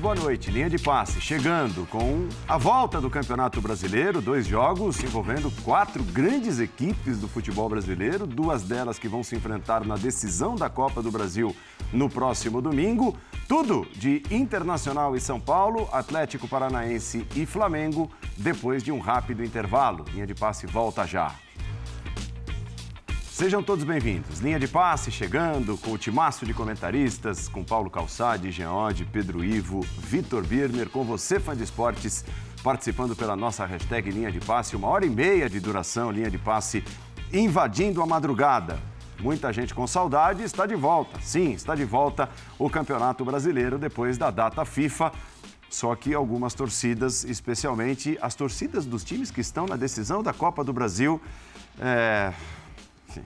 muito 0.00 0.02
boa 0.02 0.14
noite. 0.14 0.50
Linha 0.50 0.70
de 0.70 0.78
passe 0.78 1.20
chegando 1.20 1.86
com 1.88 2.26
a 2.48 2.56
volta 2.56 3.00
do 3.00 3.10
Campeonato 3.10 3.60
Brasileiro, 3.60 4.22
dois 4.22 4.46
jogos 4.46 5.02
envolvendo 5.02 5.50
quatro 5.62 6.02
grandes 6.02 6.58
equipes 6.58 7.18
do 7.18 7.28
futebol 7.28 7.68
brasileiro, 7.68 8.26
duas 8.26 8.62
delas 8.62 8.98
que 8.98 9.08
vão 9.08 9.22
se 9.22 9.36
enfrentar 9.36 9.84
na 9.84 9.96
decisão 9.96 10.54
da 10.54 10.70
Copa 10.70 11.02
do 11.02 11.10
Brasil 11.10 11.54
no 11.92 12.08
próximo 12.08 12.62
domingo. 12.62 13.16
Tudo 13.46 13.86
de 13.92 14.22
Internacional 14.30 15.14
e 15.14 15.20
São 15.20 15.38
Paulo, 15.38 15.88
Atlético 15.92 16.48
Paranaense 16.48 17.26
e 17.36 17.44
Flamengo, 17.44 18.10
depois 18.36 18.82
de 18.82 18.90
um 18.90 19.00
rápido 19.00 19.44
intervalo. 19.44 20.04
Linha 20.12 20.26
de 20.26 20.34
passe 20.34 20.66
volta 20.66 21.06
já. 21.06 21.34
Sejam 23.40 23.62
todos 23.62 23.84
bem-vindos. 23.84 24.40
Linha 24.40 24.60
de 24.60 24.68
passe 24.68 25.10
chegando 25.10 25.78
com 25.78 25.92
o 25.92 25.96
timaço 25.96 26.44
de 26.44 26.52
comentaristas, 26.52 27.48
com 27.48 27.64
Paulo 27.64 27.88
Calçade, 27.88 28.50
Geode, 28.50 29.06
Pedro 29.06 29.42
Ivo, 29.42 29.80
Vitor 29.80 30.46
Birner, 30.46 30.90
com 30.90 31.02
você, 31.04 31.40
fã 31.40 31.56
de 31.56 31.64
esportes, 31.64 32.22
participando 32.62 33.16
pela 33.16 33.34
nossa 33.34 33.64
hashtag 33.64 34.10
Linha 34.10 34.30
de 34.30 34.40
Passe. 34.40 34.76
Uma 34.76 34.88
hora 34.88 35.06
e 35.06 35.08
meia 35.08 35.48
de 35.48 35.58
duração, 35.58 36.10
Linha 36.10 36.30
de 36.30 36.36
Passe, 36.36 36.84
invadindo 37.32 38.02
a 38.02 38.06
madrugada. 38.06 38.78
Muita 39.18 39.50
gente 39.54 39.72
com 39.72 39.86
saudade 39.86 40.42
está 40.42 40.66
de 40.66 40.74
volta. 40.74 41.18
Sim, 41.22 41.52
está 41.52 41.74
de 41.74 41.86
volta 41.86 42.28
o 42.58 42.68
Campeonato 42.68 43.24
Brasileiro 43.24 43.78
depois 43.78 44.18
da 44.18 44.30
data 44.30 44.66
FIFA. 44.66 45.12
Só 45.70 45.94
que 45.94 46.12
algumas 46.12 46.52
torcidas, 46.52 47.24
especialmente 47.24 48.18
as 48.20 48.34
torcidas 48.34 48.84
dos 48.84 49.02
times 49.02 49.30
que 49.30 49.40
estão 49.40 49.64
na 49.64 49.76
decisão 49.76 50.22
da 50.22 50.34
Copa 50.34 50.62
do 50.62 50.74
Brasil, 50.74 51.18
é, 51.78 52.34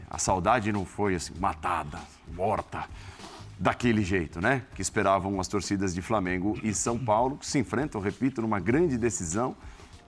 a 0.08 0.18
saudade 0.18 0.72
não 0.72 0.84
foi 0.84 1.14
assim, 1.14 1.34
matada, 1.38 1.98
morta, 2.34 2.84
daquele 3.58 4.02
jeito, 4.02 4.40
né? 4.40 4.62
Que 4.74 4.82
esperavam 4.82 5.40
as 5.40 5.48
torcidas 5.48 5.94
de 5.94 6.02
Flamengo 6.02 6.58
e 6.62 6.74
São 6.74 6.98
Paulo, 6.98 7.36
que 7.36 7.46
se 7.46 7.58
enfrentam, 7.58 8.00
repito, 8.00 8.42
numa 8.42 8.60
grande 8.60 8.98
decisão. 8.98 9.56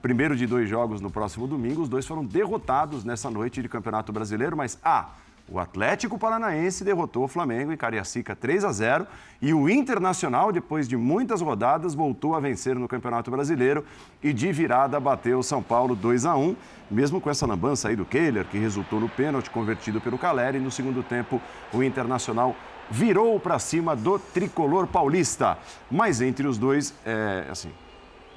Primeiro 0.01 0.35
de 0.35 0.45
dois 0.45 0.69
jogos 0.69 1.01
no 1.01 1.09
próximo 1.09 1.47
domingo, 1.47 1.81
os 1.81 1.89
dois 1.89 2.05
foram 2.05 2.23
derrotados 2.23 3.03
nessa 3.03 3.29
noite 3.29 3.61
de 3.61 3.69
Campeonato 3.69 4.11
Brasileiro, 4.11 4.55
mas 4.55 4.77
ah, 4.83 5.09
o 5.49 5.59
Atlético 5.59 6.19
Paranaense 6.19 6.83
derrotou 6.83 7.23
o 7.23 7.27
Flamengo 7.27 7.71
em 7.71 7.77
Cariacica 7.77 8.35
3 8.35 8.65
a 8.65 8.71
0 8.71 9.07
e 9.41 9.53
o 9.53 9.69
Internacional, 9.69 10.51
depois 10.51 10.87
de 10.87 10.97
muitas 10.97 11.41
rodadas, 11.41 11.95
voltou 11.95 12.35
a 12.35 12.39
vencer 12.39 12.75
no 12.75 12.87
Campeonato 12.87 13.31
Brasileiro 13.31 13.85
e 14.21 14.33
de 14.33 14.51
virada 14.51 14.99
bateu 14.99 15.39
o 15.39 15.43
São 15.43 15.63
Paulo 15.63 15.95
2 15.95 16.25
a 16.25 16.35
1, 16.35 16.55
mesmo 16.91 17.21
com 17.21 17.29
essa 17.29 17.45
lambança 17.45 17.87
aí 17.87 17.95
do 17.95 18.05
Kehler, 18.05 18.45
que 18.45 18.57
resultou 18.57 18.99
no 18.99 19.07
pênalti 19.07 19.49
convertido 19.49 20.01
pelo 20.01 20.17
Caleri. 20.17 20.59
No 20.59 20.71
segundo 20.71 21.01
tempo, 21.01 21.41
o 21.73 21.81
Internacional 21.81 22.55
virou 22.89 23.39
para 23.39 23.57
cima 23.57 23.95
do 23.95 24.19
tricolor 24.19 24.87
paulista. 24.87 25.57
Mas 25.89 26.21
entre 26.21 26.45
os 26.45 26.57
dois, 26.57 26.93
é, 27.05 27.47
assim, 27.49 27.71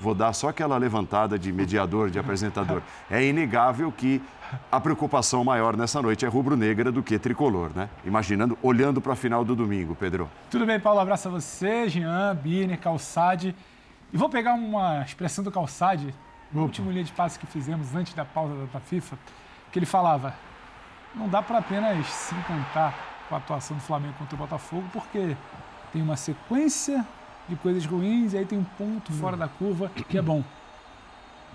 vou 0.01 0.15
dar 0.15 0.33
só 0.33 0.49
aquela 0.49 0.79
levantada 0.79 1.39
de 1.39 1.53
mediador, 1.53 2.11
de 2.11 2.19
apresentador. 2.19 2.81
É 3.11 3.23
inegável 3.23 3.93
que 3.93 4.21
a 4.73 4.81
preocupação 4.81 5.45
maior 5.45 5.77
nessa 5.77 6.01
noite 6.01 6.25
é 6.25 6.29
rubro-negra 6.29 6.91
do 6.91 7.03
que 7.03 7.19
tricolor, 7.19 7.71
né? 7.75 7.89
Imaginando, 8.05 8.59
olhando 8.63 9.01
para 9.01 9.13
a 9.13 9.17
final 9.17 9.45
do 9.45 9.55
domingo, 9.55 9.95
Pedro. 9.95 10.29
Tudo 10.51 10.65
bem, 10.65 10.81
Paulo? 10.81 11.01
Abraço 11.01 11.29
a 11.29 11.31
você, 11.31 11.89
Jean, 11.89 12.35
Biner, 12.35 12.81
Calçade. 12.81 13.55
E 14.13 14.17
vou 14.17 14.29
pegar 14.29 14.55
uma 14.55 15.03
expressão 15.03 15.45
do 15.45 15.53
Calçade, 15.53 16.13
no 16.51 16.63
último 16.63 16.91
linha 16.91 17.05
de 17.05 17.13
passe 17.13 17.39
que 17.39 17.47
fizemos 17.47 17.95
antes 17.95 18.15
da 18.15 18.25
pausa 18.25 18.55
da 18.73 18.81
FIFA, 18.81 19.17
que 19.71 19.79
ele 19.79 19.87
falava: 19.87 20.35
não 21.15 21.29
dá 21.29 21.43
para 21.43 21.59
apenas 21.59 22.07
se 22.07 22.35
encantar 22.35 22.95
com 23.29 23.35
a 23.35 23.39
atuação 23.39 23.77
do 23.77 23.83
Flamengo 23.83 24.15
contra 24.19 24.35
o 24.35 24.39
Botafogo, 24.39 24.85
porque 24.93 25.37
tem 25.93 26.03
uma 26.03 26.17
sequência 26.17 27.07
de 27.49 27.57
coisas 27.57 27.85
ruins 27.85 28.33
e 28.33 28.39
aí 28.39 28.47
tem 28.47 28.59
um 28.59 28.65
ponto 28.65 29.13
fora 29.13 29.37
da 29.37 29.49
curva 29.49 29.91
que 30.09 30.17
é 30.17 30.23
bom 30.23 30.43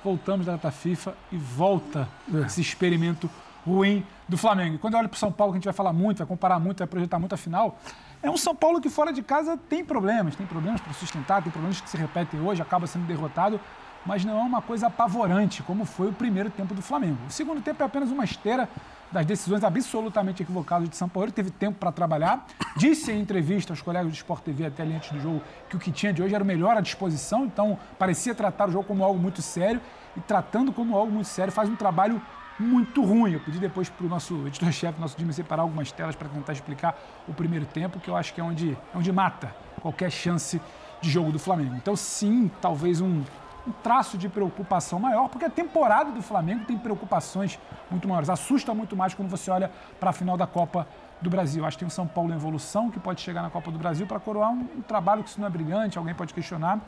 voltamos 0.06 0.46
da 0.46 0.52
data 0.52 0.70
FIFA 0.70 1.16
e 1.32 1.38
volta 1.38 2.08
é. 2.32 2.46
esse 2.46 2.62
experimento 2.62 3.28
ruim 3.66 4.06
do 4.30 4.38
Flamengo. 4.38 4.76
E 4.76 4.78
quando 4.78 4.94
eu 4.94 5.00
olho 5.00 5.10
para 5.10 5.16
o 5.16 5.20
São 5.20 5.32
Paulo, 5.32 5.52
que 5.52 5.58
a 5.58 5.60
gente 5.60 5.66
vai 5.66 5.74
falar 5.74 5.92
muito, 5.92 6.20
vai 6.20 6.28
comparar 6.28 6.60
muito, 6.60 6.78
vai 6.78 6.88
projetar 6.88 7.18
muito 7.18 7.34
a 7.34 7.38
final, 7.38 7.80
é 8.22 8.30
um 8.30 8.38
São 8.38 8.56
Paulo 8.56 8.80
que 8.80 8.88
fora 8.88 9.12
de 9.12 9.24
casa 9.24 9.58
tem 9.58 9.84
problemas, 9.84 10.36
tem 10.36 10.46
problemas 10.46 10.80
para 10.80 10.94
sustentar, 10.94 11.42
tem 11.42 11.52
problemas 11.52 11.82
que 11.82 11.90
se 11.90 11.98
repetem 11.98 12.40
hoje, 12.40 12.62
acaba 12.62 12.86
sendo 12.86 13.08
derrotado, 13.08 13.60
mas 14.06 14.24
não 14.24 14.40
é 14.40 14.44
uma 14.44 14.62
coisa 14.62 14.88
apavorante, 14.88 15.64
como 15.64 15.86
foi 15.86 16.10
o 16.10 16.14
primeiro 16.14 16.52
tempo 16.52 16.76
do 16.76 16.84
Flamengo. 16.84 17.18
O 17.28 17.32
segundo 17.32 17.60
tempo 17.62 17.82
é 17.82 17.86
apenas 17.88 18.12
uma 18.12 18.24
esteira 18.24 18.70
das 19.12 19.26
decisões 19.26 19.64
absolutamente 19.64 20.44
equivocadas 20.44 20.90
de 20.90 20.96
São 20.96 21.08
Paulo. 21.08 21.28
Ele 21.28 21.34
teve 21.34 21.52
tempo 21.52 21.78
para 21.80 21.92
trabalhar. 21.92 22.46
Disse 22.76 23.12
em 23.12 23.22
entrevista 23.22 23.74
aos 23.74 23.82
colegas 23.82 24.12
do 24.12 24.16
Sport 24.16 24.44
TV 24.44 24.66
até 24.66 24.84
ali 24.84 24.96
antes 24.96 25.12
do 25.12 25.20
jogo 25.20 25.42
que 25.70 25.76
o 25.76 25.80
que 25.80 25.92
tinha 25.92 26.12
de 26.12 26.22
hoje 26.22 26.36
era 26.36 26.44
o 26.44 26.48
melhor 26.48 26.76
à 26.76 26.82
disposição, 26.82 27.46
então 27.46 27.78
parecia 27.98 28.36
tratar 28.36 28.70
o 28.70 28.72
jogo 28.72 28.86
como 28.86 29.04
algo 29.04 29.20
muito 29.20 29.42
sério 29.42 29.82
e 30.16 30.20
tratando 30.20 30.72
como 30.72 30.96
algo 30.96 31.12
muito 31.12 31.28
sério 31.28 31.52
faz 31.52 31.70
um 31.70 31.76
trabalho 31.76 32.22
muito 32.60 33.04
ruim. 33.04 33.34
Eu 33.34 33.40
pedi 33.40 33.60
depois 33.60 33.90
para 33.90 34.06
o 34.06 34.10
nosso 34.10 34.48
editor-chefe, 34.48 35.00
nosso 35.00 35.16
time, 35.16 35.32
separar 35.34 35.64
algumas 35.64 35.92
telas 35.92 36.16
para 36.16 36.30
tentar 36.30 36.54
explicar 36.54 36.98
o 37.28 37.34
primeiro 37.34 37.66
tempo, 37.66 38.00
que 38.00 38.10
eu 38.10 38.16
acho 38.16 38.34
que 38.34 38.40
é 38.40 38.44
onde, 38.44 38.72
é 38.72 38.98
onde 38.98 39.12
mata 39.12 39.54
qualquer 39.82 40.10
chance 40.10 40.62
de 41.02 41.10
jogo 41.10 41.32
do 41.32 41.40
Flamengo. 41.40 41.76
Então, 41.76 41.96
sim, 41.96 42.50
talvez 42.62 43.02
um, 43.02 43.24
um 43.68 43.72
traço 43.72 44.18
de 44.18 44.30
preocupação 44.30 45.00
maior, 45.00 45.28
porque 45.28 45.46
a 45.46 45.50
temporada 45.50 46.12
do 46.12 46.22
Flamengo 46.22 46.66
tem 46.66 46.78
preocupações 46.78 47.60
muito 47.90 48.08
maiores. 48.08 48.30
Assusta 48.30 48.74
muito 48.74 48.96
mais 48.96 49.14
quando 49.14 49.30
você 49.30 49.50
olha 49.50 49.72
para 50.00 50.12
a 50.12 50.14
final 50.14 50.38
da 50.38 50.46
Copa 50.46 50.88
do 51.22 51.30
Brasil. 51.30 51.66
Acho 51.66 51.78
que 51.78 51.80
tem 51.80 51.88
um 51.88 51.92
São 51.92 52.08
Paulo 52.08 52.32
em 52.32 52.36
evolução 52.36 52.92
que 52.92 53.00
pode 53.00 53.22
chegar 53.22 53.42
na 53.42 53.50
Copa 53.50 53.72
do 53.72 53.80
Brasil 53.80 54.06
para 54.06 54.20
coroar 54.20 54.52
um, 54.52 54.68
um, 54.78 54.82
trabalho 54.82 55.24
que, 55.24 55.30
se 55.30 55.40
não 55.40 55.48
é 55.48 55.50
brilhante, 55.50 55.98
alguém 55.98 56.14
pode 56.14 56.34
questionar. 56.34 56.80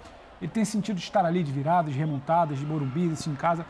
Ele 0.42 0.52
tem 0.52 0.64
sentido 0.64 0.98
de 0.98 1.04
estar 1.04 1.26
ali 1.26 1.44
de 1.44 1.52
viradas, 1.52 1.94
de 1.94 2.00
remontadas, 2.00 2.60
de 2.60 2.66
Morumbi, 2.66 3.12
assim, 3.12 3.32
em 3.32 3.36
casa. 3.36 3.66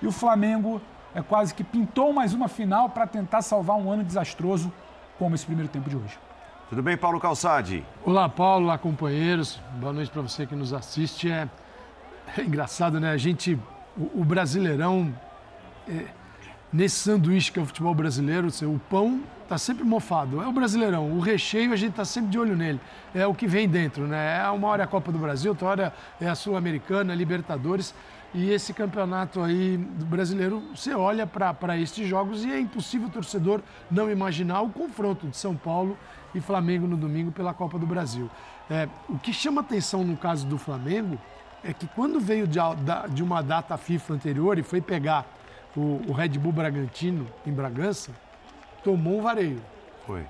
E 0.00 0.06
o 0.06 0.12
Flamengo 0.12 0.80
é 1.14 1.20
quase 1.20 1.52
que 1.52 1.64
pintou 1.64 2.12
mais 2.12 2.32
uma 2.32 2.48
final 2.48 2.88
para 2.88 3.06
tentar 3.06 3.42
salvar 3.42 3.76
um 3.76 3.90
ano 3.90 4.04
desastroso 4.04 4.72
como 5.18 5.34
esse 5.34 5.44
primeiro 5.44 5.70
tempo 5.70 5.90
de 5.90 5.96
hoje. 5.96 6.18
Tudo 6.68 6.82
bem, 6.82 6.96
Paulo 6.96 7.20
Calçade? 7.20 7.84
Olá, 8.04 8.28
Paulo, 8.28 8.64
olá, 8.64 8.78
companheiros. 8.78 9.60
Boa 9.74 9.92
noite 9.92 10.10
para 10.10 10.22
você 10.22 10.46
que 10.46 10.54
nos 10.54 10.72
assiste. 10.72 11.30
É 11.30 11.48
é 12.36 12.42
engraçado, 12.42 12.98
né? 12.98 13.10
A 13.10 13.16
gente, 13.16 13.58
o, 13.96 14.20
o 14.20 14.24
Brasileirão, 14.24 15.14
é, 15.88 16.06
nesse 16.72 16.96
sanduíche 16.96 17.52
que 17.52 17.58
é 17.58 17.62
o 17.62 17.66
futebol 17.66 17.94
brasileiro, 17.94 18.48
o 18.62 18.78
pão 18.90 19.20
está 19.42 19.58
sempre 19.58 19.84
mofado. 19.84 20.40
É 20.40 20.46
o 20.46 20.52
Brasileirão. 20.52 21.10
O 21.12 21.20
recheio 21.20 21.72
a 21.72 21.76
gente 21.76 21.90
está 21.90 22.04
sempre 22.04 22.30
de 22.30 22.38
olho 22.38 22.56
nele. 22.56 22.80
É 23.14 23.26
o 23.26 23.34
que 23.34 23.46
vem 23.46 23.68
dentro, 23.68 24.06
né? 24.06 24.38
É 24.38 24.50
uma 24.50 24.68
hora 24.68 24.82
é 24.82 24.84
a 24.84 24.88
Copa 24.88 25.12
do 25.12 25.18
Brasil, 25.18 25.50
outra 25.50 25.68
hora 25.68 25.94
é 26.20 26.28
a 26.28 26.34
Sul-Americana, 26.34 27.14
Libertadores. 27.14 27.94
E 28.34 28.50
esse 28.50 28.72
campeonato 28.72 29.42
aí 29.42 29.76
do 29.76 30.06
brasileiro, 30.06 30.62
você 30.74 30.94
olha 30.94 31.26
para 31.26 31.76
estes 31.76 32.08
jogos 32.08 32.46
e 32.46 32.50
é 32.50 32.58
impossível 32.58 33.08
o 33.08 33.10
torcedor 33.10 33.60
não 33.90 34.10
imaginar 34.10 34.62
o 34.62 34.70
confronto 34.70 35.26
de 35.26 35.36
São 35.36 35.54
Paulo 35.54 35.98
e 36.34 36.40
Flamengo 36.40 36.86
no 36.86 36.96
domingo 36.96 37.30
pela 37.30 37.52
Copa 37.52 37.78
do 37.78 37.86
Brasil. 37.86 38.30
É, 38.70 38.88
o 39.06 39.18
que 39.18 39.34
chama 39.34 39.60
atenção 39.60 40.02
no 40.02 40.16
caso 40.16 40.46
do 40.46 40.56
Flamengo 40.56 41.18
é 41.64 41.72
que 41.72 41.86
quando 41.86 42.20
veio 42.20 42.46
de, 42.46 42.58
de 43.10 43.22
uma 43.22 43.42
data 43.42 43.76
FIFA 43.76 44.14
anterior 44.14 44.58
e 44.58 44.62
foi 44.62 44.80
pegar 44.80 45.26
o, 45.76 46.00
o, 46.08 46.12
Red 46.12 46.30
Bull 46.30 46.52
Bragantino 46.52 47.26
em 47.46 47.52
Bragança, 47.52 48.12
tomou 48.82 49.18
um 49.18 49.22
vareio. 49.22 49.60
Foi. 50.06 50.24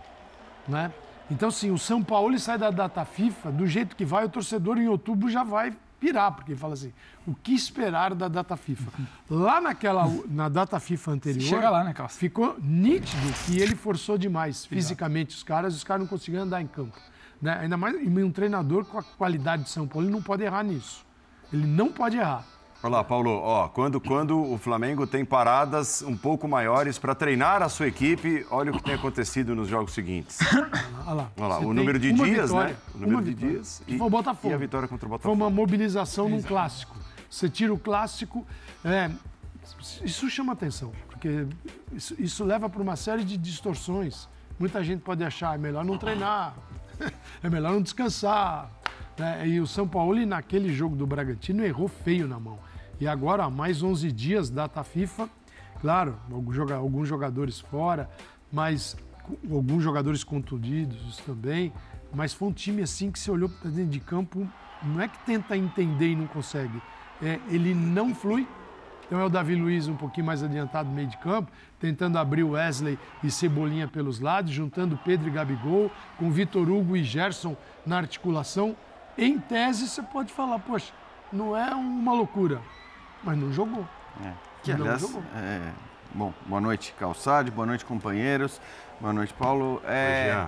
Né? 0.69 0.93
Então, 1.31 1.51
sim, 1.51 1.71
o 1.71 1.79
São 1.79 2.03
Paulo 2.03 2.39
sai 2.39 2.59
da 2.59 2.71
data 2.71 3.05
FIFA, 3.05 3.51
do 3.51 3.67
jeito 3.67 3.97
que 3.97 4.05
vai, 4.05 4.25
o 4.25 4.29
torcedor 4.29 4.79
em 4.79 4.89
outubro 4.89 5.31
já 5.31 5.43
vai 5.43 5.75
pirar, 5.99 6.33
porque 6.33 6.53
ele 6.53 6.59
fala 6.59 6.75
assim, 6.75 6.93
o 7.27 7.35
que 7.35 7.55
esperar 7.55 8.15
da 8.15 8.27
data 8.27 8.57
FIFA? 8.57 8.91
Lá 9.31 9.61
naquela, 9.61 10.05
na 10.29 10.49
data 10.49 10.79
FIFA 10.81 11.13
anterior, 11.13 11.49
Chega 11.49 11.71
lá, 11.71 11.85
né, 11.85 11.95
ficou 12.09 12.57
nítido 12.61 13.33
que 13.47 13.61
ele 13.61 13.77
forçou 13.77 14.19
demais 14.19 14.67
fisicamente 14.67 15.35
os 15.37 15.43
caras, 15.43 15.77
os 15.77 15.85
caras 15.85 16.03
não 16.03 16.09
conseguiam 16.09 16.43
andar 16.43 16.61
em 16.61 16.67
campo. 16.67 16.99
Né? 17.41 17.57
Ainda 17.61 17.77
mais 17.77 17.97
um 17.97 18.31
treinador 18.31 18.85
com 18.85 18.99
a 18.99 19.03
qualidade 19.03 19.63
de 19.63 19.71
São 19.71 19.87
Paulo, 19.87 20.07
ele 20.07 20.13
não 20.13 20.23
pode 20.23 20.43
errar 20.43 20.65
nisso. 20.65 21.05
Ele 21.53 21.67
não 21.67 21.93
pode 21.93 22.17
errar. 22.17 22.45
Olá, 22.83 23.05
Paulo. 23.05 23.31
Ó, 23.31 23.69
quando, 23.69 24.01
quando 24.01 24.43
o 24.43 24.59
Flamengo 24.59 25.07
tem 25.07 25.25
paradas 25.25 26.03
um 26.03 26.17
pouco 26.17 26.49
maiores 26.49 26.99
para 26.99 27.15
treinar 27.15 27.63
a 27.63 27.69
sua 27.69 27.87
equipe, 27.87 28.45
olha 28.51 28.73
o 28.73 28.77
que 28.77 28.83
tem 28.83 28.95
acontecido 28.95 29.55
nos 29.55 29.69
jogos 29.69 29.93
seguintes. 29.93 30.39
Olha 31.07 31.15
lá. 31.15 31.33
Olha 31.37 31.47
lá 31.49 31.59
o 31.59 31.75
número 31.75 31.99
de 31.99 32.13
dias, 32.13 32.51
vitória, 32.51 32.73
né? 32.73 32.77
O 32.95 32.99
número 32.99 33.17
uma 33.19 33.23
de 33.23 33.35
dias. 33.35 33.83
E, 33.87 33.99
foi 33.99 34.07
o 34.07 34.11
Botafogo. 34.11 34.53
E 34.53 34.55
a 34.55 34.59
vitória 34.59 34.89
contra 34.89 35.07
o 35.07 35.11
Botafogo. 35.11 35.37
Foi 35.37 35.47
uma 35.47 35.51
mobilização 35.51 36.29
num 36.29 36.43
clássico. 36.43 36.97
Você 37.29 37.49
tira 37.49 37.73
o 37.73 37.79
clássico. 37.79 38.47
É, 38.85 39.11
isso 40.05 40.29
chama 40.31 40.53
atenção, 40.53 40.93
porque 41.09 41.47
isso, 41.93 42.15
isso 42.19 42.45
leva 42.45 42.69
para 42.69 42.83
uma 42.83 42.97
série 42.97 43.25
de 43.25 43.37
distorções. 43.37 44.29
Muita 44.59 44.83
gente 44.83 45.01
pode 45.03 45.23
achar 45.23 45.55
é 45.55 45.59
melhor 45.59 45.85
não 45.85 45.99
treinar, 45.99 46.55
é 47.43 47.51
melhor 47.51 47.73
não 47.73 47.83
descansar, 47.83 48.71
né? 49.19 49.47
E 49.47 49.61
o 49.61 49.67
São 49.67 49.87
Paulo, 49.87 50.25
naquele 50.27 50.73
jogo 50.73 50.97
do 50.97 51.07
Bragantino, 51.07 51.65
errou 51.65 51.89
feio 51.89 52.27
na 52.27 52.39
mão. 52.39 52.59
E 53.01 53.07
agora, 53.07 53.49
mais 53.51 53.83
11 53.83 54.11
dias, 54.13 54.51
data 54.51 54.83
FIFA, 54.85 55.29
claro, 55.81 56.17
alguns 56.31 57.09
jogadores 57.09 57.61
fora, 57.61 58.09
mas 58.51 58.97
alguns 59.51 59.83
jogadores 59.83 60.23
contundidos 60.23 61.19
também, 61.19 61.73
mas 62.15 62.33
foi 62.33 62.49
um 62.49 62.53
time 62.53 62.83
assim 62.83 63.11
que 63.11 63.19
se 63.19 63.31
olhou 63.31 63.49
para 63.49 63.71
dentro 63.71 63.91
de 63.91 64.01
campo 64.01 64.47
não 64.83 65.01
é 65.01 65.09
que 65.09 65.19
tenta 65.25 65.57
entender 65.57 66.09
e 66.09 66.17
não 66.17 66.27
consegue. 66.27 66.83
É, 67.23 67.39
ele 67.49 67.75
não 67.75 68.15
flui. 68.15 68.47
Então 69.07 69.21
é 69.21 69.25
o 69.25 69.29
Davi 69.29 69.55
Luiz 69.55 69.89
um 69.89 69.97
pouquinho 69.97 70.27
mais 70.27 70.43
adiantado 70.43 70.89
no 70.89 70.95
meio 70.95 71.07
de 71.07 71.19
campo, 71.19 71.53
tentando 71.79 72.17
abrir 72.19 72.43
o 72.43 72.51
Wesley 72.51 72.99
e 73.23 73.31
Cebolinha 73.31 73.87
pelos 73.87 74.21
lados, 74.21 74.51
juntando 74.51 74.99
Pedro 75.05 75.29
e 75.29 75.31
Gabigol, 75.31 75.91
com 76.19 76.31
Vitor 76.31 76.71
Hugo 76.71 76.97
e 76.97 77.05
Gerson 77.05 77.57
na 77.85 77.99
articulação. 77.99 78.75
Em 79.17 79.39
tese, 79.39 79.89
você 79.89 80.03
pode 80.03 80.33
falar, 80.33 80.59
poxa, 80.59 80.93
não 81.33 81.57
é 81.57 81.75
uma 81.75 82.13
loucura, 82.13 82.61
mas 83.23 83.37
não 83.37 83.53
jogou. 83.53 83.87
É. 84.25 84.33
Que, 84.63 84.73
não 84.73 84.83
aliás, 84.83 85.01
jogou. 85.01 85.23
É... 85.37 85.71
Bom, 86.15 86.33
boa 86.47 86.61
noite, 86.61 86.95
Calçade, 86.99 87.51
boa 87.51 87.67
noite, 87.67 87.85
companheiros, 87.85 88.61
boa 89.01 89.13
noite, 89.13 89.33
Paulo. 89.33 89.81
É... 89.85 90.47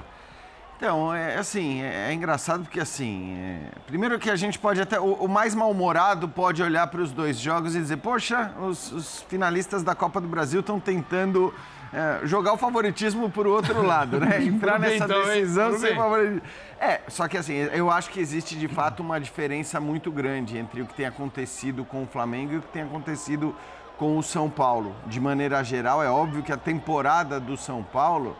Então, 0.76 1.14
é 1.14 1.36
assim, 1.36 1.82
é, 1.82 2.10
é 2.10 2.12
engraçado 2.12 2.64
porque 2.64 2.80
assim, 2.80 3.34
é, 3.36 3.60
primeiro 3.86 4.18
que 4.18 4.28
a 4.28 4.36
gente 4.36 4.58
pode 4.58 4.80
até, 4.80 4.98
o, 4.98 5.14
o 5.14 5.28
mais 5.28 5.54
mal-humorado 5.54 6.28
pode 6.28 6.62
olhar 6.62 6.86
para 6.88 7.00
os 7.00 7.12
dois 7.12 7.38
jogos 7.38 7.74
e 7.74 7.78
dizer, 7.78 7.98
poxa, 7.98 8.52
os, 8.60 8.92
os 8.92 9.22
finalistas 9.22 9.82
da 9.82 9.94
Copa 9.94 10.20
do 10.20 10.26
Brasil 10.26 10.60
estão 10.60 10.80
tentando 10.80 11.54
é, 11.92 12.26
jogar 12.26 12.52
o 12.52 12.56
favoritismo 12.56 13.30
por 13.30 13.46
outro 13.46 13.80
lado, 13.86 14.18
né? 14.18 14.42
Entrar 14.42 14.80
nessa 14.80 15.04
então, 15.04 15.24
decisão 15.24 15.78
sem 15.78 15.94
favoritismo. 15.94 16.42
É, 16.80 17.00
só 17.06 17.28
que 17.28 17.38
assim, 17.38 17.54
eu 17.54 17.88
acho 17.88 18.10
que 18.10 18.18
existe 18.18 18.56
de 18.56 18.66
fato 18.66 19.00
uma 19.00 19.20
diferença 19.20 19.78
muito 19.80 20.10
grande 20.10 20.58
entre 20.58 20.82
o 20.82 20.86
que 20.86 20.94
tem 20.94 21.06
acontecido 21.06 21.84
com 21.84 22.02
o 22.02 22.06
Flamengo 22.06 22.52
e 22.52 22.56
o 22.56 22.62
que 22.62 22.68
tem 22.68 22.82
acontecido 22.82 23.54
com 23.96 24.18
o 24.18 24.22
São 24.24 24.50
Paulo. 24.50 24.94
De 25.06 25.20
maneira 25.20 25.62
geral, 25.62 26.02
é 26.02 26.10
óbvio 26.10 26.42
que 26.42 26.52
a 26.52 26.56
temporada 26.56 27.38
do 27.38 27.56
São 27.56 27.82
Paulo 27.82 28.36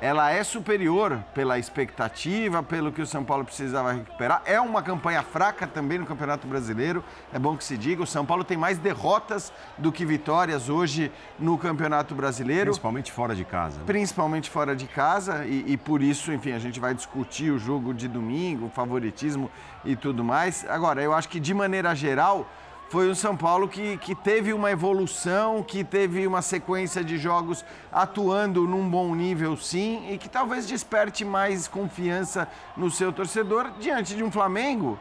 ela 0.00 0.30
é 0.30 0.42
superior 0.42 1.22
pela 1.34 1.58
expectativa, 1.58 2.62
pelo 2.62 2.90
que 2.90 3.02
o 3.02 3.06
São 3.06 3.22
Paulo 3.22 3.44
precisava 3.44 3.92
recuperar. 3.92 4.42
É 4.46 4.58
uma 4.60 4.82
campanha 4.82 5.22
fraca 5.22 5.66
também 5.66 5.98
no 5.98 6.06
Campeonato 6.06 6.46
Brasileiro, 6.46 7.04
é 7.32 7.38
bom 7.38 7.56
que 7.56 7.62
se 7.62 7.76
diga. 7.76 8.02
O 8.02 8.06
São 8.06 8.24
Paulo 8.24 8.42
tem 8.42 8.56
mais 8.56 8.78
derrotas 8.78 9.52
do 9.76 9.92
que 9.92 10.06
vitórias 10.06 10.68
hoje 10.70 11.12
no 11.38 11.58
Campeonato 11.58 12.14
Brasileiro. 12.14 12.70
Principalmente 12.70 13.12
fora 13.12 13.34
de 13.34 13.44
casa. 13.44 13.78
Né? 13.78 13.84
Principalmente 13.86 14.48
fora 14.48 14.74
de 14.74 14.86
casa, 14.86 15.44
e, 15.44 15.64
e 15.66 15.76
por 15.76 16.02
isso, 16.02 16.32
enfim, 16.32 16.52
a 16.52 16.58
gente 16.58 16.80
vai 16.80 16.94
discutir 16.94 17.50
o 17.50 17.58
jogo 17.58 17.92
de 17.92 18.08
domingo, 18.08 18.66
o 18.66 18.70
favoritismo 18.70 19.50
e 19.84 19.94
tudo 19.94 20.24
mais. 20.24 20.64
Agora, 20.68 21.02
eu 21.02 21.12
acho 21.12 21.28
que 21.28 21.38
de 21.38 21.52
maneira 21.52 21.94
geral 21.94 22.48
foi 22.90 23.08
um 23.08 23.14
São 23.14 23.36
Paulo 23.36 23.68
que, 23.68 23.96
que 23.98 24.16
teve 24.16 24.52
uma 24.52 24.68
evolução, 24.68 25.62
que 25.62 25.84
teve 25.84 26.26
uma 26.26 26.42
sequência 26.42 27.04
de 27.04 27.18
jogos 27.18 27.64
atuando 27.92 28.66
num 28.66 28.90
bom 28.90 29.14
nível, 29.14 29.56
sim, 29.56 30.10
e 30.10 30.18
que 30.18 30.28
talvez 30.28 30.66
desperte 30.66 31.24
mais 31.24 31.68
confiança 31.68 32.48
no 32.76 32.90
seu 32.90 33.12
torcedor 33.12 33.70
diante 33.78 34.16
de 34.16 34.24
um 34.24 34.30
Flamengo 34.30 34.98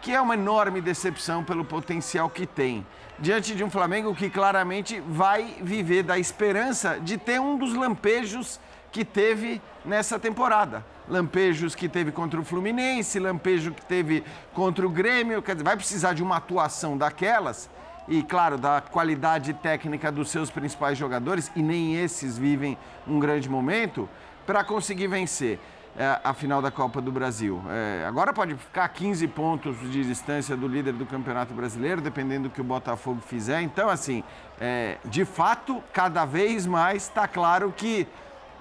que 0.00 0.14
é 0.14 0.20
uma 0.20 0.34
enorme 0.34 0.80
decepção 0.80 1.44
pelo 1.44 1.62
potencial 1.62 2.30
que 2.30 2.46
tem. 2.46 2.86
Diante 3.18 3.54
de 3.54 3.62
um 3.62 3.68
Flamengo 3.68 4.14
que 4.14 4.30
claramente 4.30 4.98
vai 5.00 5.56
viver 5.60 6.04
da 6.04 6.18
esperança 6.18 6.98
de 6.98 7.18
ter 7.18 7.38
um 7.38 7.58
dos 7.58 7.74
lampejos 7.74 8.58
que 8.90 9.04
teve 9.04 9.60
nessa 9.84 10.18
temporada 10.18 10.82
lampejos 11.10 11.74
que 11.74 11.88
teve 11.88 12.12
contra 12.12 12.40
o 12.40 12.44
Fluminense, 12.44 13.18
lampejo 13.18 13.72
que 13.72 13.84
teve 13.84 14.24
contra 14.54 14.86
o 14.86 14.88
Grêmio, 14.88 15.42
quer 15.42 15.54
dizer, 15.54 15.64
vai 15.64 15.76
precisar 15.76 16.14
de 16.14 16.22
uma 16.22 16.36
atuação 16.36 16.96
daquelas 16.96 17.68
e, 18.08 18.22
claro, 18.22 18.56
da 18.56 18.80
qualidade 18.80 19.52
técnica 19.54 20.10
dos 20.10 20.30
seus 20.30 20.50
principais 20.50 20.96
jogadores, 20.96 21.50
e 21.54 21.62
nem 21.62 21.96
esses 21.96 22.38
vivem 22.38 22.78
um 23.06 23.20
grande 23.20 23.48
momento, 23.48 24.08
para 24.46 24.64
conseguir 24.64 25.06
vencer 25.06 25.60
é, 25.96 26.18
a 26.22 26.32
final 26.32 26.62
da 26.62 26.70
Copa 26.70 27.00
do 27.00 27.12
Brasil. 27.12 27.62
É, 27.68 28.04
agora 28.06 28.32
pode 28.32 28.54
ficar 28.54 28.88
15 28.88 29.26
pontos 29.28 29.76
de 29.90 30.04
distância 30.04 30.56
do 30.56 30.66
líder 30.66 30.92
do 30.94 31.06
Campeonato 31.06 31.52
Brasileiro, 31.52 32.00
dependendo 32.00 32.48
do 32.48 32.50
que 32.52 32.60
o 32.60 32.64
Botafogo 32.64 33.20
fizer. 33.20 33.60
Então, 33.62 33.88
assim, 33.88 34.24
é, 34.60 34.98
de 35.04 35.24
fato, 35.24 35.82
cada 35.92 36.24
vez 36.24 36.66
mais 36.66 37.04
está 37.04 37.28
claro 37.28 37.72
que 37.76 38.06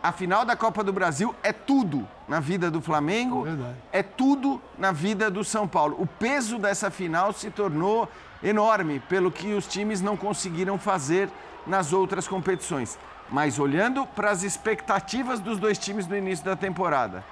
a 0.02 0.12
final 0.12 0.46
da 0.46 0.56
Copa 0.56 0.84
do 0.84 0.94
Brasil 0.94 1.36
é 1.44 1.52
tudo 1.52 2.08
na 2.28 2.40
vida 2.40 2.72
do 2.72 2.82
Flamengo, 2.82 3.46
é, 3.92 4.00
é 4.00 4.04
tudo 4.04 4.62
na 4.78 4.92
vida 4.92 5.30
do 5.30 5.44
São 5.44 5.68
Paulo. 5.68 5.98
O 6.00 6.08
peso 6.08 6.58
dessa 6.58 6.90
final 6.90 7.34
se 7.34 7.52
tornou 7.52 8.08
enorme 8.42 9.00
pelo 9.02 9.32
que 9.32 9.54
os 9.54 9.68
times 9.68 10.02
não 10.02 10.16
conseguiram 10.16 10.78
fazer 10.78 11.30
nas 11.68 11.92
outras 11.92 12.28
competições. 12.28 12.98
Mas 13.30 13.60
olhando 13.60 14.06
para 14.06 14.32
as 14.32 14.44
expectativas 14.44 15.40
dos 15.40 15.60
dois 15.60 15.78
times 15.78 16.08
no 16.08 16.16
início 16.16 16.46
da 16.46 16.56
temporada 16.56 17.24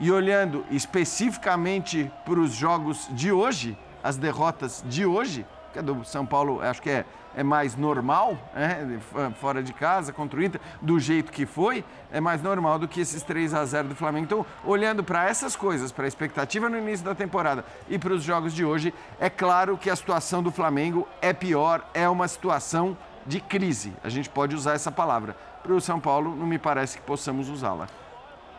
e 0.00 0.10
olhando 0.10 0.64
especificamente 0.70 2.10
para 2.24 2.40
os 2.40 2.52
jogos 2.52 3.06
de 3.10 3.30
hoje, 3.30 3.78
as 4.02 4.16
derrotas 4.16 4.82
de 4.86 5.06
hoje, 5.06 5.46
que 5.72 5.78
é 5.78 5.82
do 5.82 6.04
São 6.04 6.26
Paulo, 6.26 6.60
acho 6.60 6.82
que 6.82 6.90
é 6.90 7.04
é 7.34 7.42
mais 7.42 7.76
normal, 7.76 8.36
né? 8.54 8.98
fora 9.36 9.62
de 9.62 9.72
casa, 9.72 10.12
contra 10.12 10.40
do 10.80 10.98
jeito 10.98 11.30
que 11.30 11.44
foi, 11.44 11.84
é 12.10 12.20
mais 12.20 12.42
normal 12.42 12.78
do 12.78 12.88
que 12.88 13.00
esses 13.00 13.22
3 13.22 13.52
a 13.52 13.64
0 13.64 13.88
do 13.88 13.94
Flamengo. 13.94 14.24
Então, 14.24 14.46
olhando 14.64 15.04
para 15.04 15.28
essas 15.28 15.54
coisas, 15.54 15.92
para 15.92 16.04
a 16.04 16.08
expectativa 16.08 16.68
no 16.68 16.78
início 16.78 17.04
da 17.04 17.14
temporada 17.14 17.64
e 17.88 17.98
para 17.98 18.14
os 18.14 18.22
jogos 18.22 18.54
de 18.54 18.64
hoje, 18.64 18.94
é 19.18 19.28
claro 19.28 19.76
que 19.76 19.90
a 19.90 19.96
situação 19.96 20.42
do 20.42 20.50
Flamengo 20.50 21.06
é 21.20 21.32
pior, 21.32 21.84
é 21.92 22.08
uma 22.08 22.26
situação 22.26 22.96
de 23.26 23.40
crise. 23.40 23.92
A 24.02 24.08
gente 24.08 24.28
pode 24.28 24.54
usar 24.54 24.74
essa 24.74 24.90
palavra. 24.90 25.36
Para 25.62 25.74
o 25.74 25.80
São 25.80 26.00
Paulo, 26.00 26.34
não 26.34 26.46
me 26.46 26.58
parece 26.58 26.96
que 26.96 27.02
possamos 27.02 27.48
usá-la. 27.48 27.86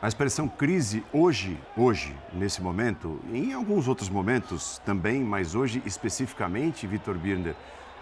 A 0.02 0.08
expressão 0.08 0.48
crise 0.48 1.04
hoje, 1.14 1.60
hoje, 1.78 2.16
nesse 2.34 2.62
momento, 2.62 3.20
em 3.32 3.54
alguns 3.54 3.88
outros 3.88 4.10
momentos 4.10 4.82
também, 4.84 5.24
mas 5.24 5.54
hoje 5.54 5.82
especificamente, 5.86 6.88
Vitor 6.88 7.16
Birner, 7.18 7.56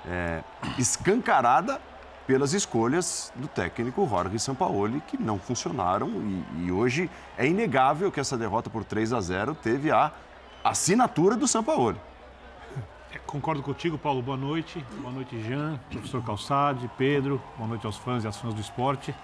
é, 0.09 0.43
escancarada 0.77 1.79
pelas 2.25 2.53
escolhas 2.53 3.31
do 3.35 3.47
técnico 3.47 4.07
Jorge 4.07 4.37
Sampaoli, 4.39 5.01
que 5.07 5.17
não 5.17 5.39
funcionaram. 5.39 6.09
E, 6.09 6.65
e, 6.65 6.71
hoje 6.71 7.09
é 7.37 7.47
inegável 7.47 8.11
que 8.11 8.19
essa 8.19 8.37
derrota 8.37 8.69
por 8.69 8.83
3 8.83 9.13
a 9.13 9.21
0 9.21 9.55
teve 9.55 9.91
a 9.91 10.11
assinatura 10.63 11.35
do 11.35 11.47
Sampaoli. 11.47 11.97
É, 13.11 13.17
concordo 13.19 13.63
contigo, 13.63 13.97
Paulo. 13.97 14.21
Boa 14.21 14.37
noite. 14.37 14.85
Boa 14.99 15.11
noite, 15.11 15.41
Jean, 15.41 15.79
professor 15.89 16.23
Calçade, 16.23 16.89
Pedro. 16.97 17.41
Boa 17.57 17.67
noite 17.67 17.85
aos 17.85 17.97
fãs 17.97 18.23
e 18.23 18.27
às 18.27 18.37
fãs 18.37 18.53
do 18.53 18.61
esporte. 18.61 19.15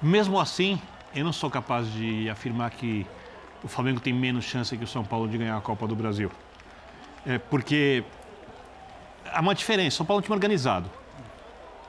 Mesmo 0.00 0.40
assim, 0.40 0.80
eu 1.14 1.24
não 1.24 1.32
sou 1.32 1.50
capaz 1.50 1.90
de 1.92 2.30
afirmar 2.30 2.70
que 2.70 3.06
o 3.62 3.68
Flamengo 3.68 4.00
tem 4.00 4.14
menos 4.14 4.44
chance 4.44 4.76
que 4.76 4.84
o 4.84 4.86
São 4.86 5.04
Paulo 5.04 5.28
de 5.28 5.36
ganhar 5.36 5.56
a 5.56 5.60
Copa 5.60 5.86
do 5.86 5.94
Brasil. 5.94 6.30
É 7.26 7.38
porque 7.38 8.04
há 9.32 9.40
uma 9.40 9.54
diferença. 9.54 9.98
São 9.98 10.06
Paulo 10.06 10.18
é 10.18 10.20
um 10.20 10.22
time 10.22 10.34
organizado. 10.34 10.90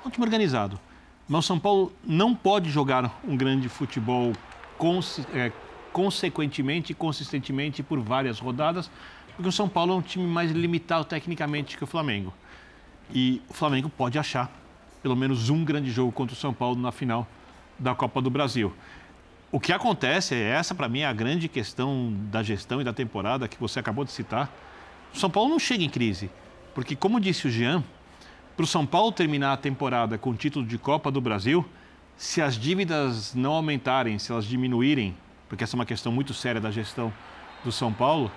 É 0.03 0.07
um 0.07 0.11
time 0.11 0.25
organizado. 0.25 0.79
Mas 1.27 1.45
o 1.45 1.47
São 1.47 1.59
Paulo 1.59 1.91
não 2.03 2.33
pode 2.33 2.69
jogar 2.69 3.19
um 3.27 3.35
grande 3.35 3.67
futebol 3.67 4.33
é, 5.33 5.51
consequentemente 5.91 6.91
e 6.91 6.95
consistentemente 6.95 7.83
por 7.83 7.99
várias 7.99 8.39
rodadas, 8.39 8.89
porque 9.35 9.49
o 9.49 9.51
São 9.51 9.67
Paulo 9.67 9.93
é 9.93 9.95
um 9.97 10.01
time 10.01 10.25
mais 10.25 10.51
limitado 10.51 11.05
tecnicamente 11.05 11.77
que 11.77 11.83
o 11.83 11.87
Flamengo. 11.87 12.33
E 13.13 13.41
o 13.49 13.53
Flamengo 13.53 13.89
pode 13.89 14.17
achar 14.17 14.49
pelo 15.01 15.15
menos 15.15 15.49
um 15.49 15.63
grande 15.63 15.91
jogo 15.91 16.11
contra 16.11 16.33
o 16.33 16.37
São 16.37 16.53
Paulo 16.53 16.79
na 16.79 16.91
final 16.91 17.27
da 17.77 17.93
Copa 17.93 18.21
do 18.21 18.29
Brasil. 18.29 18.73
O 19.51 19.59
que 19.59 19.71
acontece, 19.71 20.35
é 20.35 20.49
essa 20.49 20.75
para 20.75 20.89
mim 20.89 20.99
é 20.99 21.05
a 21.05 21.13
grande 21.13 21.47
questão 21.47 22.13
da 22.29 22.43
gestão 22.43 22.81
e 22.81 22.83
da 22.83 22.91
temporada 22.91 23.47
que 23.47 23.57
você 23.57 23.79
acabou 23.79 24.03
de 24.03 24.11
citar. 24.11 24.51
O 25.13 25.17
São 25.17 25.29
Paulo 25.29 25.49
não 25.49 25.59
chega 25.59 25.83
em 25.83 25.89
crise. 25.89 26.29
Porque, 26.77 26.95
como 26.95 27.19
disse 27.19 27.47
o 27.47 27.49
Jean, 27.49 27.83
para 28.55 28.63
o 28.63 28.67
São 28.67 28.85
Paulo 28.85 29.11
terminar 29.11 29.51
a 29.51 29.57
temporada 29.57 30.15
com 30.15 30.29
o 30.29 30.35
título 30.35 30.63
de 30.63 30.77
Copa 30.77 31.09
do 31.09 31.19
Brasil, 31.19 31.65
se 32.15 32.39
as 32.39 32.53
dívidas 32.53 33.33
não 33.33 33.53
aumentarem, 33.53 34.19
se 34.19 34.31
elas 34.31 34.45
diminuírem, 34.45 35.17
porque 35.49 35.63
essa 35.63 35.75
é 35.75 35.77
uma 35.79 35.87
questão 35.87 36.11
muito 36.11 36.35
séria 36.35 36.61
da 36.61 36.69
gestão 36.69 37.11
do 37.65 37.71
São 37.71 37.91
Paulo, 37.91 38.31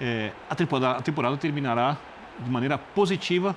é, 0.00 0.32
a, 0.48 0.54
temporada, 0.54 1.00
a 1.00 1.02
temporada 1.02 1.36
terminará 1.36 1.98
de 2.38 2.50
maneira 2.50 2.78
positiva, 2.78 3.54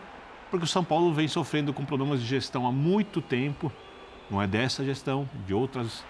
porque 0.52 0.66
o 0.66 0.68
São 0.68 0.84
Paulo 0.84 1.14
vem 1.14 1.30
sofrendo 1.30 1.72
com 1.72 1.86
problemas 1.86 2.20
de 2.20 2.26
gestão 2.26 2.68
há 2.68 2.74
muito 2.74 3.22
tempo, 3.22 3.72
não 4.30 4.42
é 4.42 4.48
dessa 4.48 4.84
gestão, 4.84 5.30
de 5.48 5.54
outras 5.54 6.04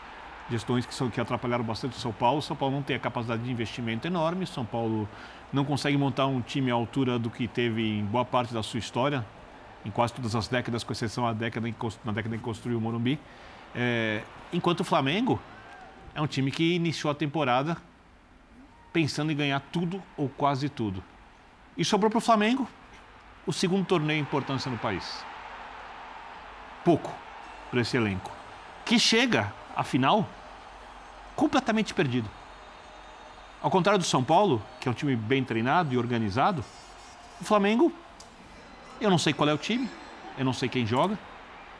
gestões 0.50 0.84
que, 0.84 0.96
são, 0.96 1.12
que 1.12 1.22
atrapalharam 1.22 1.63
bastante 1.63 1.96
o 1.96 2.00
São 2.00 2.12
Paulo. 2.12 2.39
O 2.39 2.41
São 2.41 2.55
Paulo 2.55 2.74
não 2.74 2.82
tem 2.82 2.96
a 2.96 3.00
capacidade 3.00 3.44
de 3.44 3.51
investimento 3.51 4.08
enorme, 4.08 4.48
São 4.48 4.65
Paulo 4.65 5.08
não 5.52 5.64
consegue 5.64 5.98
montar 5.98 6.28
um 6.28 6.42
time 6.42 6.72
à 6.72 6.74
altura 6.74 7.18
do 7.18 7.30
que 7.30 7.48
teve 7.48 8.00
em 8.00 8.04
boa 8.04 8.25
parte 8.25 8.54
da 8.54 8.62
sua 8.62 8.80
história, 8.80 9.25
em 9.86 9.92
quase 9.92 10.14
todas 10.14 10.36
as 10.36 10.48
décadas, 10.48 10.84
com 10.84 10.92
exceção 10.92 11.25
da 11.25 11.34
década 11.34 11.70
em, 11.70 11.75
na 12.04 12.12
década 12.12 12.36
em 12.36 12.40
que 12.40 12.44
construiu 12.44 12.78
o 12.78 12.82
Morumbi. 12.82 13.20
É, 13.74 14.24
enquanto 14.52 14.82
o 14.82 14.84
Flamengo 14.84 15.40
é 16.14 16.22
um 16.22 16.28
time 16.28 16.52
que 16.52 16.75
iniciou 16.75 17.12
a 17.12 17.16
temporada 17.16 17.78
pensando 18.92 19.32
em 19.32 19.36
ganhar 19.36 19.60
tudo 19.72 20.02
ou 20.18 20.30
quase 20.30 20.70
tudo. 20.70 21.04
E 21.78 21.84
sobrou 21.84 22.10
para 22.10 22.18
o 22.18 22.22
Flamengo 22.22 22.68
o 23.46 23.54
segundo 23.54 23.86
torneio 23.86 24.20
em 24.20 24.22
importância 24.22 24.72
no 24.72 24.78
país. 24.78 25.24
Pouco 26.84 27.14
para 27.70 27.82
esse 27.82 27.98
elenco. 27.98 28.32
Que 28.86 28.98
chega, 28.98 29.54
afinal, 29.75 30.28
completamente 31.36 31.94
perdido 31.94 32.30
Ao 33.66 33.72
contrário 33.72 33.98
do 33.98 34.06
São 34.06 34.24
Paulo, 34.24 34.62
que 34.80 34.88
é 34.88 34.92
um 34.92 34.94
time 34.94 35.16
bem 35.16 35.44
treinado 35.44 35.92
e 35.92 35.98
organizado, 35.98 36.64
o 37.42 37.44
Flamengo, 37.44 37.92
eu 39.02 39.10
não 39.10 39.18
sei 39.18 39.34
qual 39.34 39.50
é 39.50 39.54
o 39.56 39.58
time, 39.58 39.90
eu 40.38 40.46
não 40.46 40.54
sei 40.54 40.70
quem 40.70 40.86
joga, 40.86 41.18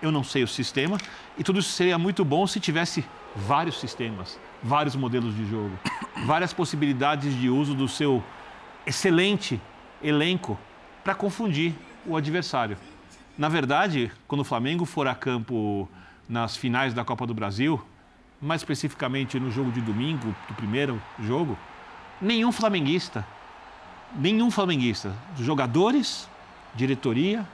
eu 0.02 0.12
não 0.12 0.24
sei 0.24 0.42
o 0.42 0.48
sistema, 0.48 0.98
e 1.38 1.44
tudo 1.44 1.60
isso 1.60 1.70
seria 1.70 2.00
muito 2.00 2.26
bom 2.26 2.48
se 2.48 2.60
tivesse 2.60 3.06
vários 3.36 3.80
sistemas, 3.80 4.40
vários 4.64 4.96
modelos 4.96 5.36
de 5.36 5.48
jogo, 5.48 5.78
várias 6.26 6.52
possibilidades 6.52 7.40
de 7.40 7.52
uso 7.52 7.76
do 7.76 7.88
seu 7.88 8.24
excelente 8.84 9.62
elenco 10.02 10.58
para 11.04 11.14
confundir 11.14 11.76
o 12.04 12.18
adversário. 12.18 12.80
Na 13.38 13.48
verdade, 13.48 14.12
quando 14.28 14.42
o 14.42 14.44
Flamengo 14.44 14.86
for 14.86 15.08
a 15.08 15.14
campo 15.14 15.88
nas 16.28 16.58
finais 16.58 16.96
da 16.96 17.06
Copa 17.06 17.28
do 17.28 17.34
Brasil, 17.36 17.80
mais 18.42 18.62
especificamente 18.62 19.40
no 19.40 19.52
jogo 19.52 19.72
de 19.72 19.82
domingo, 19.82 20.36
do 20.48 20.54
primeiro 20.56 21.00
jogo, 21.20 21.56
nenhum 22.22 22.52
flamenguista, 22.52 23.26
nenhum 24.16 24.50
flamenguista, 24.50 25.14
jogadores, 25.40 26.30
diretoria, 26.74 27.46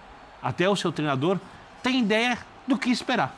até 0.41 0.69
o 0.69 0.75
seu 0.75 0.91
treinador, 0.91 1.39
tem 1.83 1.99
ideia 1.99 2.37
do 2.67 2.77
que 2.77 2.89
esperar. 2.89 3.35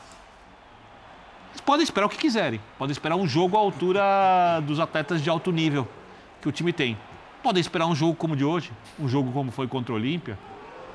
Eles 1.50 1.60
podem 1.60 1.84
esperar 1.84 2.06
o 2.06 2.08
que 2.08 2.18
quiserem, 2.18 2.60
podem 2.78 2.92
esperar 2.92 3.16
um 3.16 3.28
jogo 3.28 3.56
à 3.56 3.60
altura 3.60 4.60
dos 4.66 4.80
atletas 4.80 5.22
de 5.22 5.30
alto 5.30 5.52
nível 5.52 5.88
que 6.40 6.48
o 6.48 6.52
time 6.52 6.72
tem. 6.72 6.98
Podem 7.42 7.60
esperar 7.60 7.86
um 7.86 7.94
jogo 7.94 8.14
como 8.14 8.34
o 8.34 8.36
de 8.36 8.44
hoje, 8.44 8.72
um 8.98 9.08
jogo 9.08 9.30
como 9.32 9.52
foi 9.52 9.68
contra 9.68 9.92
o 9.92 9.96
Olímpia, 9.96 10.38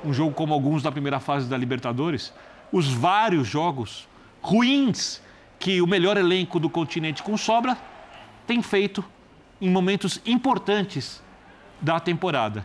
um 0.04 0.12
jogo 0.12 0.34
como 0.34 0.52
alguns 0.52 0.82
da 0.82 0.92
primeira 0.92 1.20
fase 1.20 1.48
da 1.48 1.56
Libertadores, 1.56 2.32
os 2.72 2.88
vários 2.88 3.46
jogos 3.46 4.08
ruins 4.42 5.22
que 5.58 5.80
o 5.80 5.86
melhor 5.86 6.16
elenco 6.16 6.58
do 6.58 6.70
continente 6.70 7.22
com 7.22 7.36
sobra 7.36 7.76
tem 8.46 8.62
feito 8.62 9.04
em 9.60 9.70
momentos 9.70 10.20
importantes 10.24 11.22
da 11.80 12.00
temporada. 12.00 12.64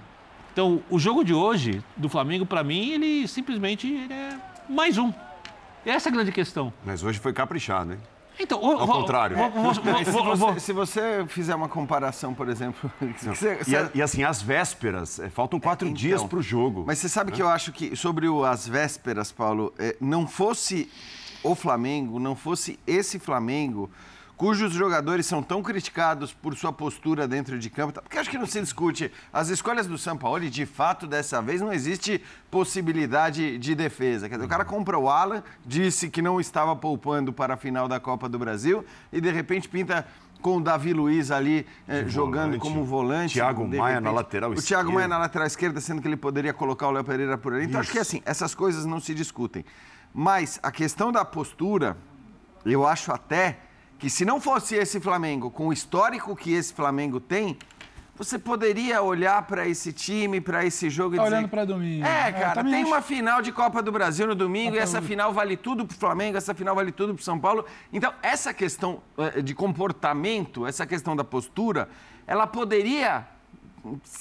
Então, 0.53 0.81
o 0.89 0.97
jogo 0.97 1.23
de 1.23 1.33
hoje 1.33 1.83
do 1.97 2.07
Flamengo, 2.07 2.45
para 2.45 2.63
mim, 2.63 2.91
ele 2.91 3.27
simplesmente 3.27 3.87
ele 3.87 4.13
é 4.13 4.39
mais 4.69 4.97
um. 4.97 5.11
Essa 5.85 6.09
é 6.09 6.11
a 6.11 6.13
grande 6.13 6.31
questão. 6.31 6.73
Mas 6.85 7.03
hoje 7.03 7.19
foi 7.19 7.33
caprichado, 7.33 7.93
hein? 7.93 7.99
Então, 8.39 8.59
Ao 8.63 8.87
contrário. 8.87 9.37
se, 10.03 10.11
você, 10.11 10.59
se, 10.59 10.73
você, 10.73 11.25
fizer 11.27 11.55
uma 11.55 11.69
comparação, 11.69 12.33
por 12.33 12.49
exemplo. 12.49 12.91
Você, 13.17 13.59
e, 13.65 13.97
e, 13.97 14.01
assim, 14.01 14.23
as 14.23 14.41
vésperas, 14.41 15.19
é, 15.19 15.29
faltam 15.29 15.59
quatro 15.59 15.87
é, 15.87 15.91
então, 15.91 16.01
dias 16.01 16.23
para 16.23 16.39
o 16.39 16.41
jogo. 16.41 16.83
Mas 16.85 16.99
você 16.99 17.07
sabe 17.07 17.31
né? 17.31 17.37
que 17.37 17.41
eu 17.41 17.47
acho 17.47 17.71
que 17.71 17.95
sobre 17.95 18.27
o, 18.27 18.43
as 18.43 18.67
vésperas, 18.67 19.31
Paulo, 19.31 19.73
é, 19.79 19.95
não 20.01 20.27
fosse 20.27 20.91
o 21.43 21.55
Flamengo, 21.55 22.19
não 22.19 22.35
fosse 22.35 22.77
esse 22.85 23.19
Flamengo 23.19 23.89
cujos 24.37 24.73
jogadores 24.73 25.25
são 25.25 25.41
tão 25.41 25.63
criticados 25.63 26.33
por 26.33 26.55
sua 26.55 26.71
postura 26.73 27.27
dentro 27.27 27.57
de 27.57 27.69
campo, 27.69 28.01
porque 28.01 28.17
acho 28.17 28.29
que 28.29 28.37
não 28.37 28.45
se 28.45 28.59
discute. 28.61 29.11
As 29.31 29.49
escolhas 29.49 29.87
do 29.87 29.97
Sampaoli, 29.97 30.49
de 30.49 30.65
fato, 30.65 31.07
dessa 31.07 31.41
vez 31.41 31.61
não 31.61 31.71
existe 31.71 32.21
possibilidade 32.51 33.57
de 33.57 33.75
defesa. 33.75 34.27
Quer 34.27 34.35
dizer, 34.35 34.45
o 34.45 34.49
cara 34.49 34.65
compra 34.65 34.97
o 34.97 35.09
Alan, 35.09 35.43
disse 35.65 36.09
que 36.09 36.21
não 36.21 36.39
estava 36.39 36.75
poupando 36.75 37.31
para 37.31 37.53
a 37.53 37.57
final 37.57 37.87
da 37.87 37.99
Copa 37.99 38.27
do 38.27 38.37
Brasil 38.37 38.85
e 39.11 39.21
de 39.21 39.31
repente 39.31 39.69
pinta 39.69 40.05
com 40.41 40.57
o 40.57 40.61
Davi 40.61 40.93
Luiz 40.93 41.31
ali 41.31 41.65
eh, 41.87 42.03
jogando 42.07 42.57
volante. 42.57 42.59
como 42.59 42.83
volante. 42.83 43.33
Thiago 43.33 43.67
Maia 43.67 43.95
repente, 43.95 44.03
na 44.03 44.11
lateral 44.11 44.53
esquerda. 44.53 44.65
O 44.65 44.67
Thiago 44.67 44.93
Maia 44.93 45.07
na 45.07 45.17
lateral 45.17 45.47
esquerda, 45.47 45.81
sendo 45.81 46.01
que 46.01 46.07
ele 46.07 46.17
poderia 46.17 46.53
colocar 46.53 46.87
o 46.87 46.91
Léo 46.91 47.03
Pereira 47.03 47.37
por 47.37 47.53
ali. 47.53 47.65
Então, 47.65 47.81
Isso. 47.81 47.89
acho 47.89 47.91
que 47.91 47.99
assim, 47.99 48.21
essas 48.25 48.53
coisas 48.53 48.85
não 48.85 48.99
se 48.99 49.15
discutem. 49.15 49.65
Mas 50.13 50.59
a 50.61 50.71
questão 50.71 51.11
da 51.11 51.25
postura, 51.25 51.97
eu 52.63 52.85
acho 52.85 53.11
até 53.11 53.57
que 53.97 54.09
se 54.09 54.25
não 54.25 54.39
fosse 54.39 54.75
esse 54.75 54.99
Flamengo, 54.99 55.49
com 55.49 55.67
o 55.67 55.73
histórico 55.73 56.35
que 56.35 56.53
esse 56.53 56.73
Flamengo 56.73 57.19
tem, 57.19 57.57
você 58.17 58.39
poderia 58.39 59.01
olhar 59.01 59.41
para 59.43 59.67
esse 59.67 59.91
time, 59.91 60.39
para 60.39 60.65
esse 60.65 60.89
jogo 60.89 61.15
e 61.15 61.17
tá 61.17 61.23
dizer... 61.25 61.35
olhando 61.35 61.49
para 61.49 61.65
domingo. 61.65 62.05
É, 62.05 62.29
é 62.29 62.31
cara, 62.31 62.63
tem 62.63 62.75
acho... 62.75 62.87
uma 62.87 63.01
final 63.01 63.41
de 63.41 63.51
Copa 63.51 63.81
do 63.81 63.91
Brasil 63.91 64.25
no 64.25 64.35
domingo 64.35 64.75
e 64.75 64.79
essa 64.79 65.01
final 65.01 65.33
vale 65.33 65.57
tudo 65.57 65.85
para 65.85 65.95
o 65.95 65.99
Flamengo, 65.99 66.37
essa 66.37 66.53
final 66.53 66.73
vale 66.73 66.93
tudo 66.93 67.13
para 67.13 67.23
São 67.23 67.37
Paulo. 67.37 67.65
Então, 67.91 68.13
essa 68.23 68.53
questão 68.53 69.01
eh, 69.17 69.41
de 69.41 69.53
comportamento, 69.53 70.65
essa 70.65 70.85
questão 70.85 71.13
da 71.13 71.25
postura, 71.25 71.89
ela 72.25 72.47
poderia 72.47 73.27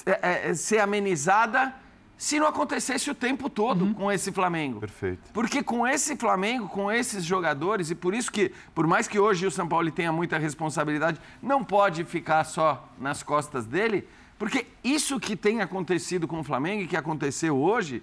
eh, 0.07 0.49
eh, 0.51 0.55
ser 0.55 0.81
amenizada 0.81 1.73
se 2.17 2.39
não 2.39 2.47
acontecesse 2.47 3.11
o 3.11 3.15
tempo 3.15 3.51
todo 3.51 3.85
uhum. 3.85 3.95
com 3.95 4.13
esse 4.13 4.33
Flamengo. 4.33 4.81
Perfeito. 4.81 5.31
Porque 5.33 5.63
com 5.63 5.87
esse 5.87 6.17
Flamengo, 6.17 6.69
com 6.69 6.91
esses 6.91 7.25
jogadores, 7.25 7.91
e 7.91 7.95
por 7.95 8.15
isso 8.15 8.31
que, 8.31 8.53
por 8.75 8.87
mais 8.87 9.09
que 9.09 9.19
hoje 9.19 9.47
o 9.47 9.51
São 9.51 9.69
Paulo 9.69 9.91
tenha 9.91 10.13
muita 10.13 10.39
responsabilidade, 10.39 11.21
não 11.43 11.65
pode 11.65 12.05
ficar 12.05 12.45
só 12.45 12.89
nas 12.99 13.23
costas 13.23 13.67
dele, 13.67 14.07
porque 14.39 14.67
isso 14.83 15.19
que 15.19 15.37
tem 15.37 15.61
acontecido 15.61 16.27
com 16.27 16.41
o 16.41 16.45
Flamengo 16.45 16.83
e 16.83 16.87
que 16.87 16.97
aconteceu 16.97 17.57
hoje 17.57 18.03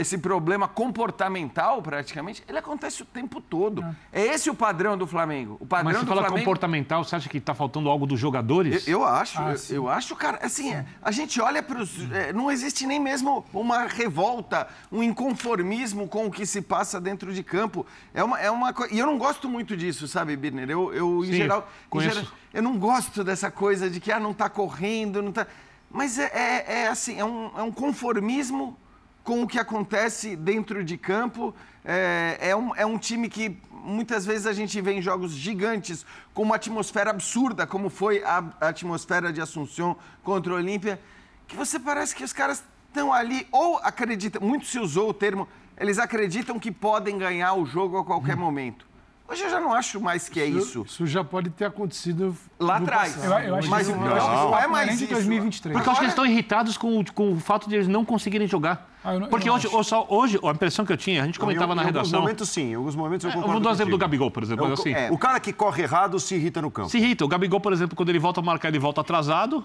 esse 0.00 0.16
problema 0.16 0.66
comportamental, 0.66 1.82
praticamente, 1.82 2.42
ele 2.48 2.58
acontece 2.58 3.02
o 3.02 3.04
tempo 3.04 3.40
todo. 3.40 3.84
É, 4.10 4.22
é 4.22 4.34
esse 4.34 4.48
o 4.48 4.54
padrão 4.54 4.96
do 4.96 5.06
Flamengo. 5.06 5.56
O 5.60 5.66
padrão 5.66 5.84
Mas 5.92 5.98
você 5.98 6.04
do 6.04 6.08
fala 6.08 6.22
Flamengo... 6.22 6.40
comportamental, 6.40 7.04
você 7.04 7.16
acha 7.16 7.28
que 7.28 7.38
está 7.38 7.54
faltando 7.54 7.88
algo 7.90 8.06
dos 8.06 8.18
jogadores? 8.18 8.88
Eu, 8.88 9.00
eu 9.00 9.04
acho, 9.06 9.38
ah, 9.38 9.54
eu, 9.68 9.76
eu, 9.76 9.88
acho, 9.88 10.16
cara, 10.16 10.38
assim, 10.42 10.72
é, 10.72 10.86
a 11.02 11.10
gente 11.10 11.40
olha 11.40 11.62
para 11.62 11.80
os... 11.80 12.10
É, 12.10 12.32
não 12.32 12.50
existe 12.50 12.86
nem 12.86 12.98
mesmo 12.98 13.44
uma 13.52 13.86
revolta, 13.86 14.68
um 14.90 15.02
inconformismo 15.02 16.08
com 16.08 16.26
o 16.26 16.30
que 16.30 16.46
se 16.46 16.62
passa 16.62 17.00
dentro 17.00 17.32
de 17.32 17.42
campo. 17.42 17.84
É 18.14 18.24
uma, 18.24 18.40
é 18.40 18.50
uma 18.50 18.74
E 18.90 18.98
eu 18.98 19.06
não 19.06 19.18
gosto 19.18 19.48
muito 19.48 19.76
disso, 19.76 20.08
sabe, 20.08 20.34
Birner? 20.36 20.70
Eu, 20.70 20.94
eu 20.94 21.22
Sim, 21.24 21.30
em, 21.30 21.32
geral, 21.34 21.68
em 21.94 22.00
geral, 22.00 22.24
eu 22.54 22.62
não 22.62 22.78
gosto 22.78 23.22
dessa 23.22 23.50
coisa 23.50 23.90
de 23.90 24.00
que, 24.00 24.10
ah, 24.10 24.18
não 24.18 24.30
está 24.30 24.48
correndo, 24.48 25.20
não 25.20 25.28
está... 25.28 25.46
Mas 25.90 26.18
é, 26.18 26.30
é, 26.32 26.72
é 26.82 26.88
assim, 26.88 27.18
é 27.18 27.24
um, 27.24 27.50
é 27.58 27.62
um 27.62 27.72
conformismo 27.72 28.78
com 29.22 29.42
o 29.42 29.46
que 29.46 29.58
acontece 29.58 30.36
dentro 30.36 30.84
de 30.84 30.96
campo. 30.96 31.54
É, 31.84 32.38
é, 32.40 32.56
um, 32.56 32.74
é 32.74 32.84
um 32.84 32.98
time 32.98 33.28
que 33.28 33.56
muitas 33.70 34.26
vezes 34.26 34.46
a 34.46 34.52
gente 34.52 34.80
vê 34.80 34.92
em 34.92 35.02
jogos 35.02 35.32
gigantes, 35.32 36.04
com 36.34 36.42
uma 36.42 36.56
atmosfera 36.56 37.10
absurda, 37.10 37.66
como 37.66 37.88
foi 37.88 38.22
a, 38.22 38.44
a 38.60 38.68
atmosfera 38.68 39.32
de 39.32 39.40
Assunção 39.40 39.96
contra 40.22 40.52
o 40.52 40.56
Olímpia, 40.56 41.00
que 41.46 41.56
você 41.56 41.78
parece 41.78 42.14
que 42.14 42.22
os 42.22 42.32
caras 42.32 42.62
estão 42.88 43.12
ali, 43.12 43.46
ou 43.50 43.78
acreditam, 43.78 44.46
muito 44.46 44.66
se 44.66 44.78
usou 44.78 45.10
o 45.10 45.14
termo, 45.14 45.48
eles 45.78 45.98
acreditam 45.98 46.58
que 46.58 46.70
podem 46.70 47.16
ganhar 47.16 47.54
o 47.54 47.64
jogo 47.64 47.98
a 47.98 48.04
qualquer 48.04 48.36
hum. 48.36 48.40
momento. 48.40 48.90
Hoje 49.26 49.44
eu 49.44 49.50
já 49.50 49.60
não 49.60 49.72
acho 49.72 50.00
mais 50.00 50.28
que 50.28 50.40
é 50.40 50.44
isso. 50.44 50.82
Isso 50.84 51.06
já 51.06 51.22
pode 51.22 51.50
ter 51.50 51.64
acontecido 51.64 52.36
lá 52.58 52.78
atrás. 52.78 53.16
Eu, 53.16 53.30
eu 53.30 53.54
acho 53.54 53.70
mas 53.70 53.86
que 53.86 53.92
não, 53.92 54.00
não, 54.00 54.58
é 54.58 54.66
mais 54.66 54.98
de 54.98 55.06
2023. 55.06 55.72
Porque 55.72 55.88
eu 55.88 55.92
acho 55.92 56.00
que 56.00 56.04
eles 56.04 56.12
estão 56.12 56.26
irritados 56.26 56.76
com, 56.76 57.04
com 57.14 57.32
o 57.34 57.38
fato 57.38 57.68
de 57.68 57.76
eles 57.76 57.86
não 57.86 58.04
conseguirem 58.04 58.48
jogar. 58.48 58.89
Ah, 59.02 59.18
não, 59.18 59.28
Porque 59.28 59.48
hoje, 59.48 59.66
hoje, 60.08 60.38
a 60.42 60.50
impressão 60.50 60.84
que 60.84 60.92
eu 60.92 60.96
tinha, 60.96 61.22
a 61.22 61.26
gente 61.26 61.38
comentava 61.38 61.72
em, 61.72 61.76
na 61.76 61.82
redação. 61.82 62.10
Em 62.10 62.14
alguns 62.16 62.20
momentos 62.20 62.48
sim, 62.50 62.72
em 62.72 62.74
alguns 62.74 62.94
momentos 62.94 63.24
eu 63.24 63.32
concordo. 63.32 63.50
É, 63.50 63.52
vou 63.54 63.62
dar 63.62 63.70
um 63.70 63.72
exemplo 63.72 63.90
do 63.92 63.98
Gabigol, 63.98 64.30
por 64.30 64.42
exemplo. 64.42 64.66
É, 64.66 64.72
assim. 64.72 64.92
é, 64.92 65.10
o 65.10 65.16
cara 65.16 65.40
que 65.40 65.52
corre 65.52 65.82
errado 65.82 66.20
se 66.20 66.34
irrita 66.34 66.60
no 66.60 66.70
campo. 66.70 66.90
Se 66.90 66.98
irrita. 66.98 67.24
O 67.24 67.28
Gabigol, 67.28 67.60
por 67.60 67.72
exemplo, 67.72 67.96
quando 67.96 68.10
ele 68.10 68.18
volta 68.18 68.40
a 68.40 68.42
marcar, 68.42 68.68
ele 68.68 68.78
volta 68.78 69.00
atrasado, 69.00 69.64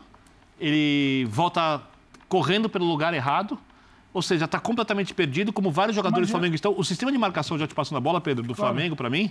ele 0.60 1.28
volta 1.30 1.82
correndo 2.30 2.70
pelo 2.70 2.86
lugar 2.86 3.14
errado. 3.14 3.58
Ou 4.14 4.22
seja, 4.22 4.46
está 4.46 4.58
completamente 4.58 5.14
perdido, 5.14 5.52
como 5.52 5.70
vários 5.70 5.94
jogadores 5.94 6.30
Imagina. 6.30 6.38
do 6.38 6.40
Flamengo 6.40 6.56
estão. 6.56 6.74
O 6.78 6.86
sistema 6.86 7.12
de 7.12 7.18
marcação, 7.18 7.58
já 7.58 7.68
te 7.68 7.76
passando 7.76 7.98
a 7.98 8.02
bola, 8.02 8.22
Pedro, 8.22 8.44
do 8.44 8.56
claro. 8.56 8.74
Flamengo, 8.74 8.96
para 8.96 9.10
mim, 9.10 9.30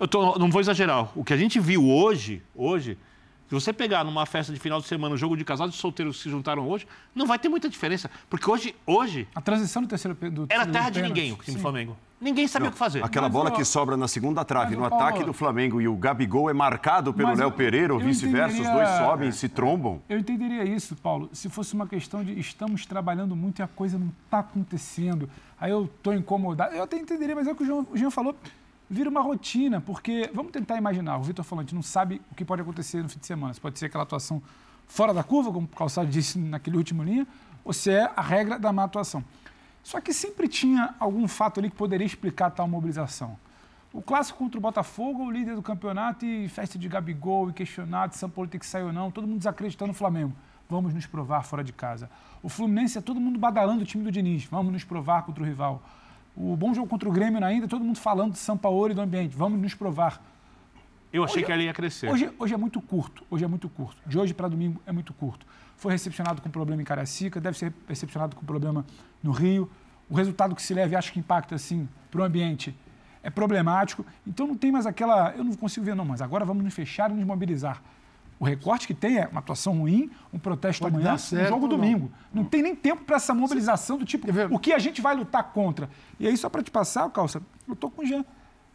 eu 0.00 0.08
tô, 0.08 0.38
não 0.38 0.50
vou 0.50 0.62
exagerar. 0.62 1.10
O 1.14 1.22
que 1.22 1.34
a 1.34 1.36
gente 1.36 1.60
viu 1.60 1.86
hoje, 1.86 2.42
hoje, 2.54 2.96
se 3.48 3.54
você 3.54 3.72
pegar 3.72 4.02
numa 4.04 4.26
festa 4.26 4.52
de 4.52 4.58
final 4.58 4.80
de 4.80 4.86
semana 4.86 5.14
um 5.14 5.18
jogo 5.18 5.36
de 5.36 5.44
casados 5.44 5.76
e 5.76 5.78
solteiros 5.78 6.16
que 6.16 6.24
se 6.24 6.30
juntaram 6.30 6.68
hoje, 6.68 6.86
não 7.14 7.26
vai 7.26 7.38
ter 7.38 7.48
muita 7.48 7.68
diferença. 7.68 8.10
Porque 8.28 8.50
hoje. 8.50 8.74
hoje 8.84 9.28
a 9.34 9.40
transição 9.40 9.82
do 9.82 9.88
terceiro 9.88 10.16
do 10.30 10.46
Era 10.48 10.66
terra 10.66 10.90
de 10.90 11.00
ninguém 11.02 11.32
o 11.32 11.36
time 11.36 11.56
do 11.56 11.62
Flamengo. 11.62 11.96
Ninguém 12.18 12.48
sabia 12.48 12.64
não, 12.64 12.70
o 12.70 12.72
que 12.72 12.78
fazer. 12.78 13.04
Aquela 13.04 13.28
mas, 13.28 13.32
bola 13.32 13.50
ó, 13.50 13.52
que 13.52 13.64
sobra 13.64 13.96
na 13.96 14.08
segunda 14.08 14.42
trave, 14.42 14.74
no 14.74 14.88
Paulo, 14.88 15.04
ataque 15.04 15.22
do 15.22 15.34
Flamengo 15.34 15.80
e 15.82 15.86
o 15.86 15.94
Gabigol 15.94 16.48
é 16.48 16.54
marcado 16.54 17.12
pelo 17.12 17.34
Léo 17.34 17.52
Pereira 17.52 17.92
ou 17.92 18.00
vice-versa, 18.00 18.60
os 18.60 18.68
dois 18.68 18.88
sobem 18.88 19.28
e 19.28 19.32
se 19.32 19.48
trombam. 19.48 20.00
Eu 20.08 20.18
entenderia 20.18 20.64
isso, 20.64 20.96
Paulo, 20.96 21.28
se 21.32 21.50
fosse 21.50 21.74
uma 21.74 21.86
questão 21.86 22.24
de 22.24 22.38
estamos 22.38 22.86
trabalhando 22.86 23.36
muito 23.36 23.58
e 23.58 23.62
a 23.62 23.68
coisa 23.68 23.98
não 23.98 24.10
está 24.24 24.38
acontecendo. 24.38 25.28
Aí 25.60 25.70
eu 25.70 25.84
estou 25.84 26.14
incomodado. 26.14 26.74
Eu 26.74 26.84
até 26.84 26.96
entenderia, 26.96 27.34
mas 27.34 27.46
é 27.46 27.52
o 27.52 27.54
que 27.54 27.62
o 27.62 27.66
Jean, 27.66 27.86
o 27.90 27.96
Jean 27.96 28.10
falou 28.10 28.34
vira 28.88 29.10
uma 29.10 29.20
rotina, 29.20 29.80
porque 29.80 30.30
vamos 30.32 30.52
tentar 30.52 30.76
imaginar, 30.76 31.18
o 31.18 31.22
Vitor 31.22 31.44
gente 31.60 31.74
não 31.74 31.82
sabe 31.82 32.20
o 32.30 32.34
que 32.34 32.44
pode 32.44 32.62
acontecer 32.62 33.02
no 33.02 33.08
fim 33.08 33.18
de 33.18 33.26
semana. 33.26 33.52
Se 33.52 33.60
pode 33.60 33.78
ser 33.78 33.86
aquela 33.86 34.04
atuação 34.04 34.42
fora 34.86 35.12
da 35.12 35.22
curva, 35.22 35.52
como 35.52 35.66
o 35.66 35.76
Calçado 35.76 36.08
disse 36.08 36.38
naquele 36.38 36.76
último 36.76 37.02
linha, 37.02 37.26
ou 37.64 37.72
se 37.72 37.90
é 37.90 38.10
a 38.14 38.22
regra 38.22 38.58
da 38.58 38.72
má 38.72 38.84
atuação. 38.84 39.24
Só 39.82 40.00
que 40.00 40.12
sempre 40.12 40.48
tinha 40.48 40.94
algum 40.98 41.26
fato 41.28 41.60
ali 41.60 41.70
que 41.70 41.76
poderia 41.76 42.06
explicar 42.06 42.50
tal 42.50 42.66
mobilização. 42.66 43.36
O 43.92 44.02
clássico 44.02 44.38
contra 44.38 44.58
o 44.58 44.60
Botafogo, 44.60 45.24
o 45.24 45.30
líder 45.30 45.54
do 45.54 45.62
campeonato 45.62 46.24
e 46.26 46.48
festa 46.48 46.78
de 46.78 46.88
Gabigol 46.88 47.50
e 47.50 47.52
questionado 47.52 48.14
São 48.14 48.28
Paulo 48.28 48.50
tem 48.50 48.60
que 48.60 48.66
sair 48.66 48.82
ou 48.82 48.92
não, 48.92 49.10
todo 49.10 49.26
mundo 49.26 49.38
desacreditando 49.38 49.88
no 49.88 49.94
Flamengo. 49.94 50.34
Vamos 50.68 50.92
nos 50.92 51.06
provar 51.06 51.44
fora 51.44 51.62
de 51.62 51.72
casa. 51.72 52.10
O 52.42 52.48
Fluminense 52.48 52.98
é 52.98 53.00
todo 53.00 53.20
mundo 53.20 53.38
badalando 53.38 53.82
o 53.82 53.86
time 53.86 54.04
do 54.04 54.10
Diniz. 54.10 54.44
Vamos 54.44 54.72
nos 54.72 54.84
provar 54.84 55.22
contra 55.22 55.42
o 55.42 55.46
rival. 55.46 55.82
O 56.36 56.54
bom 56.56 56.74
jogo 56.74 56.86
contra 56.88 57.08
o 57.08 57.12
Grêmio 57.12 57.42
ainda, 57.44 57.66
todo 57.66 57.82
mundo 57.84 57.98
falando 57.98 58.32
de 58.32 58.38
São 58.38 58.56
Paulo 58.58 58.90
e 58.90 58.94
do 58.94 59.00
ambiente. 59.00 59.34
Vamos 59.36 59.60
nos 59.60 59.74
provar. 59.74 60.22
Eu 61.12 61.24
achei 61.24 61.36
Hoje- 61.36 61.46
que 61.46 61.52
ela 61.52 61.62
ia 61.62 61.72
crescer. 61.72 62.10
Hoje, 62.10 62.30
hoje 62.38 62.52
é 62.52 62.56
muito 62.56 62.80
curto. 62.80 63.24
Hoje 63.30 63.44
é 63.44 63.48
muito 63.48 63.68
curto. 63.68 63.96
De 64.06 64.18
hoje 64.18 64.34
para 64.34 64.48
domingo 64.48 64.80
é 64.84 64.92
muito 64.92 65.14
curto. 65.14 65.46
Foi 65.76 65.92
recepcionado 65.92 66.42
com 66.42 66.50
problema 66.50 66.82
em 66.82 66.84
Caracica, 66.84 67.40
deve 67.40 67.56
ser 67.56 67.72
recepcionado 67.88 68.36
com 68.36 68.44
problema 68.44 68.84
no 69.22 69.30
Rio. 69.30 69.70
O 70.10 70.14
resultado 70.14 70.54
que 70.54 70.62
se 70.62 70.74
leve, 70.74 70.94
acho 70.94 71.12
que 71.12 71.18
impacta 71.18 71.54
assim 71.54 71.88
para 72.10 72.20
o 72.20 72.24
ambiente 72.24 72.76
é 73.22 73.30
problemático. 73.30 74.04
Então 74.26 74.46
não 74.46 74.56
tem 74.56 74.70
mais 74.70 74.86
aquela. 74.86 75.30
Eu 75.36 75.42
não 75.44 75.54
consigo 75.54 75.86
ver, 75.86 75.94
não, 75.94 76.04
mas 76.04 76.20
agora 76.20 76.44
vamos 76.44 76.62
nos 76.62 76.74
fechar 76.74 77.10
e 77.10 77.14
nos 77.14 77.24
mobilizar. 77.24 77.82
O 78.38 78.44
recorte 78.44 78.86
que 78.86 78.94
tem 78.94 79.18
é 79.18 79.26
uma 79.26 79.40
atuação 79.40 79.78
ruim, 79.78 80.10
um 80.32 80.38
protesto 80.38 80.82
Pode 80.82 80.94
amanhã, 80.94 81.14
um 81.14 81.18
jogo 81.18 81.54
ou 81.54 81.60
não. 81.62 81.68
domingo. 81.68 82.12
Não 82.32 82.44
tem 82.44 82.62
nem 82.62 82.76
tempo 82.76 83.02
para 83.04 83.16
essa 83.16 83.32
mobilização 83.32 83.96
do 83.96 84.04
tipo, 84.04 84.30
ver? 84.30 84.52
o 84.52 84.58
que 84.58 84.72
a 84.72 84.78
gente 84.78 85.00
vai 85.00 85.14
lutar 85.14 85.42
contra. 85.52 85.88
E 86.20 86.26
aí, 86.26 86.36
só 86.36 86.50
para 86.50 86.62
te 86.62 86.70
passar, 86.70 87.08
Calça, 87.10 87.40
eu 87.66 87.74
tô 87.74 87.90
com 87.90 88.02
o 88.02 88.06
Jean. 88.06 88.24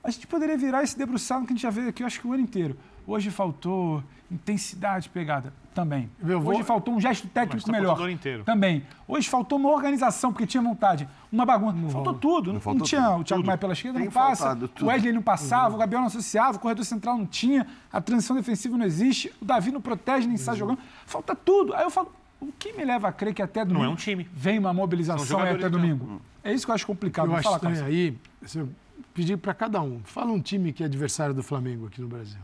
A 0.03 0.09
gente 0.09 0.25
poderia 0.25 0.57
virar 0.57 0.81
esse 0.81 0.97
debruçado 0.97 1.45
que 1.45 1.53
a 1.53 1.55
gente 1.55 1.61
já 1.61 1.69
veio 1.69 1.89
aqui, 1.89 2.01
eu 2.01 2.07
acho 2.07 2.19
que 2.19 2.27
o 2.27 2.33
ano 2.33 2.41
inteiro. 2.41 2.75
Hoje 3.05 3.29
faltou 3.31 4.03
intensidade 4.29 5.09
pegada 5.09 5.53
também. 5.73 6.09
Eu 6.25 6.39
vou- 6.39 6.53
Hoje 6.53 6.63
faltou 6.63 6.93
um 6.93 6.99
gesto 7.01 7.27
técnico 7.27 7.65
tá 7.65 7.71
melhor. 7.71 8.09
inteiro. 8.09 8.43
Também. 8.45 8.83
Hoje 9.07 9.27
faltou 9.29 9.57
uma 9.57 9.69
organização, 9.69 10.31
porque 10.31 10.47
tinha 10.47 10.63
vontade. 10.63 11.07
Uma 11.31 11.45
bagunça. 11.45 11.89
faltou 11.89 12.13
tudo. 12.13 12.53
Não, 12.53 12.59
faltou 12.61 12.85
tinha 12.87 13.01
tudo. 13.09 13.21
o 13.21 13.23
Thiago 13.23 13.45
Maia 13.45 13.57
pela 13.57 13.73
esquerda, 13.73 13.97
Tem 13.97 14.05
não 14.05 14.11
passa. 14.13 14.57
O 14.81 14.85
Wesley 14.85 15.11
não 15.13 15.21
passava, 15.21 15.75
o 15.75 15.77
Gabriel 15.77 16.01
não 16.01 16.07
associava, 16.07 16.57
o 16.57 16.59
corredor 16.59 16.85
central 16.85 17.17
não 17.17 17.25
tinha, 17.25 17.67
a 17.91 17.99
transição 17.99 18.35
defensiva 18.35 18.77
não 18.77 18.85
existe, 18.85 19.33
o 19.41 19.45
Davi 19.45 19.71
não 19.71 19.81
protege, 19.81 20.27
nem 20.27 20.37
sai 20.37 20.55
jogando. 20.55 20.79
Falta 21.05 21.35
tudo. 21.35 21.73
Aí 21.73 21.83
eu 21.83 21.89
falo, 21.91 22.11
o 22.39 22.47
que 22.57 22.71
me 22.73 22.83
leva 22.85 23.07
a 23.09 23.11
crer 23.11 23.33
que 23.33 23.41
até 23.41 23.65
domingo 23.65 23.85
é 23.85 23.89
um 23.89 23.95
time. 23.95 24.29
vem 24.33 24.59
uma 24.59 24.73
mobilização 24.73 25.21
aí 25.23 25.27
jogadores 25.27 25.57
até 25.65 25.69
domingo? 25.69 26.21
É 26.43 26.53
isso 26.53 26.65
que 26.65 26.71
eu 26.71 26.75
acho 26.75 26.87
complicado. 26.87 27.25
Eu 27.25 27.31
Não 27.31 27.35
acho 27.35 27.43
fala, 27.43 27.55
estranho 27.57 27.75
Calça. 27.75 27.89
aí, 27.91 28.17
se 28.45 28.59
eu 28.59 28.69
pedir 29.13 29.37
para 29.37 29.53
cada 29.53 29.81
um, 29.81 29.99
fala 30.03 30.31
um 30.31 30.39
time 30.41 30.71
que 30.73 30.81
é 30.83 30.85
adversário 30.85 31.33
do 31.35 31.43
Flamengo 31.43 31.85
aqui 31.87 32.01
no 32.01 32.07
Brasil. 32.07 32.39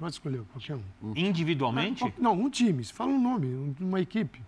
Pode 0.00 0.14
escolher 0.14 0.42
qualquer 0.52 0.74
um. 0.76 1.12
Individualmente? 1.14 2.00
Qual- 2.00 2.12
Não, 2.18 2.32
um 2.32 2.48
time. 2.50 2.82
Você 2.82 2.92
fala 2.92 3.12
um 3.12 3.20
nome, 3.20 3.46
um- 3.48 3.74
uma 3.80 4.00
equipe. 4.00 4.40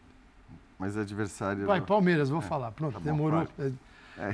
Mas 0.79 0.97
adversário. 0.97 1.67
Vai, 1.67 1.81
Palmeiras, 1.81 2.29
vou 2.31 2.41
falar. 2.41 2.73
Pronto, 2.73 2.95
Tá 2.95 2.99
bom, 2.99 3.05
demorou. 3.05 3.47
É, 3.59 3.71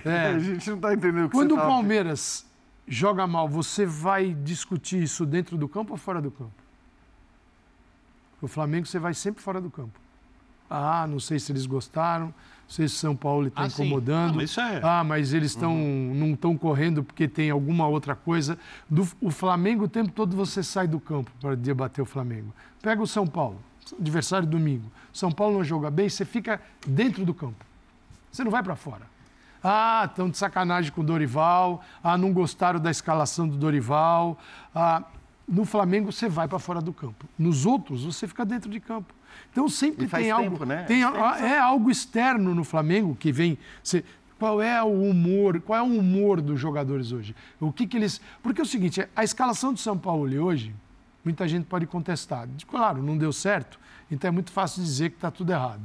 É. 0.04 0.26
A 0.34 0.38
gente 0.38 0.68
não 0.70 0.76
está 0.76 0.94
entendendo 0.94 1.24
o 1.26 1.28
que 1.28 1.34
Quando 1.36 1.50
você 1.50 1.60
o 1.60 1.62
tá- 1.62 1.66
Palmeiras 1.68 2.46
joga 2.86 3.26
mal, 3.26 3.48
você 3.48 3.84
vai 3.84 4.32
discutir 4.32 5.02
isso 5.02 5.26
dentro 5.26 5.58
do 5.58 5.68
campo 5.68 5.92
ou 5.92 5.98
fora 5.98 6.22
do 6.22 6.30
campo? 6.30 6.52
O 8.40 8.46
Flamengo 8.48 8.86
você 8.86 8.98
vai 8.98 9.12
sempre 9.14 9.42
fora 9.42 9.60
do 9.60 9.70
campo. 9.70 9.98
Ah, 10.70 11.06
não 11.06 11.18
sei 11.18 11.38
se 11.40 11.50
eles 11.50 11.66
gostaram, 11.66 12.32
não 12.68 12.74
sei 12.74 12.86
se 12.86 12.96
o 12.96 12.98
São 12.98 13.16
Paulo 13.16 13.46
está 13.48 13.62
Ah, 13.62 13.70
sim. 13.70 13.82
incomodando. 13.86 14.28
Não, 14.28 14.34
mas 14.36 14.50
isso 14.50 14.60
é- 14.60 14.80
Ah, 14.82 15.02
mas 15.02 15.32
eles 15.32 15.52
estão 15.52 15.74
não 15.74 16.32
estão 16.32 16.56
correndo 16.56 17.02
porque 17.02 17.26
tem 17.26 17.50
alguma 17.50 17.86
outra 17.88 18.14
coisa. 18.14 18.58
Do, 18.90 19.08
o 19.22 19.30
Flamengo, 19.30 19.84
o 19.84 19.88
tempo 19.88 20.10
todo 20.12 20.36
você 20.36 20.62
sai 20.62 20.86
do 20.86 21.00
campo 21.00 21.30
para 21.40 21.54
debater 21.56 22.02
o 22.02 22.06
Flamengo. 22.06 22.52
Pega 22.82 23.02
o 23.02 23.06
São 23.06 23.26
Paulo, 23.26 23.58
adversário 23.98 24.46
domingo. 24.46 24.90
São 25.14 25.32
Paulo 25.32 25.54
não 25.56 25.64
joga 25.64 25.90
bem, 25.90 26.10
você 26.10 26.26
fica 26.26 26.60
dentro 26.86 27.24
do 27.24 27.32
campo. 27.32 27.64
Você 28.30 28.44
não 28.44 28.50
vai 28.50 28.62
para 28.62 28.76
fora. 28.76 29.06
Ah, 29.64 30.04
estão 30.08 30.28
de 30.28 30.36
sacanagem 30.36 30.92
com 30.92 31.00
o 31.00 31.04
Dorival. 31.04 31.82
Ah, 32.04 32.18
não 32.18 32.32
gostaram 32.34 32.78
da 32.78 32.90
escalação 32.90 33.48
do 33.48 33.56
Dorival. 33.56 34.38
Ah, 34.74 35.02
no 35.48 35.64
Flamengo 35.64 36.12
você 36.12 36.28
vai 36.28 36.46
para 36.46 36.58
fora 36.58 36.80
do 36.82 36.92
campo. 36.92 37.24
Nos 37.38 37.64
outros 37.64 38.04
você 38.04 38.28
fica 38.28 38.44
dentro 38.44 38.70
de 38.70 38.78
campo. 38.78 39.14
Então 39.52 39.68
sempre 39.68 40.04
E 40.06 40.08
faz 40.08 40.24
tem 40.26 40.34
tempo, 40.36 40.52
algo, 40.52 40.64
né? 40.64 40.84
tem, 40.84 41.02
é 41.02 41.58
algo 41.58 41.90
externo 41.90 42.54
no 42.54 42.64
Flamengo 42.64 43.14
que 43.14 43.32
vem. 43.32 43.58
você- 43.82 44.04
qual 44.38 44.62
é 44.62 44.80
o 44.82 44.86
humor? 45.02 45.60
Qual 45.60 45.76
é 45.78 45.82
o 45.82 45.98
humor 45.98 46.40
dos 46.40 46.60
jogadores 46.60 47.10
hoje? 47.10 47.34
O 47.60 47.72
que 47.72 47.86
que 47.88 47.96
eles? 47.96 48.20
Porque 48.40 48.60
é 48.60 48.64
o 48.64 48.66
seguinte, 48.66 49.04
a 49.16 49.24
escalação 49.24 49.72
do 49.72 49.80
São 49.80 49.98
Paulo 49.98 50.32
hoje, 50.44 50.72
muita 51.24 51.48
gente 51.48 51.64
pode 51.64 51.86
contestar. 51.86 52.46
Claro, 52.70 53.02
não 53.02 53.18
deu 53.18 53.32
certo. 53.32 53.80
Então 54.10 54.28
é 54.28 54.30
muito 54.30 54.52
fácil 54.52 54.80
dizer 54.82 55.10
que 55.10 55.16
está 55.16 55.30
tudo 55.30 55.50
errado. 55.50 55.82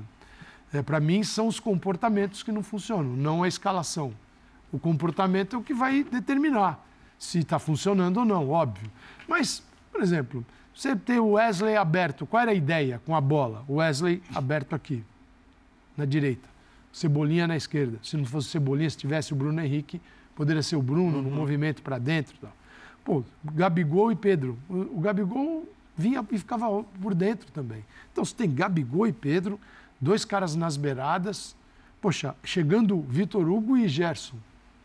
É, 0.71 0.81
Para 0.83 0.99
mim, 0.99 1.23
são 1.23 1.47
os 1.47 1.59
comportamentos 1.59 2.43
que 2.43 2.51
não 2.51 2.61
funcionam, 2.61 3.15
não 3.15 3.41
a 3.43 3.47
escalação. 3.47 4.13
O 4.71 4.77
comportamento 4.77 5.55
é 5.55 5.59
o 5.59 5.63
que 5.63 5.73
vai 5.73 6.03
determinar 6.03 6.83
se 7.17 7.39
está 7.39 7.57
funcionando 7.57 8.17
ou 8.17 8.25
não, 8.25 8.49
óbvio. 8.49 8.89
Mas, 9.27 9.63
por 9.91 10.01
exemplo, 10.01 10.45
você 10.73 10.95
tem 10.95 11.19
o 11.19 11.31
Wesley 11.33 11.75
aberto, 11.75 12.25
qual 12.25 12.41
era 12.41 12.51
a 12.51 12.55
ideia 12.55 13.01
com 13.05 13.15
a 13.15 13.21
bola? 13.21 13.63
O 13.67 13.75
Wesley 13.75 14.21
aberto 14.33 14.73
aqui, 14.73 15.03
na 15.95 16.05
direita. 16.05 16.47
Cebolinha 16.91 17.47
na 17.47 17.55
esquerda. 17.55 17.97
Se 18.03 18.15
não 18.17 18.25
fosse 18.25 18.49
Cebolinha, 18.49 18.89
se 18.89 18.97
tivesse 18.97 19.33
o 19.33 19.35
Bruno 19.35 19.59
Henrique, 19.61 19.99
poderia 20.35 20.61
ser 20.61 20.75
o 20.75 20.81
Bruno 20.81 21.21
no 21.21 21.31
movimento 21.31 21.81
para 21.81 21.97
dentro. 21.97 22.35
Tal. 22.39 22.51
Pô, 23.03 23.23
Gabigol 23.43 24.11
e 24.11 24.15
Pedro. 24.15 24.57
O, 24.69 24.97
o 24.97 24.99
Gabigol 24.99 25.67
vinha 25.97 26.23
e 26.31 26.37
ficava 26.37 26.83
por 27.01 27.13
dentro 27.15 27.51
também. 27.51 27.83
Então, 28.11 28.23
você 28.23 28.35
tem 28.35 28.53
Gabigol 28.53 29.07
e 29.07 29.13
Pedro, 29.13 29.59
dois 29.99 30.23
caras 30.23 30.55
nas 30.55 30.77
beiradas. 30.77 31.55
Poxa, 31.99 32.35
chegando 32.43 33.01
Vitor 33.01 33.49
Hugo 33.49 33.75
e 33.77 33.87
Gerson. 33.87 34.37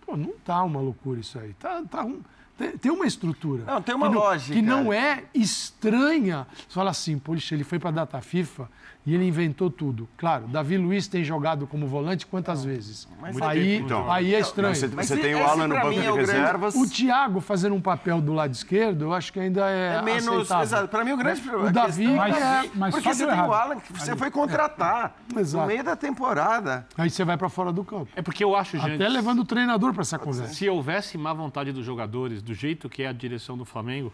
Pô, 0.07 0.17
não 0.17 0.33
tá 0.45 0.63
uma 0.63 0.81
loucura 0.81 1.21
isso 1.21 1.39
aí. 1.39 1.53
Tá, 1.55 1.83
tá 1.91 2.05
um- 2.05 2.21
tem, 2.59 2.91
uma 2.91 3.07
estrutura. 3.07 3.65
Não, 3.65 3.81
tem 3.81 3.95
uma 3.95 4.09
que 4.09 4.15
não- 4.15 4.21
lógica. 4.21 4.55
Que 4.55 4.63
não 4.63 4.93
é 4.93 5.25
estranha. 5.35 6.47
Você 6.57 6.75
fala 6.75 6.91
assim, 6.91 7.19
poxa, 7.19 7.55
ele 7.55 7.65
foi 7.65 7.79
para 7.79 7.91
a 7.91 7.93
data 7.93 8.21
FIFA 8.21 8.69
e 9.11 9.15
ele 9.15 9.25
inventou 9.27 9.71
tudo. 9.71 10.07
Claro, 10.19 10.47
Davi 10.49 10.77
Luiz 10.77 11.09
tem 11.09 11.25
jogado 11.25 11.67
como 11.67 11.87
volante 11.87 12.27
quantas 12.27 12.63
vezes? 12.63 13.09
mas 13.19 13.41
aí, 13.41 13.81
não 13.81 13.89
joga. 13.89 14.13
aí 14.13 14.35
é 14.35 14.39
estranho. 14.41 14.75
Você, 14.75 14.87
você 14.87 15.17
tem 15.17 15.35
o 15.35 15.43
Alan 15.47 15.67
no 15.67 15.75
banco 15.77 15.89
mim 15.89 16.01
de 16.01 16.07
é 16.07 16.11
o 16.13 16.15
grande- 16.17 16.33
reservas. 16.33 16.75
O 16.75 16.87
Thiago 16.87 17.41
fazendo 17.41 17.75
um 17.75 17.81
papel 17.81 18.21
do 18.21 18.35
lado 18.35 18.53
esquerdo, 18.53 19.07
eu 19.07 19.15
acho 19.15 19.33
que 19.33 19.41
ainda 19.41 19.67
é, 19.71 19.95
É 19.97 20.03
menos. 20.03 20.51
Exato. 20.51 20.89
Para 20.89 21.05
mim, 21.07 21.13
o 21.13 21.17
grande 21.17 21.41
problema. 21.41 21.71
O 21.71 21.73
Davi, 21.73 22.05
questão 22.05 22.17
Mas- 22.17 22.37
é, 22.37 22.71
mas 22.75 22.95
porque 22.95 23.09
você 23.15 23.25
deu 23.25 23.29
tem 23.35 23.43
o 23.43 23.47
errado. 23.47 23.53
Alan 23.55 23.81
que 23.81 23.93
você 23.95 24.15
foi 24.15 24.31
contratar 24.31 25.17
Exato. 25.35 25.63
no 25.63 25.67
meio 25.69 25.83
da 25.83 25.97
temporada. 25.97 26.87
aí 26.99 27.09
você 27.09 27.25
vai 27.25 27.39
para 27.39 27.49
fora 27.49 27.73
do 27.73 27.83
campo. 27.85 28.09
É 28.15 28.21
porque 28.21 28.45
eu 28.45 28.55
acho, 28.55 28.77
gente. 28.77 28.97
Até 28.97 29.09
levando 29.09 29.39
o 29.41 29.45
treinador 29.47 29.95
para 29.95 30.03
essa 30.03 30.19
conversa. 30.19 30.53
Se 30.53 30.69
houvesse 30.69 31.17
má 31.17 31.33
vontade 31.33 31.73
dos 31.73 31.85
jogadores, 31.87 32.43
do 32.43 32.53
jeito 32.53 32.91
que 32.91 33.03
é 33.05 33.09
a 33.09 33.13
direção 33.13 33.57
do 33.57 33.65
Flamengo, 33.65 34.13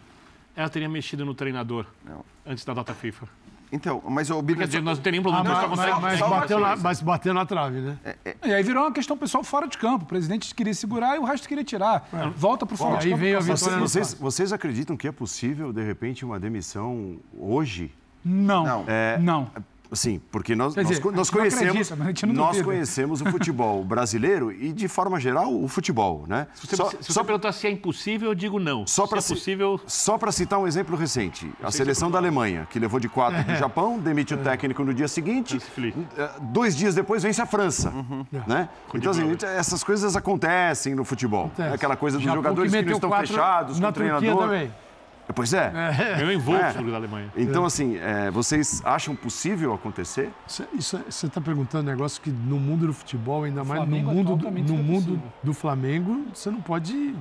ela 0.54 0.68
teria 0.68 0.88
mexido 0.88 1.24
no 1.24 1.34
treinador 1.34 1.84
Não. 2.04 2.24
antes 2.46 2.64
da 2.64 2.72
data 2.74 2.94
FIFA. 2.94 3.26
Então, 3.74 4.00
mas 4.08 4.30
o 4.30 4.36
Quer 4.36 4.42
Bira. 4.42 4.66
dizer, 4.66 4.80
nós 4.82 4.98
não 4.98 5.02
teríamos 5.02 5.32
Ah, 5.32 5.36
problema 5.42 5.58
mas, 5.58 5.68
com 5.68 5.76
mas- 5.76 6.00
mas 6.00 6.18
só 6.20 6.26
uma 6.28 6.36
bateu 6.40 6.60
na, 6.60 6.76
mas 6.76 7.00
bateu 7.02 7.34
na 7.34 7.44
trave, 7.44 7.80
né? 7.80 7.98
E 8.44 8.54
aí 8.54 8.62
virou 8.62 8.84
uma 8.84 8.92
questão 8.92 9.16
pessoal 9.18 9.42
fora 9.42 9.66
de 9.66 9.76
campo. 9.76 10.04
O 10.04 10.06
presidente 10.06 10.54
queria 10.54 10.72
segurar 10.74 11.16
e 11.16 11.18
o 11.18 11.24
resto 11.24 11.48
queria 11.48 11.64
tirar. 11.64 12.08
Volta 12.36 12.64
para 12.64 12.74
o 12.74 12.78
fora 12.78 12.98
de 12.98 13.06
aí 13.06 13.10
campo. 13.10 13.20
veio 13.22 13.36
a 13.36 13.40
vitória 13.40 13.76
no 13.76 13.88
Vocês, 13.88 14.14
vocês 14.14 14.52
acreditam 14.52 14.96
que 14.96 15.08
é 15.08 15.12
possível, 15.12 15.72
de 15.72 15.82
repente, 15.82 16.24
uma 16.24 16.38
demissão 16.38 17.16
hoje? 17.36 17.90
Não. 18.24 18.64
Não. 18.64 18.84
Não. 19.20 19.50
Sim, 19.94 20.20
porque 20.30 20.54
nós, 20.54 20.74
nós, 20.74 20.86
dizer, 20.88 21.04
nós 21.04 21.30
não 21.30 21.38
conhecemos, 21.40 21.92
acredita, 21.92 22.26
não 22.26 22.34
nós 22.34 22.60
conhecemos 22.62 23.20
o 23.20 23.24
futebol 23.26 23.82
brasileiro 23.84 24.50
e, 24.52 24.72
de 24.72 24.88
forma 24.88 25.18
geral, 25.20 25.54
o 25.54 25.68
futebol, 25.68 26.24
né? 26.26 26.46
Se 26.54 26.66
você, 26.66 26.76
Só- 26.76 26.90
se 26.90 26.96
você 27.00 27.12
só- 27.12 27.24
perguntar 27.24 27.52
se 27.52 27.66
é 27.66 27.70
impossível, 27.70 28.30
eu 28.30 28.34
digo 28.34 28.58
não. 28.58 28.86
Só 28.86 29.04
se 29.04 29.10
pra 29.10 29.18
é 29.18 29.22
possível, 29.22 29.80
Só 29.86 30.18
para 30.18 30.32
citar 30.32 30.58
um 30.58 30.66
exemplo 30.66 30.96
recente, 30.96 31.50
a 31.62 31.70
se 31.70 31.78
seleção 31.78 32.08
é 32.08 32.12
da 32.12 32.18
Alemanha, 32.18 32.66
que 32.70 32.78
levou 32.78 32.98
de 33.00 33.08
quatro 33.08 33.42
do 33.44 33.54
Japão, 33.56 33.98
demite 33.98 34.34
o 34.34 34.38
técnico 34.38 34.82
no 34.84 34.92
dia 34.92 35.08
seguinte, 35.08 35.58
eh, 36.16 36.30
dois 36.40 36.76
dias 36.76 36.94
depois 36.94 37.22
vence 37.22 37.40
a 37.40 37.46
França. 37.46 37.92
Né? 38.46 38.68
Então, 38.94 39.10
assim, 39.10 39.22
bola. 39.24 39.52
essas 39.52 39.82
coisas 39.84 40.16
acontecem 40.16 40.94
no 40.94 41.04
futebol. 41.04 41.46
Acontece. 41.46 41.68
É 41.70 41.74
Aquela 41.74 41.96
coisa 41.96 42.16
dos 42.16 42.24
Japão 42.24 42.36
jogadores 42.42 42.70
que, 42.70 42.76
não 42.76 42.82
meteu 42.82 42.96
estão 42.96 43.10
fechados 43.20 43.80
com 43.80 43.86
o 43.86 43.92
treinador. 43.92 44.38
também. 44.38 44.72
Pois 45.34 45.54
é. 45.54 45.70
ganhou 46.16 46.30
em 46.32 46.36
Wolfsburg 46.38 46.90
da 46.90 46.96
Alemanha. 46.96 47.32
Então, 47.36 47.64
assim, 47.64 47.96
eh, 47.96 48.30
vocês 48.30 48.82
acham 48.84 49.16
possível 49.16 49.72
acontecer? 49.72 50.30
Isso- 50.46 50.66
Isso, 50.74 50.98
você 51.08 51.26
está 51.26 51.40
perguntando 51.40 51.88
um 51.88 51.90
negócio 51.92 52.20
que 52.20 52.30
no 52.30 52.58
mundo 52.60 52.86
do 52.86 52.92
futebol, 52.92 53.44
ainda 53.44 53.64
mais 53.64 53.80
no 53.80 53.86
Flamengo 53.86 54.12
mundo, 54.12 54.36
do, 54.36 54.50
no 54.50 54.78
é 54.78 54.82
mundo 54.82 55.22
do 55.42 55.54
Flamengo, 55.54 56.26
você 56.34 56.50
não 56.50 56.60
pode 56.60 57.14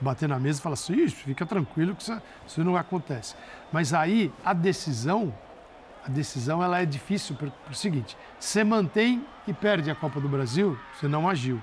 bater 0.00 0.28
na 0.28 0.38
mesa 0.38 0.58
e 0.58 0.62
falar 0.62 0.72
assim, 0.74 0.94
"Ixi, 0.94 1.14
fica 1.16 1.44
tranquilo 1.44 1.94
que 1.94 2.02
isso, 2.02 2.22
isso 2.46 2.64
não 2.64 2.76
acontece. 2.76 3.34
Mas 3.70 3.92
aí 3.92 4.32
a 4.44 4.52
decisão, 4.54 5.32
a 6.04 6.08
decisão 6.08 6.62
ela 6.62 6.80
é 6.80 6.86
difícil 6.86 7.36
por, 7.36 7.50
por 7.50 7.74
seguinte: 7.74 8.16
você 8.40 8.64
mantém 8.64 9.24
e 9.46 9.52
perde 9.52 9.90
a 9.90 9.94
Copa 9.94 10.18
do 10.18 10.28
Brasil, 10.28 10.78
você 10.98 11.06
não 11.06 11.28
agiu. 11.28 11.60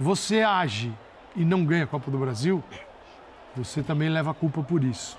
Você 0.00 0.40
age 0.42 0.92
e 1.36 1.44
não 1.44 1.64
ganha 1.64 1.84
a 1.84 1.86
Copa 1.86 2.10
do 2.10 2.18
Brasil, 2.18 2.64
você 3.56 3.82
também 3.82 4.08
leva 4.08 4.30
a 4.30 4.34
culpa 4.34 4.62
por 4.62 4.82
isso. 4.84 5.18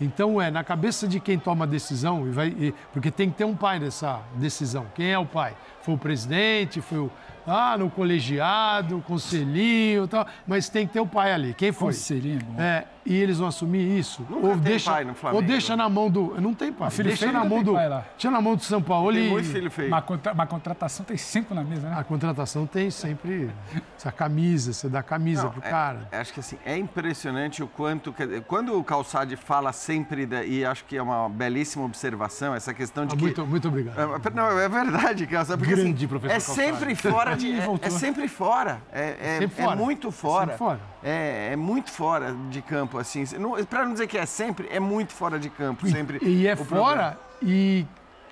Então 0.00 0.40
é 0.40 0.50
na 0.50 0.64
cabeça 0.64 1.06
de 1.06 1.20
quem 1.20 1.38
toma 1.38 1.64
a 1.64 1.68
decisão, 1.68 2.26
e 2.26 2.30
vai, 2.30 2.48
e- 2.48 2.74
porque 2.92 3.10
tem 3.10 3.30
que 3.30 3.36
ter 3.36 3.44
um 3.44 3.54
pai 3.54 3.78
nessa 3.78 4.20
decisão. 4.34 4.86
Quem 4.94 5.12
é 5.12 5.18
o 5.18 5.26
pai? 5.26 5.54
Foi 5.82 5.94
o 5.94 5.98
presidente, 5.98 6.80
foi 6.80 6.98
o 6.98 7.10
ah, 7.46 7.76
no 7.76 7.90
colegiado, 7.90 9.02
conselhinho, 9.06 10.04
e 10.04 10.08
tal, 10.08 10.26
mas 10.46 10.68
tem 10.68 10.86
que 10.86 10.92
ter 10.92 11.00
o 11.00 11.06
pai 11.06 11.32
ali. 11.32 11.54
Quem 11.54 11.72
foi? 11.72 11.88
Conselhinho 11.88 12.38
é 12.38 12.42
bom. 12.44 12.60
É, 12.62 12.84
e 13.04 13.14
eles 13.16 13.38
vão 13.38 13.48
assumir 13.48 13.98
isso? 13.98 14.24
Nunca 14.30 14.46
ou 14.46 14.52
tem 14.54 14.60
deixa, 14.60 14.90
pai 14.92 15.04
no 15.04 15.14
Flamengo. 15.14 15.42
ou 15.42 15.46
deixa 15.48 15.76
na 15.76 15.88
mão 15.88 16.10
do. 16.10 16.40
Não 16.40 16.54
tem 16.54 16.72
pai. 16.72 16.90
filho 16.90 17.08
Deixa 17.08 17.20
feio 17.26 17.32
na 17.32 17.40
não 17.40 17.48
mão 17.48 17.58
tem 17.58 17.64
do. 17.66 17.72
pai 17.74 17.88
lá. 17.88 18.04
Deixa 18.12 18.30
na 18.30 18.40
mão 18.40 18.54
do 18.56 18.62
São 18.62 18.82
Paulo 18.82 19.12
Tem 19.12 19.26
e. 19.26 19.30
muito 19.30 19.48
filho 19.48 19.70
feio. 19.70 19.88
Uma, 19.88 20.02
contra- 20.02 20.32
uma 20.32 20.46
contratação 20.46 21.04
tem 21.04 21.16
cinco 21.16 21.54
na 21.54 21.62
mesa, 21.64 21.88
né? 21.88 21.96
A 21.98 22.04
contratação 22.04 22.66
tem 22.66 22.90
sempre 22.90 23.50
essa 23.96 24.12
camisa, 24.12 24.72
você 24.72 24.88
dá 24.88 25.02
camisa 25.02 25.44
Não, 25.44 25.50
pro 25.50 25.66
é- 25.66 25.70
cara. 25.70 26.08
é, 26.12 26.18
acho 26.18 26.32
que 26.32 26.40
assim, 26.40 26.56
é 26.64 26.76
impressionante 26.76 27.62
o 27.62 27.66
quanto. 27.66 28.14
Quando 28.46 28.78
o 28.78 28.84
Calçade 28.84 29.36
fala 29.36 29.72
sempre, 29.72 30.26
da- 30.26 30.44
e 30.44 30.64
acho 30.64 30.84
que 30.84 30.96
é 30.96 31.02
uma 31.02 31.28
belíssima 31.28 31.84
observação, 31.84 32.54
essa 32.54 32.72
questão 32.72 33.04
de 33.06 33.14
Ah, 33.14 33.16
que. 33.16 33.22
muito, 33.24 33.46
muito 33.46 33.68
obrigado. 33.68 33.98
É, 33.98 34.30
Não, 34.34 34.58
é 34.58 34.68
verdade, 34.68 35.26
Calçade. 35.26 35.58
Porque, 35.58 35.74
Grande 35.74 35.94
assim, 35.96 36.06
professor 36.08 36.34
É 36.34 36.38
Calçade. 36.40 36.56
sempre 36.78 36.94
fora 36.94 37.36
de. 37.36 37.52
É, 37.82 37.86
é 37.86 37.90
sempre 37.90 38.28
fora. 38.28 38.80
É, 38.92 39.16
é- 39.20 39.38
Sempre 39.40 39.60
é 39.62 39.64
fora. 39.64 39.76
muito 39.76 40.10
fora. 40.10 40.40
sempre 40.46 40.58
fora. 40.58 40.80
É, 41.02 41.50
é 41.52 41.56
muito 41.56 41.90
fora 41.90 42.34
de 42.50 42.62
campo, 42.62 42.98
assim. 42.98 43.24
Pra 43.68 43.84
não 43.84 43.92
dizer 43.92 44.06
que 44.06 44.16
é 44.16 44.24
sempre, 44.26 44.68
é 44.70 44.78
muito 44.78 45.12
fora 45.12 45.38
de 45.38 45.50
campo. 45.50 45.88
Sempre. 45.88 46.18
E 46.22 46.46
é 46.46 46.54
o 46.54 46.64
fora 46.64 47.18
e 47.42 47.84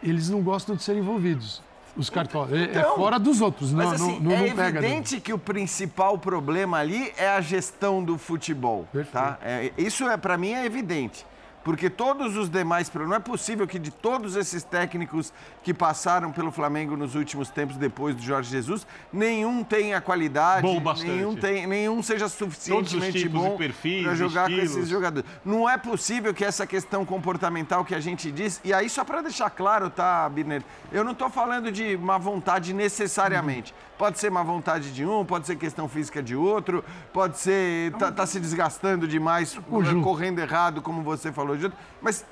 eles 0.02 0.30
não 0.30 0.40
gostam 0.40 0.76
de 0.76 0.82
ser 0.82 0.96
envolvidos. 0.96 1.62
Os 1.96 2.08
cartolas. 2.08 2.52
É- 2.52 2.60
é 2.60 2.64
Então, 2.66 2.94
fora 2.94 3.18
dos 3.18 3.40
outros. 3.40 3.72
Não, 3.72 3.84
Mas 3.84 4.00
assim, 4.00 4.20
não, 4.20 4.30
não, 4.30 4.32
é 4.32 4.48
não 4.48 4.54
né? 4.56 4.68
evidente 4.68 5.20
que 5.20 5.32
o 5.32 5.38
principal 5.38 6.16
problema 6.16 6.78
ali 6.78 7.12
é 7.16 7.28
a 7.28 7.40
gestão 7.40 8.02
do 8.02 8.16
futebol, 8.16 8.86
tá? 9.12 9.38
É, 9.42 9.72
isso 9.76 10.08
é 10.08 10.16
para 10.16 10.38
mim 10.38 10.52
é 10.52 10.64
evidente. 10.64 11.26
Porque 11.62 11.90
todos 11.90 12.36
os 12.36 12.48
demais, 12.48 12.90
não 12.94 13.14
é 13.14 13.18
possível 13.18 13.66
que 13.66 13.78
de 13.78 13.90
todos 13.90 14.36
esses 14.36 14.62
técnicos 14.62 15.32
que 15.62 15.74
passaram 15.74 16.32
pelo 16.32 16.50
Flamengo 16.50 16.96
nos 16.96 17.14
últimos 17.14 17.50
tempos 17.50 17.76
depois 17.76 18.14
do 18.16 18.22
Jorge 18.22 18.50
Jesus, 18.50 18.86
nenhum 19.12 19.62
tenha 19.62 20.00
qualidade, 20.00 20.62
Bom 20.62 20.80
bastante. 20.80 21.10
nenhum, 21.10 21.36
tem, 21.36 21.66
nenhum 21.66 22.02
seja 22.02 22.28
suficientemente 22.28 23.28
bom 23.28 23.58
para 24.02 24.14
jogar 24.14 24.46
com 24.46 24.52
estilos. 24.52 24.76
esses 24.76 24.88
jogadores. 24.88 25.28
Não 25.44 25.68
é 25.68 25.76
possível 25.76 26.32
que 26.32 26.44
essa 26.44 26.66
questão 26.66 27.04
comportamental 27.04 27.84
que 27.84 27.94
a 27.94 28.00
gente 28.00 28.30
diz, 28.32 28.60
e 28.64 28.72
aí 28.72 28.88
só 28.88 29.04
para 29.04 29.20
deixar 29.20 29.50
claro, 29.50 29.90
tá, 29.90 30.28
Birner, 30.28 30.62
eu 30.90 31.04
não 31.04 31.12
estou 31.12 31.28
falando 31.28 31.70
de 31.70 31.96
má 31.96 32.16
vontade 32.16 32.72
necessariamente. 32.72 33.74
Pode 34.00 34.18
ser 34.18 34.30
má 34.30 34.42
vontade 34.42 34.94
de 34.94 35.04
um, 35.04 35.26
pode 35.26 35.46
ser 35.46 35.56
questão 35.56 35.86
física 35.86 36.22
de 36.22 36.34
outro, 36.34 36.82
pode 37.12 37.36
ser 37.38 37.92
tá, 37.98 38.10
tá 38.10 38.24
se 38.26 38.40
desgastando 38.40 39.06
demais, 39.06 39.58
conjunto. 39.68 40.02
correndo 40.02 40.38
errado, 40.38 40.80
como 40.80 41.02
você 41.02 41.30
falou, 41.30 41.54
de 41.54 41.64
outro. 41.66 41.78
mas 42.00 42.24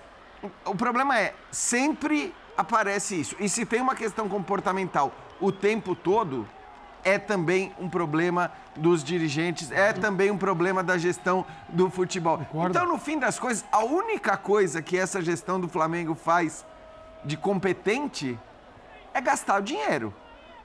o- 0.42 0.70
o 0.70 0.74
problema 0.74 1.18
é 1.18 1.34
sempre 1.50 2.34
aparece 2.56 3.20
isso. 3.20 3.36
E 3.38 3.50
se 3.50 3.66
tem 3.66 3.82
uma 3.82 3.94
questão 3.94 4.30
comportamental 4.30 5.12
o 5.38 5.52
tempo 5.52 5.94
todo, 5.94 6.48
é 7.04 7.18
também 7.18 7.70
um 7.78 7.86
problema 7.90 8.50
dos 8.74 9.04
dirigentes, 9.04 9.70
é 9.70 9.92
também 9.92 10.30
um 10.30 10.38
problema 10.38 10.82
da 10.82 10.96
gestão 10.96 11.44
do 11.68 11.90
futebol. 11.90 12.38
Concordo. 12.38 12.70
Então, 12.70 12.88
no 12.88 12.96
fim 12.98 13.18
das 13.18 13.38
coisas, 13.38 13.62
a 13.70 13.84
única 13.84 14.38
coisa 14.38 14.80
que 14.80 14.96
essa 14.96 15.20
gestão 15.20 15.60
do 15.60 15.68
Flamengo 15.68 16.14
faz 16.14 16.64
de 17.26 17.36
competente 17.36 18.38
é 19.12 19.20
gastar 19.20 19.60
o 19.60 19.62
dinheiro. 19.62 20.14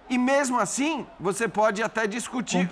E 0.10 0.18
mesmo 0.18 0.60
assim, 0.60 1.06
você 1.20 1.48
pode 1.48 1.82
até 1.82 2.06
discutir 2.06 2.68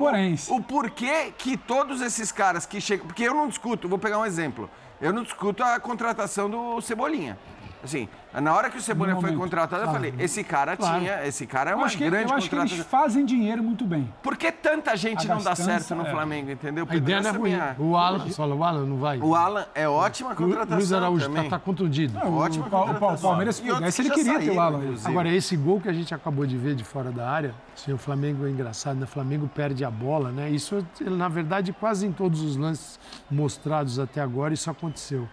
o, 0.49 0.55
o 0.55 0.61
porquê 0.61 1.33
que 1.37 1.57
todos 1.57 2.01
esses 2.01 2.31
caras 2.31 2.65
que 2.65 2.81
chegam. 2.81 3.07
Porque 3.07 3.23
eu 3.23 3.33
não 3.33 3.47
discuto, 3.47 3.87
vou 3.87 3.97
pegar 3.97 4.19
um 4.19 4.25
exemplo. 4.25 4.69
Eu 4.99 5.11
não 5.11 5.23
discuto 5.23 5.63
a 5.63 5.79
contratação 5.79 6.49
do 6.49 6.79
Cebolinha. 6.81 7.37
Assim, 7.83 8.07
na 8.33 8.53
hora 8.53 8.69
que 8.69 8.77
o 8.77 8.81
Cebolinha 8.81 9.19
foi 9.19 9.35
contratado, 9.35 9.81
eu 9.83 9.89
Claro. 9.89 9.97
falei, 9.99 10.13
esse 10.23 10.43
cara 10.43 10.77
Claro. 10.77 10.99
tinha. 10.99 11.25
Esse 11.25 11.45
cara 11.47 11.71
é 11.71 11.73
Eu 11.73 11.77
uma 11.77 11.85
acho 11.85 11.97
que, 11.97 12.05
grande 12.09 12.31
eu 12.31 12.37
acho 12.37 12.49
que 12.49 12.55
eles 12.55 12.71
contratação. 12.71 12.99
fazem 13.01 13.25
dinheiro 13.25 13.63
muito 13.63 13.85
bem. 13.85 14.11
Por 14.21 14.37
que 14.37 14.51
tanta 14.51 14.95
gente 14.95 15.29
A 15.29 15.35
não 15.35 15.41
dá 15.43 15.55
certo 15.55 15.95
no 15.95 16.05
é. 16.05 16.11
Flamengo, 16.11 16.51
entendeu? 16.51 16.85
A 16.89 16.95
ideia 16.95 17.21
não 17.21 17.29
é 17.29 17.33
ruim. 17.33 17.51
minha- 17.51 17.75
O 17.79 17.97
Alan, 17.97 18.29
só 18.29 18.47
o 18.47 18.63
Alan 18.63 18.85
não 18.85 18.97
vai. 18.97 19.17
O 19.19 19.35
Alan 19.35 19.65
é 19.73 19.87
ótima 19.87 20.35
contratação 20.35 20.77
Luiz 20.77 20.93
Araújo 20.93 21.25
também. 21.25 21.43
tá, 21.43 21.57
tá 21.57 21.59
contundido. 21.59 22.13
Não, 22.19 22.37
Ótima 22.37 22.67
o, 22.67 22.69
Pa- 22.69 22.77
o, 22.77 22.79
Pa- 22.85 22.85
o 22.85 22.93
contratação. 22.93 23.29
Palmeiras, 23.29 23.59
pudesse, 23.59 24.01
que 24.01 24.07
ele 24.07 24.15
queria 24.15 24.33
ter 24.33 24.39
o 24.39 24.45
saíram, 24.47 24.61
Alan. 24.63 24.79
inclusive. 24.83 25.09
Agora, 25.09 25.29
esse 25.29 25.57
gol 25.57 25.81
que 25.81 25.89
a 25.89 25.93
gente 25.93 26.13
acabou 26.13 26.45
de 26.45 26.57
ver 26.57 26.75
de 26.75 26.83
fora 26.83 27.11
da 27.11 27.29
área, 27.29 27.53
se 27.75 27.91
o 27.91 27.97
Flamengo 27.97 28.45
é 28.45 28.49
engraçado, 28.49 28.97
né? 28.97 29.03
O 29.05 29.07
Flamengo 29.07 29.47
perde 29.53 29.83
a 29.83 29.89
bola, 29.91 30.31
né? 30.31 30.49
Isso, 30.49 30.85
na 31.01 31.27
verdade, 31.27 31.73
quase 31.73 32.05
em 32.05 32.11
todos 32.11 32.41
os 32.41 32.55
lances 32.55 32.99
mostrados 33.29 33.99
até 33.99 34.21
agora, 34.21 34.53
isso 34.53 34.69
aconteceu. 34.69 35.27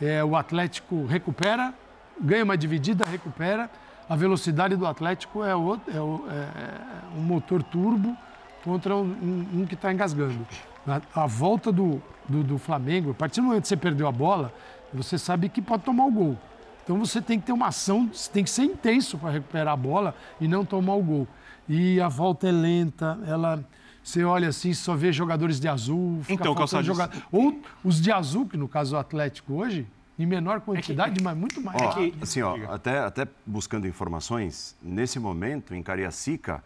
É, 0.00 0.22
o 0.24 0.34
Atlético 0.36 1.06
recupera, 1.06 1.72
ganha 2.20 2.44
uma 2.44 2.56
dividida, 2.56 3.04
recupera. 3.04 3.70
A 4.08 4.16
velocidade 4.16 4.76
do 4.76 4.86
Atlético 4.86 5.42
é, 5.42 5.54
outro, 5.54 5.90
é, 5.96 6.00
o- 6.00 6.24
é 6.28 7.16
um 7.18 7.22
motor 7.22 7.62
turbo 7.62 8.16
contra 8.62 8.94
um, 8.96 9.46
um- 9.54 9.66
que 9.66 9.74
está 9.74 9.92
engasgando. 9.92 10.46
A, 10.86 11.22
a 11.22 11.26
volta 11.26 11.72
do, 11.72 12.02
do, 12.28 12.42
do 12.42 12.58
Flamengo, 12.58 13.12
a 13.12 13.14
partir 13.14 13.40
do 13.40 13.46
momento 13.46 13.62
que 13.62 13.68
você 13.68 13.76
perdeu 13.76 14.06
a 14.06 14.12
bola, 14.12 14.52
você 14.92 15.16
sabe 15.18 15.48
que 15.48 15.62
pode 15.62 15.82
tomar 15.84 16.04
o 16.06 16.10
gol. 16.12 16.38
Então 16.84 16.98
você 16.98 17.22
tem 17.22 17.40
que 17.40 17.46
ter 17.46 17.52
uma 17.52 17.68
ação, 17.68 18.10
você 18.12 18.30
tem 18.30 18.44
que 18.44 18.50
ser 18.50 18.64
intenso 18.64 19.16
para 19.16 19.30
recuperar 19.30 19.72
a 19.72 19.76
bola 19.76 20.14
e 20.38 20.46
não 20.46 20.66
tomar 20.66 20.94
o 20.94 21.02
gol. 21.02 21.26
E 21.66 21.98
a 21.98 22.08
volta 22.08 22.46
é 22.48 22.52
lenta, 22.52 23.18
ela. 23.26 23.64
Você 24.02 24.22
olha 24.22 24.48
assim, 24.50 24.74
só 24.74 24.94
vê 24.94 25.10
jogadores 25.10 25.58
de 25.58 25.66
azul. 25.66 26.18
Fica 26.24 26.42
Então, 26.42 26.54
Calçadinho, 26.54 26.94
joga- 26.94 27.10
Ou 27.32 27.58
os 27.82 27.98
de 28.02 28.12
azul, 28.12 28.46
que 28.46 28.54
no 28.58 28.68
caso 28.68 28.94
é 28.94 28.98
o 28.98 29.00
Atlético 29.00 29.54
hoje, 29.54 29.86
em 30.18 30.26
menor 30.26 30.60
quantidade, 30.60 31.20
mas 31.22 31.36
muito 31.36 31.60
mais. 31.60 31.80
Ó, 31.80 31.92
que- 31.94 32.14
assim, 32.20 32.40
ó, 32.42 32.56
até, 32.72 32.98
até 33.00 33.26
buscando 33.44 33.86
informações, 33.86 34.76
nesse 34.82 35.18
momento, 35.18 35.74
em 35.74 35.82
Cariacica, 35.82 36.62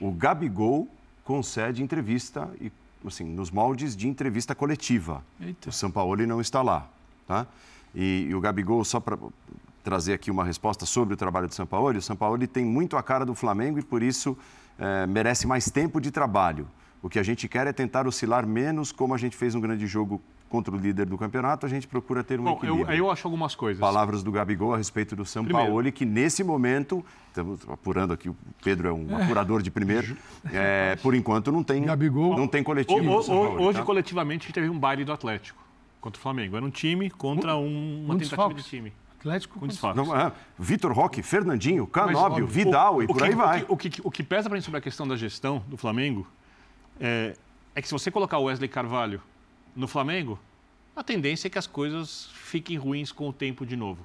o 0.00 0.10
Gabigol 0.10 0.88
concede 1.24 1.82
entrevista, 1.82 2.48
e, 2.60 2.72
assim, 3.06 3.24
nos 3.24 3.50
moldes 3.50 3.96
de 3.96 4.08
entrevista 4.08 4.54
coletiva. 4.54 5.22
Eita. 5.40 5.68
O 5.68 5.72
Sampaoli 5.72 6.26
não 6.26 6.40
está 6.40 6.62
lá, 6.62 6.88
tá? 7.26 7.46
E, 7.94 8.26
e 8.30 8.34
o 8.34 8.40
Gabigol, 8.40 8.84
só 8.84 8.98
para 8.98 9.16
trazer 9.84 10.12
aqui 10.12 10.30
uma 10.30 10.44
resposta 10.44 10.84
sobre 10.84 11.14
o 11.14 11.16
trabalho 11.16 11.46
do 11.48 11.54
Sampaoli, 11.54 11.98
o 11.98 12.02
Sampaoli 12.02 12.46
tem 12.46 12.64
muito 12.64 12.96
a 12.96 13.02
cara 13.02 13.24
do 13.24 13.34
Flamengo 13.34 13.78
e, 13.78 13.82
por 13.82 14.02
isso, 14.02 14.36
eh, 14.78 15.06
merece 15.06 15.46
mais 15.46 15.70
tempo 15.70 16.00
de 16.00 16.10
trabalho. 16.10 16.68
O 17.02 17.08
que 17.08 17.18
a 17.18 17.22
gente 17.22 17.46
quer 17.48 17.66
é 17.66 17.72
tentar 17.72 18.06
oscilar 18.06 18.46
menos, 18.46 18.90
como 18.92 19.14
a 19.14 19.18
gente 19.18 19.36
fez 19.36 19.54
um 19.54 19.60
grande 19.60 19.86
jogo 19.86 20.20
contra 20.48 20.74
o 20.74 20.78
líder 20.78 21.06
do 21.06 21.18
campeonato, 21.18 21.66
a 21.66 21.68
gente 21.68 21.86
procura 21.86 22.24
ter 22.24 22.40
um 22.40 22.44
Bom, 22.44 22.52
equilíbrio 22.56 22.84
eu, 22.84 22.90
aí 22.90 22.98
eu 22.98 23.10
acho 23.10 23.26
algumas 23.26 23.54
coisas. 23.54 23.80
palavras 23.80 24.22
do 24.22 24.32
Gabigol 24.32 24.74
a 24.74 24.76
respeito 24.76 25.14
do 25.14 25.24
Sampaoli, 25.24 25.92
que 25.92 26.04
nesse 26.04 26.42
momento, 26.42 27.04
estamos 27.28 27.60
apurando 27.68 28.12
aqui, 28.12 28.28
o 28.28 28.36
Pedro 28.64 28.88
é 28.88 28.92
um 28.92 29.16
apurador 29.16 29.62
de 29.62 29.70
primeiro, 29.70 30.16
é, 30.52 30.96
por 31.02 31.14
enquanto 31.14 31.52
não 31.52 31.62
tem, 31.62 31.82
Gabigol. 31.84 32.36
não 32.36 32.48
tem 32.48 32.62
coletivo. 32.62 32.98
ho- 33.10 33.22
Sampaoli, 33.22 33.62
hoje, 33.62 33.78
tá? 33.78 33.84
coletivamente, 33.84 34.42
a 34.42 34.46
gente 34.46 34.54
teve 34.54 34.68
um 34.68 34.78
baile 34.78 35.04
do 35.04 35.12
Atlético 35.12 35.62
contra 36.00 36.18
o 36.18 36.22
Flamengo. 36.22 36.56
Era 36.56 36.64
um 36.64 36.70
time 36.70 37.10
contra 37.10 37.56
um- 37.56 38.04
uma 38.04 38.14
um 38.14 38.18
tentativa 38.18 38.18
desfalques. 38.48 38.64
de 38.64 38.70
time. 38.70 38.92
Atlético 39.18 39.58
Com 39.58 39.66
desfalques. 39.66 40.06
Não, 40.06 40.16
é, 40.16 40.32
Vitor 40.56 40.92
Roque, 40.92 41.22
Fernandinho, 41.22 41.86
Canóbio, 41.88 42.18
óbvio, 42.20 42.46
Vidal 42.46 43.02
e 43.02 43.04
O 43.04 43.08
por 43.08 43.16
que- 43.18 43.24
aí 43.24 43.34
vai. 43.34 43.66
O 43.68 43.76
que, 43.76 43.88
o 43.88 43.90
que- 43.90 44.00
o 44.04 44.10
que 44.12 44.22
pesa 44.22 44.48
para 44.48 44.56
mim 44.56 44.62
sobre 44.62 44.78
a 44.78 44.80
questão 44.80 45.06
da 45.08 45.16
gestão 45.16 45.60
do 45.66 45.76
Flamengo 45.76 46.24
é, 47.00 47.34
é 47.74 47.82
que 47.82 47.88
se 47.88 47.92
você 47.92 48.10
colocar 48.12 48.38
o 48.38 48.44
Wesley 48.44 48.68
Carvalho 48.68 49.20
no 49.74 49.86
Flamengo, 49.86 50.38
a 50.94 51.02
tendência 51.02 51.46
é 51.46 51.50
que 51.50 51.58
as 51.58 51.66
coisas 51.66 52.26
fiquem 52.32 52.76
ruins 52.76 53.12
com 53.12 53.28
o 53.28 53.32
tempo 53.32 53.64
de 53.64 53.76
novo 53.76 54.04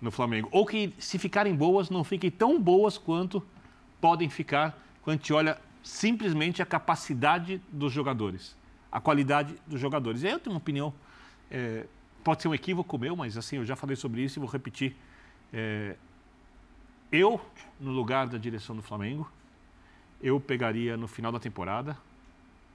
no 0.00 0.10
Flamengo. 0.10 0.48
Ou 0.50 0.66
que, 0.66 0.92
se 0.98 1.18
ficarem 1.18 1.54
boas, 1.54 1.88
não 1.88 2.02
fiquem 2.02 2.30
tão 2.30 2.60
boas 2.60 2.98
quanto 2.98 3.42
podem 4.00 4.28
ficar 4.28 4.76
quando 5.02 5.14
a 5.14 5.16
gente 5.18 5.32
olha 5.32 5.58
simplesmente 5.82 6.60
a 6.60 6.66
capacidade 6.66 7.62
dos 7.70 7.92
jogadores, 7.92 8.56
a 8.90 9.00
qualidade 9.00 9.54
dos 9.66 9.80
jogadores. 9.80 10.24
Eu 10.24 10.38
tenho 10.38 10.54
uma 10.54 10.58
opinião, 10.58 10.92
é, 11.50 11.86
pode 12.22 12.42
ser 12.42 12.48
um 12.48 12.54
equívoco 12.54 12.98
meu, 12.98 13.14
mas 13.14 13.36
assim, 13.36 13.56
eu 13.56 13.64
já 13.64 13.76
falei 13.76 13.96
sobre 13.96 14.22
isso 14.22 14.38
e 14.38 14.40
vou 14.40 14.48
repetir. 14.48 14.96
É, 15.52 15.96
eu, 17.10 17.40
no 17.78 17.90
lugar 17.90 18.26
da 18.26 18.38
direção 18.38 18.74
do 18.74 18.82
Flamengo, 18.82 19.30
eu 20.20 20.40
pegaria 20.40 20.96
no 20.96 21.06
final 21.06 21.30
da 21.30 21.38
temporada, 21.38 21.96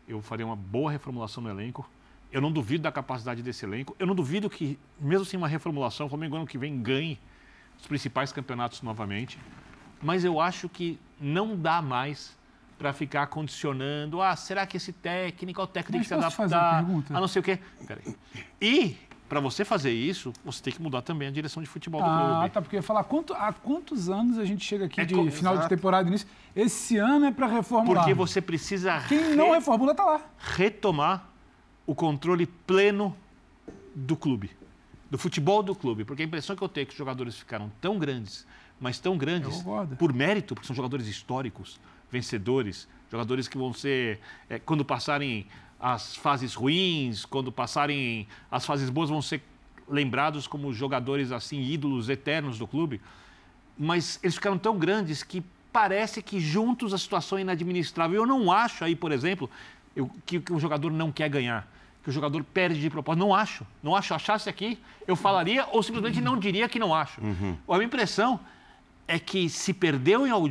eu 0.08 0.22
faria 0.22 0.46
uma 0.46 0.56
boa 0.56 0.92
reformulação 0.92 1.44
no 1.44 1.50
elenco. 1.50 1.88
Eu 2.32 2.42
não 2.42 2.52
duvido 2.52 2.84
da 2.84 2.92
capacidade 2.92 3.42
desse 3.42 3.66
elenco. 3.66 3.96
Eu 4.00 4.08
não 4.08 4.16
duvido 4.16 4.50
que, 4.50 4.80
mesmo 5.00 5.26
sem 5.26 5.38
uma 5.38 5.48
reformulação, 5.48 6.06
o 6.06 6.10
Flamengo 6.10 6.36
ano 6.36 6.48
que 6.48 6.58
vem 6.58 6.82
ganhe 6.82 7.20
os 7.80 7.88
principais 7.88 8.32
campeonatos 8.32 8.82
novamente. 8.82 9.38
Mas 10.02 10.24
eu 10.24 10.40
acho 10.40 10.70
que 10.70 11.00
não 11.20 11.58
dá 11.58 11.82
mais 11.82 12.38
para 12.78 12.94
ficar 12.94 13.28
condicionando. 13.28 14.22
Ah, 14.22 14.36
será 14.36 14.66
que 14.66 14.78
esse 14.78 14.94
técnico, 14.94 15.62
o 15.62 15.68
técnico 15.68 15.92
tem 15.94 16.02
que 16.02 16.08
se 16.08 16.14
adaptar? 16.14 16.84
pergunta? 16.84 17.18
A 17.18 17.20
não 17.20 17.28
sei 17.28 17.40
o 17.40 17.44
quê. 17.44 17.60
Peraí. 17.86 18.16
E, 18.62 18.98
para 19.28 19.40
você 19.40 19.66
fazer 19.66 19.92
isso, 19.92 20.32
você 20.46 20.64
tem 20.64 20.74
que 20.74 20.82
mudar 20.82 21.02
também 21.02 21.28
a 21.28 21.32
direção 21.32 21.62
de 21.62 21.68
futebol 21.68 22.02
do 22.02 22.10
Ah, 22.10 22.36
clube. 22.38 22.50
tá, 22.52 22.62
porque 22.62 22.76
eu 22.76 22.80
ia 22.80 22.84
falar, 22.84 23.04
quanto, 23.04 23.34
há 23.34 23.52
quantos 23.52 24.10
anos 24.10 24.38
a 24.38 24.46
gente 24.46 24.64
chega 24.64 24.86
aqui 24.86 25.02
É 25.02 25.06
de 25.06 25.14
final 25.32 25.54
de 25.54 25.60
Exato. 25.62 25.70
temporada 25.76 26.08
e 26.08 26.12
início? 26.12 26.28
Esse 26.56 26.98
ano 26.98 27.26
é 27.26 27.32
para 27.32 27.48
reformular. 27.48 28.04
Porque 28.04 28.14
você 28.14 28.42
precisa 28.42 29.02
Quem 29.08 29.36
não 29.36 29.50
re- 29.50 29.56
reformula 29.56 29.94
tá 29.94 30.04
lá. 30.06 30.22
retomar 30.40 31.30
o 31.86 31.94
controle 31.94 32.46
pleno 32.46 33.16
do 33.94 34.16
clube, 34.16 34.52
do 35.12 35.18
futebol 35.18 35.62
do 35.62 35.76
clube. 35.76 36.04
Porque 36.06 36.22
a 36.22 36.26
impressão 36.26 36.56
que 36.56 36.62
eu 36.62 36.70
tenho 36.70 36.84
é 36.84 36.86
que 36.86 36.92
os 36.92 36.98
jogadores 36.98 37.38
ficaram 37.38 37.72
tão 37.82 37.98
grandes, 38.00 38.46
mas 38.80 39.00
tão 39.00 39.18
grandes 39.18 39.64
por 39.98 40.14
mérito, 40.14 40.54
porque 40.56 40.68
são 40.68 40.76
jogadores 40.76 41.08
históricos, 41.08 41.80
vencedores, 42.12 42.88
jogadores 43.12 43.48
que 43.48 43.58
vão 43.58 43.74
ser, 43.74 44.20
é, 44.50 44.60
quando 44.60 44.84
passarem 44.86 45.48
as 45.80 46.16
fases 46.16 46.54
ruins, 46.54 47.26
quando 47.26 47.52
passarem 47.52 48.28
as 48.50 48.66
fases 48.66 48.90
boas, 48.90 49.10
vão 49.10 49.22
ser 49.22 49.42
lembrados 49.88 50.48
como 50.48 50.74
jogadores 50.74 51.32
assim 51.32 51.62
ídolos 51.62 52.10
eternos 52.10 52.58
do 52.58 52.68
clube. 52.68 53.00
Mas 53.78 54.20
eles 54.24 54.36
ficaram 54.36 54.58
tão 54.58 54.78
grandes 54.78 55.24
que 55.24 55.44
parece 55.72 56.22
que 56.22 56.40
juntos 56.40 56.94
a 56.94 56.98
situação 56.98 57.38
é 57.38 57.42
inadministrável. 57.42 58.22
Eu 58.22 58.26
não 58.26 58.52
acho 58.52 58.84
aí, 58.84 58.96
por 58.96 59.12
exemplo, 59.12 59.50
eu, 59.96 60.10
que, 60.26 60.40
que 60.40 60.52
o 60.52 60.60
jogador 60.60 60.92
não 60.92 61.12
quer 61.12 61.30
ganhar 61.30 61.68
que 62.08 62.12
o 62.12 62.14
jogador 62.14 62.42
perde 62.42 62.80
de 62.80 62.90
propósito. 62.90 63.20
Não 63.20 63.36
acho. 63.36 63.68
Não 63.84 63.94
acho. 63.94 64.14
Achasse 64.14 64.48
aqui, 64.48 64.80
eu 65.06 65.14
falaria 65.14 65.68
ou 65.74 65.84
simplesmente 65.84 66.22
não 66.22 66.40
diria 66.40 66.70
que 66.70 66.80
não 66.80 66.96
acho. 66.96 67.20
Uhum. 67.20 67.58
A 67.68 67.74
minha 67.74 67.86
impressão 67.86 68.40
é 69.06 69.20
que 69.20 69.50
se 69.50 69.74
perdeu 69.74 70.26
em 70.26 70.32
algum, 70.32 70.48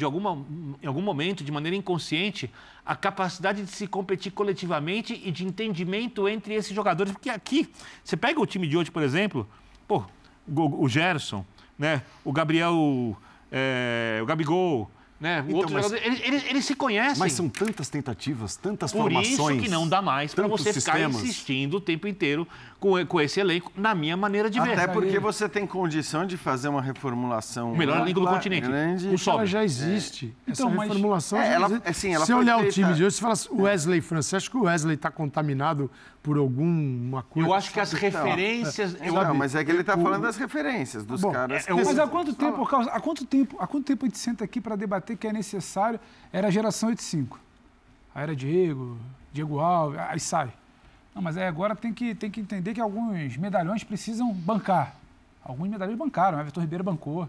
em 0.82 0.86
algum 0.86 1.00
momento, 1.00 1.42
de 1.42 1.50
maneira 1.50 1.74
inconsciente, 1.74 2.52
a 2.86 2.94
capacidade 2.94 3.64
de 3.64 3.70
se 3.70 3.86
competir 3.88 4.30
coletivamente 4.30 5.20
e 5.24 5.32
de 5.32 5.44
entendimento 5.44 6.28
entre 6.28 6.54
esses 6.54 6.72
jogadores. 6.72 7.12
Porque 7.12 7.28
aqui, 7.28 7.68
você 8.04 8.16
pega 8.16 8.40
o 8.40 8.46
time 8.46 8.68
de 8.68 8.76
hoje, 8.76 8.92
por 8.92 9.02
exemplo, 9.02 9.46
pô, 9.88 10.04
o, 10.46 10.88
Gerson, 10.88 11.44
né? 11.76 12.02
o 12.24 12.32
Gabriel, 12.32 13.16
é, 13.50 14.20
o 14.22 14.26
Gabigol, 14.26 14.88
né? 15.18 15.42
Então, 15.46 15.56
Outros 15.56 15.72
mas, 15.72 15.84
jogadores, 15.84 16.06
eles, 16.06 16.20
eles, 16.26 16.44
eles, 16.50 16.64
se 16.64 16.74
conhecem. 16.74 17.18
Mas 17.18 17.32
são 17.32 17.48
tantas 17.48 17.88
tentativas, 17.88 18.56
tantas 18.56 18.92
Por 18.92 19.02
formações. 19.02 19.36
Por 19.36 19.52
isso 19.52 19.62
que 19.62 19.68
não 19.68 19.88
dá 19.88 20.02
mais 20.02 20.34
para 20.34 20.46
você 20.46 20.72
ficar 20.72 21.00
insistindo 21.00 21.78
o 21.78 21.80
tempo 21.80 22.06
inteiro 22.06 22.46
com, 22.78 23.04
com 23.06 23.20
esse 23.20 23.40
elenco, 23.40 23.72
na 23.74 23.94
minha 23.94 24.16
maneira 24.16 24.50
de 24.50 24.58
Até 24.58 24.74
ver. 24.74 24.80
Até 24.82 24.92
porque 24.92 25.18
você 25.18 25.48
tem 25.48 25.66
condição 25.66 26.26
de 26.26 26.36
fazer 26.36 26.68
uma 26.68 26.82
reformulação. 26.82 27.72
O 27.72 27.76
melhor 27.76 28.00
elenco 28.00 28.20
do 28.20 28.26
continente. 28.26 28.66
Grande. 28.66 29.08
O 29.08 29.30
ela 29.30 29.46
já 29.46 29.64
existe. 29.64 30.34
É. 30.46 30.52
Essa 30.52 30.62
então, 30.62 30.76
reformulação 30.76 31.38
mas, 31.38 31.48
já 31.48 31.52
é, 31.52 31.56
ela, 31.56 31.82
assim, 31.84 32.14
ela 32.14 32.26
Se 32.26 32.34
olhar 32.34 32.58
o 32.58 32.68
time 32.68 32.92
de 32.92 33.04
hoje, 33.04 33.16
você 33.16 33.20
fala 33.20 33.32
assim, 33.32 33.48
Wesley 33.52 34.00
França, 34.00 34.28
você 34.28 34.36
acha 34.36 34.50
que 34.50 34.56
o 34.56 34.64
Wesley 34.64 34.96
está 34.96 35.10
contaminado 35.10 35.90
por 36.26 36.36
alguma 36.38 37.22
coisa? 37.22 37.48
Eu 37.48 37.54
acho 37.54 37.72
que 37.72 37.78
as 37.78 37.92
referências. 37.92 38.98
Não, 38.98 39.28
não 39.28 39.34
mas 39.36 39.54
é 39.54 39.64
que 39.64 39.70
ele 39.70 39.82
está 39.82 39.96
falando 39.96 40.22
das 40.22 40.36
referências 40.36 41.04
dos 41.04 41.20
Bom, 41.20 41.30
caras. 41.30 41.68
É, 41.68 41.72
mas 41.72 41.96
há 41.96 42.08
quanto 42.08 42.34
tempo, 42.34 42.68
há 42.90 43.00
quanto 43.00 43.24
tempo, 43.24 43.56
há 43.60 43.66
quanto 43.68 43.86
tempo 43.86 44.04
a 44.04 44.08
gente 44.08 44.18
senta 44.18 44.42
aqui 44.42 44.60
para 44.60 44.74
debater 44.74 45.16
que 45.16 45.28
é 45.28 45.32
necessário? 45.32 46.00
Era 46.32 46.48
a 46.48 46.50
geração 46.50 46.88
85. 46.88 47.38
Aí 48.12 48.24
era 48.24 48.34
Diego, 48.34 48.98
Diego 49.32 49.60
Alves, 49.60 50.00
aí 50.00 50.18
sai. 50.18 50.52
Não, 51.14 51.22
mas 51.22 51.36
é, 51.36 51.46
agora 51.46 51.76
tem 51.76 51.94
que, 51.94 52.12
tem 52.12 52.28
que 52.28 52.40
entender 52.40 52.74
que 52.74 52.80
alguns 52.80 53.36
medalhões 53.36 53.84
precisam 53.84 54.32
bancar. 54.32 54.96
Alguns 55.44 55.68
medalhões 55.68 55.96
bancaram, 55.96 56.38
o 56.38 56.40
Everton 56.40 56.60
Ribeiro 56.60 56.82
bancou. 56.82 57.28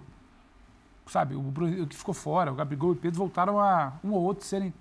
Sabe, 1.06 1.36
o, 1.36 1.40
o 1.42 1.88
que 1.88 1.96
ficou 1.96 2.16
fora, 2.16 2.52
o 2.52 2.56
Gabigol 2.56 2.94
e 2.94 2.94
o 2.94 2.96
Pedro 2.96 3.20
voltaram 3.20 3.60
a 3.60 3.94
um 4.04 4.14
ou 4.14 4.24
outro 4.24 4.44
serem 4.44 4.74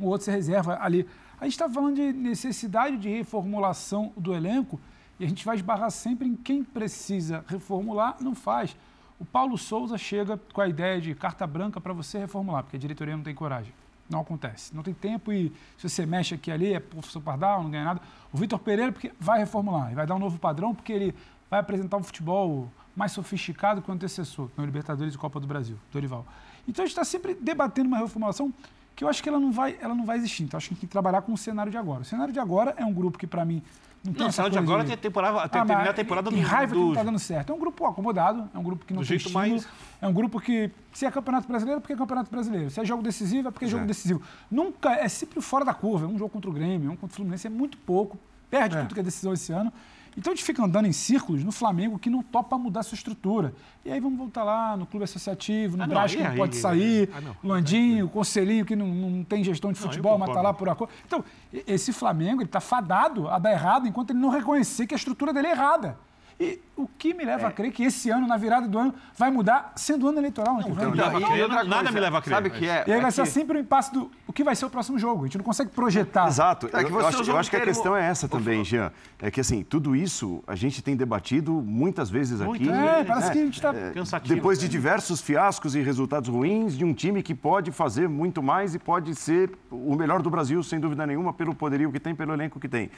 um 0.00 0.06
ou 0.06 0.12
outro 0.12 0.24
ser 0.24 0.30
reserva 0.30 0.78
ali. 0.80 1.06
A 1.40 1.44
gente 1.44 1.52
está 1.52 1.68
falando 1.68 1.94
de 1.94 2.12
necessidade 2.12 2.96
de 2.96 3.08
reformulação 3.08 4.12
do 4.16 4.34
elenco 4.34 4.80
e 5.20 5.24
a 5.24 5.28
gente 5.28 5.44
vai 5.44 5.54
esbarrar 5.54 5.90
sempre 5.90 6.28
em 6.28 6.34
quem 6.34 6.64
precisa 6.64 7.44
reformular, 7.46 8.16
não 8.20 8.34
faz. 8.34 8.76
O 9.20 9.24
Paulo 9.24 9.56
Souza 9.56 9.96
chega 9.96 10.38
com 10.52 10.60
a 10.60 10.68
ideia 10.68 11.00
de 11.00 11.14
carta 11.14 11.46
branca 11.46 11.80
para 11.80 11.92
você 11.92 12.18
reformular, 12.18 12.64
porque 12.64 12.76
a 12.76 12.80
diretoria 12.80 13.16
não 13.16 13.22
tem 13.22 13.34
coragem. 13.34 13.72
Não 14.10 14.20
acontece. 14.20 14.74
Não 14.74 14.82
tem 14.82 14.94
tempo 14.94 15.32
e 15.32 15.52
se 15.76 15.88
você 15.88 16.06
mexe 16.06 16.34
aqui 16.34 16.50
ali, 16.50 16.72
é 16.72 16.80
professor 16.80 17.20
Pardal, 17.20 17.62
não 17.62 17.70
ganha 17.70 17.84
nada. 17.84 18.00
O 18.32 18.38
Vitor 18.38 18.58
Pereira, 18.58 18.90
porque 18.90 19.12
vai 19.20 19.38
reformular, 19.38 19.92
e 19.92 19.94
vai 19.94 20.06
dar 20.06 20.14
um 20.14 20.18
novo 20.18 20.38
padrão, 20.38 20.74
porque 20.74 20.92
ele 20.92 21.14
vai 21.48 21.60
apresentar 21.60 21.98
um 21.98 22.02
futebol 22.02 22.68
mais 22.96 23.12
sofisticado 23.12 23.80
que 23.80 23.90
o 23.90 23.94
antecessor, 23.94 24.48
que 24.48 24.60
é 24.60 24.62
o 24.62 24.66
Libertadores 24.66 25.14
e 25.14 25.18
Copa 25.18 25.38
do 25.38 25.46
Brasil, 25.46 25.76
Dorival. 25.92 26.26
Então 26.66 26.82
a 26.82 26.86
gente 26.86 26.92
está 26.92 27.04
sempre 27.04 27.34
debatendo 27.34 27.88
uma 27.88 27.98
reformulação 27.98 28.52
que 28.98 29.04
eu 29.04 29.08
acho 29.08 29.22
que 29.22 29.28
ela 29.28 29.38
não 29.38 29.52
vai, 29.52 29.78
ela 29.80 29.94
não 29.94 30.04
vai 30.04 30.16
existir. 30.16 30.42
Então 30.42 30.58
acho 30.58 30.70
que 30.70 30.74
tem 30.74 30.80
que 30.80 30.88
trabalhar 30.88 31.22
com 31.22 31.32
o 31.32 31.38
cenário 31.38 31.70
de 31.70 31.78
agora. 31.78 32.00
O 32.00 32.04
cenário 32.04 32.32
de 32.32 32.40
agora 32.40 32.74
é 32.76 32.84
um 32.84 32.92
grupo 32.92 33.16
que, 33.16 33.28
para 33.28 33.44
mim, 33.44 33.62
não 34.04 34.12
tem 34.12 34.22
não, 34.22 34.28
essa 34.28 34.50
de 34.50 34.58
agora 34.58 34.82
tem 34.82 34.94
a 34.94 34.96
temporada, 34.96 35.48
tem, 35.48 35.60
ah, 35.60 35.90
a 35.90 35.92
temporada 35.92 36.30
tem 36.30 36.42
do, 36.42 36.48
raiva 36.48 36.74
do... 36.74 36.80
que 36.80 36.84
não 36.84 36.90
está 36.90 37.02
dando 37.04 37.18
certo. 37.20 37.52
É 37.52 37.54
um 37.54 37.60
grupo 37.60 37.86
acomodado, 37.86 38.50
é 38.52 38.58
um 38.58 38.62
grupo 38.62 38.84
que 38.84 38.92
não 38.92 39.02
do 39.02 39.06
tem 39.06 39.16
jeito 39.16 39.32
mais... 39.32 39.68
É 40.02 40.08
um 40.08 40.12
grupo 40.12 40.40
que, 40.40 40.72
se 40.92 41.06
é 41.06 41.10
campeonato 41.12 41.46
brasileiro, 41.46 41.80
porque 41.80 41.92
é 41.92 41.96
campeonato 41.96 42.28
brasileiro. 42.28 42.70
Se 42.70 42.80
é 42.80 42.84
jogo 42.84 43.00
decisivo, 43.00 43.46
é 43.46 43.50
porque 43.52 43.66
é 43.66 43.68
jogo 43.68 43.86
decisivo. 43.86 44.20
Nunca, 44.50 44.90
é 44.90 45.06
sempre 45.06 45.40
fora 45.40 45.64
da 45.64 45.74
curva. 45.74 46.04
É 46.04 46.08
um 46.08 46.18
jogo 46.18 46.30
contra 46.30 46.50
o 46.50 46.52
Grêmio, 46.52 46.90
um 46.90 46.96
contra 46.96 47.14
o 47.14 47.16
Fluminense, 47.16 47.46
é 47.46 47.50
muito 47.50 47.78
pouco. 47.78 48.18
Perde 48.50 48.78
é. 48.78 48.80
tudo 48.80 48.94
que 48.94 49.00
é 49.00 49.02
decisão 49.04 49.32
esse 49.32 49.52
ano. 49.52 49.72
Então 50.16 50.32
a 50.32 50.36
gente 50.36 50.44
fica 50.44 50.62
andando 50.64 50.86
em 50.86 50.92
círculos 50.92 51.44
no 51.44 51.52
Flamengo 51.52 51.98
que 51.98 52.10
não 52.10 52.22
topa 52.22 52.58
mudar 52.58 52.82
sua 52.82 52.96
estrutura. 52.96 53.54
E 53.84 53.90
aí 53.90 54.00
vamos 54.00 54.18
voltar 54.18 54.44
lá 54.44 54.76
no 54.76 54.86
clube 54.86 55.04
associativo, 55.04 55.76
no 55.76 55.82
ah, 55.84 55.86
Brás 55.86 56.14
que 56.14 56.22
não 56.22 56.36
pode 56.36 56.56
sair, 56.56 57.10
ah, 57.14 57.20
não. 57.20 57.36
Landinho, 57.42 58.06
o 58.06 58.08
Conselhinho 58.08 58.64
que 58.64 58.76
não, 58.76 58.86
não 58.86 59.24
tem 59.24 59.42
gestão 59.44 59.72
de 59.72 59.78
futebol, 59.78 60.18
mas 60.18 60.28
está 60.28 60.40
lá 60.40 60.52
por 60.52 60.68
acordo. 60.68 60.92
Então, 61.06 61.24
esse 61.66 61.92
Flamengo 61.92 62.42
está 62.42 62.60
fadado 62.60 63.28
a 63.28 63.38
dar 63.38 63.52
errado 63.52 63.86
enquanto 63.86 64.10
ele 64.10 64.18
não 64.18 64.30
reconhecer 64.30 64.86
que 64.86 64.94
a 64.94 64.96
estrutura 64.96 65.32
dele 65.32 65.48
é 65.48 65.50
errada. 65.52 65.98
E 66.40 66.60
o 66.76 66.86
que 66.86 67.12
me 67.12 67.24
leva 67.24 67.44
é. 67.44 67.46
a 67.46 67.50
crer 67.50 67.72
que 67.72 67.82
esse 67.82 68.10
ano, 68.10 68.24
na 68.24 68.36
virada 68.36 68.68
do 68.68 68.78
ano, 68.78 68.94
vai 69.16 69.28
mudar 69.28 69.72
sendo 69.74 70.06
ano 70.06 70.18
eleitoral. 70.18 70.60
Não, 70.60 70.68
não, 70.68 70.94
não, 70.94 71.48
não, 71.48 71.64
nada 71.64 71.90
me 71.90 71.98
leva 71.98 72.18
a 72.18 72.22
crer. 72.22 72.34
Sabe 72.34 72.50
que 72.50 72.68
é? 72.68 72.84
E 72.86 72.92
aí 72.92 73.00
vai 73.00 73.08
é 73.08 73.10
ser 73.10 73.26
sempre 73.26 73.58
o 73.58 73.60
impasse 73.60 73.92
do 73.92 74.08
o 74.24 74.32
que 74.32 74.44
vai 74.44 74.54
ser 74.54 74.64
o 74.64 74.70
próximo 74.70 74.98
jogo. 75.00 75.24
A 75.24 75.26
gente 75.26 75.38
não 75.38 75.44
consegue 75.44 75.70
projetar. 75.70 76.28
Exato. 76.28 76.68
É 76.72 76.84
que 76.84 76.92
eu, 76.92 77.04
acho, 77.04 77.28
eu 77.28 77.36
acho 77.36 77.50
que 77.50 77.56
a 77.56 77.60
questão 77.60 77.96
é 77.96 78.06
essa 78.06 78.28
também, 78.28 78.64
Jean. 78.64 78.92
É 79.18 79.32
que, 79.32 79.40
assim, 79.40 79.64
tudo 79.64 79.96
isso 79.96 80.44
a 80.46 80.54
gente 80.54 80.80
tem 80.80 80.94
debatido 80.94 81.52
muitas 81.54 82.08
vezes 82.08 82.40
aqui. 82.40 82.68
É, 82.68 83.02
parece 83.02 83.32
que 83.32 83.38
a 83.38 83.44
gente 83.44 83.54
está 83.54 83.74
é, 83.74 83.90
cansativo. 83.90 84.32
Depois 84.32 84.60
de 84.60 84.68
diversos 84.68 85.20
fiascos 85.20 85.74
e 85.74 85.82
resultados 85.82 86.28
ruins 86.30 86.78
de 86.78 86.84
um 86.84 86.94
time 86.94 87.20
que 87.20 87.34
pode 87.34 87.72
fazer 87.72 88.08
muito 88.08 88.40
mais 88.40 88.76
e 88.76 88.78
pode 88.78 89.12
ser 89.16 89.50
o 89.72 89.96
melhor 89.96 90.22
do 90.22 90.30
Brasil, 90.30 90.62
sem 90.62 90.78
dúvida 90.78 91.04
nenhuma, 91.04 91.32
pelo 91.32 91.52
poderio 91.52 91.90
que 91.90 91.98
tem, 91.98 92.14
pelo 92.14 92.32
elenco 92.32 92.60
que 92.60 92.68
tem. 92.68 92.90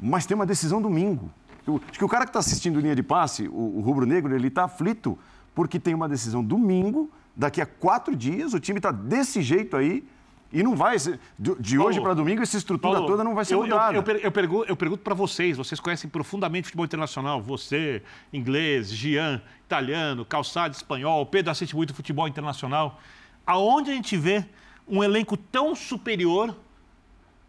Mas 0.00 0.24
tem 0.24 0.34
uma 0.34 0.46
decisão 0.46 0.80
domingo. 0.80 1.30
Acho 1.66 1.98
que 1.98 2.04
o 2.04 2.08
cara 2.08 2.24
que 2.24 2.30
está 2.30 2.38
assistindo 2.38 2.80
linha 2.80 2.94
de 2.94 3.02
passe, 3.02 3.48
o, 3.48 3.78
o 3.78 3.80
rubro-negro, 3.80 4.34
ele 4.34 4.48
está 4.48 4.64
aflito 4.64 5.18
porque 5.54 5.80
tem 5.80 5.94
uma 5.94 6.08
decisão 6.08 6.44
domingo, 6.44 7.10
daqui 7.34 7.62
a 7.62 7.66
quatro 7.66 8.14
dias, 8.14 8.52
o 8.52 8.60
time 8.60 8.78
está 8.78 8.92
desse 8.92 9.40
jeito 9.40 9.74
aí. 9.76 10.04
E 10.52 10.62
não 10.62 10.76
vai, 10.76 10.96
de, 10.96 11.18
de 11.58 11.78
hoje 11.78 12.00
para 12.00 12.14
domingo, 12.14 12.40
essa 12.40 12.56
estrutura 12.56 12.94
Paulo, 12.94 13.08
toda 13.08 13.24
não 13.24 13.34
vai 13.34 13.44
ser 13.44 13.54
eu, 13.54 13.62
mudada. 13.62 13.96
Eu, 13.96 14.02
eu, 14.02 14.20
eu 14.20 14.30
pergunto, 14.30 14.64
eu 14.68 14.76
pergunto 14.76 15.02
para 15.02 15.14
vocês, 15.14 15.56
vocês 15.56 15.80
conhecem 15.80 16.08
profundamente 16.08 16.66
futebol 16.66 16.84
internacional, 16.84 17.42
você, 17.42 18.02
inglês, 18.32 18.92
Gian, 18.92 19.42
italiano, 19.64 20.24
calçado, 20.24 20.74
espanhol, 20.74 21.26
Pedro 21.26 21.50
assiste 21.50 21.74
muito 21.74 21.92
futebol 21.92 22.28
internacional. 22.28 23.00
Aonde 23.44 23.90
a 23.90 23.94
gente 23.94 24.16
vê 24.16 24.44
um 24.86 25.02
elenco 25.02 25.36
tão 25.36 25.74
superior 25.74 26.54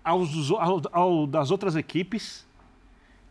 aos, 0.03 0.49
ao, 0.51 0.82
ao 0.91 1.27
das 1.27 1.51
outras 1.51 1.75
equipes 1.75 2.47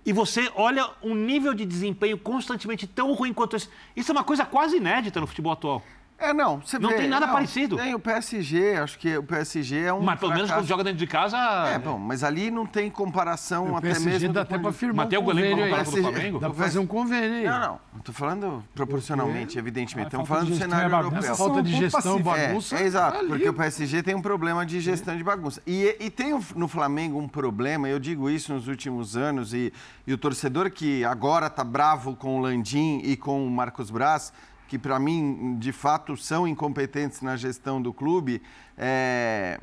e 0.06 0.12
você 0.12 0.48
olha 0.54 0.88
um 1.02 1.16
nível 1.16 1.52
de 1.52 1.66
desempenho 1.66 2.16
constantemente 2.16 2.86
tão 2.86 3.12
ruim 3.12 3.34
quanto 3.34 3.56
esse. 3.56 3.68
Isso 3.96 4.12
é 4.12 4.14
uma 4.14 4.22
coisa 4.22 4.46
quase 4.46 4.76
inédita 4.76 5.20
no 5.20 5.26
futebol 5.26 5.52
atual. 5.52 5.82
É, 6.18 6.32
não. 6.32 6.60
Você 6.60 6.78
não 6.78 6.88
vê, 6.88 6.96
tem 6.96 7.08
nada 7.08 7.26
não, 7.26 7.34
parecido. 7.34 7.76
Tem 7.76 7.94
o 7.94 7.98
PSG, 7.98 8.76
acho 8.76 8.98
que 8.98 9.16
o 9.18 9.22
PSG 9.22 9.82
é 9.82 9.92
um. 9.92 10.00
Mas 10.00 10.18
pelo 10.18 10.32
menos 10.32 10.50
quando 10.50 10.66
joga 10.66 10.82
dentro 10.82 10.98
de 10.98 11.06
casa. 11.06 11.36
É, 11.68 11.78
bom, 11.78 11.98
mas 11.98 12.24
ali 12.24 12.50
não 12.50 12.64
tem 12.64 12.90
comparação 12.90 13.72
o 13.72 13.76
até 13.76 13.88
PSG 13.88 14.10
mesmo. 14.10 14.32
dá 14.32 14.42
até 14.42 14.58
para 14.58 14.72
firmar. 14.72 15.04
Mas 15.04 15.10
tem 15.10 15.18
um 15.18 15.24
convênio 15.24 15.64
aí. 15.64 15.70
PSG, 15.70 15.96
do 15.96 16.02
Flamengo? 16.02 16.38
Dá 16.38 16.48
para 16.48 16.58
fazer 16.58 16.78
um 16.78 16.86
convênio 16.86 17.38
aí. 17.38 17.44
Não, 17.44 17.60
não. 17.60 17.80
Não 17.92 18.00
estou 18.00 18.14
falando 18.14 18.64
proporcionalmente, 18.74 19.58
evidentemente. 19.58 20.06
Estamos 20.06 20.28
falando 20.28 20.48
do 20.48 20.56
cenário 20.56 20.94
é 20.94 20.98
europeu. 20.98 21.36
Falta 21.36 21.62
de 21.62 21.76
gestão, 21.76 22.20
bagunça. 22.20 22.76
É, 22.76 22.82
é 22.82 22.86
exato, 22.86 23.18
ali. 23.18 23.28
porque 23.28 23.48
o 23.48 23.54
PSG 23.54 24.02
tem 24.02 24.14
um 24.14 24.22
problema 24.22 24.64
de 24.64 24.80
gestão 24.80 25.16
de 25.16 25.24
bagunça. 25.24 25.60
E, 25.66 25.96
e 26.00 26.10
tem 26.10 26.38
no 26.54 26.68
Flamengo 26.68 27.18
um 27.18 27.28
problema, 27.28 27.88
eu 27.88 27.98
digo 27.98 28.30
isso 28.30 28.54
nos 28.54 28.68
últimos 28.68 29.16
anos, 29.16 29.52
e, 29.52 29.72
e 30.06 30.12
o 30.12 30.18
torcedor 30.18 30.70
que 30.70 31.04
agora 31.04 31.46
está 31.48 31.62
bravo 31.62 32.16
com 32.16 32.38
o 32.38 32.40
Landim 32.40 33.00
e 33.04 33.16
com 33.16 33.46
o 33.46 33.50
Marcos 33.50 33.90
Braz 33.90 34.32
que 34.68 34.78
para 34.78 34.98
mim, 34.98 35.56
de 35.58 35.72
fato, 35.72 36.16
são 36.16 36.46
incompetentes 36.46 37.22
na 37.22 37.36
gestão 37.36 37.80
do 37.80 37.92
clube, 37.92 38.42
é, 38.76 39.60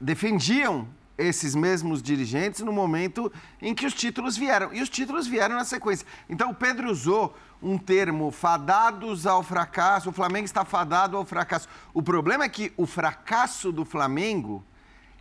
defendiam 0.00 0.88
esses 1.20 1.54
mesmos 1.54 2.02
dirigentes 2.02 2.62
no 2.62 2.72
momento 2.72 3.30
em 3.60 3.74
que 3.74 3.84
os 3.84 3.92
títulos 3.92 4.36
vieram. 4.36 4.72
E 4.72 4.80
os 4.80 4.88
títulos 4.88 5.26
vieram 5.26 5.54
na 5.54 5.64
sequência. 5.64 6.06
Então, 6.28 6.50
o 6.50 6.54
Pedro 6.54 6.90
usou 6.90 7.36
um 7.62 7.76
termo 7.76 8.30
fadados 8.30 9.26
ao 9.26 9.42
fracasso, 9.42 10.08
o 10.08 10.12
Flamengo 10.12 10.46
está 10.46 10.64
fadado 10.64 11.16
ao 11.16 11.26
fracasso. 11.26 11.68
O 11.92 12.02
problema 12.02 12.44
é 12.44 12.48
que 12.48 12.72
o 12.76 12.86
fracasso 12.86 13.70
do 13.70 13.84
Flamengo 13.84 14.64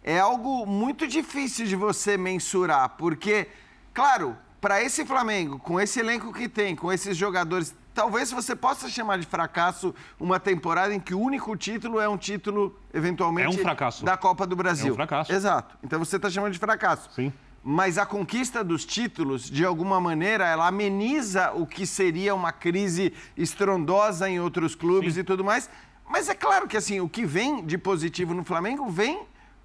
é 0.02 0.18
algo 0.18 0.66
muito 0.66 1.06
difícil 1.06 1.66
de 1.66 1.76
você 1.76 2.18
mensurar, 2.18 2.96
porque, 2.98 3.50
claro, 3.94 4.38
para 4.62 4.82
esse 4.82 5.06
Flamengo, 5.06 5.60
com 5.60 5.80
esse 5.80 6.00
elenco 6.00 6.32
que 6.32 6.48
tem, 6.48 6.76
com 6.76 6.92
esses 6.92 7.18
jogadores 7.18 7.76
talvez 8.00 8.32
você 8.32 8.56
possa 8.56 8.88
chamar 8.88 9.20
de 9.20 9.26
fracasso 9.26 9.94
uma 10.18 10.40
temporada 10.40 10.94
em 10.94 11.02
que 11.02 11.14
o 11.14 11.20
único 11.20 11.54
título 11.58 12.00
é 12.00 12.08
um 12.08 12.18
título, 12.18 12.80
eventualmente, 12.94 13.60
é 13.60 13.62
um 13.62 14.06
da 14.06 14.16
Copa 14.16 14.48
do 14.48 14.56
Brasil. 14.56 14.88
É 14.88 14.92
um 14.94 14.96
fracasso. 14.96 15.34
Exato. 15.34 15.78
Então 15.84 16.00
você 16.00 16.16
está 16.16 16.30
chamando 16.30 16.54
de 16.54 16.60
fracasso. 16.60 17.10
Sim. 17.12 17.34
Mas 17.62 17.98
a 17.98 18.06
conquista 18.06 18.64
dos 18.64 18.86
títulos, 18.86 19.50
de 19.52 19.66
alguma 19.66 20.00
maneira, 20.00 20.48
ela 20.48 20.66
ameniza 20.66 21.52
o 21.52 21.68
que 21.68 21.86
seria 21.86 22.34
uma 22.34 22.54
crise 22.54 23.12
estrondosa 23.36 24.30
em 24.30 24.40
outros 24.40 24.76
clubes 24.76 25.16
Sim. 25.16 25.20
e 25.20 25.24
tudo 25.26 25.44
mais. 25.44 25.70
mas 26.10 26.30
é 26.30 26.34
claro 26.34 26.70
que 26.70 26.78
assim, 26.78 27.02
o 27.02 27.10
que 27.10 27.26
vem 27.26 27.66
de 27.66 27.78
positivo 27.78 28.34
no 28.34 28.46
Flamengo 28.46 28.90
vem 28.90 29.24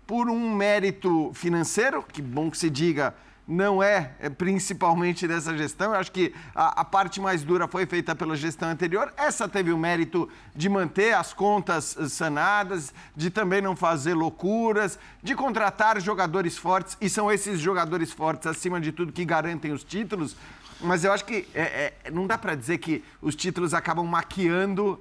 por 0.08 0.28
um 0.28 0.52
mérito 0.52 1.30
financeiro, 1.34 2.02
que 2.02 2.20
bom 2.20 2.50
que 2.50 2.58
se 2.58 2.68
diga, 2.68 3.14
não 3.46 3.82
é, 3.82 4.12
é 4.18 4.30
principalmente 4.30 5.28
dessa 5.28 5.56
gestão. 5.56 5.92
Eu 5.92 6.00
acho 6.00 6.10
que 6.10 6.34
a, 6.54 6.80
a, 6.80 6.84
parte 6.84 7.20
mais 7.20 7.42
dura 7.42 7.68
foi 7.68 7.84
feita 7.84 8.14
pela 8.14 8.34
gestão 8.34 8.68
anterior. 8.70 9.12
Essa 9.16 9.48
teve 9.48 9.70
o 9.70 9.78
mérito 9.78 10.28
de 10.54 10.68
manter 10.68 11.14
as 11.14 11.32
contas 11.34 11.96
sanadas, 12.08 12.92
de 13.14 13.30
também 13.30 13.60
não 13.60 13.76
fazer 13.76 14.14
loucuras, 14.14 14.98
de 15.22 15.34
contratar 15.34 16.00
jogadores 16.00 16.56
fortes, 16.56 16.96
e 17.00 17.08
são 17.08 17.30
esses 17.30 17.60
jogadores 17.60 18.12
fortes, 18.12 18.46
acima 18.46 18.80
de 18.80 18.92
tudo, 18.92 19.12
que 19.12 19.24
garantem 19.24 19.72
os 19.72 19.84
títulos. 19.84 20.36
Mas 20.80 21.04
eu 21.04 21.12
acho 21.12 21.24
que 21.24 21.46
é, 21.54 21.94
é, 22.04 22.10
não 22.10 22.26
dá 22.26 22.38
para 22.38 22.54
dizer 22.54 22.78
que 22.78 23.04
os 23.20 23.34
títulos 23.34 23.74
acabam 23.74 24.06
maquiando 24.06 25.00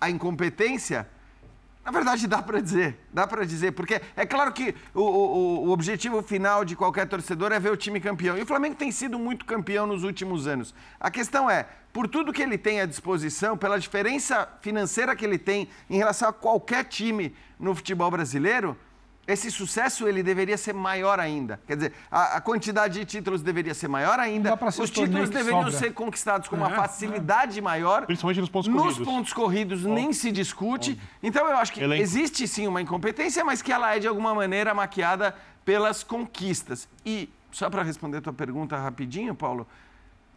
a 0.00 0.08
incompetência? 0.08 1.08
Na 1.88 1.92
verdade, 1.92 2.26
dá 2.26 2.42
para 2.42 2.60
dizer, 2.60 2.98
dá 3.10 3.26
para 3.26 3.46
dizer, 3.46 3.72
porque 3.72 3.98
é 4.14 4.26
claro 4.26 4.52
que 4.52 4.74
o, 4.92 5.00
o, 5.00 5.68
o, 5.68 5.70
objetivo 5.70 6.22
final 6.22 6.62
de 6.62 6.76
qualquer 6.76 7.08
torcedor 7.08 7.50
é 7.50 7.58
ver 7.58 7.72
o 7.72 7.78
time 7.78 7.98
campeão. 7.98 8.36
E 8.36 8.42
o 8.42 8.46
Flamengo 8.46 8.74
tem 8.74 8.92
sido 8.92 9.18
muito 9.18 9.46
campeão 9.46 9.86
nos 9.86 10.04
últimos 10.04 10.46
anos. 10.46 10.74
A 11.00 11.10
questão 11.10 11.48
é, 11.48 11.66
por 11.90 12.06
tudo 12.06 12.30
que 12.30 12.42
ele 12.42 12.58
tem 12.58 12.82
à 12.82 12.84
disposição, 12.84 13.56
pela 13.56 13.80
diferença 13.80 14.46
financeira 14.60 15.16
que 15.16 15.24
ele 15.24 15.38
tem 15.38 15.66
em 15.88 15.96
relação 15.96 16.28
a 16.28 16.32
qualquer 16.32 16.84
time 16.84 17.34
no 17.58 17.74
futebol 17.74 18.10
brasileiro, 18.10 18.76
esse 19.28 19.50
sucesso 19.50 20.08
ele 20.08 20.22
deveria 20.22 20.56
ser 20.56 20.72
maior 20.72 21.20
ainda. 21.20 21.60
Quer 21.66 21.76
dizer, 21.76 21.92
a, 22.10 22.38
a 22.38 22.40
quantidade 22.40 22.98
de 22.98 23.04
títulos 23.04 23.42
deveria 23.42 23.74
ser 23.74 23.86
maior 23.86 24.18
ainda. 24.18 24.58
Os 24.78 24.88
títulos 24.88 25.28
deveriam 25.28 25.64
sobra. 25.64 25.78
ser 25.78 25.92
conquistados 25.92 26.48
com 26.48 26.56
uma 26.56 26.72
é, 26.72 26.74
facilidade 26.74 27.58
é. 27.58 27.62
maior. 27.62 28.06
Principalmente 28.06 28.40
nos 28.40 28.48
pontos 28.48 28.68
nos 28.68 28.80
corridos. 28.80 28.98
Nos 28.98 29.06
pontos 29.06 29.32
corridos 29.34 29.84
oh. 29.84 29.92
nem 29.92 30.14
se 30.14 30.32
discute. 30.32 30.98
Então 31.22 31.46
eu 31.46 31.58
acho 31.58 31.74
que 31.74 31.82
Elenco. 31.82 32.02
existe 32.02 32.48
sim 32.48 32.66
uma 32.66 32.80
incompetência, 32.80 33.44
mas 33.44 33.60
que 33.60 33.70
ela 33.70 33.94
é 33.94 33.98
de 33.98 34.08
alguma 34.08 34.34
maneira 34.34 34.72
maquiada 34.72 35.36
pelas 35.62 36.02
conquistas. 36.02 36.88
E 37.04 37.28
só 37.52 37.68
para 37.68 37.82
responder 37.82 38.16
a 38.16 38.22
tua 38.22 38.32
pergunta 38.32 38.78
rapidinho, 38.78 39.34
Paulo. 39.34 39.66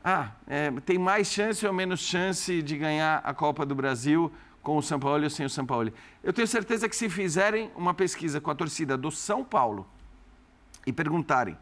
Ah, 0.04 0.32
é, 0.48 0.70
tem 0.86 0.98
mais 0.98 1.28
chance 1.28 1.66
ou 1.66 1.72
menos 1.72 2.02
chance 2.02 2.62
de 2.62 2.78
ganhar 2.78 3.22
a 3.24 3.34
Copa 3.34 3.66
do 3.66 3.74
Brasil 3.74 4.30
com 4.62 4.78
o 4.78 4.82
São 4.82 5.00
Paulo 5.00 5.24
ou 5.24 5.30
sem 5.30 5.46
o 5.46 5.50
São 5.50 5.66
Paulo. 5.66 5.92
Eu 6.24 6.32
tenho 6.34 6.48
certeza 6.48 6.88
que 6.88 6.96
se 6.96 7.10
fizerem 7.10 7.72
uma 7.76 7.94
pesquisa 7.94 8.40
com 8.40 8.52
a 8.52 8.56
torcida 8.56 8.98
do 8.98 9.12
São 9.12 9.44
Paulo 9.44 9.88
e 10.86 10.94
perguntarem 10.94 11.58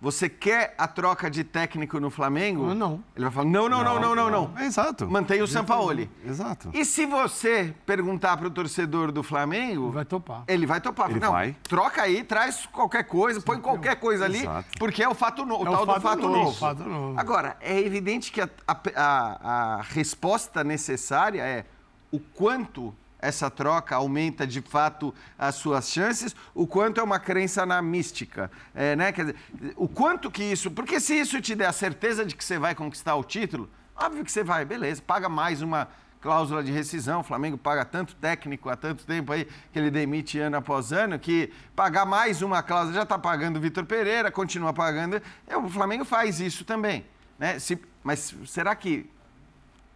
você 0.00 0.28
quer 0.28 0.74
a 0.78 0.86
troca 0.86 1.28
de 1.28 1.42
técnico 1.42 1.98
no 1.98 2.08
Flamengo? 2.08 2.72
Não. 2.72 3.02
Ele 3.16 3.24
vai 3.24 3.32
falar: 3.32 3.48
não, 3.48 3.68
não, 3.68 3.82
não, 3.82 4.00
não, 4.00 4.14
não, 4.14 4.30
não. 4.30 4.48
não. 4.54 4.64
Exato. 4.64 5.10
Mantém 5.10 5.42
o 5.42 5.46
Sampaoli. 5.46 6.08
Exato. 6.24 6.70
E 6.72 6.84
se 6.84 7.04
você 7.04 7.74
perguntar 7.84 8.36
para 8.36 8.46
o 8.46 8.50
torcedor 8.50 9.10
do 9.10 9.24
Flamengo. 9.24 9.90
Vai 9.90 10.04
topar. 10.04 10.44
Ele 10.46 10.66
vai 10.66 10.80
topar. 10.80 11.10
Ele 11.10 11.18
não, 11.18 11.32
vai. 11.32 11.56
Troca 11.64 12.02
aí, 12.02 12.22
traz 12.22 12.64
qualquer 12.66 13.04
coisa, 13.04 13.40
Sim, 13.40 13.46
põe 13.46 13.60
qualquer 13.60 13.96
coisa 13.96 14.24
ali, 14.24 14.38
Exato. 14.38 14.68
porque 14.78 15.02
é 15.02 15.08
o 15.08 15.14
fato 15.14 15.44
novo, 15.44 15.66
é 15.66 15.70
o 15.70 15.72
tal 15.72 15.86
fato 15.86 15.96
do 15.96 16.02
fato 16.02 16.22
novo. 16.22 16.36
novo. 16.36 16.58
Fato 16.58 16.84
novo. 16.84 17.18
Agora, 17.18 17.56
é 17.60 17.80
evidente 17.80 18.30
que 18.30 18.40
a, 18.40 18.48
a, 18.68 18.80
a, 18.94 19.74
a 19.78 19.82
resposta 19.82 20.62
necessária 20.62 21.42
é 21.42 21.64
o 22.10 22.18
quanto 22.18 22.94
essa 23.20 23.50
troca 23.50 23.96
aumenta 23.96 24.46
de 24.46 24.60
fato 24.60 25.12
as 25.38 25.56
suas 25.56 25.90
chances, 25.90 26.34
o 26.54 26.66
quanto 26.66 27.00
é 27.00 27.02
uma 27.02 27.18
crença 27.18 27.66
na 27.66 27.82
mística, 27.82 28.50
é, 28.74 28.94
né? 28.94 29.12
Quer 29.12 29.26
dizer, 29.26 29.36
o 29.76 29.88
quanto 29.88 30.30
que 30.30 30.42
isso, 30.42 30.70
porque 30.70 31.00
se 31.00 31.14
isso 31.18 31.40
te 31.40 31.54
der 31.54 31.66
a 31.66 31.72
certeza 31.72 32.24
de 32.24 32.36
que 32.36 32.44
você 32.44 32.58
vai 32.58 32.74
conquistar 32.74 33.16
o 33.16 33.24
título, 33.24 33.68
óbvio 33.96 34.24
que 34.24 34.30
você 34.30 34.44
vai, 34.44 34.64
beleza, 34.64 35.02
paga 35.02 35.28
mais 35.28 35.62
uma 35.62 35.88
cláusula 36.20 36.62
de 36.62 36.72
rescisão, 36.72 37.20
o 37.20 37.24
Flamengo 37.24 37.56
paga 37.56 37.84
tanto 37.84 38.14
técnico 38.16 38.68
há 38.68 38.76
tanto 38.76 39.04
tempo 39.04 39.32
aí 39.32 39.46
que 39.72 39.78
ele 39.78 39.90
demite 39.90 40.38
ano 40.38 40.56
após 40.56 40.92
ano, 40.92 41.18
que 41.18 41.52
pagar 41.76 42.04
mais 42.04 42.42
uma 42.42 42.62
cláusula, 42.62 42.94
já 42.94 43.02
está 43.02 43.18
pagando 43.18 43.56
o 43.56 43.60
Vitor 43.60 43.84
Pereira, 43.84 44.30
continua 44.30 44.72
pagando, 44.72 45.20
é, 45.46 45.56
o 45.56 45.68
Flamengo 45.68 46.04
faz 46.04 46.40
isso 46.40 46.64
também, 46.64 47.04
né? 47.38 47.58
Se, 47.58 47.80
mas 48.02 48.34
será 48.46 48.74
que 48.74 49.08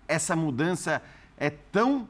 essa 0.06 0.36
mudança 0.36 1.02
é 1.36 1.50
tão 1.50 2.08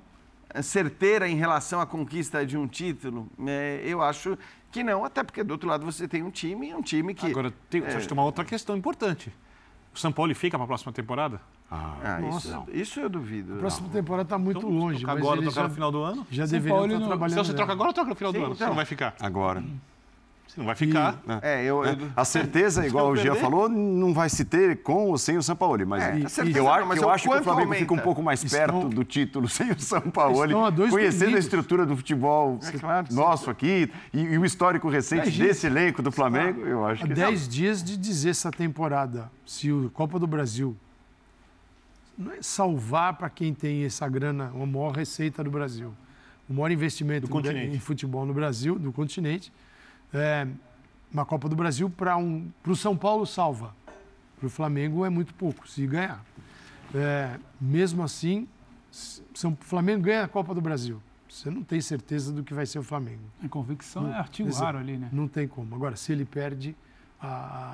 certeira 0.62 1.28
em 1.28 1.36
relação 1.36 1.80
à 1.80 1.86
conquista 1.86 2.44
de 2.44 2.56
um 2.56 2.66
título? 2.66 3.28
É, 3.46 3.80
eu 3.84 4.02
acho 4.02 4.36
que 4.70 4.82
não, 4.82 5.04
até 5.04 5.22
porque 5.22 5.44
do 5.44 5.52
outro 5.52 5.68
lado 5.68 5.84
você 5.84 6.08
tem 6.08 6.22
um 6.22 6.30
time, 6.30 6.74
um 6.74 6.82
time 6.82 7.14
que. 7.14 7.26
Agora, 7.26 7.52
tem, 7.68 7.82
é... 7.82 7.86
acho 7.88 8.00
que 8.00 8.08
tem 8.08 8.16
uma 8.16 8.24
outra 8.24 8.44
questão 8.44 8.76
importante. 8.76 9.32
O 9.94 9.98
São 9.98 10.10
Paulo 10.10 10.34
fica 10.34 10.56
para 10.56 10.64
a 10.64 10.66
próxima 10.66 10.92
temporada? 10.92 11.40
Ah, 11.70 11.96
ah 12.02 12.20
isso, 12.28 12.66
isso, 12.72 13.00
eu 13.00 13.10
duvido. 13.10 13.54
A 13.56 13.58
próxima 13.58 13.86
não. 13.88 13.94
temporada 13.94 14.26
está 14.26 14.38
muito 14.38 14.58
então, 14.58 14.70
longe. 14.70 15.04
agora, 15.06 15.40
tocar 15.40 15.50
já, 15.50 15.68
no 15.68 15.74
final 15.74 15.92
do 15.92 16.02
ano? 16.02 16.26
Já 16.30 16.46
deveria 16.46 16.84
estar 16.84 17.06
trabalhando. 17.06 17.32
Então 17.32 17.44
você 17.44 17.54
troca 17.54 17.72
agora 17.72 17.88
ou 17.88 17.94
troca 17.94 18.10
no 18.10 18.16
final 18.16 18.32
Sim, 18.32 18.38
do 18.38 18.44
ano? 18.44 18.54
Então. 18.54 18.66
Você 18.66 18.70
não 18.70 18.76
vai 18.76 18.84
ficar? 18.86 19.14
Agora. 19.20 19.62
Você 20.52 20.60
não 20.60 20.66
vai 20.66 20.74
ficar. 20.74 21.18
E, 21.26 21.46
é, 21.46 21.64
eu, 21.64 21.82
eu, 21.82 21.96
a 22.14 22.26
certeza, 22.26 22.86
igual 22.86 23.10
o 23.10 23.16
Jean 23.16 23.34
falou, 23.36 23.70
não 23.70 24.12
vai 24.12 24.28
se 24.28 24.44
ter 24.44 24.82
com 24.82 25.06
ou 25.06 25.16
sem 25.16 25.38
o 25.38 25.42
São 25.42 25.56
Paulo. 25.56 25.86
Mas, 25.86 26.02
é, 26.02 26.28
certeza, 26.28 26.58
eu, 26.58 26.64
não, 26.64 26.86
mas 26.86 27.00
eu 27.00 27.08
acho 27.08 27.26
que 27.26 27.34
o 27.34 27.42
Flamengo 27.42 27.68
aumenta. 27.68 27.80
fica 27.80 27.94
um 27.94 27.98
pouco 27.98 28.22
mais 28.22 28.44
perto 28.44 28.74
estão, 28.74 28.90
do 28.90 29.02
título 29.02 29.48
sem 29.48 29.70
o 29.70 29.80
São 29.80 30.02
Paulo. 30.02 30.42
Conhecendo 30.90 31.36
a 31.36 31.38
estrutura 31.38 31.86
do 31.86 31.96
futebol 31.96 32.60
é, 32.64 32.72
claro, 32.72 33.06
nosso 33.10 33.48
aqui 33.48 33.90
e, 34.12 34.20
e, 34.20 34.36
o 34.36 34.44
histórico 34.44 34.90
recente 34.90 35.30
desse 35.30 35.66
elenco 35.66 36.02
do 36.02 36.12
Flamengo, 36.12 36.66
eu 36.66 36.84
acho 36.84 37.06
que. 37.06 37.12
Há 37.12 37.14
10 37.14 37.48
dias 37.48 37.82
de 37.82 37.96
dizer 37.96 38.30
essa 38.30 38.50
temporada, 38.50 39.30
se 39.46 39.72
o 39.72 39.88
Copa 39.88 40.18
do 40.18 40.26
Brasil 40.26 40.76
não 42.18 42.30
é 42.30 42.42
salvar 42.42 43.14
para 43.14 43.30
quem 43.30 43.54
tem 43.54 43.84
essa 43.84 44.06
grana, 44.06 44.52
a 44.54 44.66
maior 44.66 44.90
receita 44.90 45.42
do 45.42 45.50
Brasil, 45.50 45.94
o 46.46 46.52
maior 46.52 46.70
investimento 46.70 47.26
em 47.50 47.78
futebol 47.78 48.26
no 48.26 48.34
Brasil, 48.34 48.78
do 48.78 48.92
continente 48.92 49.50
é, 50.12 50.46
uma 51.12 51.24
Copa 51.24 51.48
do 51.48 51.56
Brasil 51.56 51.90
para 51.90 52.16
um, 52.16 52.50
o 52.66 52.76
São 52.76 52.96
Paulo 52.96 53.26
salva. 53.26 53.74
Para 54.38 54.46
o 54.46 54.50
Flamengo 54.50 55.04
é 55.04 55.10
muito 55.10 55.32
pouco, 55.34 55.68
se 55.68 55.86
ganhar. 55.86 56.24
É, 56.94 57.38
mesmo 57.60 58.02
assim, 58.02 58.48
o 59.44 59.56
Flamengo 59.60 60.02
ganha 60.02 60.24
a 60.24 60.28
Copa 60.28 60.54
do 60.54 60.60
Brasil. 60.60 61.00
Você 61.28 61.50
não 61.50 61.62
tem 61.62 61.80
certeza 61.80 62.32
do 62.32 62.42
que 62.42 62.52
vai 62.52 62.66
ser 62.66 62.78
o 62.78 62.82
Flamengo. 62.82 63.22
A 63.42 63.48
convicção 63.48 64.02
não, 64.02 64.10
é 64.12 64.18
artigo 64.18 64.52
raro 64.52 64.78
ali, 64.78 64.98
né? 64.98 65.08
Não 65.12 65.26
tem 65.26 65.48
como. 65.48 65.74
Agora, 65.74 65.96
se 65.96 66.12
ele 66.12 66.26
perde, 66.26 66.76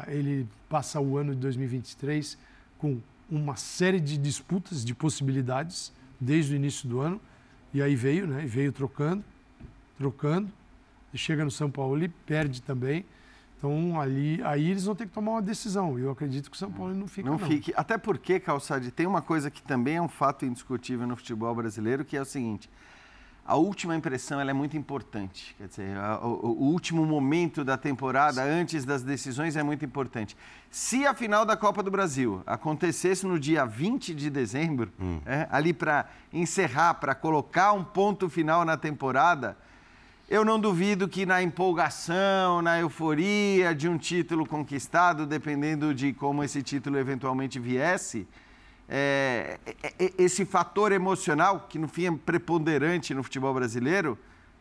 ele 0.06 0.46
passa 0.68 1.00
o 1.00 1.16
ano 1.16 1.34
de 1.34 1.40
2023 1.40 2.38
com 2.78 3.00
uma 3.28 3.56
série 3.56 3.98
de 3.98 4.16
disputas, 4.16 4.84
de 4.84 4.94
possibilidades, 4.94 5.92
desde 6.20 6.52
o 6.52 6.56
início 6.56 6.88
do 6.88 7.00
ano. 7.00 7.20
E 7.74 7.82
aí 7.82 7.96
veio, 7.96 8.26
né? 8.28 8.46
Veio 8.46 8.70
trocando, 8.72 9.24
trocando 9.96 10.48
chega 11.16 11.44
no 11.44 11.50
São 11.50 11.70
Paulo 11.70 12.02
e 12.02 12.08
perde 12.08 12.62
também. 12.62 13.04
Então, 13.56 14.00
ali, 14.00 14.40
aí 14.44 14.70
eles 14.70 14.84
vão 14.84 14.94
ter 14.94 15.06
que 15.06 15.12
tomar 15.12 15.32
uma 15.32 15.42
decisão. 15.42 15.98
Eu 15.98 16.12
acredito 16.12 16.48
que 16.48 16.56
o 16.56 16.58
São 16.58 16.70
Paulo 16.70 16.94
não 16.94 17.08
fica. 17.08 17.28
Não, 17.28 17.36
não. 17.36 17.46
fique. 17.46 17.72
Até 17.76 17.98
porque, 17.98 18.38
Calçade, 18.38 18.92
tem 18.92 19.04
uma 19.04 19.20
coisa 19.20 19.50
que 19.50 19.60
também 19.62 19.96
é 19.96 20.02
um 20.02 20.08
fato 20.08 20.46
indiscutível 20.46 21.06
no 21.08 21.16
futebol 21.16 21.52
brasileiro, 21.54 22.04
que 22.04 22.16
é 22.16 22.20
o 22.20 22.24
seguinte: 22.24 22.70
a 23.44 23.56
última 23.56 23.96
impressão 23.96 24.38
é 24.38 24.52
muito 24.52 24.76
importante. 24.76 25.56
Quer 25.58 25.66
dizer, 25.66 25.96
a, 25.96 26.18
o, 26.18 26.50
o, 26.50 26.64
último 26.70 27.04
momento 27.04 27.64
da 27.64 27.76
temporada, 27.76 28.44
Sim. 28.44 28.50
antes 28.60 28.84
das 28.84 29.02
decisões, 29.02 29.56
é 29.56 29.62
muito 29.62 29.84
importante. 29.84 30.36
Se 30.70 31.04
a 31.04 31.12
final 31.12 31.44
da 31.44 31.56
Copa 31.56 31.82
do 31.82 31.90
Brasil 31.90 32.42
acontecesse 32.46 33.26
no 33.26 33.40
dia 33.40 33.64
20 33.64 34.14
de 34.14 34.30
dezembro, 34.30 34.92
hum. 35.00 35.18
é, 35.24 35.48
ali 35.50 35.72
para 35.72 36.04
encerrar, 36.32 36.94
para 36.94 37.12
colocar 37.12 37.72
um 37.72 37.82
ponto 37.82 38.28
final 38.28 38.64
na 38.64 38.76
temporada 38.76 39.56
eu 40.28 40.44
não 40.44 40.60
duvido 40.60 41.08
que 41.08 41.24
na 41.24 41.42
empolgação, 41.42 42.60
na 42.60 42.78
euforia 42.78 43.74
de 43.74 43.88
um 43.88 43.96
título 43.96 44.46
conquistado, 44.46 45.26
dependendo 45.26 45.94
de 45.94 46.12
como 46.12 46.44
esse 46.44 46.62
título 46.62 46.98
eventualmente 46.98 47.58
viesse, 47.58 48.28
é, 48.86 49.58
é, 49.64 49.94
é, 49.98 50.12
esse 50.18 50.44
fator 50.44 50.92
emocional, 50.92 51.66
que 51.66 51.78
no 51.78 51.88
fim 51.88 52.06
é 52.06 52.12
preponderante 52.12 53.14
no 53.14 53.22
futebol 53.22 53.54
brasileiro, 53.54 54.18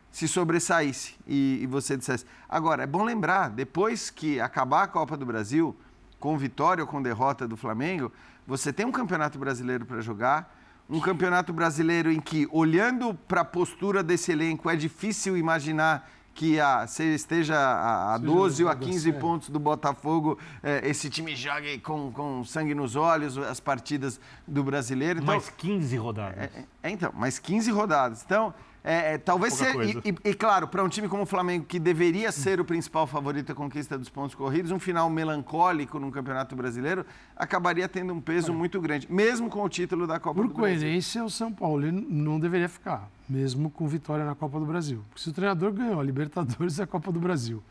se 0.10 0.26
sobressaísse 0.26 1.16
e, 1.28 1.60
e 1.62 1.68
você 1.68 1.98
dissesse. 1.98 2.26
Agora, 2.48 2.84
é 2.84 2.88
bom 2.88 3.04
lembrar, 3.04 3.50
depois 3.50 4.10
que 4.10 4.40
acabar 4.40 4.84
a 4.84 4.88
Copa 4.88 5.18
do 5.18 5.26
Brasil, 5.26 5.76
com 6.18 6.38
vitória 6.38 6.82
ou 6.82 6.88
com 6.88 7.02
derrota 7.02 7.46
do 7.46 7.58
Flamengo, 7.58 8.10
você 8.48 8.72
tem 8.72 8.86
um 8.86 8.92
campeonato 8.92 9.38
brasileiro 9.38 9.86
para 9.86 10.00
jogar 10.00 10.57
um 10.90 11.00
campeonato 11.00 11.52
brasileiro 11.52 12.12
em 12.12 12.20
que, 12.20 12.48
olhando 12.52 13.14
para 13.14 13.42
a 13.42 13.46
postura 13.46 14.02
desse 14.02 14.32
elenco, 14.32 14.70
é 14.70 14.76
difícil 14.76 15.38
imaginar 15.38 16.10
que 16.38 16.60
a, 16.60 16.86
você 16.86 17.16
esteja 17.16 17.58
a, 17.58 18.14
a 18.14 18.18
12 18.20 18.64
ou 18.64 18.70
a 18.70 18.76
15 18.76 19.12
pontos 19.14 19.50
do 19.50 19.60
Botafogo, 19.60 20.38
é, 20.62 20.88
esse 20.88 21.10
time 21.10 21.36
jogue 21.36 21.80
com, 21.80 22.12
com 22.12 22.44
sangue 22.44 22.76
nos 22.76 22.96
olhos 22.96 23.40
as 23.40 23.60
partidas 23.60 24.20
do 24.48 24.64
brasileiro. 24.64 25.20
Então, 25.20 25.34
mais 25.34 25.50
15 25.50 25.98
rodadas. 25.98 26.38
É, 26.38 26.66
é, 26.84 26.90
então, 26.92 27.12
mais 27.16 27.40
15 27.40 27.72
rodadas. 27.72 28.24
Então, 28.24 28.54
É, 28.84 29.14
é, 29.14 29.18
talvez 29.18 29.54
Pouca 29.58 29.74
ser. 29.86 29.98
E, 30.06 30.10
e- 30.10 30.30
e, 30.30 30.34
claro, 30.34 30.66
para 30.68 30.82
um 30.82 30.88
time 30.88 31.10
como 31.10 31.24
o 31.24 31.26
Flamengo, 31.26 31.66
que 31.66 31.78
deveria 31.78 32.32
ser 32.32 32.62
o 32.62 32.64
principal 32.64 33.06
favorito 33.06 33.52
à 33.52 33.56
conquista 33.56 33.98
dos 33.98 34.08
pontos 34.08 34.34
corridos, 34.34 34.72
um 34.72 34.80
final 34.80 35.10
melancólico 35.10 36.00
num 36.00 36.10
Campeonato 36.10 36.56
Brasileiro 36.56 37.06
acabaria 37.36 37.90
tendo 37.90 38.14
um 38.14 38.22
peso 38.22 38.54
muito 38.54 38.80
grande, 38.80 39.06
mesmo 39.12 39.50
com 39.50 39.62
o 39.62 39.68
título 39.68 40.08
da 40.08 40.20
Copa 40.22 40.36
Por 40.42 40.48
do 40.48 40.54
Brasil. 40.54 40.80
coerência, 40.80 41.24
o 41.26 41.30
São 41.30 41.52
Paulo 41.52 41.86
ele 41.86 42.06
não 42.10 42.40
deveria 42.40 42.70
ficar, 42.70 43.10
mesmo 43.28 43.70
com 43.70 43.86
vitória 43.88 44.24
na 44.24 44.36
Copa 44.36 44.58
do 44.58 44.66
Brasil. 44.66 45.04
Porque 45.10 45.22
se 45.22 45.30
o 45.30 45.34
treinador 45.34 45.74
ganhou 45.74 46.00
a 46.00 46.04
Libertadores 46.04 46.78
e 46.78 46.82
a 46.82 46.88
Copa 46.88 47.12
do 47.12 47.20
Brasil, 47.20 47.62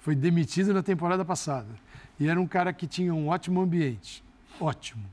foi 0.00 0.14
demitido 0.14 0.74
na 0.74 0.82
temporada 0.82 1.24
passada, 1.24 1.68
e 2.20 2.28
era 2.28 2.38
um 2.38 2.46
cara 2.46 2.70
que 2.72 2.86
tinha 2.86 3.14
um 3.14 3.28
ótimo 3.28 3.62
ambiente, 3.62 4.22
ótimo, 4.60 5.04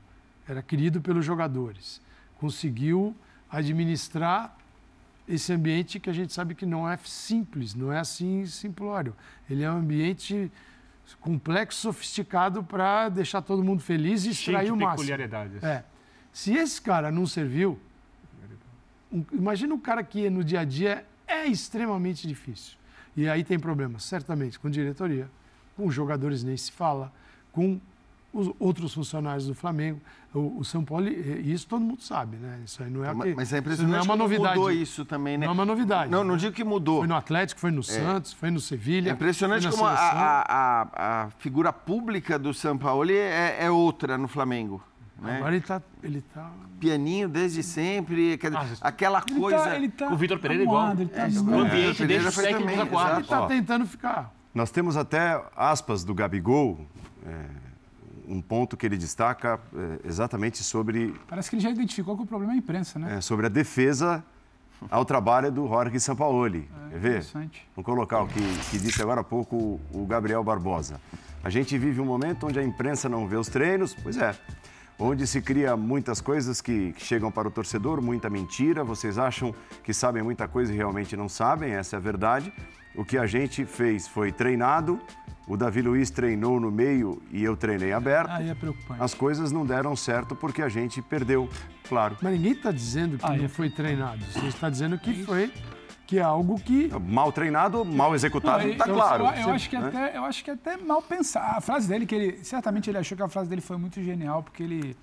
era 0.46 0.62
querido 0.62 1.00
pelos 1.00 1.24
jogadores, 1.24 2.02
conseguiu 2.38 3.14
administrar 3.48 4.56
esse 5.28 5.52
ambiente 5.52 5.98
que 5.98 6.10
a 6.10 6.12
gente 6.12 6.32
sabe 6.32 6.54
que 6.54 6.66
não 6.66 6.88
é 6.88 6.96
simples, 7.04 7.74
não 7.74 7.92
é 7.92 7.98
assim 7.98 8.44
simplório. 8.46 9.14
Ele 9.48 9.62
é 9.62 9.70
um 9.70 9.78
ambiente 9.78 10.50
complexo, 11.20 11.80
sofisticado 11.80 12.62
para 12.64 13.08
deixar 13.08 13.42
todo 13.42 13.62
mundo 13.62 13.82
feliz 13.82 14.24
e 14.24 14.30
extrair 14.30 14.70
o 14.72 14.76
máximo. 14.76 14.90
peculiaridades. 14.96 15.62
É. 15.62 15.84
Se 16.32 16.54
esse 16.54 16.80
cara 16.80 17.10
não 17.10 17.26
serviu, 17.26 17.78
um- 19.12 19.24
imagina 19.32 19.74
um 19.74 19.78
cara 19.78 20.02
que 20.02 20.28
no 20.30 20.42
dia 20.42 20.60
a 20.60 20.64
dia 20.64 21.06
é 21.26 21.46
extremamente 21.46 22.26
difícil. 22.26 22.76
E 23.16 23.28
aí 23.28 23.44
tem 23.44 23.58
problemas, 23.58 24.04
certamente, 24.04 24.58
com 24.58 24.68
diretoria, 24.68 25.30
com 25.76 25.90
jogadores 25.90 26.42
nem 26.42 26.56
se 26.56 26.72
fala, 26.72 27.12
com 27.52 27.80
os 28.34 28.50
outros 28.58 28.92
funcionários 28.92 29.46
do 29.46 29.54
Flamengo. 29.54 30.00
O, 30.34 30.58
o 30.58 30.64
São 30.64 30.84
Paulo, 30.84 31.06
e 31.06 31.52
isso 31.52 31.66
todo 31.68 31.80
mundo 31.80 32.02
sabe, 32.02 32.36
né? 32.36 32.58
Isso 32.64 32.82
aí 32.82 32.90
não 32.90 33.04
é, 33.04 33.14
Mas- 33.14 33.28
que- 33.30 33.34
Mas 33.36 33.52
é 33.52 33.56
isso 33.56 33.56
impressionante 33.60 33.92
não 33.92 33.98
é 33.98 34.02
uma 34.02 34.06
como 34.14 34.22
novidade. 34.24 34.56
mudou 34.58 34.72
isso 34.72 35.04
também, 35.04 35.38
né? 35.38 35.46
Não 35.46 35.52
é 35.52 35.54
uma 35.54 35.64
novidade. 35.64 36.10
Não, 36.10 36.24
não 36.24 36.36
digo 36.36 36.52
que 36.52 36.64
mudou. 36.64 36.98
Foi 36.98 37.06
no 37.06 37.14
Atlético, 37.14 37.60
foi 37.60 37.70
no 37.70 37.82
Santos, 37.84 38.32
foi 38.32 38.50
no 38.50 38.58
Sevilha. 38.60 39.10
É 39.10 39.12
impressionante 39.12 39.68
como 39.70 39.84
a, 39.86 39.92
a- 39.92 40.42
a- 40.48 41.24
a 41.24 41.30
figura 41.38 41.72
pública 41.72 42.36
do 42.38 42.52
São 42.52 42.76
Paulo 42.76 43.10
é, 43.12 43.56
é 43.64 43.70
outra 43.70 44.18
no 44.18 44.26
Flamengo. 44.26 44.82
Né? 45.22 45.36
Agora 45.36 45.52
ele 45.54 45.62
está. 45.62 45.80
Ele 46.02 46.20
tá... 46.34 46.50
Pianinho 46.80 47.28
desde 47.28 47.62
sempre, 47.62 48.36
quer 48.36 48.50
dizer, 48.50 48.76
Ah, 48.82 48.88
aquela 48.88 49.22
Ele 49.26 49.40
coisa. 49.40 49.58
tá, 49.64 49.76
ele 49.76 49.88
tá 49.88 50.08
O 50.12 50.16
Vitor 50.16 50.38
Pereira 50.40 50.64
é 50.64 50.66
igual. 50.66 50.90
Ele 50.92 51.06
tá 51.06 51.22
É. 51.22 51.30
O 51.30 51.60
ambiente 51.60 51.96
foi 51.96 52.06
técnicos 52.08 52.36
também, 52.42 52.80
acuados. 52.80 53.12
Ele 53.12 53.22
está 53.22 53.46
tentando 53.46 53.86
ficar. 53.86 54.34
Nós 54.52 54.70
temos 54.72 54.96
até 54.96 55.40
aspas 55.56 56.02
do 56.04 56.12
Gabigol, 56.12 56.84
é, 57.24 57.46
um 58.28 58.40
ponto 58.40 58.76
que 58.76 58.86
ele 58.86 58.96
destaca 58.96 59.60
é, 59.74 60.08
exatamente 60.08 60.62
sobre, 60.62 61.14
Parece 61.28 61.50
que 61.50 61.56
ele 61.56 61.62
já 61.62 61.70
identificou 61.70 62.16
que 62.16 62.22
o 62.22 62.26
problema 62.26 62.52
é 62.52 62.56
a 62.56 62.58
imprensa, 62.58 62.98
né? 62.98 63.16
é, 63.16 63.20
sobre 63.20 63.46
a 63.46 63.48
defesa 63.48 64.24
ao 64.90 65.04
trabalho 65.04 65.50
do 65.50 65.66
Jorge 65.66 65.98
Sampaoli. 66.00 66.68
Quer 66.90 66.98
ver? 66.98 67.08
Interessante. 67.10 67.66
Vou 67.74 67.84
colocar 67.84 68.20
o 68.22 68.26
que, 68.28 68.40
que 68.70 68.78
disse 68.78 69.00
agora 69.00 69.20
há 69.22 69.24
pouco 69.24 69.56
o- 69.56 69.80
o 69.92 70.06
Gabriel 70.06 70.42
Barbosa. 70.44 71.00
A 71.42 71.48
gente 71.50 71.76
vive 71.78 72.00
um 72.00 72.04
momento 72.04 72.46
onde 72.46 72.58
a 72.58 72.62
imprensa 72.62 73.08
não 73.08 73.26
vê 73.26 73.36
os 73.36 73.48
treinos, 73.48 73.94
pois 73.94 74.16
é. 74.16 74.34
Onde 74.98 75.26
se 75.26 75.40
cria 75.42 75.76
muitas 75.76 76.20
coisas 76.20 76.60
que, 76.60 76.92
que 76.92 77.02
chegam 77.04 77.30
para 77.30 77.48
o 77.48 77.50
torcedor, 77.50 78.00
muita 78.00 78.30
mentira. 78.30 78.84
Vocês 78.84 79.18
acham 79.18 79.52
que 79.82 79.92
sabem 79.92 80.22
muita 80.22 80.46
coisa 80.46 80.72
e 80.72 80.76
realmente 80.76 81.16
não 81.16 81.28
sabem, 81.28 81.72
essa 81.72 81.96
é 81.96 81.98
a 81.98 82.00
verdade. 82.00 82.52
O 82.94 83.04
que 83.04 83.18
a 83.18 83.26
gente 83.26 83.64
fez 83.64 84.06
foi 84.06 84.30
treinado, 84.30 85.00
o 85.46 85.56
Davi 85.56 85.82
Luiz 85.82 86.10
treinou 86.10 86.58
no 86.58 86.70
meio 86.70 87.20
e 87.30 87.42
eu 87.42 87.56
treinei 87.56 87.92
aberto. 87.92 88.30
Aí 88.30 88.48
é 88.48 88.54
preocupante. 88.54 89.02
As 89.02 89.12
coisas 89.12 89.52
não 89.52 89.66
deram 89.66 89.94
certo 89.96 90.34
porque 90.34 90.62
a 90.62 90.68
gente 90.68 91.02
perdeu, 91.02 91.48
claro. 91.88 92.16
Mas 92.22 92.32
ninguém 92.32 92.52
está 92.52 92.70
dizendo 92.70 93.18
que 93.18 93.26
Ah, 93.26 93.36
não 93.36 93.44
é. 93.44 93.48
foi 93.48 93.68
treinado. 93.68 94.24
Você 94.24 94.46
está 94.46 94.70
dizendo 94.70 94.98
que 94.98 95.24
foi 95.24 95.52
que 96.06 96.18
é 96.18 96.22
algo 96.22 96.58
que 96.60 96.90
Mal 97.00 97.32
treinado, 97.32 97.84
mal 97.84 98.14
executado, 98.14 98.66
está 98.68 98.84
claro. 98.84 99.24
Eu, 99.24 99.48
eu 99.48 99.50
acho 99.50 99.68
que 99.70 99.78
né? 99.78 99.88
até, 99.88 100.16
eu 100.16 100.24
acho 100.24 100.44
que 100.44 100.50
até 100.50 100.76
mal 100.76 101.02
pensar. 101.02 101.56
A 101.56 101.60
frase 101.60 101.88
dele, 101.88 102.06
que 102.06 102.14
ele. 102.14 102.44
Certamente 102.44 102.90
ele 102.90 102.98
achou 102.98 103.16
que 103.16 103.22
a 103.22 103.28
frase 103.28 103.48
dele 103.48 103.60
foi 103.62 103.76
muito 103.76 104.02
genial, 104.02 104.42
porque 104.42 104.62
ele. 104.62 104.96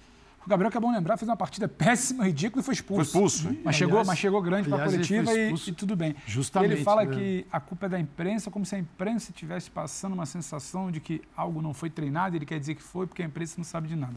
O 0.45 0.49
Gabriel, 0.49 0.71
que 0.71 0.77
é 0.77 0.79
bom 0.79 0.91
lembrar, 0.91 1.17
fez 1.17 1.29
uma 1.29 1.37
partida 1.37 1.67
péssima, 1.67 2.25
ridícula 2.25 2.61
e 2.61 2.65
foi 2.65 2.73
expulso. 2.73 3.11
Foi 3.11 3.23
expulso. 3.25 3.47
Mas, 3.47 3.57
Aliás- 3.59 3.75
chegou, 3.75 4.05
mas 4.05 4.17
chegou 4.19 4.41
grande 4.41 4.67
para 4.69 4.83
a 4.83 4.85
coletiva 4.85 5.33
e, 5.33 5.53
e 5.53 5.71
tudo 5.71 5.95
bem. 5.95 6.15
justamente, 6.25 6.73
ele 6.73 6.83
fala 6.83 7.05
né? 7.05 7.15
que 7.15 7.45
a 7.51 7.59
culpa 7.59 7.85
é 7.85 7.89
da 7.89 7.99
imprensa, 7.99 8.49
como 8.49 8.65
se 8.65 8.75
a 8.75 8.79
imprensa 8.79 9.29
estivesse 9.31 9.69
passando 9.69 10.13
uma 10.13 10.25
sensação 10.25 10.89
de 10.91 10.99
que 10.99 11.21
algo 11.37 11.61
não 11.61 11.73
foi 11.73 11.89
treinado, 11.89 12.35
ele 12.35 12.45
quer 12.45 12.59
dizer 12.59 12.73
que 12.75 12.81
foi, 12.81 13.05
porque 13.05 13.21
a 13.21 13.25
imprensa 13.25 13.55
não 13.57 13.63
sabe 13.65 13.87
de 13.87 13.95
nada. 13.95 14.15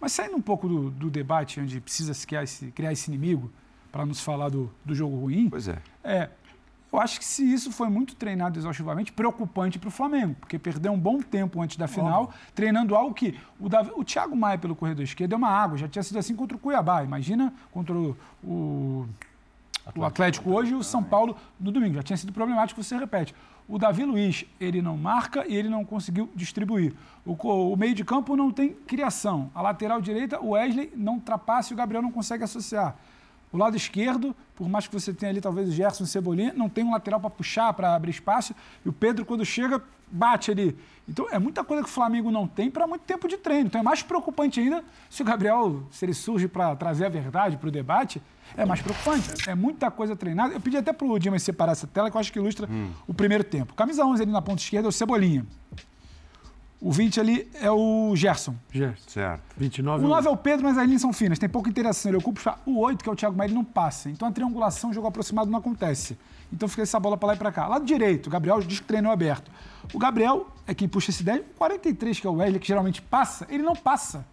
Mas 0.00 0.12
saindo 0.12 0.36
um 0.36 0.42
pouco 0.42 0.66
do, 0.68 0.90
do 0.90 1.10
debate, 1.10 1.60
onde 1.60 1.80
precisa 1.80 2.14
se 2.14 2.26
criar 2.26 2.42
esse, 2.44 2.66
criar 2.72 2.92
esse 2.92 3.10
inimigo, 3.10 3.50
para 3.92 4.04
nos 4.04 4.20
falar 4.20 4.50
do, 4.50 4.70
do 4.84 4.94
jogo 4.94 5.16
ruim, 5.16 5.48
Pois 5.48 5.68
é. 5.68 5.78
é, 6.04 6.28
eu 6.96 7.02
acho 7.02 7.18
que 7.18 7.24
se 7.26 7.44
isso 7.44 7.70
foi 7.70 7.90
muito 7.90 8.16
treinado 8.16 8.58
exaustivamente, 8.58 9.12
preocupante 9.12 9.78
para 9.78 9.88
o 9.88 9.90
Flamengo, 9.90 10.34
porque 10.40 10.58
perdeu 10.58 10.92
um 10.92 10.98
bom 10.98 11.20
tempo 11.20 11.60
antes 11.60 11.76
da 11.76 11.86
final, 11.86 12.32
treinando 12.54 12.96
algo 12.96 13.12
que 13.12 13.38
o, 13.60 13.68
Davi, 13.68 13.90
o 13.94 14.02
Thiago 14.02 14.34
Maia 14.34 14.56
pelo 14.56 14.74
corredor 14.74 15.04
esquerdo 15.04 15.34
é 15.34 15.36
uma 15.36 15.50
água, 15.50 15.76
já 15.76 15.86
tinha 15.86 16.02
sido 16.02 16.18
assim 16.18 16.34
contra 16.34 16.56
o 16.56 16.60
Cuiabá, 16.60 17.04
imagina 17.04 17.52
contra 17.70 17.94
o, 17.94 18.16
o, 18.42 19.06
o 19.94 20.04
Atlético 20.04 20.50
hoje 20.50 20.72
e 20.72 20.74
o 20.74 20.82
São 20.82 21.02
Paulo 21.02 21.36
no 21.60 21.70
domingo, 21.70 21.96
já 21.96 22.02
tinha 22.02 22.16
sido 22.16 22.32
problemático, 22.32 22.82
você 22.82 22.96
repete. 22.96 23.34
O 23.68 23.78
Davi 23.78 24.04
Luiz, 24.04 24.46
ele 24.58 24.80
não 24.80 24.96
marca 24.96 25.44
e 25.46 25.54
ele 25.54 25.68
não 25.68 25.84
conseguiu 25.84 26.30
distribuir. 26.34 26.94
O, 27.26 27.32
o 27.32 27.76
meio 27.76 27.94
de 27.94 28.04
campo 28.04 28.36
não 28.36 28.50
tem 28.50 28.70
criação. 28.70 29.50
A 29.52 29.60
lateral 29.60 30.00
direita, 30.00 30.40
o 30.40 30.50
Wesley 30.50 30.92
não 30.96 31.14
ultrapassa 31.14 31.72
e 31.72 31.74
o 31.74 31.76
Gabriel 31.76 32.00
não 32.00 32.12
consegue 32.12 32.44
associar. 32.44 32.96
O 33.52 33.56
lado 33.58 33.76
esquerdo, 33.76 34.34
por 34.54 34.68
mais 34.68 34.86
que 34.86 34.92
você 34.92 35.12
tenha 35.12 35.30
ali 35.30 35.40
talvez 35.40 35.68
o 35.68 35.72
Gerson 35.72 36.04
o 36.04 36.06
Cebolinha, 36.06 36.52
não 36.54 36.68
tem 36.68 36.84
um 36.84 36.92
lateral 36.92 37.20
para 37.20 37.30
puxar, 37.30 37.72
para 37.72 37.94
abrir 37.94 38.10
espaço. 38.10 38.54
E 38.84 38.88
o 38.88 38.92
Pedro, 38.92 39.24
quando 39.24 39.44
chega, 39.44 39.82
bate 40.10 40.50
ali. 40.50 40.76
Então 41.08 41.28
é 41.30 41.38
muita 41.38 41.62
coisa 41.62 41.82
que 41.82 41.88
o 41.88 41.92
Flamengo 41.92 42.30
não 42.30 42.46
tem 42.46 42.70
para 42.70 42.86
muito 42.86 43.02
tempo 43.02 43.28
de 43.28 43.36
treino. 43.36 43.66
Então 43.66 43.80
é 43.80 43.84
mais 43.84 44.02
preocupante 44.02 44.58
ainda 44.60 44.82
se 45.08 45.22
o 45.22 45.24
Gabriel, 45.24 45.84
se 45.90 46.04
ele 46.04 46.14
surge 46.14 46.48
para 46.48 46.74
trazer 46.74 47.06
a 47.06 47.08
verdade 47.08 47.56
para 47.56 47.68
o 47.68 47.72
debate, 47.72 48.20
é 48.56 48.64
mais 48.64 48.80
preocupante. 48.80 49.48
É 49.48 49.54
muita 49.54 49.90
coisa 49.90 50.16
treinada. 50.16 50.54
Eu 50.54 50.60
pedi 50.60 50.76
até 50.76 50.92
para 50.92 51.06
o 51.06 51.18
Dimas 51.18 51.42
separar 51.42 51.72
essa 51.72 51.86
tela, 51.86 52.10
que 52.10 52.16
eu 52.16 52.20
acho 52.20 52.32
que 52.32 52.38
ilustra 52.38 52.68
o 53.06 53.14
primeiro 53.14 53.44
tempo. 53.44 53.74
Camisa 53.74 54.04
11 54.04 54.22
ali 54.22 54.32
na 54.32 54.42
ponta 54.42 54.60
esquerda 54.60 54.88
é 54.88 54.90
o 54.90 54.92
Cebolinha. 54.92 55.46
O 56.80 56.92
20 56.92 57.18
ali 57.20 57.50
é 57.54 57.70
o 57.70 58.14
Gerson. 58.14 58.54
Gerson, 58.70 59.08
Certo. 59.08 59.42
29 59.56 60.04
O 60.04 60.08
9 60.08 60.28
é 60.28 60.30
o 60.30 60.36
Pedro, 60.36 60.66
mas 60.66 60.76
as 60.76 60.86
linhas 60.86 61.00
são 61.00 61.12
finas, 61.12 61.38
tem 61.38 61.48
pouca 61.48 61.70
interação. 61.70 62.10
Ele 62.10 62.18
ocupa 62.18 62.38
o 62.38 62.40
espaço. 62.40 62.58
O 62.66 62.78
8, 62.80 63.02
que 63.02 63.08
é 63.08 63.12
o 63.12 63.16
Thiago 63.16 63.36
Maia, 63.36 63.48
ele 63.48 63.54
não 63.54 63.64
passa. 63.64 64.10
Então 64.10 64.28
a 64.28 64.32
triangulação, 64.32 64.92
jogo 64.92 65.06
aproximado 65.06 65.50
não 65.50 65.58
acontece. 65.58 66.18
Então 66.52 66.68
fica 66.68 66.82
essa 66.82 67.00
bola 67.00 67.16
para 67.16 67.28
lá 67.28 67.34
e 67.34 67.38
para 67.38 67.50
cá. 67.50 67.66
Lado 67.66 67.84
direito, 67.84 68.26
o 68.26 68.30
Gabriel 68.30 68.60
diz 68.60 68.78
que 68.80 68.86
treinou 68.86 69.10
aberto. 69.10 69.50
O 69.92 69.98
Gabriel 69.98 70.46
é 70.66 70.74
quem 70.74 70.86
puxa 70.86 71.10
esse 71.10 71.22
10. 71.22 71.40
O 71.40 71.44
43, 71.58 72.20
que 72.20 72.26
é 72.26 72.30
o 72.30 72.34
Wesley, 72.34 72.60
que 72.60 72.66
geralmente 72.66 73.00
passa, 73.00 73.46
ele 73.48 73.62
não 73.62 73.74
passa. 73.74 74.24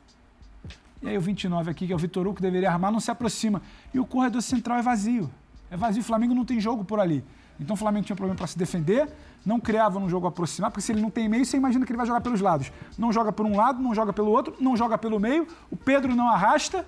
E 1.02 1.10
aí 1.10 1.18
o 1.18 1.22
29 1.22 1.72
aqui, 1.72 1.88
que 1.88 1.94
é 1.94 1.96
o 1.96 2.00
Vitor 2.00 2.26
Hugo, 2.28 2.36
que 2.36 2.41
deveria 2.41 2.70
armar, 2.72 2.91
não 2.91 3.00
se 3.00 3.10
aproxima. 3.10 3.62
E 3.94 4.00
o 4.00 4.06
corredor 4.06 4.41
central 4.41 4.78
é 4.78 4.82
vazio. 4.82 5.30
É 5.72 5.78
vazio, 5.78 6.02
o 6.02 6.06
Flamengo 6.06 6.36
não 6.36 6.46
tem 6.46 6.60
jogo 6.60 6.84
por 6.84 7.00
ali. 7.00 7.24
Então 7.60 7.74
o 7.76 7.78
Flamengo 7.78 8.06
tinha 8.06 8.16
problema 8.16 8.38
para 8.38 8.47
se 8.47 8.58
defender, 8.58 9.08
não 9.45 9.60
criava 9.60 9.99
num 9.99 10.10
jogo 10.10 10.28
aproximado, 10.28 10.72
porque 10.72 10.82
se 10.82 10.91
ele 10.91 11.01
não 11.01 11.10
tem 11.10 11.28
meio, 11.30 11.45
você 11.45 11.58
imagina 11.58 11.86
que 11.86 11.91
ele 11.91 11.97
vai 11.97 12.06
jogar 12.06 12.22
pelos 12.22 12.41
lados. 12.41 12.72
Não 12.97 13.12
joga 13.12 13.32
por 13.32 13.45
um 13.45 13.56
lado, 13.56 13.82
não 13.82 13.93
joga 13.93 14.12
pelo 14.12 14.32
outro, 14.32 14.56
não 14.60 14.76
joga 14.76 14.97
pelo 14.97 15.20
meio, 15.20 15.47
o 15.70 15.76
Pedro 15.76 16.16
não 16.16 16.28
arrasta. 16.28 16.86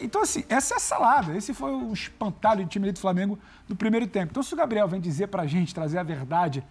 Então, 0.00 0.22
assim, 0.22 0.44
essa 0.48 0.74
é 0.74 0.76
a 0.76 0.80
salada. 0.80 1.36
Esse 1.36 1.54
foi 1.54 1.72
o 1.72 1.92
espantalho 1.92 2.64
de 2.64 2.70
time 2.70 2.92
do 2.92 2.98
Flamengo 2.98 3.38
no 3.68 3.74
primeiro 3.74 4.06
tempo. 4.06 4.30
Então, 4.30 4.42
se 4.42 4.52
o 4.52 4.56
Gabriel 4.56 4.86
vem 4.86 5.00
dizer 5.00 5.28
pra 5.28 5.46
gente, 5.46 5.74
trazer 5.74 5.98
a 5.98 6.02
verdade, 6.02 6.62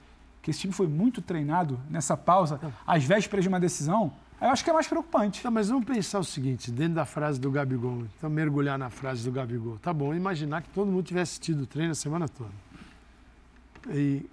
que 0.42 0.52
esse 0.52 0.60
time 0.60 0.74
foi 0.74 0.88
muito 0.88 1.22
treinado 1.22 1.80
nessa 1.90 2.16
pausa, 2.16 2.60
às 2.86 3.04
vésperas 3.04 3.44
de 3.44 3.50
uma 3.50 3.60
decisão, 3.60 4.14
eu 4.40 4.50
acho 4.50 4.64
que 4.64 4.70
é 4.70 4.74
mais 4.74 4.88
preocupante. 4.88 5.42
Tá, 5.42 5.50
mas 5.50 5.70
vamos 5.70 5.86
pensar 5.86 6.20
o 6.20 6.24
seguinte, 6.24 6.72
dentro 6.72 6.94
da 6.94 7.06
frase 7.06 7.40
do 7.40 7.50
Gabigol, 7.50 8.04
então 8.18 8.30
mergulhar 8.30 8.78
na 8.78 8.90
frase 8.90 9.24
do 9.24 9.32
Gabigol. 9.32 9.80
Tá 9.80 9.92
bom, 9.92 10.14
imaginar 10.14 10.62
que 10.62 10.70
todo 10.70 10.92
mundo 10.92 11.04
tivesse 11.04 11.40
tido 11.40 11.66
treino 11.66 11.92
a 11.92 11.96
semana 11.96 12.30
toda. 12.30 12.52
E 13.92 14.26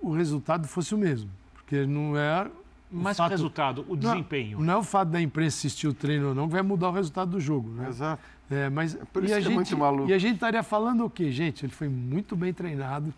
o 0.00 0.12
resultado 0.12 0.66
fosse 0.66 0.94
o 0.94 0.98
mesmo, 0.98 1.30
porque 1.54 1.84
não 1.86 2.16
é 2.16 2.46
o 2.46 2.50
Mas 2.90 3.16
o 3.16 3.18
fato- 3.18 3.30
resultado, 3.30 3.84
o 3.88 3.90
não- 3.94 3.96
desempenho. 3.96 4.60
Não, 4.60 4.74
é 4.74 4.76
o 4.76 4.82
fato 4.82 5.08
da 5.10 5.20
imprensa 5.20 5.58
assistir 5.58 5.86
o 5.88 5.94
treino 5.94 6.28
ou 6.30 6.34
não 6.34 6.46
que 6.46 6.52
vai 6.52 6.62
mudar 6.62 6.88
o 6.88 6.92
resultado 6.92 7.30
do 7.32 7.40
jogo, 7.40 7.70
né? 7.70 7.88
Exato. 7.88 8.22
É, 8.50 8.68
mas 8.68 8.94
por 9.12 9.22
e 9.22 9.26
isso 9.26 9.34
a 9.34 9.36
que 9.38 9.42
é 9.42 9.46
gente, 9.46 9.54
muito 9.54 9.78
maluco. 9.78 10.10
E 10.10 10.12
a 10.12 10.18
gente 10.18 10.34
estaria 10.34 10.62
falando 10.62 11.04
o 11.04 11.10
quê, 11.10 11.30
gente? 11.30 11.64
Ele 11.64 11.72
foi 11.72 11.88
muito 11.88 12.34
bem 12.34 12.52
treinado, 12.52 13.14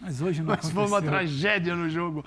Mas 0.00 0.22
hoje 0.22 0.40
não 0.40 0.46
mas 0.54 0.70
foi 0.70 0.86
uma 0.86 0.96
aconteceu. 0.96 1.10
tragédia 1.10 1.76
no 1.76 1.86
jogo. 1.90 2.24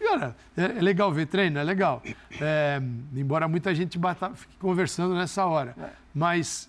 E 0.00 0.06
olha, 0.08 0.36
é, 0.56 0.62
é 0.78 0.80
legal 0.80 1.12
ver 1.12 1.26
treino, 1.26 1.58
é 1.58 1.64
legal. 1.64 2.00
É, 2.40 2.80
embora 3.12 3.48
muita 3.48 3.74
gente 3.74 3.98
bata, 3.98 4.30
fique 4.36 4.56
conversando 4.60 5.12
nessa 5.16 5.44
hora. 5.46 5.74
Mas 6.14 6.68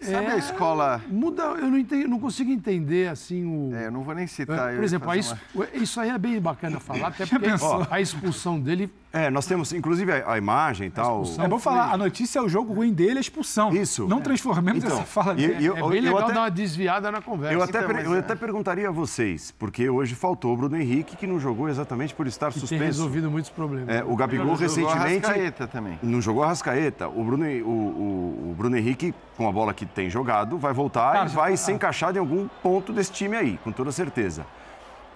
Sabe 0.00 0.26
a 0.28 0.36
escola. 0.36 1.00
Muda, 1.08 1.42
eu 1.42 1.68
não, 1.70 1.76
entendi, 1.78 2.06
não 2.08 2.18
consigo 2.18 2.50
entender 2.50 3.08
assim 3.08 3.44
o. 3.44 3.74
É, 3.74 3.86
eu 3.86 3.90
não 3.92 4.02
vou 4.02 4.14
nem 4.14 4.26
citar. 4.26 4.70
É, 4.70 4.72
eu 4.72 4.76
por 4.76 4.84
exemplo, 4.84 5.10
a 5.10 5.16
ex- 5.16 5.34
uma- 5.54 5.68
isso 5.74 6.00
aí 6.00 6.08
é 6.10 6.16
bem 6.18 6.40
bacana 6.40 6.80
falar, 6.80 7.08
até 7.08 7.26
porque 7.26 7.48
a 7.90 8.00
expulsão 8.00 8.58
dele 8.58 8.90
É, 9.12 9.28
nós 9.28 9.44
temos, 9.44 9.72
inclusive, 9.72 10.10
a, 10.12 10.32
a 10.32 10.38
imagem 10.38 10.86
e 10.86 10.90
tal. 10.90 11.24
É 11.38 11.46
bom 11.48 11.58
falar, 11.58 11.92
a 11.92 11.96
notícia 11.98 12.38
é 12.38 12.42
o 12.42 12.48
jogo 12.48 12.72
ruim 12.72 12.92
dele, 12.94 13.18
a 13.18 13.20
expulsão. 13.20 13.74
Isso. 13.74 14.06
Não 14.08 14.20
transformemos 14.20 14.82
Então, 14.84 14.96
essa 14.96 15.04
fala 15.06 15.34
dele. 15.34 15.56
e 15.60 15.66
eu- 15.66 15.76
é 15.76 15.80
bem 15.80 15.98
eu 15.98 16.04
legal 16.04 16.18
até- 16.20 16.32
dar 16.32 16.40
uma 16.42 16.50
desviada 16.50 17.10
na 17.10 17.20
conversa. 17.20 17.54
Eu 17.54 17.62
até, 17.62 17.78
Então, 17.78 17.86
per- 17.88 17.96
mas 17.96 18.04
eu 18.06 18.14
é. 18.14 18.18
até 18.20 18.34
perguntaria 18.34 18.88
a 18.88 18.92
vocês, 18.92 19.50
porque 19.58 19.90
hoje 19.90 20.14
faltou 20.14 20.54
o 20.54 20.56
Bruno 20.56 20.76
Henrique, 20.76 21.16
que 21.16 21.26
não 21.26 21.38
jogou 21.40 21.68
exatamente 21.68 22.14
por 22.14 22.26
estar 22.26 22.46
que 22.48 22.54
tem 22.54 22.60
suspenso. 22.60 22.84
resolvido 22.84 23.30
muitos 23.30 23.50
problemas. 23.50 23.88
É, 23.88 24.02
o 24.04 24.14
Gabigol 24.16 24.46
Jogou 24.56 24.60
recentemente 24.62 25.26
Arrascaeta 25.26 25.66
também. 25.66 25.98
não 26.02 26.22
jogou 26.22 26.42
a 26.42 26.46
Rascaeta. 26.46 27.08
O 27.08 27.22
Bruno, 27.24 27.44
o, 27.44 27.68
o- 27.68 28.50
o 28.50 28.54
Bruno 28.56 28.76
Henrique, 28.76 29.12
com 29.40 29.48
a 29.48 29.52
bola 29.52 29.72
que 29.72 29.86
tem 29.86 30.10
jogado, 30.10 30.58
vai 30.58 30.74
voltar 30.74 31.14
Cara, 31.14 31.30
e 31.30 31.32
vai 31.32 31.50
tá- 31.52 31.56
ser 31.56 31.72
encaixado 31.72 32.18
em 32.18 32.20
algum 32.20 32.46
ponto 32.62 32.92
desse 32.92 33.10
time 33.10 33.34
aí, 33.34 33.58
com 33.64 33.72
toda 33.72 33.90
certeza. 33.90 34.44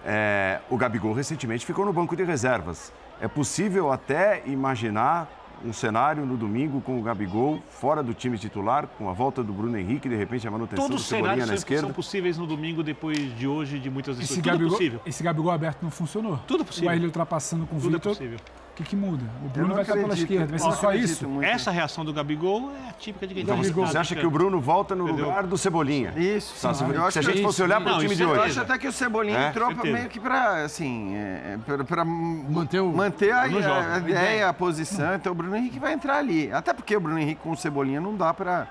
É, 0.03 0.59
o 0.67 0.75
Gabigol 0.75 1.13
recentemente 1.13 1.63
ficou 1.63 1.85
no 1.85 1.93
banco 1.93 2.15
de 2.15 2.23
reservas. 2.23 2.91
É 3.21 3.27
possível 3.27 3.91
até 3.91 4.41
imaginar 4.47 5.29
um 5.63 5.71
cenário 5.71 6.25
no 6.25 6.35
domingo 6.35 6.81
com 6.81 6.99
o 6.99 7.03
Gabigol 7.03 7.59
fora 7.69 8.01
do 8.01 8.15
time 8.15 8.35
titular, 8.39 8.87
com 8.97 9.07
a 9.07 9.13
volta 9.13 9.43
do 9.43 9.53
Bruno 9.53 9.77
Henrique, 9.77 10.09
de 10.09 10.15
repente 10.15 10.47
a 10.47 10.51
manutenção 10.51 10.85
Todos 10.85 11.01
do 11.01 11.03
os 11.03 11.07
Cebolinha 11.07 11.33
cenários 11.35 11.45
na 11.47 11.53
são, 11.53 11.55
esquerda. 11.59 11.81
são 11.83 11.93
possíveis 11.93 12.35
no 12.35 12.47
domingo, 12.47 12.81
depois 12.81 13.19
de 13.37 13.47
hoje, 13.47 13.77
de 13.77 13.91
muitas 13.91 14.17
Esse 14.17 14.21
decisões. 14.39 14.41
Tudo 14.43 14.49
é 14.49 14.53
Gabigol, 14.53 14.71
possível. 14.77 15.01
esse 15.05 15.21
Gabigol 15.23 15.51
aberto 15.51 15.83
não 15.83 15.91
funcionou. 15.91 16.39
Tudo 16.47 16.65
possível. 16.65 16.89
O 16.89 16.91
Aile 16.91 17.05
ultrapassando 17.05 17.67
com 17.67 17.75
o 17.75 17.79
Tudo 17.79 17.95
é 17.95 17.99
Vitor. 17.99 18.11
possível. 18.13 18.39
O 18.75 18.77
que, 18.77 18.83
que 18.83 18.95
muda? 18.97 19.23
O 19.41 19.47
Bruno 19.47 19.69
não 19.69 19.75
vai 19.75 19.83
estar 19.83 19.93
pela 19.93 20.07
acredito, 20.07 20.31
esquerda. 20.33 20.57
Vai 20.57 20.59
não 20.67 20.71
ser 20.75 20.81
só 20.81 20.87
acredito 20.89 21.09
isso? 21.09 21.29
muito. 21.29 21.47
Essa 21.47 21.71
reação 21.71 22.03
do 22.03 22.11
Gabigol 22.11 22.73
é 22.75 22.89
a 22.89 22.91
típica 22.91 23.25
de 23.25 23.33
quem 23.33 23.43
Então, 23.43 23.55
tá 23.55 23.63
você, 23.71 23.97
acha 23.97 24.15
que 24.17 24.25
o 24.25 24.29
Bruno 24.29 24.59
volta 24.59 24.93
no 24.93 25.05
Entendeu? 25.07 25.27
lugar 25.27 25.43
do 25.47 25.57
Cebolinha? 25.57 26.13
Isso. 26.17 26.61
Tá, 26.61 26.73
se, 26.73 26.83
eu 26.83 27.01
acho 27.03 27.11
se 27.13 27.19
a 27.19 27.21
gente 27.21 27.39
é 27.39 27.41
fosse 27.41 27.63
olhar 27.63 27.79
para 27.79 27.91
o 27.91 27.93
Não, 27.93 27.99
time 28.01 28.13
de 28.13 28.21
é 28.23 28.27
hoje. 28.27 28.35
Eu 28.37 28.43
acho 28.43 28.59
até 28.59 28.77
que 28.77 28.85
o 28.85 28.91
Cebolinha 28.91 29.37
É? 29.39 29.47
entrou 29.47 29.67
Certeza. 29.69 29.93
meio 29.97 30.09
que 30.09 30.19
para 30.19 30.65
assim, 30.65 31.15
é, 31.15 31.57
para 31.87 32.03
Manter 32.03 32.81
o- 32.81 32.91
manter 32.91 33.31
a, 33.31 33.43
a, 33.43 33.95
a 33.95 33.97
ideia, 33.99 34.49
a 34.49 34.53
posição. 34.53 35.15
Então 35.15 35.31
o 35.31 35.35
Bruno 35.35 35.55
Henrique 35.55 35.79
vai 35.79 35.93
entrar 35.93 36.17
ali. 36.17 36.51
Até 36.51 36.73
porque 36.73 36.97
o 36.97 36.99
Bruno 36.99 37.17
Henrique 37.17 37.39
com 37.41 37.51
o 37.51 37.55
Cebolinha 37.57 38.01
não 38.01 38.13
dá 38.13 38.33
para 38.33 38.67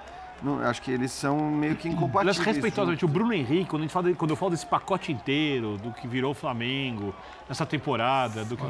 acho 0.69 0.83
que 0.83 0.91
eles 0.91 1.13
são 1.13 1.39
meio 1.51 1.77
que 1.77 1.89
incompatíveis. 1.89 2.37
respeitosamente, 2.37 3.07
o 3.07 3.09
Bruno 3.09 3.33
Henrique, 3.33 3.71
quando, 3.71 3.81
a 3.81 3.85
gente 3.85 3.93
fala 3.93 4.09
de- 4.11 4.15
quando 4.15 4.33
eu 4.33 4.37
falo 4.37 4.51
desse 4.51 4.67
pacote 4.67 5.11
inteiro, 5.11 5.79
do 5.79 5.91
que 5.93 6.07
virou 6.07 6.33
o 6.33 6.35
Flamengo, 6.35 7.15
nessa 7.49 7.65
temporada, 7.65 8.45
do 8.45 8.55
que. 8.55 8.63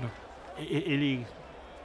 Ele. 0.58 1.26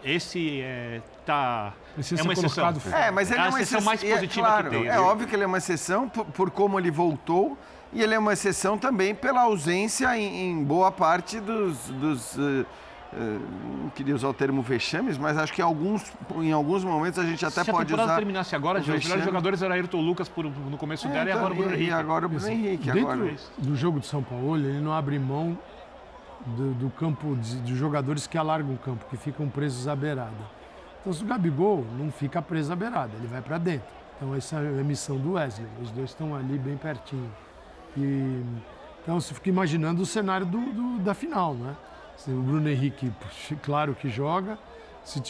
Esse 0.04 0.62
é, 0.62 1.02
tá, 1.26 1.74
Precisa 1.94 2.22
é 2.22 2.24
uma 2.24 2.32
exceção. 2.32 2.74
É, 2.94 3.12
mas 3.12 3.30
ele 3.30 3.42
É 3.42 3.46
é, 3.46 3.50
uma 3.50 3.62
exceção 3.62 3.82
mais 3.82 4.02
e 4.02 4.08
é 4.08 4.14
positiva 4.14 4.48
claro, 4.48 4.70
que 4.70 4.78
tem. 4.78 4.86
É 4.88 4.92
né? 4.92 5.00
óbvio 5.00 5.28
que 5.28 5.36
ele 5.36 5.44
é 5.44 5.48
uma 5.48 5.58
exceção 5.58 6.08
por, 6.08 6.26
por 6.26 6.50
como 6.52 6.80
ele 6.80 6.90
voltou 6.90 7.58
e 7.92 8.02
ele 8.02 8.14
é 8.14 8.20
uma 8.20 8.32
exceção 8.32 8.78
também 8.78 9.14
pela 9.14 9.42
ausência 9.42 10.18
em, 10.18 10.52
em 10.52 10.64
boa 10.64 10.90
parte 10.90 11.38
dos. 11.42 11.78
dos 11.90 12.38
eh, 12.40 12.66
eh, 13.12 13.40
não 13.84 13.90
queria 13.90 14.16
usar 14.16 14.30
o 14.30 14.34
termo 14.34 14.62
vexames, 14.62 15.18
mas 15.18 15.38
acho 15.38 15.52
que 15.52 15.60
em 15.62 15.66
alguns, 15.66 16.02
em 16.38 16.54
alguns 16.54 16.86
momentos 16.86 17.20
a 17.20 17.26
gente 17.26 17.46
até 17.46 17.62
Se 17.64 17.70
a 17.70 17.74
pode 17.74 17.88
temporada 17.88 18.12
usar. 18.12 18.16
terminasse 18.16 18.56
agora, 18.56 18.78
o 18.80 18.82
os 18.82 18.88
melhores 18.88 19.26
jogadores 19.26 19.62
eram 19.62 19.76
Ayrton 19.76 20.00
Lucas 20.00 20.30
por- 20.30 20.46
no 20.46 20.78
começo 20.78 21.08
É, 21.08 21.12
dela 21.12 21.26
e 21.26 21.32
então, 21.32 21.40
agora 21.40 21.54
o 21.54 21.58
Bruno 21.58 21.72
e- 21.72 21.76
Henrique. 21.76 21.90
E 21.90 21.94
agora 21.94 22.26
o 22.26 22.30
Bruno 22.30 22.48
Henrique. 22.48 22.92
Dentro 22.92 23.12
Agora. 23.12 23.34
do 23.58 23.76
jogo 23.76 24.00
do 24.00 24.06
São 24.06 24.24
Paulo, 24.24 24.56
ele 24.56 24.80
não 24.80 24.94
abre 24.94 25.20
mão 25.20 25.58
do, 26.46 26.74
do 26.74 26.90
campo, 26.92 27.36
de, 27.36 27.56
dos 27.58 27.78
jogadores 27.78 28.28
que 28.28 28.38
alargam 28.38 28.74
o 28.74 28.78
campo, 28.78 29.06
que 29.10 29.18
ficam 29.18 29.48
presos 29.50 29.88
à 29.88 29.96
beirada. 29.96 30.32
Então, 31.02 31.14
se 31.14 31.24
o 31.24 31.26
Gabigol 31.28 31.86
não 31.98 32.12
fica 32.12 32.42
preso 32.42 32.72
à 32.74 32.76
beirada, 32.76 33.12
ele 33.18 33.28
vai 33.28 33.42
para 33.42 33.58
dentro. 33.58 33.88
Então, 34.18 34.36
essa 34.36 34.58
é 34.58 34.80
a 34.80 34.84
missão 34.84 35.18
do 35.18 35.34
Wesley. 35.34 35.68
Os 35.82 35.92
dois 35.92 36.10
estão 36.10 36.36
ali 36.36 36.58
bem 36.58 36.76
pertinho. 36.76 37.32
E, 37.96 38.44
então, 39.02 39.20
você 39.20 39.34
fica 39.34 39.50
imaginando 39.50 40.02
o 40.02 40.06
cenário 40.06 40.46
do, 40.46 40.60
do- 40.60 41.00
da 41.00 41.14
final, 41.14 41.54
né? 41.54 41.76
O 42.28 42.42
Bruno 42.42 42.68
Henrique, 42.70 43.12
claro 43.64 43.96
que 43.96 44.10
joga. 44.10 44.58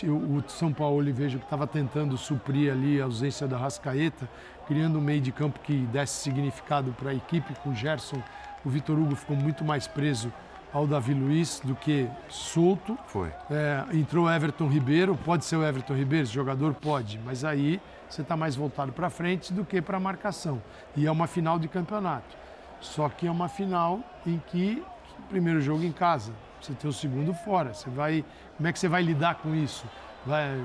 O 0.04 0.44
São 0.50 0.74
Paulo, 0.74 1.02
ele 1.04 1.12
vejo 1.12 1.38
que 1.38 1.44
estava 1.46 1.68
tentando 1.68 2.18
suprir 2.18 2.72
ali 2.72 3.00
a 3.00 3.04
ausência 3.04 3.48
da 3.48 3.58
Rascaeta, 3.58 4.28
criando 4.68 4.98
um 4.98 5.02
meio 5.02 5.22
de 5.22 5.32
campo 5.32 5.60
que 5.60 5.86
desse 5.92 6.14
significado 6.24 6.92
para 6.98 7.12
a 7.12 7.14
equipe. 7.14 7.54
Com 7.64 7.70
o 7.70 7.76
Gerson, 7.76 8.22
o 8.66 8.70
Vitor 8.70 8.98
Hugo 8.98 9.16
ficou 9.16 9.38
muito 9.38 9.64
mais 9.64 9.88
preso 9.88 10.34
ao 10.74 10.86
Davi 10.86 11.14
Luiz 11.14 11.62
do 11.64 11.76
que 11.76 12.08
solto. 12.30 12.98
Foi. 13.08 13.32
É, 13.50 13.86
entrou 13.94 14.30
Everton 14.30 14.68
Ribeiro, 14.68 15.16
pode 15.16 15.46
ser 15.46 15.56
o 15.56 15.66
Everton 15.66 15.96
Ribeiro, 15.96 16.24
esse 16.24 16.34
jogador 16.34 16.74
pode, 16.74 17.20
mas 17.26 17.44
aí 17.44 17.82
você 18.10 18.22
está 18.22 18.36
mais 18.36 18.56
voltado 18.56 18.92
para 18.92 19.10
frente 19.10 19.54
do 19.54 19.64
que 19.66 19.82
para 19.82 19.98
a 19.98 20.00
marcação. 20.00 20.62
E 20.96 21.06
é 21.06 21.12
uma 21.12 21.28
final 21.28 21.60
de 21.60 21.68
campeonato. 21.68 22.38
Só 22.82 23.10
que 23.10 23.28
é 23.28 23.32
uma 23.32 23.50
final 23.50 24.00
em 24.26 24.42
que 24.48 24.84
primeiro 25.28 25.62
jogo 25.62 25.84
em 25.84 25.92
casa, 25.92 26.32
você 26.60 26.74
tem 26.74 26.90
o 26.90 26.94
segundo 26.94 27.34
fora. 27.34 27.74
Você 27.74 27.90
vai, 27.90 28.24
como 28.58 28.68
é 28.68 28.74
que 28.74 28.80
você 28.80 28.88
vai 28.88 29.02
lidar 29.02 29.36
com 29.36 29.54
isso? 29.54 29.86
Vai 30.26 30.62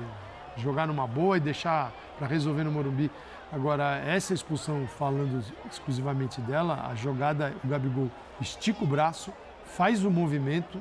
jogar 0.57 0.87
numa 0.87 1.07
boa 1.07 1.37
e 1.37 1.39
deixar 1.39 1.91
para 2.17 2.27
resolver 2.27 2.63
no 2.63 2.71
Morumbi? 2.71 3.11
Agora, 3.51 3.97
essa 4.05 4.33
expulsão, 4.33 4.87
falando 4.87 5.43
exclusivamente 5.71 6.41
dela, 6.41 6.87
a 6.89 6.95
jogada, 6.95 7.53
o 7.63 7.67
Gabigol 7.67 8.09
estica 8.41 8.83
o 8.83 8.87
braço, 8.87 9.31
faz 9.65 10.03
o 10.05 10.11
movimento 10.11 10.79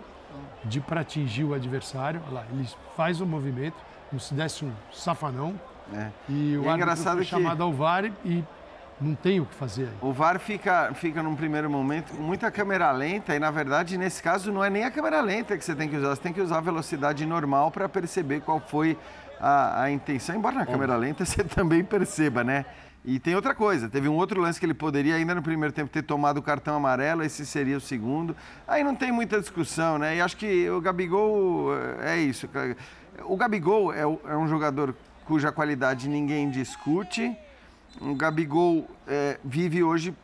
de 0.64 0.80
para 0.80 1.00
atingir 1.00 1.44
o 1.44 1.54
adversário. 1.54 2.20
Olha 2.26 2.34
lá, 2.40 2.44
ele 2.52 2.68
faz 2.96 3.20
o 3.20 3.26
movimento, 3.26 3.76
como 4.10 4.20
se 4.20 4.34
desse 4.34 4.64
um 4.64 4.72
safanão. 4.92 5.58
É. 5.92 6.08
E 6.28 6.56
o 6.56 6.64
E 6.64 6.68
é 6.68 6.72
engraçado 6.74 7.16
foi 7.16 7.24
que- 7.24 7.30
chamado 7.30 7.62
ao 7.62 7.72
VAR 7.72 8.04
e 8.24 8.42
não 9.00 9.14
tem 9.14 9.40
o 9.40 9.44
que 9.46 9.54
fazer 9.54 9.84
aí. 9.84 9.92
O 10.00 10.12
VAR 10.12 10.38
fica, 10.38 10.92
fica 10.94 11.22
num 11.22 11.34
primeiro 11.36 11.68
momento 11.68 12.14
com 12.16 12.22
muita 12.22 12.50
câmera 12.50 12.90
lenta 12.92 13.34
e, 13.34 13.38
na 13.38 13.50
verdade, 13.50 13.98
nesse 13.98 14.22
caso, 14.22 14.50
não 14.52 14.64
é 14.64 14.70
nem 14.70 14.84
a 14.84 14.90
câmera 14.90 15.20
lenta 15.20 15.58
que 15.58 15.64
você 15.64 15.74
tem 15.74 15.88
que 15.88 15.96
usar, 15.96 16.14
você 16.14 16.22
tem 16.22 16.32
que 16.32 16.40
usar 16.40 16.58
a 16.58 16.60
velocidade 16.60 17.26
normal 17.26 17.70
para 17.70 17.88
perceber 17.88 18.40
qual 18.40 18.60
foi 18.60 18.96
a, 19.40 19.82
a 19.82 19.90
intenção. 19.90 20.36
Embora 20.36 20.54
na 20.56 20.64
câmera 20.66 20.96
lenta 20.96 21.24
você 21.26 21.44
também 21.44 21.84
perceba, 21.84 22.42
né? 22.44 22.64
E 23.04 23.18
tem 23.18 23.34
outra 23.34 23.54
coisa, 23.54 23.86
teve 23.86 24.08
um 24.08 24.14
outro 24.14 24.40
lance 24.40 24.58
que 24.58 24.64
ele 24.64 24.72
poderia 24.72 25.14
ainda 25.16 25.34
no 25.34 25.42
primeiro 25.42 25.74
tempo 25.74 25.90
ter 25.90 26.02
tomado 26.02 26.38
o 26.38 26.42
cartão 26.42 26.74
amarelo, 26.74 27.22
esse 27.22 27.44
seria 27.44 27.76
o 27.76 27.80
segundo. 27.80 28.34
Aí 28.66 28.82
não 28.82 28.96
tem 28.96 29.12
muita 29.12 29.38
discussão, 29.38 29.98
né? 29.98 30.16
E 30.16 30.20
acho 30.22 30.36
que 30.38 30.70
o 30.70 30.80
Gabigol 30.80 31.76
é 32.00 32.16
isso. 32.16 32.48
O 33.24 33.36
Gabigol 33.36 33.92
é 33.92 34.00
é 34.00 34.36
um 34.36 34.48
jogador 34.48 34.94
cuja 35.26 35.52
qualidade 35.52 36.08
ninguém 36.08 36.48
discute. 36.50 37.36
O 38.00 38.14
Gabigol 38.14 38.88
é, 39.06 39.38
vive 39.44 39.82
hoje, 39.82 40.14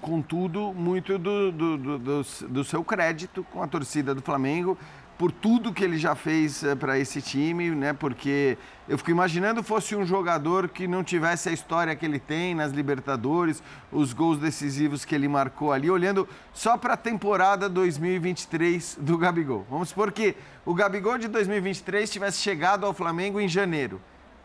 contudo, 0.00 0.72
muito 0.72 1.18
do, 1.18 1.52
do, 1.52 1.76
do, 1.76 1.98
do, 1.98 2.22
do 2.48 2.64
seu 2.64 2.82
crédito 2.82 3.44
com 3.52 3.62
a 3.62 3.68
torcida 3.68 4.14
do 4.14 4.22
Flamengo, 4.22 4.78
por 5.20 5.30
tudo 5.30 5.70
que 5.70 5.84
ele 5.84 5.98
já 5.98 6.14
fez 6.14 6.64
para 6.78 6.98
esse 6.98 7.20
time, 7.20 7.72
né? 7.72 7.92
Porque 7.92 8.56
eu 8.88 8.96
fico 8.96 9.10
imaginando 9.10 9.62
fosse 9.62 9.94
um 9.94 10.06
jogador 10.06 10.66
que 10.66 10.88
não 10.88 11.04
tivesse 11.04 11.50
a 11.50 11.52
história 11.52 11.94
que 11.94 12.06
ele 12.06 12.18
tem 12.18 12.54
nas 12.54 12.72
Libertadores, 12.72 13.62
os 13.92 14.14
gols 14.14 14.38
decisivos 14.38 15.04
que 15.04 15.14
ele 15.14 15.28
marcou 15.28 15.74
ali, 15.74 15.90
olhando 15.90 16.26
só 16.54 16.78
para 16.78 16.94
a 16.94 16.96
temporada 16.96 17.68
2023 17.68 18.96
do 18.98 19.18
Gabigol. 19.18 19.66
Vamos 19.68 19.90
supor 19.90 20.10
que 20.10 20.34
o 20.64 20.72
Gabigol 20.72 21.18
de 21.18 21.28
2023 21.28 22.10
tivesse 22.10 22.40
chegado 22.40 22.86
ao 22.86 22.94
Flamengo 22.94 23.38
em 23.38 23.46
janeiro. 23.46 24.00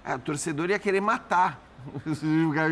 O 0.05 0.19
torcedor 0.19 0.71
ia 0.71 0.77
querer 0.77 0.99
matar 0.99 1.64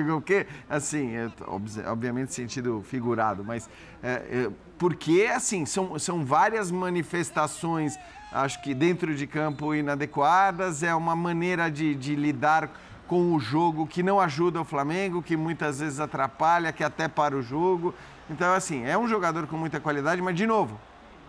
porque, 0.07 0.47
assim, 0.69 1.15
é, 1.15 1.29
obvi- 1.47 1.85
obviamente 1.85 2.33
sentido 2.33 2.83
figurado, 2.83 3.43
mas 3.43 3.69
é, 4.01 4.09
é, 4.09 4.49
porque, 4.77 5.29
assim, 5.33 5.65
são, 5.65 5.97
são 5.99 6.25
várias 6.25 6.71
manifestações, 6.71 7.97
acho 8.31 8.61
que 8.61 8.73
dentro 8.73 9.15
de 9.15 9.27
campo 9.27 9.73
inadequadas, 9.73 10.83
é 10.83 10.93
uma 10.93 11.15
maneira 11.15 11.69
de, 11.69 11.95
de 11.95 12.15
lidar 12.15 12.69
com 13.07 13.33
o 13.33 13.39
jogo 13.39 13.85
que 13.85 14.01
não 14.01 14.19
ajuda 14.19 14.61
o 14.61 14.65
Flamengo, 14.65 15.21
que 15.21 15.37
muitas 15.37 15.79
vezes 15.79 15.99
atrapalha, 15.99 16.71
que 16.71 16.83
até 16.83 17.07
para 17.07 17.35
o 17.35 17.41
jogo. 17.41 17.93
Então, 18.29 18.53
assim, 18.53 18.85
é 18.85 18.97
um 18.97 19.07
jogador 19.07 19.45
com 19.47 19.57
muita 19.57 19.79
qualidade, 19.79 20.21
mas, 20.21 20.35
de 20.35 20.47
novo, 20.47 20.79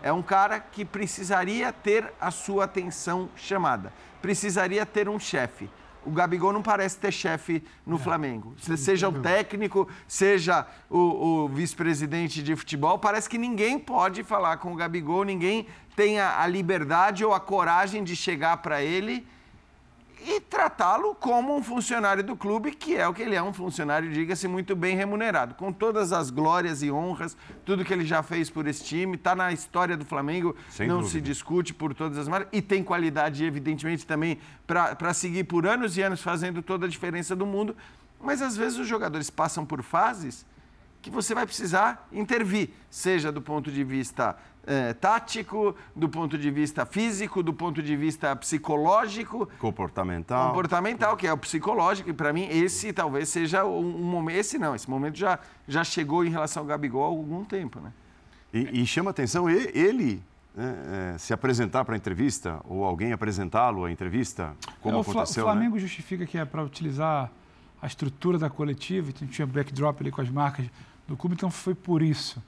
é 0.01 0.11
um 0.11 0.21
cara 0.21 0.59
que 0.59 0.85
precisaria 0.85 1.71
ter 1.71 2.11
a 2.19 2.31
sua 2.31 2.65
atenção 2.65 3.29
chamada, 3.35 3.91
precisaria 4.21 4.85
ter 4.85 5.09
um 5.09 5.19
chefe. 5.19 5.69
O 6.05 6.11
Gabigol 6.11 6.53
não 6.53 6.61
parece 6.61 6.97
ter 6.97 7.11
chefe 7.11 7.63
no 7.85 7.97
Flamengo. 7.97 8.53
Se- 8.59 8.77
Seja 8.77 9.09
o 9.09 9.11
técnico, 9.21 9.87
seja 10.07 10.65
o, 10.89 10.99
o 11.45 11.47
vice-presidente 11.49 12.43
de 12.43 12.55
futebol, 12.55 12.99
parece 12.99 13.29
que 13.29 13.37
ninguém 13.37 13.79
pode 13.79 14.23
falar 14.23 14.57
com 14.57 14.71
o 14.71 14.75
Gabigol, 14.75 15.23
ninguém 15.23 15.65
tem 15.95 16.19
a, 16.19 16.41
a 16.41 16.47
liberdade 16.47 17.23
ou 17.25 17.33
a 17.33 17.39
coragem 17.39 18.03
de 18.03 18.15
chegar 18.15 18.57
para 18.57 18.81
ele 18.83 19.25
e 20.27 20.41
tratá-lo 20.41 21.13
como 21.13 21.55
um 21.55 21.61
funcionário 21.61 22.23
do 22.23 22.35
clube, 22.35 22.71
que 22.71 22.95
é 22.95 23.07
o 23.07 23.13
que 23.13 23.21
ele 23.21 23.35
é, 23.35 23.43
um 23.43 23.53
funcionário, 23.53 24.11
diga-se, 24.11 24.47
muito 24.47 24.75
bem 24.75 24.95
remunerado, 24.95 25.53
com 25.53 25.71
todas 25.71 26.11
as 26.11 26.31
glórias 26.31 26.81
e 26.81 26.89
honras, 26.91 27.37
tudo 27.63 27.85
que 27.85 27.93
ele 27.93 28.03
já 28.03 28.23
fez 28.23 28.49
por 28.49 28.65
esse 28.65 28.83
time, 28.83 29.15
está 29.15 29.35
na 29.35 29.51
história 29.53 29.95
do 29.95 30.03
Flamengo, 30.03 30.55
Sem 30.69 30.87
não 30.87 31.01
dúvida. 31.01 31.11
se 31.11 31.21
discute 31.21 31.73
por 31.75 31.93
todas 31.93 32.17
as 32.17 32.27
marcas, 32.27 32.49
e 32.51 32.59
tem 32.61 32.83
qualidade, 32.83 33.45
evidentemente, 33.45 34.05
também 34.05 34.39
para 34.65 35.13
seguir 35.13 35.43
por 35.43 35.67
anos 35.67 35.95
e 35.95 36.01
anos 36.01 36.21
fazendo 36.23 36.61
toda 36.63 36.87
a 36.87 36.89
diferença 36.89 37.35
do 37.35 37.45
mundo. 37.45 37.75
mas 38.19 38.41
às 38.41 38.57
vezes 38.57 38.79
os 38.79 38.87
jogadores 38.87 39.29
passam 39.29 39.63
por 39.63 39.83
fases 39.83 40.43
que 41.05 41.11
você 41.11 41.35
vai 41.35 41.45
precisar 41.45 42.07
intervir, 42.11 42.71
seja 42.89 43.31
do 43.31 43.39
ponto 43.39 43.71
de 43.71 43.83
vista 43.83 44.35
é, 44.65 44.91
tático, 44.91 45.75
do 45.95 46.09
ponto 46.09 46.35
de 46.35 46.49
vista 46.49 46.83
físico, 46.83 47.43
do 47.43 47.53
ponto 47.53 47.83
de 47.83 47.95
vista 47.95 48.35
psicológico. 48.35 49.47
Comportamental. 49.59 50.47
Comportamental, 50.47 51.15
que 51.15 51.27
é 51.27 51.31
o 51.31 51.37
psicológico, 51.37 52.09
e 52.09 52.13
para 52.13 52.33
mim 52.33 52.47
esse 52.49 52.91
talvez 52.91 53.29
seja 53.29 53.63
um, 53.63 53.77
um, 53.77 54.03
momento. 54.03 54.37
Esse 54.37 54.57
não, 54.57 54.73
esse 54.73 54.89
momento 54.89 55.15
já, 55.15 55.37
já 55.67 55.83
chegou 55.83 56.25
em 56.25 56.29
relação 56.29 56.63
ao 56.63 56.67
Gabigol 56.67 57.03
há 57.03 57.07
algum 57.07 57.45
tempo, 57.45 57.79
né? 57.79 57.93
E, 58.51 58.81
e 58.81 58.85
chama 58.87 59.11
atenção 59.11 59.47
ele. 59.47 60.23
Né, 60.55 61.13
é, 61.13 61.17
se 61.17 61.33
apresentar 61.33 61.83
para 61.83 61.95
a 61.95 61.97
entrevista 61.97 62.61
ou 62.63 62.85
alguém 62.85 63.11
apresentá-lo 63.11 63.83
à 63.83 63.91
entrevista, 63.91 64.55
como 64.81 64.95
é, 64.95 64.97
o 64.99 65.01
aconteceu. 65.01 65.43
O 65.43 65.47
Flamengo 65.47 65.75
né? 65.75 65.81
justifica 65.81 66.25
que 66.25 66.37
é 66.37 66.45
para 66.45 66.63
utilizar 66.63 67.29
a 67.81 67.87
estrutura 67.87 68.39
da 68.39 68.49
coletiva, 68.49 69.11
tinha 69.11 69.45
backdrop 69.45 70.01
ali 70.01 70.11
com 70.11 70.21
as 70.21 70.29
marcas 70.29 70.65
do 71.07 71.15
clube, 71.15 71.35
então 71.35 71.49
foi 71.49 71.75
por 71.75 72.01
isso. 72.01 72.41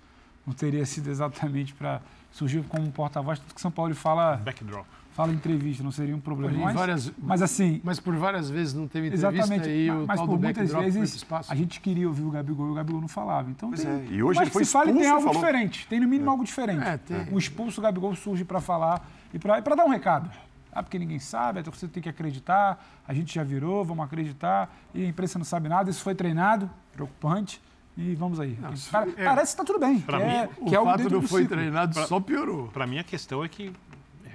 Não 0.45 0.53
teria 0.53 0.85
sido 0.85 1.09
exatamente 1.09 1.73
para 1.73 2.01
surgir 2.31 2.63
como 2.63 2.89
porta-voz, 2.91 3.39
tudo 3.39 3.53
que 3.53 3.61
São 3.61 3.71
Paulo 3.71 3.93
fala. 3.95 4.37
Backdrop. 4.37 4.85
Fala 5.11 5.33
entrevista, 5.33 5.83
não 5.83 5.91
seria 5.91 6.15
um 6.15 6.19
problema. 6.19 6.55
Mas, 6.55 6.75
várias, 6.75 7.11
mas 7.17 7.41
assim. 7.41 7.81
Mas 7.83 7.99
por 7.99 8.15
várias 8.15 8.51
vezes 8.51 8.75
não 8.75 8.87
teve 8.87 9.07
entrevista 9.07 9.35
exatamente, 9.35 9.67
e 9.67 9.89
o 9.89 10.05
mas 10.05 10.19
tal 10.19 10.27
por 10.27 10.39
muitas 10.39 10.71
vezes 10.71 11.25
a 11.49 11.55
gente 11.55 11.81
queria 11.81 12.07
ouvir 12.07 12.21
o 12.21 12.29
Gabigol 12.29 12.67
e 12.67 12.69
o 12.69 12.73
Gabigol 12.75 13.01
não 13.01 13.07
falava. 13.07 13.49
Então 13.49 13.69
pois 13.69 13.81
tem, 13.81 13.91
é. 13.91 14.05
E 14.11 14.21
hoje 14.21 14.41
ele 14.41 14.51
foi 14.51 14.61
expulso, 14.61 14.85
fala, 14.85 14.99
tem 14.99 15.09
algo 15.09 15.23
falou... 15.23 15.41
diferente. 15.41 15.87
Tem 15.87 15.99
no 15.99 16.07
mínimo 16.07 16.29
é. 16.29 16.31
algo 16.31 16.43
diferente. 16.43 16.83
É, 16.83 16.97
tem. 16.97 17.33
O 17.33 17.37
expulso, 17.39 17.81
o 17.81 17.83
Gabigol 17.83 18.15
surge 18.15 18.45
para 18.45 18.61
falar 18.61 19.09
e 19.33 19.39
para 19.39 19.75
dar 19.75 19.85
um 19.85 19.89
recado. 19.89 20.29
Ah, 20.71 20.83
porque 20.83 20.99
ninguém 20.99 21.17
sabe, 21.17 21.61
a 21.61 21.63
torcida 21.63 21.91
tem 21.91 22.03
que 22.03 22.09
acreditar, 22.09 23.01
a 23.07 23.11
gente 23.11 23.33
já 23.33 23.43
virou, 23.43 23.83
vamos 23.83 24.05
acreditar, 24.05 24.71
e 24.93 25.03
a 25.03 25.07
imprensa 25.07 25.39
não 25.39 25.45
sabe 25.45 25.67
nada, 25.67 25.89
isso 25.89 26.03
foi 26.03 26.13
treinado, 26.13 26.69
preocupante. 26.93 27.59
E 27.97 28.13
vamos 28.13 28.39
aí. 28.39 28.55
Não, 28.61 28.69
é, 28.69 29.25
parece 29.25 29.55
que 29.55 29.61
está 29.61 29.63
tudo 29.63 29.79
bem. 29.79 29.99
Que 30.01 30.15
é, 30.15 30.49
o 30.57 30.65
que 30.65 30.75
é 30.75 30.83
fato 30.83 31.09
não 31.09 31.21
foi 31.23 31.41
ciclo. 31.41 31.57
treinado 31.57 31.93
pra, 31.93 32.05
só 32.05 32.19
piorou. 32.19 32.67
Para 32.67 32.85
mim, 32.85 32.99
a 32.99 33.03
questão 33.03 33.43
é 33.43 33.49
que 33.49 33.73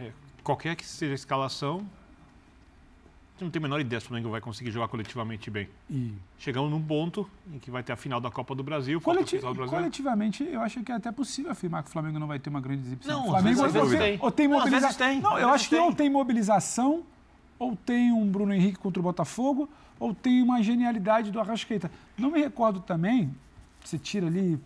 é, 0.00 0.10
qualquer 0.42 0.74
que 0.74 0.84
seja 0.84 1.12
a 1.12 1.14
escalação, 1.14 1.86
não 3.40 3.50
tem 3.50 3.60
a 3.60 3.62
menor 3.62 3.80
ideia 3.80 4.00
se 4.00 4.06
o 4.06 4.08
Flamengo 4.08 4.30
vai 4.30 4.40
conseguir 4.40 4.70
jogar 4.70 4.88
coletivamente 4.88 5.50
bem. 5.50 5.68
E... 5.90 6.12
Chegamos 6.38 6.70
num 6.70 6.82
ponto 6.82 7.28
em 7.52 7.58
que 7.58 7.70
vai 7.70 7.82
ter 7.82 7.92
a 7.92 7.96
final 7.96 8.20
da 8.20 8.30
Copa 8.30 8.54
do 8.54 8.62
Brasil. 8.62 9.00
Coleti 9.00 9.38
do 9.38 9.54
Brasil. 9.54 9.72
Coletivamente, 9.72 10.44
eu 10.44 10.60
acho 10.60 10.82
que 10.82 10.92
é 10.92 10.94
até 10.94 11.10
possível 11.12 11.50
afirmar 11.50 11.82
que 11.82 11.88
o 11.88 11.92
Flamengo 11.92 12.18
não 12.18 12.26
vai 12.26 12.38
ter 12.38 12.50
uma 12.50 12.60
grande 12.60 12.82
exibição. 12.82 13.20
Não, 13.20 13.26
o 13.26 13.30
Flamengo 13.30 13.64
às 13.64 13.72
vezes 13.72 13.98
tem. 13.98 14.18
Ou 14.20 14.30
tem 14.30 14.48
mobilização. 14.48 15.14
Não, 15.14 15.20
não 15.22 15.38
eu 15.38 15.48
acho 15.48 15.68
que 15.68 15.76
tem. 15.76 15.84
ou 15.84 15.92
tem 15.94 16.10
mobilização, 16.10 17.02
ou 17.58 17.76
tem 17.76 18.12
um 18.12 18.26
Bruno 18.26 18.52
Henrique 18.52 18.78
contra 18.78 19.00
o 19.00 19.02
Botafogo, 19.02 19.68
ou 19.98 20.14
tem 20.14 20.42
uma 20.42 20.62
genialidade 20.62 21.30
do 21.30 21.40
Arrascaeta. 21.40 21.90
Não 22.18 22.30
me 22.30 22.40
recordo 22.40 22.80
também, 22.80 23.32
você 23.84 23.98
tira 23.98 24.26
ali. 24.26 24.58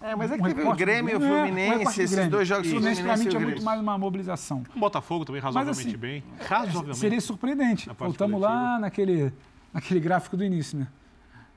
É, 0.00 0.14
mas 0.14 0.30
é 0.30 0.36
que 0.36 0.42
um 0.42 0.46
teve 0.46 0.62
o 0.62 0.74
Grêmio 0.74 1.12
e 1.12 1.16
o 1.16 1.20
Fluminense, 1.20 2.00
é, 2.00 2.04
esses 2.04 2.28
dois 2.28 2.46
jogos. 2.46 2.66
O 2.66 2.70
Fluminense, 2.70 3.02
para 3.02 3.16
mim, 3.16 3.26
é 3.26 3.38
muito 3.38 3.62
mais 3.62 3.80
uma 3.80 3.96
mobilização. 3.96 4.62
O 4.74 4.78
Botafogo 4.78 5.24
também, 5.24 5.40
razoavelmente 5.40 5.88
assim, 5.88 5.96
bem. 5.96 6.22
É, 6.38 6.44
razoavelmente. 6.44 6.98
Seria 6.98 7.20
surpreendente. 7.20 7.90
Voltamos 7.98 8.40
lá 8.40 8.78
naquele, 8.78 9.32
naquele 9.72 10.00
gráfico 10.00 10.36
do 10.36 10.44
início, 10.44 10.78
né? 10.78 10.88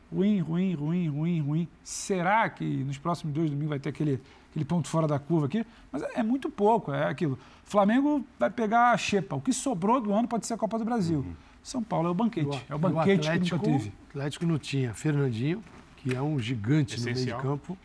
Ruim, 0.09 0.39
ruim, 0.39 0.73
ruim, 0.73 1.09
ruim, 1.09 1.41
ruim. 1.41 1.67
Será 1.83 2.49
que 2.49 2.63
nos 2.63 2.97
próximos 2.97 3.33
dois 3.33 3.49
domingos 3.49 3.69
vai 3.69 3.79
ter 3.79 3.89
aquele, 3.89 4.21
aquele 4.49 4.63
ponto 4.63 4.87
fora 4.87 5.05
da 5.05 5.19
curva 5.19 5.47
aqui? 5.47 5.65
Mas 5.91 6.01
é, 6.03 6.19
é 6.19 6.23
muito 6.23 6.49
pouco, 6.49 6.93
é 6.93 7.09
aquilo. 7.09 7.37
Flamengo 7.65 8.25
vai 8.39 8.49
pegar 8.49 8.91
a 8.91 8.97
xepa. 8.97 9.35
O 9.35 9.41
que 9.41 9.51
sobrou 9.51 9.99
do 9.99 10.13
ano 10.13 10.25
pode 10.25 10.47
ser 10.47 10.53
a 10.53 10.57
Copa 10.57 10.79
do 10.79 10.85
Brasil. 10.85 11.19
Uhum. 11.19 11.33
São 11.61 11.83
Paulo 11.83 12.07
é 12.07 12.11
o 12.11 12.13
banquete. 12.13 12.65
é 12.69 12.73
o 12.73 12.79
banquete 12.79 13.27
o 13.27 13.31
Atlético, 13.31 13.59
que 13.59 13.67
nunca 13.67 13.79
teve. 13.79 13.89
O 13.89 14.09
Atlético 14.11 14.45
não 14.45 14.57
tinha 14.57 14.93
Fernandinho, 14.93 15.61
que 16.07 16.15
é 16.15 16.21
um 16.21 16.39
gigante 16.39 16.95
Essencial. 16.95 17.15
no 17.15 17.25
meio 17.25 17.37
de 17.37 17.43
campo. 17.43 17.77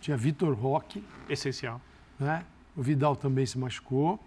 Tinha 0.00 0.16
Vitor 0.16 0.54
Roque. 0.54 1.02
Essencial. 1.28 1.80
Né? 2.18 2.44
O 2.76 2.82
Vidal 2.82 3.16
também 3.16 3.46
se 3.46 3.58
machucou. 3.58 4.20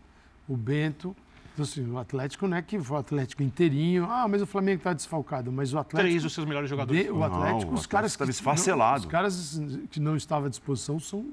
O 0.47 0.55
Bento. 0.55 1.15
Então, 1.53 1.63
assim, 1.63 1.89
o 1.89 1.97
Atlético 1.97 2.47
não 2.47 2.57
é 2.57 2.61
que 2.61 2.79
foi 2.79 2.97
o 2.97 2.99
Atlético 2.99 3.43
inteirinho. 3.43 4.05
Ah, 4.09 4.27
mas 4.27 4.41
o 4.41 4.45
Flamengo 4.45 4.77
está 4.77 4.93
desfalcado. 4.93 5.51
Mas 5.51 5.73
o 5.73 5.77
Atlético. 5.77 6.07
Três 6.07 6.23
dos 6.23 6.33
seus 6.33 6.45
melhores 6.45 6.69
jogadores. 6.69 7.03
De, 7.03 7.11
o 7.11 7.23
Atlético, 7.23 7.71
não, 7.71 7.79
os 7.79 7.85
caras. 7.85 8.11
Está 8.11 8.25
desfacelado. 8.25 9.01
Os 9.01 9.05
caras 9.05 9.61
que 9.89 9.99
não 9.99 10.15
estavam 10.15 10.47
à 10.47 10.49
disposição 10.49 10.99
são 10.99 11.25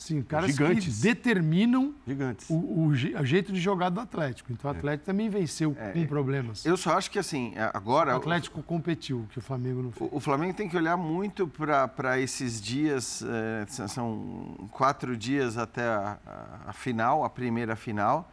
Sim, 0.00 0.22
caras 0.22 0.52
Gigantes. 0.52 0.96
que 0.96 1.02
determinam 1.02 1.94
o, 2.48 2.54
o, 2.54 2.86
o, 2.86 2.94
jeito 2.94 3.52
de 3.52 3.60
jogar 3.60 3.90
do 3.90 4.00
Atlético. 4.00 4.50
Então 4.50 4.70
o 4.70 4.74
é. 4.74 4.78
Atlético 4.78 5.02
é. 5.02 5.12
também 5.12 5.28
venceu 5.28 5.76
é, 5.78 5.90
com 5.90 6.06
problemas. 6.06 6.64
Eu 6.64 6.74
só 6.78 6.96
acho 6.96 7.10
que 7.10 7.18
assim, 7.18 7.52
é, 7.54 7.70
agora. 7.74 8.14
O 8.14 8.16
Atlético 8.16 8.62
competiu, 8.62 9.26
que 9.30 9.38
o 9.38 9.42
Flamengo 9.42 9.82
não 9.82 9.92
fez. 9.92 10.08
O, 10.10 10.18
Flamengo 10.18 10.54
tem 10.54 10.70
que 10.70 10.76
olhar 10.76 10.96
muito 10.96 11.46
para 11.46 12.18
esses 12.18 12.62
dias, 12.62 13.22
é, 13.22 13.66
são 13.88 14.70
quatro 14.70 15.14
dias 15.14 15.58
até 15.58 15.82
a, 15.82 16.16
a, 16.68 16.72
final, 16.72 17.22
a 17.22 17.28
primeira 17.28 17.76
final. 17.76 18.32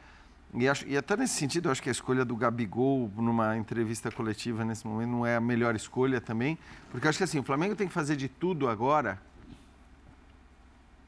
E, 0.53 0.69
acho, 0.69 0.87
e 0.87 0.95
até 0.95 1.17
nesse 1.17 1.33
sentido, 1.33 1.67
eu 1.67 1.73
acho 1.73 1.83
que 1.83 1.89
a 1.89 1.91
escolha 1.91 2.23
do 2.23 2.37
Gabigol 2.37 3.11
numa 3.17 3.57
entrevista 3.57 4.09
coletiva 4.09 4.63
nesse 4.63 4.87
momento 4.87 5.09
não 5.09 5.25
é 5.25 5.35
a 5.35 5.41
melhor 5.41 5.75
escolha 5.75 6.21
também. 6.21 6.57
Porque 6.89 7.05
eu 7.05 7.09
acho 7.09 7.17
que 7.17 7.25
assim, 7.25 7.39
o 7.39 7.43
Flamengo 7.43 7.75
tem 7.75 7.89
que 7.89 7.93
fazer 7.93 8.15
de 8.15 8.29
tudo 8.29 8.69
agora 8.69 9.19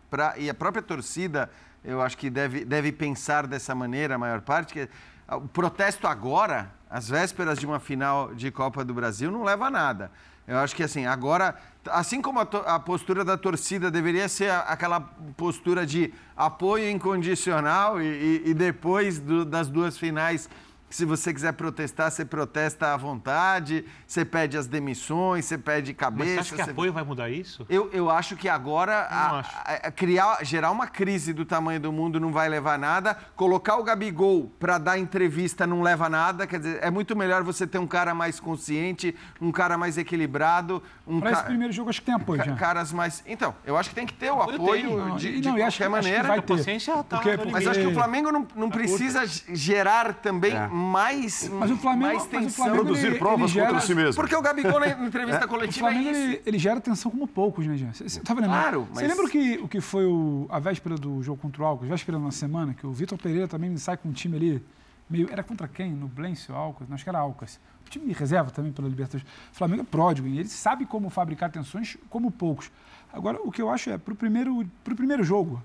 pra, 0.10 0.34
e 0.38 0.50
a 0.50 0.54
própria 0.54 0.82
torcida, 0.82 1.50
eu 1.84 2.02
acho 2.02 2.18
que 2.18 2.30
deve, 2.30 2.66
deve 2.66 2.92
pensar 2.92 3.48
dessa 3.48 3.74
maneira, 3.74 4.16
a 4.16 4.18
maior 4.18 4.42
parte, 4.42 4.74
que 4.74 4.90
o 5.32 5.48
protesto 5.48 6.08
agora, 6.08 6.72
às 6.90 7.08
vésperas 7.08 7.60
de 7.60 7.66
uma 7.66 7.80
final 7.80 8.34
de 8.34 8.52
Copa 8.52 8.84
do 8.84 8.94
Brasil, 8.94 9.30
não 9.32 9.44
leva 9.44 9.68
a 9.68 9.70
nada. 9.70 10.12
Eu 10.48 10.58
acho 10.58 10.76
que 10.76 10.82
assim, 10.82 11.06
agora, 11.06 11.56
assim 11.88 12.22
como 12.22 12.40
a, 12.40 12.48
a 12.66 12.80
postura 12.80 13.24
da 13.24 13.38
torcida 13.38 13.92
deveria 13.92 14.28
ser 14.28 14.50
a, 14.50 14.62
aquela 14.62 15.00
postura 15.38 15.86
de 15.86 16.12
apoio 16.36 16.90
incondicional 16.90 18.02
e, 18.02 18.06
e, 18.06 18.50
e 18.50 18.54
depois 18.56 19.20
do, 19.20 19.46
das 19.46 19.68
duas 19.68 19.96
finais 19.96 20.50
se 20.90 21.06
você 21.06 21.34
quiser 21.34 21.54
protestar, 21.54 22.10
você 22.12 22.26
protesta 22.26 22.94
à 22.94 22.98
vontade, 22.98 23.86
você 24.08 24.26
pede 24.26 24.58
as 24.58 24.68
demissões, 24.68 25.46
você 25.46 25.58
pede 25.58 25.94
cabeça. 25.94 26.26
Mas 26.26 26.34
você 26.34 26.40
acha 26.40 26.56
que 26.56 26.64
você... 26.64 26.72
apoio 26.72 26.92
vai 26.92 27.04
mudar 27.04 27.30
isso? 27.30 27.66
Eu, 27.70 27.90
eu 27.92 28.10
acho 28.10 28.36
que 28.36 28.50
agora 28.50 29.08
a, 29.10 29.40
a, 29.40 29.74
a 29.88 29.92
criar, 29.92 30.44
gerar 30.44 30.72
uma 30.72 30.88
crise 30.88 31.32
do 31.32 31.46
tamanho 31.46 31.80
do 31.80 31.92
mundo 31.92 32.20
não 32.20 32.32
vai 32.32 32.50
levar 32.50 32.76
a 32.76 32.78
nada. 32.78 33.18
Colocar 33.36 33.78
o 33.78 33.84
Gabigol 33.84 34.52
para 34.60 34.78
dar 34.78 34.98
entrevista 34.98 35.68
não 35.68 35.82
leva 35.82 36.08
a 36.08 36.10
nada. 36.10 36.48
Quer 36.48 36.60
dizer, 36.60 36.80
é 36.82 36.90
muito 36.90 37.16
melhor 37.16 37.44
você 37.44 37.68
ter 37.68 37.78
um 37.78 37.88
cara 37.88 38.16
mais 38.16 38.40
consciente, 38.40 39.16
um 39.40 39.52
cara 39.52 39.78
mais 39.78 39.98
equilibrado. 39.98 40.82
Um 41.06 41.20
para 41.20 41.32
ca... 41.32 41.38
esse 41.38 41.46
primeiro 41.46 41.74
jogo, 41.74 41.90
acho 41.90 42.00
que 42.00 42.06
tem 42.06 42.16
apoio 42.16 42.44
já. 42.44 42.56
Caras 42.56 42.92
mais. 42.92 43.24
Então, 43.28 43.54
eu 43.64 43.78
acho 43.78 43.90
que 43.90 43.96
tem 43.96 44.08
que 44.08 44.14
ter 44.14 44.32
o 44.32 44.42
apoio 44.42 44.98
não, 44.98 45.16
de, 45.16 45.40
de 45.40 45.48
não, 45.48 45.58
qualquer 45.58 45.90
maneira. 45.90 46.24
vai 46.24 46.42
ter. 46.42 46.58
Paciência 46.58 47.04
tá 47.04 47.20
Porque, 47.20 47.38
mas 47.52 47.68
acho 47.68 47.80
que 47.80 47.88
o 47.88 47.94
Flamengo 47.94 48.32
não, 48.32 48.48
não 48.56 48.70
precisa 48.70 49.24
gerar 49.54 50.16
também. 50.16 50.56
É 50.56 50.79
mais, 50.80 51.50
mas 51.50 51.70
o 51.70 51.78
Flamengo, 51.78 52.06
mais 52.06 52.26
tensão. 52.26 52.42
Mas 52.42 52.54
o 52.54 52.56
Flamengo, 52.56 52.84
Produzir 52.86 53.08
ele, 53.08 53.20
provas 53.20 53.52
ele 53.52 53.60
gera, 53.60 53.68
contra 53.68 53.86
si 53.86 53.96
mesmo. 53.96 54.16
Porque 54.16 54.36
o 54.36 54.42
Gabigol 54.42 54.80
na 54.80 54.90
entrevista 54.90 55.44
é. 55.44 55.48
coletiva 55.48 55.88
o 55.88 55.92
Flamengo, 55.92 56.16
é 56.16 56.22
ele, 56.22 56.42
ele, 56.46 56.60
gera 56.60 56.80
tensão 56.80 57.12
como 57.12 57.28
poucos, 57.28 57.68
né, 57.68 57.76
Jean? 57.76 57.92
Você 57.94 58.20
tava 58.22 58.42
lembrando? 58.42 58.62
Claro, 58.62 58.88
mas... 58.90 59.00
Você 59.00 59.08
lembra 59.08 59.26
o 59.26 59.30
que, 59.30 59.60
o 59.64 59.68
que 59.68 59.82
foi 59.82 60.06
o, 60.06 60.48
a 60.50 60.60
véspera 60.60 60.96
do 60.96 61.22
jogo 61.22 61.42
contra 61.42 61.62
o 61.62 61.66
Alcas, 61.66 61.90
véspera 61.90 62.18
na 62.18 62.32
semana, 62.32 62.74
que 62.74 62.88
o 62.88 62.92
Vitor 62.92 63.18
Pereira 63.18 63.48
também 63.48 63.76
sai 63.78 63.98
com 63.98 64.10
um 64.10 64.14
time 64.14 64.38
ali, 64.38 64.66
meio, 65.10 65.30
era 65.32 65.44
contra 65.44 65.68
quem? 65.68 65.92
No 65.92 66.08
Blêncio, 66.08 66.56
Alcas? 66.56 66.92
Acho 66.92 67.04
que 67.04 67.10
era 67.10 67.20
Alcas. 67.20 67.60
O 67.86 67.90
time 67.90 68.06
de 68.06 68.14
reserva 68.14 68.52
também 68.52 68.72
pela 68.72 68.88
Libertadores. 68.88 69.28
O 69.52 69.56
Flamengo 69.56 69.82
é 69.82 69.86
pródigo 69.86 70.28
e 70.28 70.40
ele 70.40 70.50
sabe 70.50 70.86
como 70.86 71.10
fabricar 71.10 71.52
tensões 71.52 71.98
como 72.10 72.32
poucos. 72.32 72.72
Agora, 73.12 73.40
o 73.44 73.52
que 73.52 73.62
eu 73.62 73.70
acho 73.70 73.90
é, 73.90 73.98
para 73.98 74.14
o 74.14 74.16
primeiro, 74.16 74.66
pro 74.84 74.96
primeiro 74.96 75.24
jogo, 75.24 75.62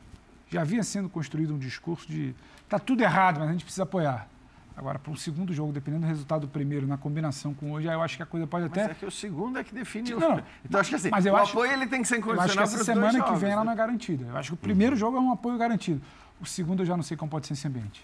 já 0.50 0.62
havia 0.62 0.82
sendo 0.82 1.08
construído 1.08 1.54
um 1.54 1.58
discurso 1.58 2.06
de 2.08 2.34
tá 2.68 2.78
tudo 2.78 3.02
errado, 3.02 3.40
mas 3.40 3.48
a 3.48 3.52
gente 3.52 3.64
precisa 3.64 3.82
apoiar. 3.82 4.28
Agora, 4.76 4.98
para 4.98 5.12
o 5.12 5.16
segundo 5.16 5.52
jogo, 5.52 5.72
dependendo 5.72 6.04
do 6.04 6.08
resultado 6.08 6.42
do 6.42 6.48
primeiro, 6.48 6.86
na 6.86 6.96
combinação 6.96 7.54
com 7.54 7.72
hoje, 7.72 7.86
eu 7.86 8.02
acho 8.02 8.16
que 8.16 8.22
a 8.22 8.26
coisa 8.26 8.46
pode 8.46 8.66
até. 8.66 8.82
Mas 8.82 8.90
é 8.90 8.94
que 8.94 9.06
o 9.06 9.10
segundo 9.10 9.58
é 9.58 9.62
que 9.62 9.72
define 9.72 10.14
o. 10.14 10.20
Não, 10.20 10.42
então, 10.64 10.80
acho 10.80 10.90
que 10.90 10.96
assim, 10.96 11.10
mas 11.10 11.24
eu 11.24 11.32
o 11.32 11.36
acho, 11.36 11.52
apoio 11.52 11.72
ele 11.72 11.86
tem 11.86 12.02
que 12.02 12.08
ser 12.08 12.18
incondicional 12.18 12.54
para 12.54 12.62
essa 12.64 12.84
semana 12.84 13.22
que 13.22 13.34
vem 13.36 13.52
ela 13.52 13.64
não 13.64 13.72
é 13.72 13.76
garantida. 13.76 14.26
Eu 14.26 14.36
acho 14.36 14.50
que 14.50 14.54
o 14.54 14.56
primeiro 14.56 14.96
jogo 14.96 15.16
é 15.16 15.20
um 15.20 15.32
apoio 15.32 15.56
garantido. 15.56 16.02
O 16.40 16.46
segundo 16.46 16.82
eu 16.82 16.86
já 16.86 16.96
não 16.96 17.04
sei 17.04 17.16
como 17.16 17.30
pode 17.30 17.46
ser 17.46 17.52
esse 17.52 17.68
ambiente. 17.68 18.02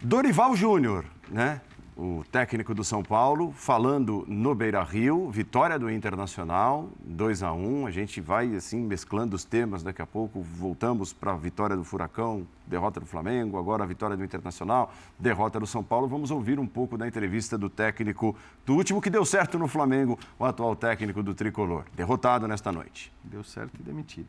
Dorival 0.00 0.54
Júnior, 0.54 1.04
né? 1.28 1.60
O 1.96 2.24
técnico 2.32 2.74
do 2.74 2.82
São 2.82 3.02
Paulo, 3.02 3.52
falando 3.52 4.24
no 4.26 4.54
Beira 4.54 4.82
Rio, 4.82 5.30
vitória 5.30 5.78
do 5.78 5.90
Internacional, 5.90 6.88
2 7.00 7.42
a 7.42 7.52
1 7.52 7.86
A 7.86 7.90
gente 7.90 8.20
vai 8.20 8.54
assim 8.54 8.80
mesclando 8.80 9.36
os 9.36 9.44
temas, 9.44 9.82
daqui 9.82 10.00
a 10.00 10.06
pouco 10.06 10.40
voltamos 10.40 11.12
para 11.12 11.32
a 11.32 11.36
vitória 11.36 11.76
do 11.76 11.84
Furacão, 11.84 12.46
derrota 12.66 12.98
do 12.98 13.06
Flamengo, 13.06 13.58
agora 13.58 13.84
a 13.84 13.86
vitória 13.86 14.16
do 14.16 14.24
Internacional, 14.24 14.92
derrota 15.18 15.60
do 15.60 15.66
São 15.66 15.84
Paulo. 15.84 16.08
Vamos 16.08 16.30
ouvir 16.30 16.58
um 16.58 16.66
pouco 16.66 16.96
da 16.96 17.06
entrevista 17.06 17.58
do 17.58 17.68
técnico 17.68 18.34
do 18.64 18.74
último 18.74 19.00
que 19.00 19.10
deu 19.10 19.24
certo 19.24 19.58
no 19.58 19.68
Flamengo, 19.68 20.18
o 20.38 20.44
atual 20.44 20.74
técnico 20.74 21.22
do 21.22 21.34
Tricolor, 21.34 21.84
derrotado 21.94 22.48
nesta 22.48 22.72
noite. 22.72 23.12
Deu 23.22 23.44
certo 23.44 23.78
e 23.78 23.82
demitido. 23.82 24.28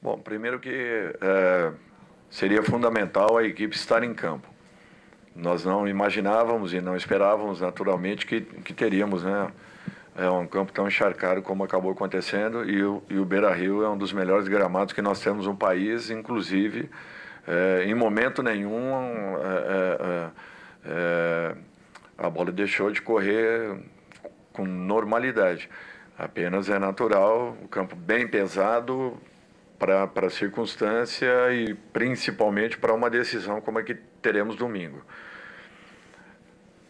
Bom, 0.00 0.18
primeiro 0.18 0.60
que 0.60 0.70
é, 1.20 1.72
seria 2.30 2.62
fundamental 2.62 3.36
a 3.36 3.42
equipe 3.42 3.74
estar 3.74 4.04
em 4.04 4.14
campo 4.14 4.55
nós 5.36 5.64
não 5.64 5.86
imaginávamos 5.86 6.72
e 6.72 6.80
não 6.80 6.96
esperávamos 6.96 7.60
naturalmente 7.60 8.26
que, 8.26 8.40
que 8.40 8.72
teríamos 8.72 9.22
né, 9.22 9.48
é 10.16 10.30
um 10.30 10.46
campo 10.46 10.72
tão 10.72 10.88
encharcado 10.88 11.42
como 11.42 11.62
acabou 11.62 11.92
acontecendo 11.92 12.68
e 12.68 12.82
o, 12.82 13.02
e 13.10 13.18
o 13.18 13.24
Beira 13.24 13.52
Rio 13.52 13.82
é 13.82 13.88
um 13.88 13.98
dos 13.98 14.12
melhores 14.12 14.48
gramados 14.48 14.94
que 14.94 15.02
nós 15.02 15.20
temos 15.20 15.46
no 15.46 15.54
país, 15.54 16.10
inclusive 16.10 16.88
é, 17.46 17.84
em 17.86 17.94
momento 17.94 18.42
nenhum 18.42 19.36
é, 19.38 19.98
é, 20.00 20.30
é 20.86 21.54
a 22.18 22.30
bola 22.30 22.50
deixou 22.50 22.90
de 22.90 23.02
correr 23.02 23.76
com 24.52 24.64
normalidade. 24.64 25.68
Apenas 26.18 26.70
é 26.70 26.78
natural, 26.78 27.54
o 27.62 27.68
campo 27.68 27.94
bem 27.94 28.26
pesado 28.26 29.18
para 29.78 30.10
a 30.26 30.30
circunstância 30.30 31.52
e 31.52 31.74
principalmente 31.92 32.78
para 32.78 32.94
uma 32.94 33.10
decisão 33.10 33.60
como 33.60 33.78
a 33.78 33.82
que 33.82 33.94
teremos 33.94 34.56
domingo. 34.56 35.02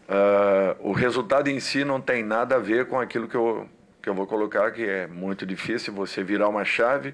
Uh, 0.08 0.88
o 0.88 0.92
resultado 0.92 1.48
em 1.48 1.58
si 1.58 1.84
não 1.84 2.00
tem 2.00 2.22
nada 2.22 2.56
a 2.56 2.58
ver 2.58 2.86
com 2.86 3.00
aquilo 3.00 3.26
que 3.26 3.34
eu, 3.34 3.68
que 4.00 4.08
eu 4.08 4.14
vou 4.14 4.26
colocar, 4.26 4.70
que 4.70 4.84
é 4.84 5.06
muito 5.08 5.44
difícil 5.44 5.92
você 5.92 6.22
virar 6.22 6.48
uma 6.48 6.64
chave 6.64 7.12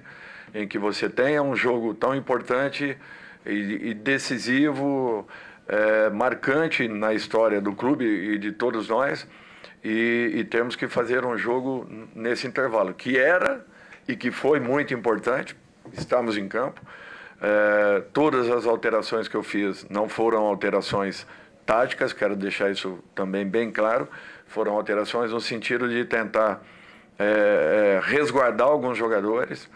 em 0.53 0.67
que 0.67 0.77
você 0.77 1.09
tenha 1.09 1.41
um 1.41 1.55
jogo 1.55 1.95
tão 1.95 2.15
importante 2.15 2.95
e, 3.45 3.89
e 3.89 3.93
decisivo, 3.95 5.27
é, 5.67 6.09
marcante 6.11 6.87
na 6.87 7.13
história 7.13 7.59
do 7.59 7.73
clube 7.73 8.05
e 8.05 8.37
de 8.37 8.51
todos 8.51 8.89
nós, 8.89 9.27
e, 9.83 10.31
e 10.35 10.43
temos 10.43 10.75
que 10.75 10.87
fazer 10.87 11.25
um 11.25 11.35
jogo 11.35 11.87
nesse 12.13 12.45
intervalo, 12.45 12.93
que 12.93 13.17
era 13.17 13.65
e 14.07 14.15
que 14.15 14.29
foi 14.29 14.59
muito 14.59 14.93
importante, 14.93 15.55
estamos 15.91 16.37
em 16.37 16.47
campo. 16.47 16.81
É, 17.41 18.01
todas 18.13 18.49
as 18.49 18.65
alterações 18.65 19.27
que 19.27 19.35
eu 19.35 19.43
fiz 19.43 19.85
não 19.89 20.07
foram 20.07 20.45
alterações 20.45 21.27
táticas, 21.65 22.13
quero 22.13 22.35
deixar 22.35 22.71
isso 22.71 22.99
também 23.13 23.45
bem 23.45 23.71
claro, 23.71 24.07
foram 24.47 24.73
alterações 24.73 25.31
no 25.31 25.41
sentido 25.41 25.89
de 25.89 26.05
tentar 26.05 26.63
é, 27.19 27.99
é, 27.99 28.01
resguardar 28.01 28.67
alguns 28.67 28.97
jogadores, 28.97 29.69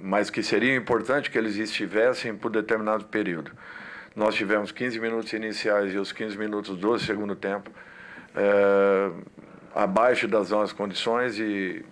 mas 0.00 0.30
que 0.30 0.40
seria 0.40 0.76
importante 0.76 1.30
que 1.30 1.36
eles 1.36 1.56
estivessem 1.56 2.36
por 2.36 2.48
determinado 2.48 3.06
período. 3.06 3.50
Nós 4.14 4.36
tivemos 4.36 4.70
15 4.70 5.00
minutos 5.00 5.32
iniciais 5.32 5.92
e 5.92 5.98
os 5.98 6.12
15 6.12 6.38
minutos 6.38 6.76
do 6.76 6.96
segundo 6.96 7.34
tempo 7.34 7.70
abaixo 9.74 10.28
das 10.28 10.50
nossas 10.50 10.72
condições 10.72 11.40
e, 11.40 11.84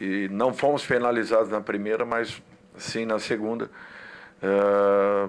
e 0.00 0.28
não 0.28 0.52
fomos 0.52 0.84
penalizados 0.86 1.48
na 1.50 1.60
primeira, 1.60 2.04
mas 2.04 2.42
sim 2.76 3.04
na 3.04 3.18
segunda. 3.18 3.70
É, 4.42 5.28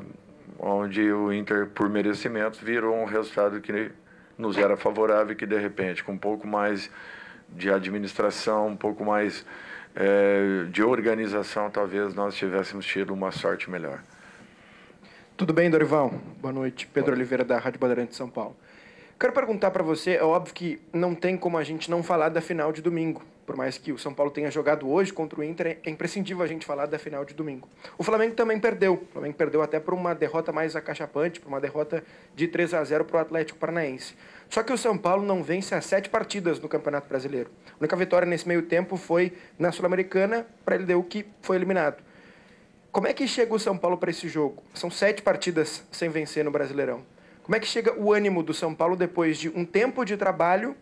onde 0.59 1.11
o 1.11 1.31
Inter, 1.31 1.67
por 1.67 1.89
merecimento, 1.89 2.63
virou 2.63 2.95
um 2.95 3.05
resultado 3.05 3.61
que 3.61 3.91
nos 4.37 4.57
era 4.57 4.75
favorável 4.75 5.33
e 5.33 5.35
que, 5.35 5.45
de 5.45 5.57
repente, 5.57 6.03
com 6.03 6.13
um 6.13 6.17
pouco 6.17 6.47
mais 6.47 6.89
de 7.49 7.71
administração, 7.71 8.67
um 8.67 8.75
pouco 8.75 9.05
mais 9.05 9.45
é, 9.95 10.65
de 10.69 10.83
organização, 10.83 11.69
talvez 11.69 12.13
nós 12.13 12.35
tivéssemos 12.35 12.85
tido 12.85 13.13
uma 13.13 13.31
sorte 13.31 13.69
melhor. 13.69 14.01
Tudo 15.35 15.53
bem, 15.53 15.69
Dorival? 15.69 16.09
Boa 16.41 16.51
noite. 16.51 16.87
Pedro 16.87 17.13
Oliveira, 17.13 17.45
da 17.45 17.57
Rádio 17.59 17.79
Bandeirante 17.79 18.09
de 18.09 18.15
São 18.15 18.29
Paulo. 18.29 18.55
Quero 19.19 19.33
perguntar 19.33 19.71
para 19.71 19.83
você, 19.83 20.11
é 20.11 20.23
óbvio 20.23 20.53
que 20.53 20.81
não 20.93 21.15
tem 21.15 21.35
como 21.35 21.57
a 21.57 21.63
gente 21.63 21.89
não 21.89 22.03
falar 22.03 22.29
da 22.29 22.41
final 22.41 22.71
de 22.71 22.81
domingo 22.81 23.23
por 23.47 23.55
mais 23.55 23.77
que 23.77 23.93
o 23.93 23.97
São 23.97 24.13
Paulo 24.13 24.29
tenha 24.29 24.51
jogado 24.51 24.91
hoje 24.91 25.13
contra 25.13 25.39
o 25.39 25.43
Inter, 25.43 25.79
é 25.85 25.89
imprescindível 25.89 26.43
a 26.43 26.47
gente 26.47 26.65
falar 26.65 26.85
da 26.85 26.99
final 26.99 27.23
de 27.23 27.33
domingo. 27.33 27.69
O 27.97 28.03
Flamengo 28.03 28.35
também 28.35 28.59
perdeu. 28.59 28.95
O 28.95 29.13
Flamengo 29.13 29.35
perdeu 29.35 29.61
até 29.61 29.79
por 29.79 29.93
uma 29.93 30.13
derrota 30.13 30.51
mais 30.51 30.75
acachapante, 30.75 31.39
por 31.39 31.47
uma 31.47 31.61
derrota 31.61 32.03
de 32.35 32.45
3 32.49 32.73
a 32.73 32.83
0 32.83 33.05
para 33.05 33.17
o 33.17 33.19
Atlético 33.21 33.57
Paranaense. 33.57 34.15
Só 34.49 34.61
que 34.61 34.73
o 34.73 34.77
São 34.77 34.97
Paulo 34.97 35.25
não 35.25 35.41
vence 35.41 35.73
há 35.73 35.79
sete 35.79 36.09
partidas 36.09 36.59
no 36.59 36.67
Campeonato 36.67 37.07
Brasileiro. 37.07 37.49
A 37.71 37.77
única 37.79 37.95
vitória 37.95 38.25
nesse 38.25 38.45
meio 38.45 38.63
tempo 38.63 38.97
foi 38.97 39.31
na 39.57 39.71
Sul-Americana, 39.71 40.45
para 40.65 40.75
ele 40.75 40.83
deu 40.83 41.01
que 41.01 41.25
foi 41.41 41.55
eliminado. 41.55 42.03
Como 42.91 43.07
é 43.07 43.13
que 43.13 43.25
chega 43.29 43.55
o 43.55 43.59
São 43.59 43.77
Paulo 43.77 43.97
para 43.97 44.11
esse 44.11 44.27
jogo? 44.27 44.61
São 44.73 44.91
sete 44.91 45.21
partidas 45.21 45.85
sem 45.89 46.09
vencer 46.09 46.43
no 46.43 46.51
Brasileirão. 46.51 47.01
Como 47.47 47.55
é 47.55 47.61
que 47.61 47.65
chega 47.65 47.97
o 47.97 48.11
ânimo 48.11 48.43
do 48.43 48.53
São 48.53 48.75
Paulo 48.75 48.97
depois 48.97 49.37
de 49.37 49.47
um 49.47 49.63
tempo 49.63 50.03
de 50.03 50.17
trabalho, 50.17 50.75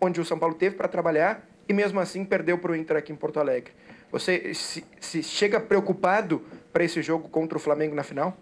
onde 0.00 0.20
o 0.20 0.24
São 0.24 0.36
Paulo 0.36 0.56
teve 0.56 0.74
para 0.74 0.88
trabalhar 0.88 1.46
e 1.68 1.72
mesmo 1.72 2.00
assim 2.00 2.24
perdeu 2.24 2.58
para 2.58 2.72
o 2.72 2.74
Inter 2.74 2.96
aqui 2.96 3.12
em 3.12 3.14
Porto 3.14 3.38
Alegre. 3.38 3.72
Você 4.10 4.52
se, 4.52 4.84
se 4.98 5.22
chega 5.22 5.60
preocupado 5.60 6.42
para 6.72 6.82
esse 6.82 7.00
jogo 7.02 7.28
contra 7.28 7.56
o 7.56 7.60
Flamengo 7.60 7.94
na 7.94 8.02
final? 8.02 8.36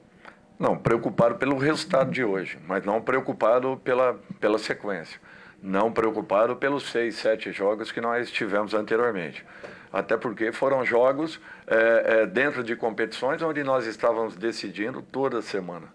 Não, 0.59 0.74
preocupado 0.78 1.34
pelo 1.34 1.59
resultado 1.59 2.11
de 2.11 2.24
hoje, 2.24 2.59
mas 2.66 2.82
não 2.82 3.03
preocupado 3.03 3.78
pela, 3.84 4.18
pela 4.40 4.59
sequência. 4.59 5.20
Não 5.62 5.92
preocupado 5.92 6.57
pelos 6.57 6.90
seis, 6.90 7.16
sete 7.16 7.53
jogos 7.53 7.92
que 7.92 8.01
nós 8.01 8.30
tivemos 8.30 8.72
anteriormente. 8.72 9.45
Até 9.92 10.16
porque 10.16 10.51
foram 10.51 10.82
jogos 10.82 11.38
é, 11.66 12.22
é, 12.22 12.26
dentro 12.26 12.64
de 12.64 12.74
competições 12.74 13.42
onde 13.42 13.62
nós 13.62 13.86
estávamos 13.86 14.34
decidindo 14.34 15.03
toda 15.03 15.42
semana. 15.42 15.92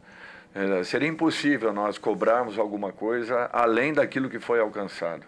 É, 0.53 0.83
seria 0.83 1.07
impossível 1.07 1.71
nós 1.71 1.97
cobrarmos 1.97 2.57
alguma 2.57 2.91
coisa 2.91 3.49
além 3.53 3.93
daquilo 3.93 4.29
que 4.29 4.39
foi 4.39 4.59
alcançado 4.59 5.25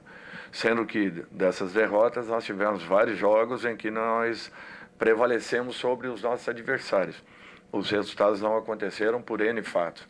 sendo 0.51 0.85
que 0.85 1.09
dessas 1.31 1.73
derrotas 1.73 2.27
nós 2.27 2.43
tivemos 2.43 2.83
vários 2.83 3.17
jogos 3.17 3.63
em 3.63 3.75
que 3.75 3.89
nós 3.89 4.51
prevalecemos 4.99 5.75
sobre 5.77 6.07
os 6.07 6.21
nossos 6.21 6.47
adversários. 6.47 7.23
Os 7.71 7.89
resultados 7.89 8.41
não 8.41 8.57
aconteceram 8.57 9.21
por 9.21 9.39
N 9.39 9.63
fatos, 9.63 10.07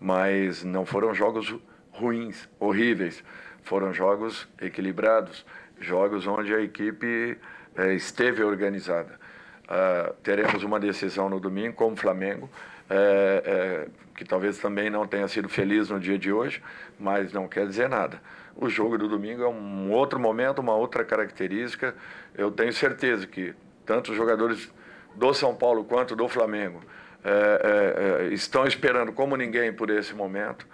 mas 0.00 0.64
não 0.64 0.84
foram 0.84 1.14
jogos 1.14 1.54
ruins, 1.92 2.48
horríveis. 2.58 3.22
Foram 3.62 3.92
jogos 3.92 4.48
equilibrados, 4.60 5.46
jogos 5.80 6.26
onde 6.26 6.54
a 6.54 6.60
equipe 6.60 7.38
eh, 7.76 7.94
esteve 7.94 8.42
organizada. 8.42 9.18
Uh, 9.64 10.12
teremos 10.22 10.62
uma 10.62 10.78
decisão 10.78 11.28
no 11.28 11.40
domingo 11.40 11.74
com 11.74 11.92
o 11.92 11.96
Flamengo, 11.96 12.48
eh, 12.90 13.42
eh, 13.44 13.88
que 14.14 14.24
talvez 14.24 14.58
também 14.58 14.90
não 14.90 15.06
tenha 15.06 15.28
sido 15.28 15.48
feliz 15.48 15.90
no 15.90 16.00
dia 16.00 16.18
de 16.18 16.32
hoje, 16.32 16.62
mas 16.98 17.32
não 17.32 17.48
quer 17.48 17.66
dizer 17.66 17.88
nada 17.88 18.20
o 18.56 18.68
jogo 18.68 18.96
do 18.96 19.06
domingo 19.06 19.42
é 19.42 19.48
um 19.48 19.90
outro 19.92 20.18
momento, 20.18 20.60
uma 20.60 20.74
outra 20.74 21.04
característica. 21.04 21.94
Eu 22.34 22.50
tenho 22.50 22.72
certeza 22.72 23.26
que 23.26 23.54
tanto 23.84 24.10
os 24.10 24.16
jogadores 24.16 24.72
do 25.14 25.32
São 25.34 25.54
Paulo 25.54 25.84
quanto 25.84 26.16
do 26.16 26.26
Flamengo 26.26 26.80
é, 27.22 28.22
é, 28.22 28.26
é 28.28 28.34
estão 28.34 28.66
esperando 28.66 29.12
como 29.12 29.36
ninguém 29.36 29.72
por 29.72 29.90
esse 29.90 30.14
momento. 30.14 30.66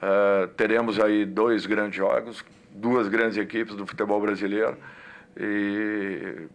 É, 0.00 0.48
teremos 0.48 1.00
aí 1.00 1.24
dois 1.24 1.64
grandes 1.64 1.96
jogos, 1.96 2.44
duas 2.70 3.08
grandes 3.08 3.38
equipes 3.38 3.74
do 3.74 3.86
futebol 3.86 4.20
brasileiro 4.20 4.76
e, 5.36 6.46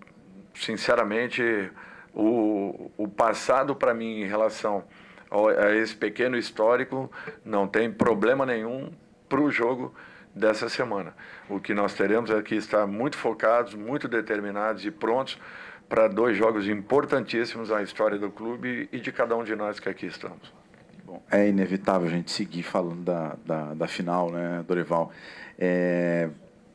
sinceramente, 0.53 1.71
o, 2.13 2.91
o 2.95 3.07
passado 3.07 3.75
para 3.75 3.93
mim 3.93 4.21
em 4.21 4.27
relação 4.27 4.83
a 5.31 5.75
esse 5.75 5.95
pequeno 5.95 6.37
histórico 6.37 7.11
não 7.43 7.67
tem 7.67 7.91
problema 7.91 8.45
nenhum 8.45 8.91
para 9.27 9.41
o 9.41 9.51
jogo 9.51 9.93
dessa 10.33 10.67
semana. 10.69 11.13
O 11.49 11.59
que 11.59 11.73
nós 11.73 11.93
teremos 11.93 12.29
é 12.29 12.41
que 12.41 12.55
estar 12.55 12.85
muito 12.85 13.17
focados, 13.17 13.73
muito 13.73 14.07
determinados 14.07 14.85
e 14.85 14.91
prontos 14.91 15.39
para 15.87 16.07
dois 16.07 16.37
jogos 16.37 16.67
importantíssimos 16.67 17.69
na 17.69 17.81
história 17.81 18.17
do 18.17 18.29
clube 18.29 18.89
e 18.91 18.99
de 18.99 19.11
cada 19.11 19.35
um 19.35 19.43
de 19.43 19.55
nós 19.55 19.79
que 19.79 19.87
aqui 19.87 20.05
estamos. 20.05 20.53
Bom, 21.05 21.21
é 21.31 21.47
inevitável 21.47 22.07
a 22.07 22.11
gente 22.11 22.31
seguir 22.31 22.63
falando 22.63 23.03
da, 23.03 23.35
da, 23.45 23.73
da 23.75 23.87
final, 23.87 24.31
né, 24.31 24.63
Dorival? 24.67 25.11
É, 25.57 26.29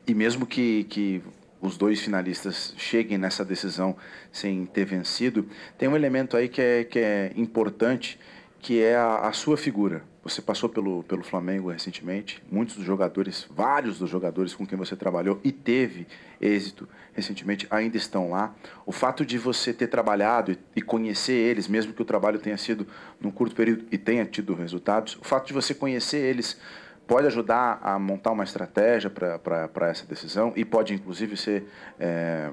e 0.07 0.15
mesmo 0.15 0.45
que, 0.45 0.85
que 0.85 1.21
os 1.61 1.77
dois 1.77 2.01
finalistas 2.01 2.73
cheguem 2.77 3.17
nessa 3.17 3.45
decisão 3.45 3.95
sem 4.31 4.65
ter 4.65 4.85
vencido, 4.85 5.47
tem 5.77 5.87
um 5.87 5.95
elemento 5.95 6.35
aí 6.35 6.49
que 6.49 6.61
é, 6.61 6.83
que 6.83 6.99
é 6.99 7.31
importante, 7.35 8.19
que 8.61 8.81
é 8.81 8.95
a, 8.95 9.27
a 9.27 9.33
sua 9.33 9.57
figura. 9.57 10.03
Você 10.23 10.39
passou 10.39 10.69
pelo, 10.69 11.01
pelo 11.03 11.23
Flamengo 11.23 11.71
recentemente. 11.71 12.43
Muitos 12.49 12.75
dos 12.75 12.85
jogadores, 12.85 13.47
vários 13.49 13.97
dos 13.97 14.07
jogadores 14.07 14.53
com 14.53 14.67
quem 14.67 14.77
você 14.77 14.95
trabalhou 14.95 15.39
e 15.43 15.51
teve 15.51 16.05
êxito 16.39 16.87
recentemente 17.11 17.65
ainda 17.71 17.97
estão 17.97 18.29
lá. 18.29 18.53
O 18.85 18.91
fato 18.91 19.25
de 19.25 19.39
você 19.39 19.73
ter 19.73 19.87
trabalhado 19.87 20.55
e 20.75 20.81
conhecer 20.81 21.33
eles, 21.33 21.67
mesmo 21.67 21.91
que 21.91 22.03
o 22.03 22.05
trabalho 22.05 22.37
tenha 22.37 22.57
sido 22.57 22.85
num 23.19 23.31
curto 23.31 23.55
período 23.55 23.85
e 23.91 23.97
tenha 23.97 24.23
tido 24.23 24.53
resultados, 24.53 25.17
o 25.19 25.23
fato 25.23 25.47
de 25.47 25.53
você 25.53 25.73
conhecer 25.73 26.19
eles 26.19 26.59
pode 27.07 27.25
ajudar 27.25 27.79
a 27.81 27.97
montar 27.97 28.31
uma 28.31 28.43
estratégia 28.43 29.09
para 29.09 29.89
essa 29.89 30.05
decisão 30.05 30.53
e 30.55 30.63
pode, 30.63 30.93
inclusive, 30.93 31.35
ser. 31.35 31.65
É, 31.99 32.51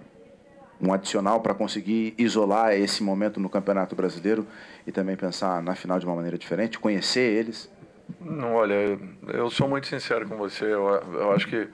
um 0.80 0.92
adicional 0.92 1.40
para 1.40 1.54
conseguir 1.54 2.14
isolar 2.16 2.72
esse 2.72 3.02
momento 3.02 3.40
no 3.40 3.48
Campeonato 3.48 3.96
Brasileiro 3.96 4.46
e 4.86 4.92
também 4.92 5.16
pensar 5.16 5.62
na 5.62 5.74
final 5.74 5.98
de 5.98 6.06
uma 6.06 6.14
maneira 6.14 6.38
diferente, 6.38 6.78
conhecer 6.78 7.32
eles? 7.38 7.70
Não, 8.20 8.54
olha, 8.54 8.98
eu 9.28 9.50
sou 9.50 9.68
muito 9.68 9.86
sincero 9.86 10.26
com 10.26 10.36
você. 10.36 10.64
Eu, 10.64 10.88
eu 10.88 11.32
acho 11.32 11.46
que 11.46 11.68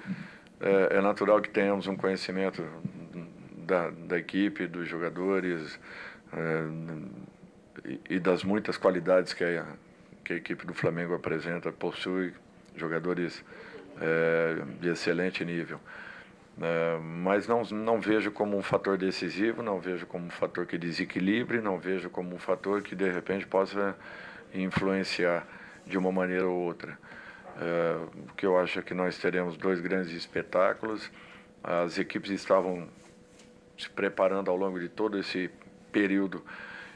é, 0.61 0.96
é, 0.96 1.00
natural 1.00 1.40
que 1.40 1.48
tenhamos 1.48 1.86
um 1.86 1.96
conhecimento 1.96 2.64
da, 3.59 3.90
da 3.90 4.18
equipe, 4.18 4.66
dos 4.66 4.88
jogadores 4.88 5.78
é, 6.32 7.88
e, 7.88 8.00
e, 8.16 8.18
das 8.18 8.42
muitas 8.42 8.76
qualidades 8.76 9.32
que 9.32 9.44
a, 9.44 9.66
que 10.24 10.32
a 10.32 10.36
equipe 10.36 10.66
do 10.66 10.74
Flamengo 10.74 11.14
apresenta, 11.14 11.70
possui 11.70 12.32
jogadores 12.76 13.44
é, 14.00 14.57
de 14.80 14.88
excelente 14.88 15.44
nível. 15.44 15.78
É, 16.61 16.98
mas 17.00 17.48
não, 17.48 17.62
não 17.62 18.00
vejo 18.00 18.30
como 18.30 18.57
um 18.57 18.62
fator 18.62 18.96
decisivo, 18.96 19.62
não 19.62 19.80
vejo 19.80 20.07
como 20.07 20.26
um 20.26 20.30
fator 20.30 20.66
que 20.66 20.78
desequilibre, 20.78 21.61
não 21.61 21.78
vejo 21.78 22.09
como 22.09 22.34
um 22.34 22.38
fator 22.38 22.82
que 22.82 22.94
de 22.94 23.11
repente 23.11 23.46
possa 23.46 23.96
influenciar 24.55 25.46
de 25.86 25.98
uma 25.98 26.12
maneira 26.12 26.46
ou 26.46 26.57
outra. 26.57 26.96
É, 27.61 27.96
o 28.30 28.34
que 28.34 28.46
eu 28.46 28.59
acho 28.59 28.78
é 28.78 28.82
que 28.82 28.94
nós 28.94 29.18
teremos 29.18 29.57
dois 29.57 29.80
grandes 29.80 30.12
espetáculos. 30.12 31.11
As 31.62 31.98
equipes 31.98 32.30
estavam 32.30 32.88
se 33.76 33.90
preparando 33.90 34.50
ao 34.50 34.57
longo 34.57 34.78
de 34.78 34.88
todo 34.88 35.18
esse 35.18 35.50
período 35.90 36.44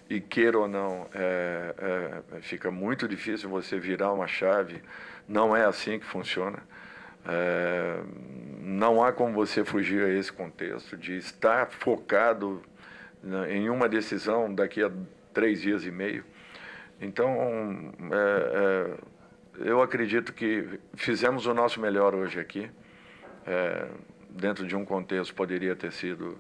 e 0.09 0.21
queira 0.21 0.59
ou 0.59 0.67
não, 0.67 1.07
é, 1.15 2.23
é, 2.37 2.41
fica 2.41 2.71
muito 2.71 3.07
difícil 3.07 3.49
você 3.49 3.79
virar 3.79 4.13
uma 4.13 4.27
chave. 4.27 4.81
Não 5.29 5.55
é 5.55 5.65
assim 5.65 5.99
que 5.99 6.07
funciona. 6.07 6.63
É, 7.29 8.01
não 8.61 9.05
há 9.05 9.13
como 9.13 9.35
você 9.35 9.65
fugir 9.65 10.03
a 10.03 10.09
esse 10.09 10.33
contexto 10.33 10.97
de 10.97 11.17
estar 11.17 11.67
focado 11.71 12.63
em 13.51 13.69
uma 13.69 13.89
decisão 13.89 14.53
daqui 14.55 14.83
a 14.83 14.91
três 15.35 15.61
dias 15.61 15.85
e 15.85 15.91
meio. 15.91 16.25
Então, 17.01 17.93
é, 18.11 18.95
é, 19.61 19.69
eu 19.71 19.83
acredito 19.83 20.33
que 20.33 20.81
fizemos 20.95 21.47
o 21.47 21.55
nosso 21.55 21.81
melhor 21.81 22.15
hoje 22.15 22.41
aqui. 22.41 22.71
É, 23.47 23.87
dentro 24.31 24.67
de 24.67 24.75
um 24.75 24.85
contexto 24.85 25.35
poderia 25.35 25.77
ter 25.77 25.93
sido 25.93 26.39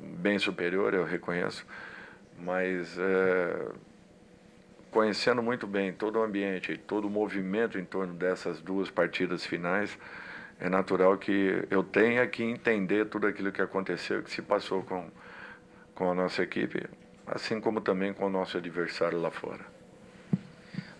bem 0.00 0.38
superior, 0.38 0.94
eu 0.94 1.04
reconheço, 1.04 1.66
mas 2.38 2.96
é, 2.98 3.68
conhecendo 4.90 5.42
muito 5.42 5.66
bem 5.66 5.92
todo 5.92 6.18
o 6.18 6.22
ambiente 6.22 6.72
e 6.72 6.78
todo 6.78 7.06
o 7.06 7.10
movimento 7.10 7.78
em 7.78 7.84
torno 7.84 8.14
dessas 8.14 8.60
duas 8.60 8.90
partidas 8.90 9.44
finais, 9.44 9.98
é 10.60 10.68
natural 10.68 11.16
que 11.18 11.66
eu 11.70 11.82
tenha 11.84 12.26
que 12.26 12.42
entender 12.42 13.06
tudo 13.06 13.26
aquilo 13.26 13.52
que 13.52 13.62
aconteceu, 13.62 14.22
que 14.22 14.30
se 14.30 14.42
passou 14.42 14.82
com, 14.82 15.10
com 15.94 16.10
a 16.10 16.14
nossa 16.14 16.42
equipe, 16.42 16.84
assim 17.26 17.60
como 17.60 17.80
também 17.80 18.12
com 18.12 18.26
o 18.26 18.30
nosso 18.30 18.56
adversário 18.56 19.20
lá 19.20 19.30
fora. 19.30 19.77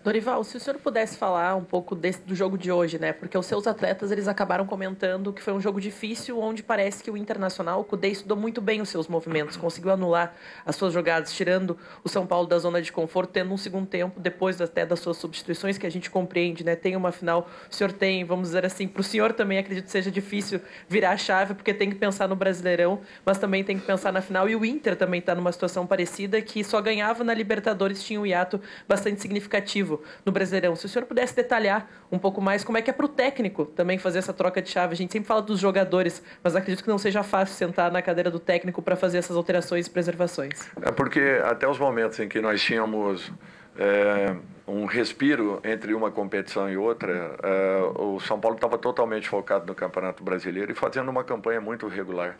Dorival, 0.09 0.43
se 0.43 0.57
o 0.57 0.59
senhor 0.59 0.79
pudesse 0.79 1.15
falar 1.15 1.55
um 1.55 1.63
pouco 1.63 1.93
desse, 1.93 2.19
do 2.21 2.33
jogo 2.33 2.57
de 2.57 2.71
hoje, 2.71 2.97
né? 2.97 3.13
Porque 3.13 3.37
os 3.37 3.45
seus 3.45 3.67
atletas 3.67 4.11
eles 4.11 4.27
acabaram 4.27 4.65
comentando 4.65 5.31
que 5.31 5.39
foi 5.39 5.53
um 5.53 5.61
jogo 5.61 5.79
difícil, 5.79 6.39
onde 6.41 6.63
parece 6.63 7.03
que 7.03 7.11
o 7.11 7.15
Internacional, 7.15 7.81
o 7.81 7.83
Cudê 7.83 8.07
estudou 8.07 8.35
muito 8.35 8.59
bem 8.59 8.81
os 8.81 8.89
seus 8.89 9.07
movimentos, 9.07 9.55
conseguiu 9.55 9.91
anular 9.91 10.33
as 10.65 10.75
suas 10.75 10.95
jogadas, 10.95 11.31
tirando 11.31 11.77
o 12.03 12.09
São 12.09 12.25
Paulo 12.25 12.47
da 12.47 12.57
zona 12.57 12.81
de 12.81 12.91
conforto, 12.91 13.29
tendo 13.33 13.53
um 13.53 13.57
segundo 13.57 13.85
tempo, 13.85 14.19
depois 14.19 14.59
até 14.59 14.83
das 14.83 14.99
suas 14.99 15.17
substituições, 15.17 15.77
que 15.77 15.85
a 15.85 15.91
gente 15.91 16.09
compreende, 16.09 16.63
né? 16.63 16.75
Tem 16.75 16.95
uma 16.95 17.11
final, 17.11 17.47
o 17.71 17.75
senhor 17.75 17.91
tem, 17.91 18.25
vamos 18.25 18.47
dizer 18.47 18.65
assim, 18.65 18.87
para 18.87 19.01
o 19.01 19.03
senhor 19.03 19.31
também 19.33 19.59
acredito 19.59 19.85
que 19.85 19.91
seja 19.91 20.09
difícil 20.09 20.59
virar 20.87 21.11
a 21.11 21.17
chave, 21.17 21.53
porque 21.53 21.71
tem 21.71 21.87
que 21.87 21.97
pensar 21.97 22.27
no 22.27 22.35
Brasileirão, 22.35 22.99
mas 23.23 23.37
também 23.37 23.63
tem 23.63 23.77
que 23.77 23.85
pensar 23.85 24.11
na 24.11 24.21
final. 24.21 24.49
E 24.49 24.55
o 24.55 24.65
Inter 24.65 24.95
também 24.95 25.19
está 25.19 25.35
numa 25.35 25.51
situação 25.51 25.85
parecida, 25.85 26.41
que 26.41 26.63
só 26.63 26.81
ganhava 26.81 27.23
na 27.23 27.35
Libertadores, 27.35 28.03
tinha 28.03 28.19
um 28.19 28.25
hiato 28.25 28.59
bastante 28.87 29.21
significativo 29.21 29.98
no 30.25 30.31
Brasileirão. 30.31 30.75
Se 30.75 30.85
o 30.85 30.89
senhor 30.89 31.05
pudesse 31.05 31.35
detalhar 31.35 31.89
um 32.11 32.17
pouco 32.17 32.41
mais 32.41 32.63
como 32.63 32.77
é 32.77 32.81
que 32.81 32.89
é 32.89 32.93
para 32.93 33.05
o 33.05 33.09
técnico 33.09 33.65
também 33.65 33.97
fazer 33.97 34.19
essa 34.19 34.33
troca 34.33 34.61
de 34.61 34.69
chave. 34.69 34.93
A 34.93 34.97
gente 34.97 35.11
sempre 35.11 35.27
fala 35.27 35.41
dos 35.41 35.59
jogadores, 35.59 36.21
mas 36.43 36.55
acredito 36.55 36.83
que 36.83 36.89
não 36.89 36.97
seja 36.97 37.23
fácil 37.23 37.55
sentar 37.55 37.91
na 37.91 38.01
cadeira 38.01 38.31
do 38.31 38.39
técnico 38.39 38.81
para 38.81 38.95
fazer 38.95 39.17
essas 39.17 39.35
alterações 39.35 39.87
e 39.87 39.89
preservações. 39.89 40.69
É 40.81 40.91
porque 40.91 41.41
até 41.43 41.67
os 41.67 41.79
momentos 41.79 42.19
em 42.19 42.27
que 42.27 42.41
nós 42.41 42.61
tínhamos 42.61 43.31
é, 43.77 44.35
um 44.67 44.85
respiro 44.85 45.59
entre 45.63 45.93
uma 45.93 46.11
competição 46.11 46.69
e 46.69 46.77
outra, 46.77 47.35
é, 47.41 47.81
o 47.95 48.19
São 48.19 48.39
Paulo 48.39 48.55
estava 48.55 48.77
totalmente 48.77 49.27
focado 49.29 49.65
no 49.65 49.73
Campeonato 49.73 50.23
Brasileiro 50.23 50.71
e 50.71 50.75
fazendo 50.75 51.09
uma 51.09 51.23
campanha 51.23 51.61
muito 51.61 51.87
regular. 51.87 52.37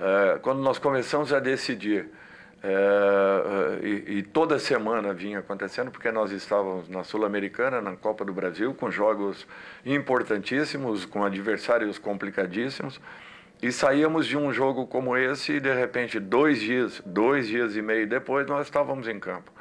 É, 0.00 0.38
quando 0.40 0.60
nós 0.60 0.78
começamos 0.78 1.32
a 1.32 1.38
decidir 1.38 2.08
é, 2.66 3.86
e, 3.86 4.18
e, 4.18 4.22
toda 4.22 4.58
semana 4.58 5.12
vinha 5.12 5.40
acontecendo, 5.40 5.90
porque 5.90 6.10
nós 6.10 6.32
estávamos 6.32 6.88
na 6.88 7.04
Sul-Americana, 7.04 7.78
na 7.78 7.94
Copa 7.94 8.24
do 8.24 8.32
Brasil, 8.32 8.72
com 8.72 8.90
jogos 8.90 9.46
importantíssimos, 9.84 11.04
com 11.04 11.22
adversários 11.22 11.98
complicadíssimos, 11.98 12.98
e 13.62 13.70
saíamos 13.70 14.26
de 14.26 14.38
um 14.38 14.50
jogo 14.50 14.86
como 14.86 15.14
esse 15.14 15.52
e, 15.52 15.60
de 15.60 15.74
repente, 15.74 16.18
dois 16.18 16.58
dias, 16.58 17.02
dois 17.04 17.46
dias 17.46 17.76
e 17.76 17.82
meio 17.82 18.08
depois, 18.08 18.46
nós 18.46 18.66
estávamos 18.66 19.08
em 19.08 19.20
campo. 19.20 19.52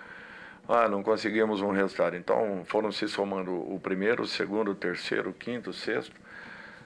Ah, 0.66 0.88
não 0.88 1.04
conseguimos 1.04 1.60
um 1.60 1.72
resultado. 1.72 2.16
Então, 2.16 2.64
foram 2.64 2.90
se 2.90 3.10
somando 3.10 3.52
o 3.52 3.82
primeiro, 3.82 4.24
o 4.24 4.28
segundo, 4.28 4.72
o 4.72 4.76
terceiro, 4.76 5.32
o 5.32 5.34
quinto, 5.34 5.72
o 5.72 5.74
sexto, 5.74 6.16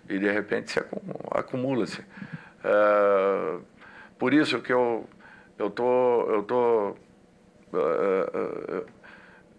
e, 0.09 0.18
de 0.18 0.32
repente, 0.32 0.72
se 0.72 0.84
acumula-se. 1.30 2.03
É, 2.63 3.59
por 4.18 4.34
isso 4.34 4.59
que 4.61 4.74
eu 4.74 5.07
eu 5.58 5.70
tô, 5.70 6.22
eu 6.30 6.43
tô, 6.43 6.89
uh, 6.89 6.95
uh, 7.74 8.86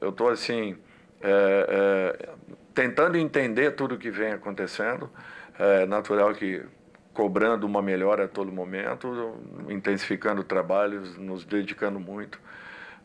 eu 0.01 0.12
tô 0.12 0.28
assim, 0.28 0.76
é, 1.20 2.28
tentando 2.72 3.16
entender 3.18 3.72
tudo 3.72 3.99
que 3.99 4.11
vem 4.11 4.32
acontecendo. 4.32 5.11
É 5.59 5.84
natural 5.86 6.32
que 6.34 6.64
cobrando 7.12 7.66
uma 7.66 7.82
melhora 7.82 8.26
a 8.26 8.28
todo 8.28 8.53
momento, 8.53 9.34
intensificando 9.68 10.44
trabalhos, 10.44 11.18
nos 11.18 11.44
dedicando 11.44 11.99
muito. 11.99 12.40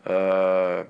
Uh, 0.05 0.87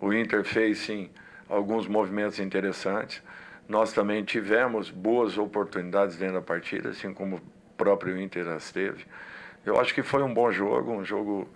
o 0.00 0.10
Inter 0.10 0.42
fez, 0.42 0.78
sim, 0.78 1.10
alguns 1.50 1.86
movimentos 1.86 2.38
interessantes. 2.38 3.22
Nós 3.68 3.92
também 3.92 4.24
tivemos 4.24 4.90
boas 4.90 5.36
oportunidades 5.36 6.16
dentro 6.16 6.36
da 6.36 6.40
partida, 6.40 6.88
assim 6.88 7.12
como 7.12 7.36
o 7.36 7.40
próprio 7.76 8.18
Inter 8.18 8.48
as 8.48 8.72
teve. 8.72 9.04
Eu 9.64 9.78
acho 9.80 9.94
que 9.94 10.02
foi 10.02 10.22
um 10.22 10.34
bom 10.34 10.50
jogo, 10.50 10.90
um 10.90 11.04
jogo 11.04 11.48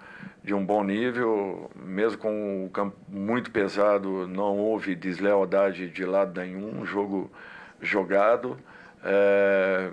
de 0.45 0.55
um 0.55 0.65
bom 0.65 0.85
nível, 0.85 1.69
mesmo 1.75 2.19
com 2.19 2.65
o 2.65 2.71
campo 2.71 2.97
muito 3.09 3.51
pesado, 3.51 4.29
não 4.29 4.57
houve 4.59 4.95
deslealdade 4.95 5.89
de 5.89 6.05
lado 6.05 6.41
nenhum, 6.41 6.83
um 6.83 6.87
jogo 6.87 7.29
jogado, 7.81 8.57
é, 9.05 9.91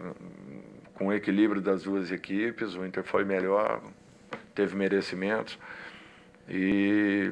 com 0.93 1.11
equilíbrio 1.11 1.59
das 1.59 1.83
duas 1.83 2.11
equipes, 2.11 2.75
o 2.75 2.85
Inter 2.85 3.03
foi 3.03 3.25
melhor, 3.25 3.81
teve 4.53 4.75
merecimentos. 4.75 5.57
E, 6.47 7.31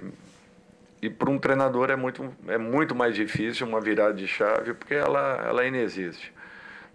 e 1.00 1.12
para 1.12 1.30
um 1.30 1.38
treinador 1.38 1.92
é 1.92 1.96
muito, 1.96 2.34
é 2.48 2.58
muito 2.58 2.96
mais 2.96 3.14
difícil 3.14 3.68
uma 3.68 3.80
virada 3.80 4.16
de 4.16 4.28
chave, 4.28 4.74
porque 4.74 4.96
ela, 4.96 5.44
ela 5.46 5.64
inexiste. 5.64 6.34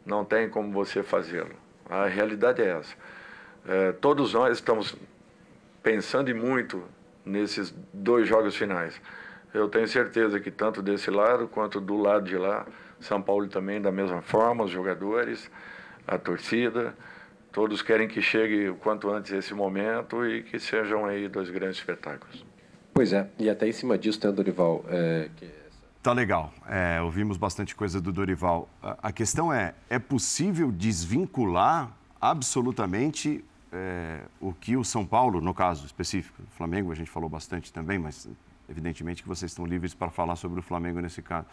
Não 0.05 0.25
tem 0.25 0.49
como 0.49 0.73
você 0.73 1.05
fazê-lo. 1.05 1.55
A 1.89 2.07
realidade 2.07 2.63
é 2.63 2.71
essa. 2.71 2.97
É, 3.69 3.93
todos 3.93 4.33
nós 4.33 4.59
estamos 4.59 4.97
pensando 5.83 6.31
e 6.31 6.35
muito 6.35 6.83
nesses 7.25 7.75
dois 7.93 8.29
jogos 8.29 8.55
finais. 8.55 9.01
Eu 9.53 9.69
tenho 9.69 9.89
certeza 9.89 10.39
que 10.39 10.51
tanto 10.51 10.83
desse 10.83 11.11
lado 11.11 11.49
quanto 11.49 11.81
do 11.81 11.97
lado 11.97 12.27
de 12.27 12.37
lá, 12.37 12.67
São 13.01 13.21
Paulo 13.21 13.49
também 13.49 13.81
da 13.81 13.91
mesma 13.91 14.23
forma, 14.23 14.65
os 14.65 14.71
jogadores, 14.71 15.51
a 16.07 16.17
torcida, 16.17 16.95
todos 17.53 17.83
querem 17.83 18.07
que 18.07 18.21
chegue 18.21 18.69
o 18.69 18.77
quanto 18.77 19.11
antes 19.11 19.33
esse 19.33 19.55
momento 19.55 20.25
e 20.27 20.43
que 20.43 20.59
sejam 20.59 21.05
aí 21.05 21.29
dois 21.29 21.51
grandes 21.51 21.79
espetáculos. 21.79 22.45
Pois 22.93 23.13
é, 23.13 23.29
e 23.39 23.51
até 23.51 23.67
em 23.69 23.73
cima 23.73 23.99
disso, 23.99 24.25
né, 24.25 24.33
Dorival? 24.33 24.85
É, 24.89 25.29
que... 25.37 25.51
Tá 26.03 26.13
legal. 26.13 26.53
É, 26.69 27.01
ouvimos 27.03 27.37
bastante 27.37 27.75
coisa 27.75 28.01
do 28.01 28.13
Dorival. 28.13 28.69
A, 28.81 29.09
a 29.09 29.13
questão 29.13 29.53
é: 29.53 29.75
é 29.91 29.99
possível 29.99 30.71
desvincular 30.71 31.91
absolutamente 32.21 33.45
é, 33.73 34.21
o 34.41 34.53
que 34.53 34.77
o 34.77 34.85
São 34.85 35.05
Paulo, 35.05 35.41
no 35.41 35.53
caso 35.53 35.87
específico, 35.87 36.43
o 36.43 36.57
Flamengo, 36.57 36.93
a 36.93 36.95
gente 36.95 37.11
falou 37.11 37.29
bastante 37.29 37.73
também, 37.73 37.99
mas 37.99 38.29
evidentemente 38.69 39.23
que 39.23 39.29
vocês 39.29 39.51
estão 39.51 39.65
livres 39.65 39.95
para 39.95 40.11
falar 40.11 40.37
sobre 40.37 40.61
o 40.61 40.63
Flamengo 40.63 41.01
nesse 41.01 41.23
caso. 41.23 41.47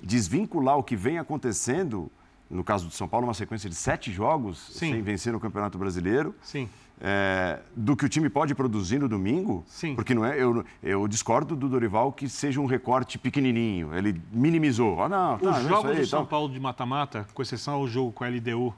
Desvincular 0.00 0.76
o 0.76 0.82
que 0.82 0.96
vem 0.96 1.18
acontecendo, 1.18 2.10
no 2.48 2.62
caso 2.62 2.86
do 2.86 2.92
São 2.92 3.08
Paulo, 3.08 3.26
uma 3.26 3.34
sequência 3.34 3.68
de 3.68 3.74
sete 3.74 4.12
jogos 4.12 4.58
Sim. 4.72 4.92
sem 4.92 5.02
vencer 5.02 5.32
no 5.32 5.40
Campeonato 5.40 5.76
Brasileiro. 5.76 6.34
Sim. 6.42 6.68
É, 7.00 7.60
do 7.76 7.96
que 7.96 8.04
o 8.04 8.08
time 8.08 8.28
pode 8.28 8.56
produzir 8.56 8.98
no 8.98 9.08
domingo, 9.08 9.64
Sim. 9.68 9.94
porque 9.94 10.14
não 10.14 10.24
é, 10.24 10.40
eu, 10.40 10.64
eu 10.82 11.06
discordo 11.06 11.54
do 11.54 11.68
Dorival 11.68 12.10
que 12.10 12.28
seja 12.28 12.60
um 12.60 12.66
recorte 12.66 13.16
pequenininho, 13.16 13.94
ele 13.94 14.20
minimizou. 14.32 15.00
Ah, 15.00 15.08
não, 15.08 15.38
tá, 15.38 15.50
Os 15.50 15.56
é 15.58 15.68
jogos 15.68 15.96
do 15.96 16.06
São 16.06 16.26
Paulo 16.26 16.52
de 16.52 16.58
mata-mata, 16.58 17.24
com 17.32 17.40
exceção 17.40 17.74
ao 17.74 17.86
jogo 17.86 18.10
com 18.10 18.24
a 18.24 18.28
LDU 18.28 18.74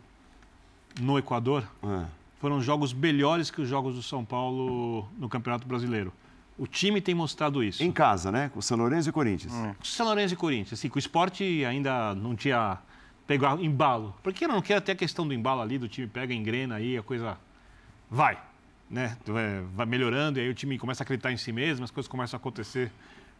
no 1.00 1.18
Equador, 1.18 1.66
é 1.82 2.19
foram 2.40 2.60
jogos 2.60 2.92
melhores 2.92 3.50
que 3.50 3.60
os 3.60 3.68
jogos 3.68 3.94
do 3.94 4.02
São 4.02 4.24
Paulo 4.24 5.06
no 5.18 5.28
Campeonato 5.28 5.68
Brasileiro. 5.68 6.12
O 6.58 6.66
time 6.66 7.00
tem 7.00 7.14
mostrado 7.14 7.62
isso. 7.62 7.82
Em 7.82 7.92
casa, 7.92 8.32
né? 8.32 8.48
Com 8.48 8.58
o 8.58 8.62
São 8.62 8.76
Lourenço 8.76 9.08
e 9.08 9.12
Corinthians. 9.12 9.52
Hum. 9.52 9.74
São 9.82 10.06
Lourenço 10.06 10.34
e 10.34 10.36
Corinthians. 10.36 10.78
Assim, 10.78 10.88
com 10.88 10.96
o 10.96 10.98
esporte 10.98 11.64
ainda 11.64 12.14
não 12.14 12.34
tinha 12.34 12.78
pegado 13.26 13.64
embalo. 13.64 14.14
Porque 14.22 14.46
não 14.46 14.60
quer 14.60 14.76
até 14.76 14.92
a 14.92 14.96
questão 14.96 15.26
do 15.28 15.34
embalo 15.34 15.60
ali, 15.60 15.78
do 15.78 15.88
time 15.88 16.06
pega, 16.06 16.34
engrena 16.34 16.76
aí, 16.76 16.98
a 16.98 17.02
coisa 17.02 17.38
vai. 18.10 18.38
Né? 18.90 19.16
É, 19.28 19.62
vai 19.74 19.86
melhorando 19.86 20.38
e 20.38 20.42
aí 20.42 20.48
o 20.48 20.54
time 20.54 20.78
começa 20.78 21.02
a 21.02 21.04
acreditar 21.04 21.30
em 21.30 21.36
si 21.36 21.52
mesmo, 21.52 21.84
as 21.84 21.90
coisas 21.90 22.08
começam 22.08 22.36
a 22.36 22.40
acontecer 22.40 22.90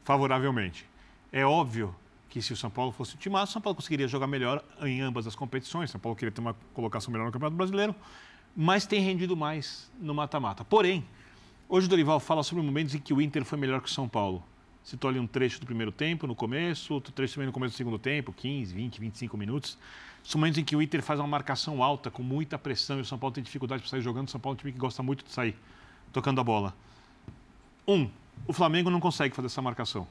favoravelmente. 0.05 0.87
É 1.33 1.45
óbvio 1.45 1.95
que 2.29 2.41
se 2.41 2.53
o 2.53 2.57
São 2.57 2.71
Paulo 2.71 2.93
fosse 2.93 3.17
o 3.17 3.19
time, 3.19 3.35
o 3.35 3.47
São 3.47 3.61
Paulo 3.61 3.75
conseguiria 3.75 4.07
jogar 4.07 4.27
melhor 4.27 4.63
em 4.83 5.01
ambas 5.01 5.27
as 5.27 5.35
competições. 5.35 5.91
São 5.91 6.01
Paulo 6.01 6.17
queria 6.17 6.31
ter 6.31 6.41
uma 6.41 6.55
colocação 6.73 7.11
melhor 7.11 7.25
no 7.25 7.33
Campeonato 7.33 7.57
Brasileiro, 7.57 7.95
mas 8.57 8.87
tem 8.87 9.01
rendido 9.01 9.37
mais 9.37 9.91
no 10.01 10.15
mata-mata. 10.15 10.65
Porém, 10.65 11.05
hoje 11.69 11.87
o 11.87 11.91
Dorival 11.91 12.21
fala 12.21 12.43
sobre 12.43 12.65
momentos 12.65 12.95
em 12.95 12.99
que 12.99 13.13
o 13.13 13.21
Inter 13.21 13.45
foi 13.45 13.59
melhor 13.59 13.81
que 13.81 13.89
o 13.89 13.93
São 13.93 14.09
Paulo. 14.09 14.43
Citou 14.83 15.11
ali 15.11 15.19
um 15.19 15.27
trecho 15.27 15.61
do 15.61 15.67
primeiro 15.67 15.93
tempo, 15.93 16.27
no 16.27 16.35
começo, 16.35 16.95
outro 16.95 17.13
trecho 17.13 17.35
também 17.35 17.47
no 17.47 17.53
começo 17.53 17.75
do 17.75 17.77
segundo 17.77 17.99
tempo, 17.99 18.33
15, 18.33 18.75
20, 18.75 19.01
25 19.01 19.37
minutos. 19.37 19.79
São 20.25 20.39
momentos 20.39 20.59
em 20.59 20.65
que 20.65 20.75
o 20.75 20.83
Inter 20.83 21.03
faz 21.03 21.21
uma 21.21 21.29
marcação 21.29 21.83
alta, 21.83 22.11
com 22.11 22.23
muita 22.23 22.59
pressão, 22.59 22.99
e 22.99 23.03
o 23.03 23.05
São 23.05 23.19
Paulo 23.19 23.35
tem 23.35 23.43
dificuldade 23.43 23.83
para 23.83 23.91
sair 23.91 24.03
jogando. 24.03 24.29
O 24.29 24.31
São 24.31 24.41
Paulo 24.41 24.55
é 24.55 24.57
um 24.57 24.59
time 24.59 24.73
que 24.73 24.79
gosta 24.79 25.03
muito 25.03 25.25
de 25.25 25.33
sair 25.33 25.55
tocando 26.13 26.41
a 26.41 26.45
bola. 26.45 26.75
Um, 27.87 28.09
o 28.47 28.53
Flamengo 28.53 28.91
não 28.91 29.01
consegue 29.01 29.35
fazer 29.35 29.47
essa 29.47 29.63
marcação 29.63 30.07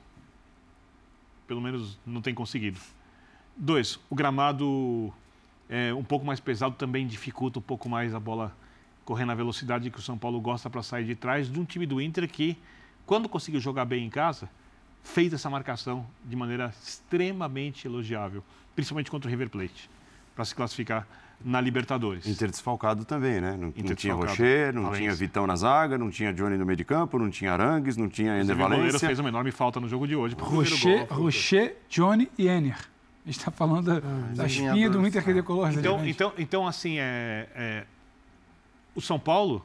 pelo 1.50 1.60
menos 1.60 1.98
não 2.06 2.22
tem 2.22 2.32
conseguido. 2.32 2.80
Dois, 3.58 4.00
o 4.08 4.16
gramado 4.16 5.12
é 5.70 5.94
um 5.94 6.04
pouco 6.04 6.26
mais 6.26 6.40
pesado 6.40 6.76
também 6.76 7.06
dificulta 7.06 7.60
um 7.60 7.62
pouco 7.62 7.88
mais 7.88 8.16
a 8.16 8.20
bola 8.20 8.56
correr 9.06 9.26
na 9.26 9.36
velocidade 9.36 9.90
que 9.90 10.00
o 10.00 10.02
São 10.02 10.18
Paulo 10.18 10.42
gosta 10.42 10.70
para 10.70 10.84
sair 10.84 11.06
de 11.06 11.16
trás 11.16 11.52
de 11.52 11.60
um 11.60 11.66
time 11.66 11.86
do 11.86 12.02
Inter 12.02 12.28
que, 12.28 12.58
quando 13.06 13.30
conseguiu 13.30 13.60
jogar 13.60 13.86
bem 13.86 14.06
em 14.06 14.10
casa, 14.10 14.50
fez 15.04 15.34
essa 15.34 15.50
marcação 15.50 16.06
de 16.26 16.36
maneira 16.36 16.74
extremamente 16.84 17.88
elogiável, 17.88 18.44
principalmente 18.76 19.10
contra 19.10 19.28
o 19.28 19.32
River 19.32 19.50
Plate, 19.50 19.90
para 20.36 20.46
se 20.46 20.54
classificar 20.54 21.08
na 21.44 21.62
Libertadores. 21.62 22.28
Inter 22.28 22.50
desfalcado 22.50 23.06
também, 23.06 23.40
né? 23.40 23.58
Não, 23.58 23.74
não 23.76 23.96
tinha 23.96 24.14
Rocher, 24.14 24.74
não 24.74 24.84
Valência. 24.84 25.02
tinha 25.02 25.16
Vitão 25.16 25.48
na 25.48 25.56
zaga, 25.56 25.98
não 25.98 26.10
tinha 26.10 26.34
Johnny 26.34 26.58
no 26.58 26.66
meio 26.66 26.78
de 26.78 26.84
campo, 26.84 27.18
não 27.18 27.30
tinha 27.30 27.54
Arangues, 27.54 27.96
não 27.96 28.10
tinha 28.10 28.42
Ender 28.42 28.56
Valência. 28.56 28.66
O 28.66 28.78
goleiro 28.78 29.00
fez 29.00 29.20
uma 29.20 29.30
enorme 29.30 29.52
falta 29.52 29.80
no 29.80 29.88
jogo 29.88 30.08
de 30.08 30.16
hoje. 30.16 30.36
Rocher, 30.38 31.08
gol, 31.08 31.24
Rocher, 31.24 31.78
Johnny 31.90 32.30
e 32.38 32.48
Enner. 32.48 32.78
A 33.30 33.32
gente 33.32 33.42
está 33.42 33.52
falando 33.52 33.86
da, 33.86 33.98
ah, 33.98 34.34
da 34.34 34.48
espinha 34.48 34.90
do 34.90 35.06
Inter 35.06 35.24
que 35.24 35.32
decolou. 35.32 35.70
Então, 35.70 36.04
então, 36.04 36.34
então, 36.36 36.68
assim, 36.68 36.98
é, 36.98 37.48
é, 37.54 37.86
o 38.96 39.00
São 39.00 39.20
Paulo 39.20 39.64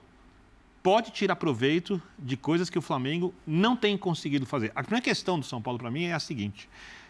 pode 0.83 1.11
tirar 1.13 1.35
proveito 1.37 2.01
de 2.19 2.37
coisas 2.37 2.69
que 2.69 2.79
o 2.79 2.83
Flamengo 2.83 3.33
não 3.47 3.75
tem 3.75 3.97
conseguido 3.97 4.45
fazer. 4.45 4.71
A 4.75 4.83
primeira 4.83 5.03
questão 5.03 5.41
do 5.41 5.47
São 5.47 5.63
Paulo, 5.63 5.79
para 5.79 5.91
mim, 5.91 6.05
é 6.05 6.13
a 6.13 6.21
seguinte. 6.21 6.69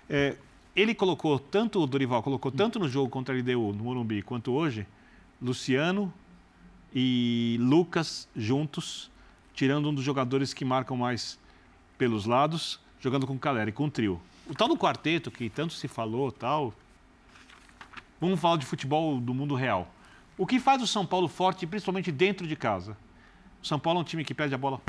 É, 0.09 0.37
ele 0.77 0.95
colocou 0.95 1.41
tanto, 1.41 1.83
o 1.83 1.89
Dorival 1.89 2.23
colocou 2.23 2.53
tanto 2.53 2.79
no 2.79 2.89
jogo 2.89 3.09
contra 3.09 3.35
a 3.35 3.37
LDU, 3.37 3.73
no 3.73 3.83
Morumbi, 3.83 4.23
quanto 4.23 4.53
hoje, 4.53 4.87
Luciano 5.43 6.15
e 6.95 7.57
Lucas 7.61 8.29
juntos, 8.37 9.11
tirando 9.55 9.89
um 9.89 9.95
dos 9.95 10.05
jogadores 10.05 10.55
que 10.55 10.65
marcam 10.65 10.97
mais 10.97 11.37
pelos 11.99 12.27
lados, 12.27 12.79
jogando 13.01 13.27
com 13.27 13.35
o 13.35 13.39
Caleri, 13.41 13.73
com 13.73 13.87
o 13.87 13.91
trio. 13.91 14.21
O 14.47 14.55
tal 14.55 14.69
do 14.69 14.77
quarteto, 14.77 15.31
que 15.31 15.49
tanto 15.49 15.73
se 15.73 15.89
falou, 15.89 16.31
tal. 16.31 16.75
Vamos 18.21 18.39
falar 18.39 18.59
de 18.59 18.67
futebol 18.67 19.19
do 19.21 19.33
mundo 19.33 19.55
real. 19.55 19.89
O 20.37 20.47
que 20.47 20.61
faz 20.61 20.83
o 20.83 20.87
São 20.87 21.07
Paulo 21.07 21.29
forte, 21.29 21.67
principalmente 21.67 22.13
dentro 22.13 22.47
de 22.47 22.55
casa? 22.55 22.97
O 23.63 23.67
São 23.67 23.79
Paulo 23.79 24.01
é 24.01 24.03
um 24.03 24.05
time 24.05 24.25
que 24.25 24.35
perde 24.35 24.55
a 24.55 24.59
bola, 24.59 24.81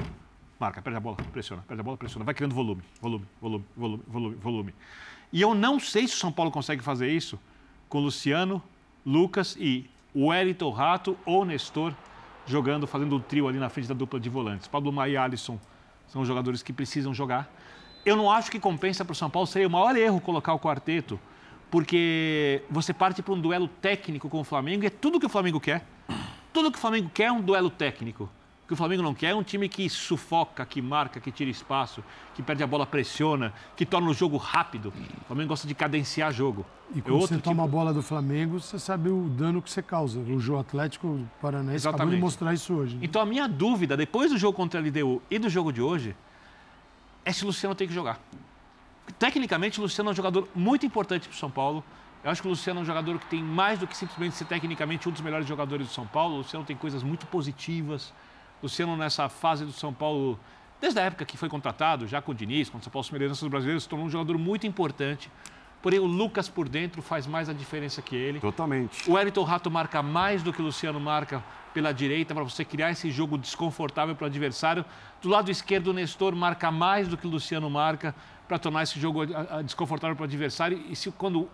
marca, 0.59 0.81
perde 0.81 0.97
a 0.97 0.99
bola, 0.99 1.15
pressiona, 1.31 1.63
perde 1.67 1.79
a 1.79 1.83
bola, 1.83 1.95
pressiona, 1.95 2.25
vai 2.25 2.33
criando 2.33 2.53
volume, 2.53 2.81
volume, 2.99 3.25
volume, 3.41 3.65
volume, 3.75 4.03
volume. 4.07 4.35
volume. 4.35 4.75
E 5.31 5.41
eu 5.41 5.55
não 5.55 5.79
sei 5.79 6.07
se 6.07 6.15
o 6.15 6.17
São 6.17 6.31
Paulo 6.31 6.51
consegue 6.51 6.81
fazer 6.81 7.09
isso 7.09 7.39
com 7.87 7.99
Luciano, 7.99 8.61
Lucas 9.05 9.55
e 9.59 9.89
o 10.13 10.27
Wellington 10.27 10.71
Rato 10.71 11.17
ou 11.25 11.45
Nestor 11.45 11.93
jogando, 12.45 12.85
fazendo 12.85 13.15
um 13.15 13.19
trio 13.19 13.47
ali 13.47 13.59
na 13.59 13.69
frente 13.69 13.87
da 13.87 13.93
dupla 13.93 14.19
de 14.19 14.29
volantes. 14.29 14.67
Pablo 14.67 14.91
Maia 14.91 15.11
e 15.11 15.17
Alisson 15.17 15.59
são 16.07 16.25
jogadores 16.25 16.61
que 16.61 16.73
precisam 16.73 17.13
jogar. 17.13 17.49
Eu 18.05 18.15
não 18.15 18.29
acho 18.29 18.51
que 18.51 18.59
compensa 18.59 19.03
para 19.03 19.13
o 19.13 19.15
São 19.15 19.29
Paulo, 19.29 19.47
seria 19.47 19.67
o 19.67 19.71
maior 19.71 19.95
erro 19.97 20.21
colocar 20.21 20.53
o 20.53 20.59
quarteto, 20.59 21.19
porque 21.71 22.61
você 22.69 22.93
parte 22.93 23.21
para 23.23 23.33
um 23.33 23.39
duelo 23.39 23.67
técnico 23.67 24.29
com 24.29 24.39
o 24.39 24.43
Flamengo 24.43 24.83
e 24.83 24.87
é 24.87 24.89
tudo 24.91 25.19
que 25.19 25.25
o 25.25 25.29
Flamengo 25.29 25.59
quer. 25.59 25.83
Tudo 26.53 26.71
que 26.71 26.77
o 26.77 26.81
Flamengo 26.81 27.09
quer 27.13 27.25
é 27.25 27.31
um 27.31 27.41
duelo 27.41 27.69
técnico. 27.69 28.29
O 28.63 28.67
que 28.67 28.73
o 28.73 28.75
Flamengo 28.75 29.03
não 29.03 29.13
quer 29.13 29.27
é 29.31 29.35
um 29.35 29.43
time 29.43 29.67
que 29.67 29.87
sufoca, 29.89 30.65
que 30.65 30.81
marca, 30.81 31.19
que 31.19 31.31
tira 31.31 31.51
espaço, 31.51 32.03
que 32.33 32.41
perde 32.41 32.63
a 32.63 32.67
bola, 32.67 32.85
pressiona, 32.85 33.53
que 33.75 33.85
torna 33.85 34.09
o 34.09 34.13
jogo 34.13 34.37
rápido. 34.37 34.93
O 35.21 35.25
Flamengo 35.25 35.49
gosta 35.49 35.67
de 35.67 35.75
cadenciar 35.75 36.31
jogo. 36.31 36.65
E 36.95 37.01
quando 37.01 37.17
é 37.17 37.27
você 37.27 37.37
toma 37.37 37.63
tipo... 37.63 37.63
a 37.63 37.67
bola 37.67 37.93
do 37.93 38.01
Flamengo, 38.01 38.59
você 38.59 38.79
sabe 38.79 39.09
o 39.09 39.29
dano 39.29 39.61
que 39.61 39.69
você 39.69 39.83
causa. 39.83 40.19
O 40.19 40.39
jogo 40.39 40.59
Atlético 40.59 41.19
Paranaense 41.41 41.75
Exatamente. 41.75 42.01
acabou 42.01 42.15
de 42.15 42.21
mostrar 42.21 42.53
isso 42.53 42.73
hoje. 42.73 42.95
Né? 42.95 43.01
Então 43.03 43.21
a 43.21 43.25
minha 43.25 43.47
dúvida, 43.47 43.97
depois 43.97 44.31
do 44.31 44.37
jogo 44.37 44.55
contra 44.55 44.79
a 44.79 44.83
LDU 44.83 45.21
e 45.29 45.37
do 45.37 45.49
jogo 45.49 45.71
de 45.71 45.81
hoje, 45.81 46.15
é 47.25 47.33
se 47.33 47.43
o 47.43 47.47
Luciano 47.47 47.75
tem 47.75 47.87
que 47.87 47.93
jogar. 47.93 48.19
Tecnicamente, 49.19 49.79
o 49.79 49.83
Luciano 49.83 50.11
é 50.11 50.13
um 50.13 50.15
jogador 50.15 50.47
muito 50.55 50.85
importante 50.85 51.27
para 51.27 51.35
o 51.35 51.37
São 51.37 51.51
Paulo. 51.51 51.83
Eu 52.23 52.31
acho 52.31 52.41
que 52.41 52.47
o 52.47 52.51
Luciano 52.51 52.79
é 52.79 52.83
um 52.83 52.85
jogador 52.85 53.19
que 53.19 53.25
tem 53.25 53.43
mais 53.43 53.79
do 53.79 53.85
que 53.87 53.97
simplesmente 53.97 54.35
ser 54.35 54.45
tecnicamente 54.45 55.09
um 55.09 55.11
dos 55.11 55.21
melhores 55.21 55.47
jogadores 55.47 55.87
do 55.87 55.93
São 55.93 56.07
Paulo. 56.07 56.35
O 56.35 56.37
Luciano 56.37 56.65
tem 56.65 56.75
coisas 56.75 57.03
muito 57.03 57.25
positivas 57.27 58.13
Luciano, 58.65 58.95
nessa 58.97 59.29
fase 59.29 59.65
do 59.65 59.71
São 59.71 59.93
Paulo, 59.93 60.39
desde 60.79 60.99
a 60.99 61.03
época 61.03 61.25
que 61.25 61.37
foi 61.37 61.49
contratado, 61.49 62.07
já 62.07 62.21
com 62.21 62.31
o 62.31 62.35
Diniz, 62.35 62.69
com 62.69 62.77
o 62.77 62.81
São 62.81 62.91
Paulo 62.91 63.03
Sumeirense 63.03 63.47
brasileiros, 63.47 63.83
se 63.83 63.89
tornou 63.89 64.07
um 64.07 64.09
jogador 64.09 64.37
muito 64.37 64.65
importante. 64.65 65.29
Porém, 65.85 65.99
o 65.99 66.07
Lucas 66.07 66.49
por 66.49 66.67
dentro 66.67 66.99
faz 66.99 67.27
mais 67.27 67.47
a 67.47 67.53
diferença 67.53 68.01
que 68.01 68.15
ele. 68.15 68.39
Totalmente. 68.39 69.07
O 69.07 69.19
Elton 69.19 69.43
Rato 69.43 69.69
marca 69.69 70.01
mais 70.01 70.41
do 70.41 70.51
que 70.51 70.59
o 70.59 70.65
Luciano 70.65 70.99
marca 70.99 71.43
pela 71.75 71.93
direita, 71.93 72.33
para 72.33 72.43
você 72.43 72.65
criar 72.65 72.89
esse 72.89 73.11
jogo 73.11 73.37
desconfortável 73.37 74.15
para 74.15 74.23
o 74.23 74.25
adversário. 74.25 74.83
Do 75.21 75.29
lado 75.29 75.51
esquerdo, 75.51 75.89
o 75.89 75.93
Nestor 75.93 76.35
marca 76.35 76.71
mais 76.71 77.07
do 77.07 77.15
que 77.15 77.27
o 77.27 77.29
Luciano 77.29 77.69
marca 77.69 78.15
para 78.47 78.57
tornar 78.57 78.81
esse 78.81 78.99
jogo 78.99 79.27
desconfortável 79.63 80.15
para 80.15 80.23
o 80.23 80.25
adversário. 80.25 80.83
E 80.89 80.95
se 80.95 81.11
quando 81.11 81.47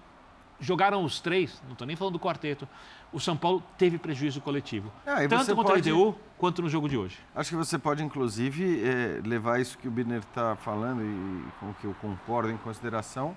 jogaram 0.61 1.03
os 1.03 1.19
três, 1.19 1.61
não 1.65 1.73
estou 1.73 1.85
nem 1.85 1.97
falando 1.97 2.13
do 2.13 2.19
quarteto, 2.19 2.65
o 3.11 3.19
São 3.19 3.35
Paulo 3.35 3.61
teve 3.77 3.97
prejuízo 3.97 4.39
coletivo. 4.39 4.93
Ah, 5.05 5.27
tanto 5.27 5.53
contra 5.53 5.73
pode... 5.73 5.89
a 5.89 5.93
LDU 5.93 6.15
quanto 6.37 6.61
no 6.61 6.69
jogo 6.69 6.87
de 6.87 6.95
hoje. 6.95 7.17
Acho 7.35 7.49
que 7.49 7.57
você 7.57 7.77
pode, 7.77 8.01
inclusive, 8.01 8.81
é, 8.81 9.19
levar 9.27 9.59
isso 9.59 9.77
que 9.77 9.89
o 9.89 9.91
Birner 9.91 10.19
está 10.19 10.55
falando 10.55 11.03
e 11.03 11.51
com 11.59 11.71
o 11.71 11.73
que 11.73 11.83
eu 11.83 11.93
concordo 11.95 12.49
em 12.49 12.55
consideração. 12.55 13.35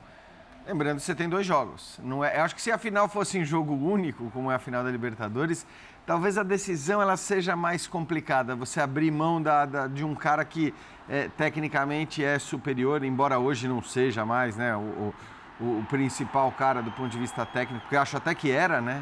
Lembrando 0.67 0.97
que 0.97 1.03
você 1.03 1.15
tem 1.15 1.29
dois 1.29 1.47
jogos. 1.47 2.01
Não 2.03 2.25
é, 2.25 2.39
eu 2.39 2.43
acho 2.43 2.55
que 2.55 2.63
se 2.63 2.73
a 2.73 2.79
final 2.79 3.07
fosse 3.07 3.37
em 3.37 3.45
jogo 3.45 3.75
único, 3.75 4.31
como 4.31 4.51
é 4.51 4.55
a 4.55 4.59
final 4.59 4.83
da 4.83 4.91
Libertadores, 4.91 5.67
talvez 6.07 6.39
a 6.39 6.43
decisão 6.43 7.03
ela 7.03 7.19
seja 7.19 7.55
mais 7.55 7.87
complicada. 7.87 8.57
Você 8.57 8.81
abrir 8.81 9.11
mão 9.11 9.43
da, 9.43 9.67
da 9.67 9.87
de 9.87 10.03
um 10.03 10.15
cara 10.15 10.43
que 10.43 10.73
é, 11.07 11.29
tecnicamente 11.37 12.25
é 12.25 12.39
superior, 12.39 13.05
embora 13.05 13.39
hoje 13.39 13.69
não 13.69 13.83
seja 13.83 14.25
mais, 14.25 14.57
né? 14.57 14.75
O, 14.75 14.81
o, 14.81 15.15
o, 15.61 15.79
o, 15.79 15.87
principal 15.89 16.51
cara 16.53 16.83
do 16.83 16.91
ponto 16.91 17.11
de 17.11 17.19
vista 17.19 17.47
técnico, 17.47 17.83
porque 17.83 17.97
eu 17.97 18.01
acho 18.01 18.17
até 18.17 18.35
que 18.35 18.51
era, 18.51 18.81
né? 18.81 19.01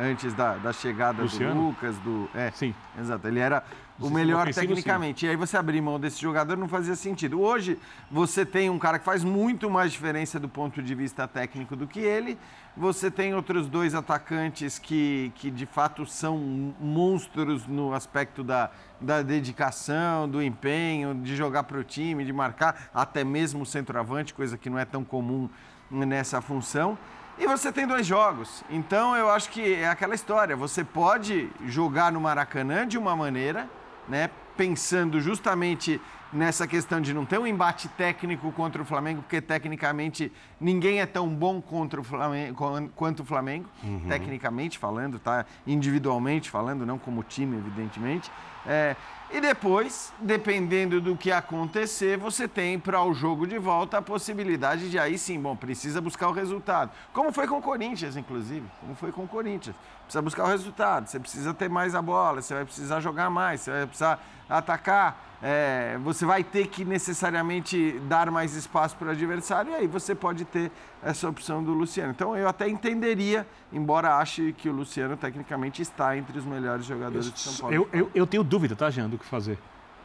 Antes 0.00 0.34
da, 0.34 0.56
da 0.56 0.72
chegada 0.72 1.22
Luciano? 1.22 1.54
do 1.54 1.66
Lucas, 1.68 1.96
do. 1.98 2.28
É, 2.34 2.50
Sim. 2.50 2.74
Exato. 2.98 3.26
Ele 3.26 3.40
era 3.40 3.62
o 3.98 4.10
melhor 4.10 4.52
tecnicamente. 4.52 5.20
Sim. 5.20 5.26
E 5.26 5.28
aí 5.30 5.36
você 5.36 5.56
abrir 5.56 5.80
mão 5.80 5.98
desse 5.98 6.20
jogador 6.20 6.56
não 6.56 6.68
fazia 6.68 6.94
sentido. 6.96 7.40
Hoje 7.40 7.78
você 8.10 8.44
tem 8.44 8.68
um 8.68 8.78
cara 8.78 8.98
que 8.98 9.04
faz 9.04 9.22
muito 9.22 9.70
mais 9.70 9.92
diferença 9.92 10.38
do 10.38 10.48
ponto 10.48 10.82
de 10.82 10.94
vista 10.94 11.26
técnico 11.28 11.76
do 11.76 11.86
que 11.86 12.00
ele. 12.00 12.36
Você 12.76 13.08
tem 13.08 13.34
outros 13.34 13.68
dois 13.68 13.94
atacantes 13.94 14.80
que, 14.80 15.32
que 15.36 15.48
de 15.48 15.64
fato 15.64 16.04
são 16.04 16.36
monstros 16.80 17.66
no 17.68 17.94
aspecto 17.94 18.42
da, 18.42 18.70
da 19.00 19.22
dedicação, 19.22 20.28
do 20.28 20.42
empenho, 20.42 21.14
de 21.14 21.36
jogar 21.36 21.62
para 21.62 21.78
o 21.78 21.84
time, 21.84 22.24
de 22.24 22.32
marcar, 22.32 22.90
até 22.92 23.22
mesmo 23.22 23.62
o 23.62 23.66
centroavante, 23.66 24.34
coisa 24.34 24.58
que 24.58 24.68
não 24.68 24.78
é 24.78 24.84
tão 24.84 25.04
comum 25.04 25.48
nessa 25.94 26.40
função. 26.40 26.98
E 27.38 27.46
você 27.46 27.72
tem 27.72 27.86
dois 27.86 28.06
jogos. 28.06 28.62
Então 28.70 29.16
eu 29.16 29.30
acho 29.30 29.50
que 29.50 29.74
é 29.74 29.88
aquela 29.88 30.14
história. 30.14 30.56
Você 30.56 30.84
pode 30.84 31.50
jogar 31.66 32.12
no 32.12 32.20
Maracanã 32.20 32.86
de 32.86 32.96
uma 32.96 33.16
maneira, 33.16 33.68
né? 34.08 34.30
Pensando 34.56 35.20
justamente 35.20 36.00
nessa 36.32 36.66
questão 36.66 37.00
de 37.00 37.14
não 37.14 37.24
ter 37.24 37.38
um 37.38 37.46
embate 37.46 37.88
técnico 37.88 38.50
contra 38.52 38.82
o 38.82 38.84
Flamengo, 38.84 39.22
porque 39.22 39.40
tecnicamente 39.40 40.32
ninguém 40.60 41.00
é 41.00 41.06
tão 41.06 41.28
bom 41.28 41.62
contra 41.62 42.00
o 42.00 42.04
Flamengo 42.04 42.90
quanto 42.94 43.20
o 43.20 43.24
Flamengo, 43.24 43.68
uhum. 43.82 44.06
tecnicamente 44.08 44.76
falando, 44.76 45.18
tá? 45.18 45.46
Individualmente 45.66 46.50
falando, 46.50 46.84
não 46.84 46.98
como 46.98 47.22
time, 47.22 47.56
evidentemente. 47.56 48.30
É, 48.66 48.96
e 49.30 49.40
depois, 49.40 50.12
dependendo 50.18 51.00
do 51.00 51.16
que 51.16 51.32
acontecer, 51.32 52.16
você 52.16 52.46
tem 52.46 52.78
para 52.78 53.02
o 53.02 53.12
jogo 53.12 53.46
de 53.46 53.58
volta 53.58 53.98
a 53.98 54.02
possibilidade 54.02 54.90
de 54.90 54.98
aí 54.98 55.18
sim, 55.18 55.40
bom, 55.40 55.56
precisa 55.56 56.00
buscar 56.00 56.28
o 56.28 56.32
resultado. 56.32 56.90
Como 57.12 57.32
foi 57.32 57.46
com 57.46 57.58
o 57.58 57.62
Corinthians, 57.62 58.16
inclusive. 58.16 58.66
Como 58.80 58.94
foi 58.94 59.10
com 59.10 59.24
o 59.24 59.28
Corinthians. 59.28 59.74
Precisa 60.04 60.22
buscar 60.22 60.44
o 60.44 60.48
resultado, 60.48 61.08
você 61.08 61.18
precisa 61.18 61.52
ter 61.52 61.68
mais 61.68 61.94
a 61.94 62.02
bola, 62.02 62.40
você 62.40 62.54
vai 62.54 62.64
precisar 62.64 63.00
jogar 63.00 63.30
mais, 63.30 63.62
você 63.62 63.70
vai 63.70 63.86
precisar 63.86 64.20
atacar. 64.48 65.34
É, 65.46 65.98
você 66.02 66.24
vai 66.24 66.42
ter 66.42 66.68
que 66.68 66.86
necessariamente 66.86 68.00
dar 68.08 68.30
mais 68.30 68.54
espaço 68.54 68.96
para 68.96 69.08
o 69.08 69.10
adversário 69.10 69.72
e 69.72 69.74
aí 69.74 69.86
você 69.86 70.14
pode 70.14 70.46
ter 70.46 70.72
essa 71.02 71.28
opção 71.28 71.62
do 71.62 71.74
Luciano. 71.74 72.12
Então 72.12 72.34
eu 72.34 72.48
até 72.48 72.66
entenderia, 72.66 73.46
embora 73.70 74.16
ache 74.16 74.54
que 74.56 74.70
o 74.70 74.72
Luciano 74.72 75.18
tecnicamente 75.18 75.82
está 75.82 76.16
entre 76.16 76.38
os 76.38 76.46
melhores 76.46 76.86
jogadores 76.86 77.26
eu, 77.26 77.32
de 77.32 77.40
São 77.40 77.56
Paulo. 77.56 77.74
Eu, 77.74 77.88
eu, 77.92 78.10
eu, 78.14 78.26
tenho 78.26 78.42
dúvida, 78.42 78.74
tá, 78.74 78.88
Jean, 78.88 79.06
do 79.06 79.18
que 79.18 79.26
fazer. 79.26 79.58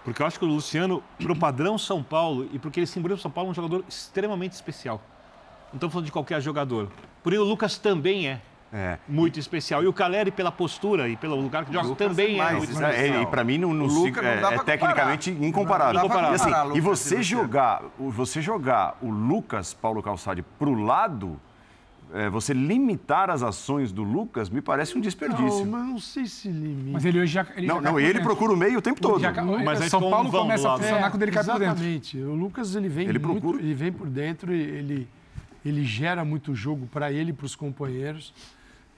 Porque 0.03 0.21
eu 0.21 0.25
acho 0.27 0.37
que 0.37 0.43
o 0.43 0.47
Luciano, 0.47 1.01
para 1.17 1.31
o 1.31 1.39
padrão 1.39 1.77
São 1.77 2.03
Paulo 2.03 2.49
e 2.51 2.59
porque 2.59 2.81
ele 2.81 2.87
simboliza 2.87 3.19
o 3.19 3.21
São 3.21 3.31
Paulo, 3.31 3.49
é 3.49 3.51
um 3.51 3.55
jogador 3.55 3.85
extremamente 3.87 4.53
especial. 4.53 5.01
Não 5.69 5.75
estamos 5.75 5.93
falando 5.93 6.05
de 6.07 6.11
qualquer 6.11 6.41
jogador. 6.41 6.89
Porém, 7.23 7.39
o 7.39 7.43
Lucas 7.43 7.77
também 7.77 8.27
é. 8.27 8.41
É. 8.72 8.99
Muito 9.07 9.39
especial. 9.39 9.84
E 9.84 9.88
o 9.88 9.93
Caleri, 9.93 10.30
pela 10.30 10.51
postura 10.51 11.07
e 11.09 11.15
pelo 11.15 11.36
lugar 11.36 11.65
que 11.65 11.74
joga, 11.74 11.95
também 11.95 12.36
é, 12.36 12.38
mais, 12.38 12.57
muito 12.59 12.70
é, 12.84 12.89
especial. 12.91 13.24
e 13.24 13.26
para 13.26 13.43
mim 13.43 13.57
não, 13.57 13.74
não 13.74 13.86
O 13.86 13.88
Lucas 13.88 14.24
não 14.24 14.51
é, 14.51 14.55
é 14.55 14.59
tecnicamente 14.59 15.32
incomparável. 15.32 15.95
E, 16.01 16.05
assim, 16.36 16.49
e 16.49 16.53
Lucas 16.53 16.78
e 16.78 16.80
você 16.82 17.24
jogar, 17.24 17.82
o- 17.97 18.11
você 18.11 18.41
jogar 18.41 18.95
o 19.01 19.09
Lucas 19.09 19.74
Paulo 19.74 20.03
Calçade 20.03 20.43
pro 20.59 20.74
lado, 20.76 21.39
é, 22.13 22.30
você 22.30 22.53
limitar 22.53 23.32
as 23.32 23.41
ações 23.41 23.91
do 23.91 24.03
Lucas, 24.03 24.49
me 24.51 24.61
parece 24.61 24.95
um 24.95 25.01
desperdício. 25.01 25.65
Não, 25.65 25.72
mas 25.72 25.86
não 25.88 25.99
sei 25.99 26.28
se 26.28 26.47
limita. 26.47 26.91
Mas 26.91 27.05
ele 27.05 27.20
hoje 27.22 27.34
já. 27.34 27.45
Ele 27.55 27.65
Não, 27.65 27.76
já 27.76 27.82
não, 27.82 27.99
e 27.99 28.03
ele 28.03 28.13
dentro. 28.13 28.28
procura 28.28 28.53
o 28.53 28.57
meio 28.57 28.78
o 28.78 28.82
tempo 28.84 29.01
todo. 29.01 29.20
Já 29.20 29.32
Mas 29.65 29.82
aí 29.82 29.89
São 29.89 29.99
um 30.05 30.11
Paulo 30.11 30.30
começa 30.30 30.67
a 30.67 30.72
lado. 30.74 30.82
funcionar 30.84 31.09
quando 31.09 31.24
ele 31.24 31.32
cai 31.32 31.43
por 31.43 31.53
dentro. 31.59 31.65
Exatamente. 31.65 32.17
O 32.20 32.36
Lucas 32.36 32.76
ele 32.76 32.88
vem 32.89 33.07
Ele 33.07 33.17
muito, 33.20 33.41
procura. 33.41 33.63
ele 33.63 33.74
vem 33.74 33.91
por 33.91 34.07
dentro, 34.07 34.53
e 34.53 34.61
ele 34.61 35.07
ele 35.65 35.84
gera 35.84 36.24
muito 36.24 36.55
jogo 36.55 36.88
para 36.88 37.11
ele 37.11 37.32
e 37.32 37.34
para 37.34 37.45
os 37.45 37.53
companheiros. 37.55 38.34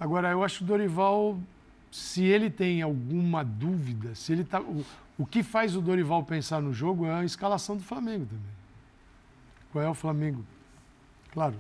Agora 0.02 0.32
eu 0.32 0.44
acho 0.44 0.58
que 0.58 0.64
o 0.64 0.66
Dorival, 0.66 1.38
se 1.92 2.24
ele 2.24 2.50
tem 2.50 2.82
alguma 2.82 3.44
dúvida, 3.46 4.16
se 4.16 4.32
ele 4.32 4.44
tá 4.44 4.60
o, 4.60 4.84
o 5.16 5.28
que 5.28 5.44
faz 5.44 5.76
o 5.76 5.82
Dorival 5.82 6.24
pensar 6.24 6.60
no 6.60 6.74
jogo 6.74 7.06
é 7.06 7.14
a 7.14 7.24
escalação 7.24 7.78
do 7.78 7.84
Flamengo 7.84 8.26
também. 8.26 8.52
Qual 9.72 9.86
é 9.86 9.88
o 9.88 9.94
Flamengo? 9.94 10.44
Claro, 11.32 11.54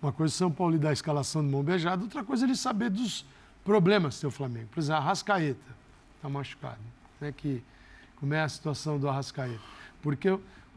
uma 0.00 0.10
coisa 0.12 0.32
é 0.32 0.34
São 0.34 0.50
Paulo 0.50 0.78
dar 0.78 0.88
a 0.88 0.92
escalação 0.94 1.44
de 1.44 1.50
mão 1.50 1.62
beijada, 1.62 2.02
outra 2.02 2.24
coisa 2.24 2.44
é 2.44 2.46
ele 2.46 2.56
saber 2.56 2.88
dos 2.88 3.26
problemas 3.62 4.14
do 4.14 4.18
seu 4.20 4.30
Flamengo. 4.30 4.68
Por 4.68 4.80
exemplo, 4.80 5.02
a 5.02 5.04
Arrascaeta 5.04 5.76
está 6.16 6.26
machucado. 6.26 6.80
Né? 7.20 7.34
Que, 7.36 7.62
como 8.16 8.32
é 8.32 8.40
a 8.40 8.48
situação 8.48 8.98
do 8.98 9.10
Arrascaeta? 9.10 9.60
Porque 10.00 10.30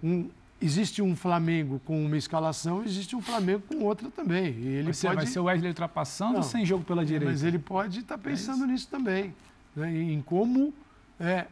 um, 0.04 0.30
existe 0.62 1.02
um 1.02 1.16
Flamengo 1.16 1.80
com 1.86 2.04
uma 2.06 2.18
escalação, 2.18 2.84
existe 2.84 3.16
um 3.16 3.22
Flamengo 3.22 3.64
com 3.68 3.84
outra 3.84 4.10
também. 4.10 4.54
E 4.54 4.68
ele 4.68 4.84
Vai 4.86 4.94
ser, 4.94 5.08
pode... 5.08 5.16
vai 5.18 5.26
ser 5.28 5.40
o 5.40 5.44
Wesley 5.44 5.70
ultrapassando 5.70 6.34
Não. 6.34 6.44
sem 6.44 6.66
jogo 6.66 6.84
pela 6.84 7.06
direita. 7.06 7.32
Mas 7.32 7.44
ele 7.44 7.60
pode 7.60 8.00
estar 8.00 8.18
pensando 8.18 8.66
nisso 8.66 8.88
também, 8.90 9.34
né? 9.76 9.92
em 9.94 10.22
como 10.22 10.74
é, 11.20 11.46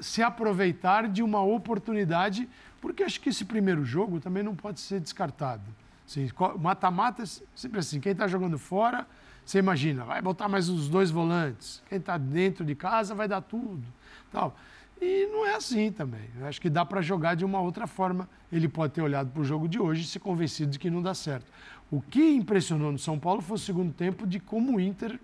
se 0.00 0.22
aproveitar 0.22 1.08
de 1.08 1.22
uma 1.22 1.42
oportunidade, 1.42 2.48
porque 2.80 3.02
acho 3.02 3.20
que 3.20 3.28
esse 3.28 3.44
primeiro 3.44 3.84
jogo 3.84 4.20
também 4.20 4.42
não 4.42 4.54
pode 4.54 4.80
ser 4.80 5.00
descartado. 5.00 5.62
Assim, 6.06 6.28
Mata-mata, 6.58 7.22
é 7.22 7.26
sempre 7.54 7.78
assim, 7.78 8.00
quem 8.00 8.12
está 8.12 8.26
jogando 8.26 8.58
fora, 8.58 9.06
você 9.44 9.58
imagina, 9.58 10.04
vai 10.04 10.20
botar 10.22 10.48
mais 10.48 10.68
os 10.68 10.88
dois 10.88 11.10
volantes, 11.10 11.82
quem 11.88 11.98
está 11.98 12.16
dentro 12.18 12.64
de 12.64 12.74
casa 12.74 13.14
vai 13.14 13.28
dar 13.28 13.40
tudo. 13.40 13.82
Tal. 14.32 14.56
E 15.00 15.26
não 15.26 15.46
é 15.46 15.54
assim 15.54 15.92
também. 15.92 16.28
Eu 16.38 16.46
acho 16.46 16.60
que 16.60 16.68
dá 16.68 16.84
para 16.84 17.00
jogar 17.00 17.34
de 17.34 17.44
uma 17.44 17.60
outra 17.60 17.86
forma. 17.86 18.28
Ele 18.52 18.68
pode 18.68 18.94
ter 18.94 19.02
olhado 19.02 19.30
para 19.30 19.40
o 19.40 19.44
jogo 19.44 19.68
de 19.68 19.78
hoje 19.78 20.02
e 20.02 20.06
se 20.06 20.18
convencido 20.18 20.72
de 20.72 20.78
que 20.78 20.90
não 20.90 21.02
dá 21.02 21.14
certo. 21.14 21.46
O 21.90 22.00
que 22.00 22.34
impressionou 22.34 22.92
no 22.92 22.98
São 22.98 23.18
Paulo 23.18 23.40
foi 23.40 23.56
o 23.56 23.58
segundo 23.58 23.92
tempo 23.92 24.26
de 24.26 24.40
como 24.40 24.76
o 24.76 24.80
Inter 24.80 25.18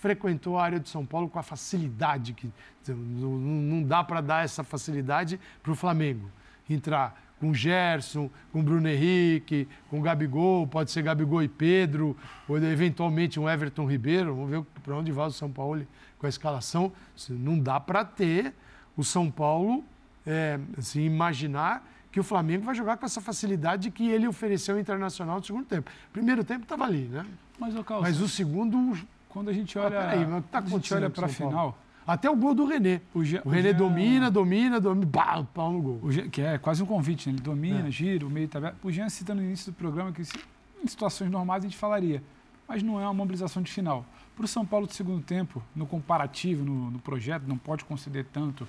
frequentou 0.00 0.58
a 0.58 0.64
área 0.64 0.78
de 0.78 0.88
São 0.88 1.04
Paulo 1.04 1.28
com 1.28 1.38
a 1.38 1.42
facilidade 1.42 2.32
que 2.32 2.50
não, 2.88 3.82
dá 3.82 4.04
para 4.04 4.20
dar 4.20 4.44
essa 4.44 4.62
facilidade 4.62 5.40
para 5.62 5.72
o 5.72 5.74
Flamengo 5.74 6.30
entrar 6.68 7.25
com 7.38 7.52
Gerson, 7.52 8.30
com 8.52 8.62
Bruno 8.62 8.88
Henrique, 8.88 9.68
com 9.90 10.00
Gabigol, 10.00 10.66
pode 10.66 10.90
ser 10.90 11.02
Gabigol 11.02 11.42
e 11.42 11.48
Pedro, 11.48 12.16
ou 12.48 12.58
eventualmente 12.58 13.38
um 13.38 13.48
Everton 13.48 13.86
Ribeiro. 13.86 14.34
Vamos 14.34 14.50
ver 14.50 14.64
para 14.82 14.96
onde 14.96 15.12
vai 15.12 15.26
o 15.26 15.30
São 15.30 15.50
Paulo 15.50 15.86
com 16.18 16.26
a 16.26 16.28
escalação. 16.28 16.92
Não 17.28 17.58
dá 17.58 17.78
para 17.78 18.04
ter 18.04 18.54
o 18.96 19.04
São 19.04 19.30
Paulo 19.30 19.84
é, 20.26 20.58
assim, 20.78 21.02
imaginar 21.02 21.86
que 22.10 22.18
o 22.18 22.24
Flamengo 22.24 22.64
vai 22.64 22.74
jogar 22.74 22.96
com 22.96 23.04
essa 23.04 23.20
facilidade 23.20 23.90
que 23.90 24.08
ele 24.08 24.26
ofereceu 24.26 24.74
ao 24.74 24.80
Internacional 24.80 25.36
no 25.36 25.44
segundo 25.44 25.66
tempo. 25.66 25.90
Primeiro 26.12 26.42
tempo 26.42 26.62
estava 26.62 26.84
ali, 26.84 27.02
né? 27.04 27.26
Mas, 27.58 27.76
ô, 27.76 27.84
Calça, 27.84 28.02
Mas 28.02 28.20
o 28.20 28.28
segundo 28.28 28.96
quando 29.28 29.50
a 29.50 29.52
gente 29.52 29.78
ah, 29.78 29.82
olha, 29.82 30.00
peraí, 30.00 30.26
mas 30.26 30.38
o 30.38 30.42
que 30.42 30.48
tá 30.48 30.62
quando 30.62 30.72
a 30.72 30.76
gente 30.76 30.94
acontecendo 30.94 31.02
olha 31.02 31.10
para 31.10 31.26
a 31.26 31.28
final, 31.28 31.78
Até 32.06 32.30
o 32.30 32.36
gol 32.36 32.54
do 32.54 32.64
René. 32.64 33.00
o, 33.12 33.24
Jean- 33.24 33.42
O 33.44 33.48
René 33.48 33.70
Jean- 33.70 33.78
domina, 33.78 34.30
domina, 34.30 34.80
domina, 34.80 35.06
pá, 35.10 35.42
pau 35.42 35.72
no 35.72 35.82
gol. 35.82 36.10
Jean- 36.12 36.28
que 36.28 36.40
é 36.40 36.56
quase 36.58 36.82
um 36.82 36.86
convite, 36.86 37.28
né? 37.28 37.34
ele 37.34 37.42
domina, 37.42 37.88
É. 37.88 37.90
gira, 37.90 38.24
o 38.26 38.30
meio 38.30 38.46
tabela. 38.48 38.76
O 38.82 38.90
Jean 38.92 39.08
cita 39.08 39.34
no 39.34 39.42
início 39.42 39.72
do 39.72 39.74
programa 39.76 40.12
que 40.12 40.22
em 40.22 40.86
situações 40.86 41.30
normais 41.30 41.64
a 41.64 41.66
gente 41.68 41.76
falaria, 41.76 42.22
mas 42.68 42.82
não 42.82 43.00
é 43.00 43.04
uma 43.04 43.14
mobilização 43.14 43.60
de 43.62 43.72
final. 43.72 44.04
Para 44.36 44.44
o 44.44 44.48
São 44.48 44.64
Paulo 44.64 44.86
do 44.86 44.92
segundo 44.92 45.22
tempo, 45.22 45.62
no 45.74 45.86
comparativo, 45.86 46.64
no, 46.64 46.90
no 46.90 46.98
projeto, 47.00 47.42
não 47.46 47.56
pode 47.58 47.84
conceder 47.84 48.24
tanto 48.32 48.68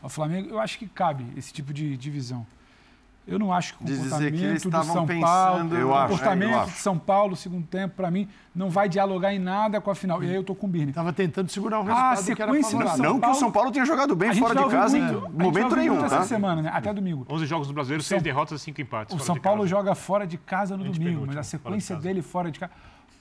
ao 0.00 0.08
Flamengo, 0.08 0.48
eu 0.48 0.58
acho 0.60 0.78
que 0.78 0.86
cabe 0.86 1.26
esse 1.36 1.52
tipo 1.52 1.74
de 1.74 1.96
divisão. 1.96 2.46
Eu 3.28 3.38
não 3.38 3.52
acho 3.52 3.76
que 3.76 3.82
o 3.82 3.86
dizer 3.86 4.32
que 4.32 4.38
comportamento 4.38 4.70
do 4.70 4.84
São 4.86 5.06
Paulo, 5.20 5.76
Eu 5.76 5.88
o 5.90 5.94
acho, 5.94 6.08
comportamento 6.08 6.50
eu 6.50 6.60
acho. 6.60 6.72
de 6.72 6.78
São 6.78 6.98
Paulo, 6.98 7.36
segundo 7.36 7.66
tempo, 7.66 7.94
para 7.94 8.10
mim, 8.10 8.26
não 8.54 8.70
vai 8.70 8.88
dialogar 8.88 9.34
em 9.34 9.38
nada 9.38 9.80
com 9.82 9.90
a 9.90 9.94
final. 9.94 10.22
E 10.22 10.28
aí 10.30 10.34
eu 10.34 10.42
tô 10.42 10.54
com 10.54 10.66
o 10.66 10.70
Birne. 10.70 10.88
Estava 10.90 11.12
tentando 11.12 11.50
segurar 11.50 11.78
um 11.80 11.82
Ah, 11.82 12.14
resultado 12.14 12.36
que 12.36 12.42
era 12.42 12.52
sequência. 12.52 12.70
São 12.96 13.04
Não 13.04 13.12
que 13.12 13.18
o 13.18 13.20
Paulo- 13.20 13.36
São 13.36 13.52
Paulo 13.52 13.70
tenha 13.70 13.84
jogado 13.84 14.16
bem 14.16 14.34
fora 14.34 14.54
de 14.54 14.64
casa 14.70 14.98
em 14.98 15.02
vai 15.06 15.12
momento 15.30 15.76
nenhum, 15.76 15.96
muito 15.96 16.08
tá? 16.08 16.16
essa 16.16 16.24
semana, 16.26 16.62
né? 16.62 16.70
Até 16.72 16.92
domingo. 16.92 17.26
11 17.28 17.44
jogos 17.44 17.68
do 17.68 17.74
brasileiro, 17.74 18.02
São- 18.02 18.16
6 18.16 18.22
derrotas 18.22 18.60
e 18.60 18.64
5 18.64 18.80
empates. 18.80 19.14
O 19.14 19.18
São 19.18 19.36
Paulo 19.36 19.66
joga 19.66 19.94
fora 19.94 20.26
de 20.26 20.38
casa 20.38 20.76
no 20.76 20.84
domingo, 20.84 21.26
mas 21.26 21.36
a 21.36 21.42
fora 21.42 21.42
de 21.42 21.46
sequência 21.48 21.96
dele 21.96 22.22
fora 22.22 22.50
de 22.50 22.58
casa. 22.58 22.72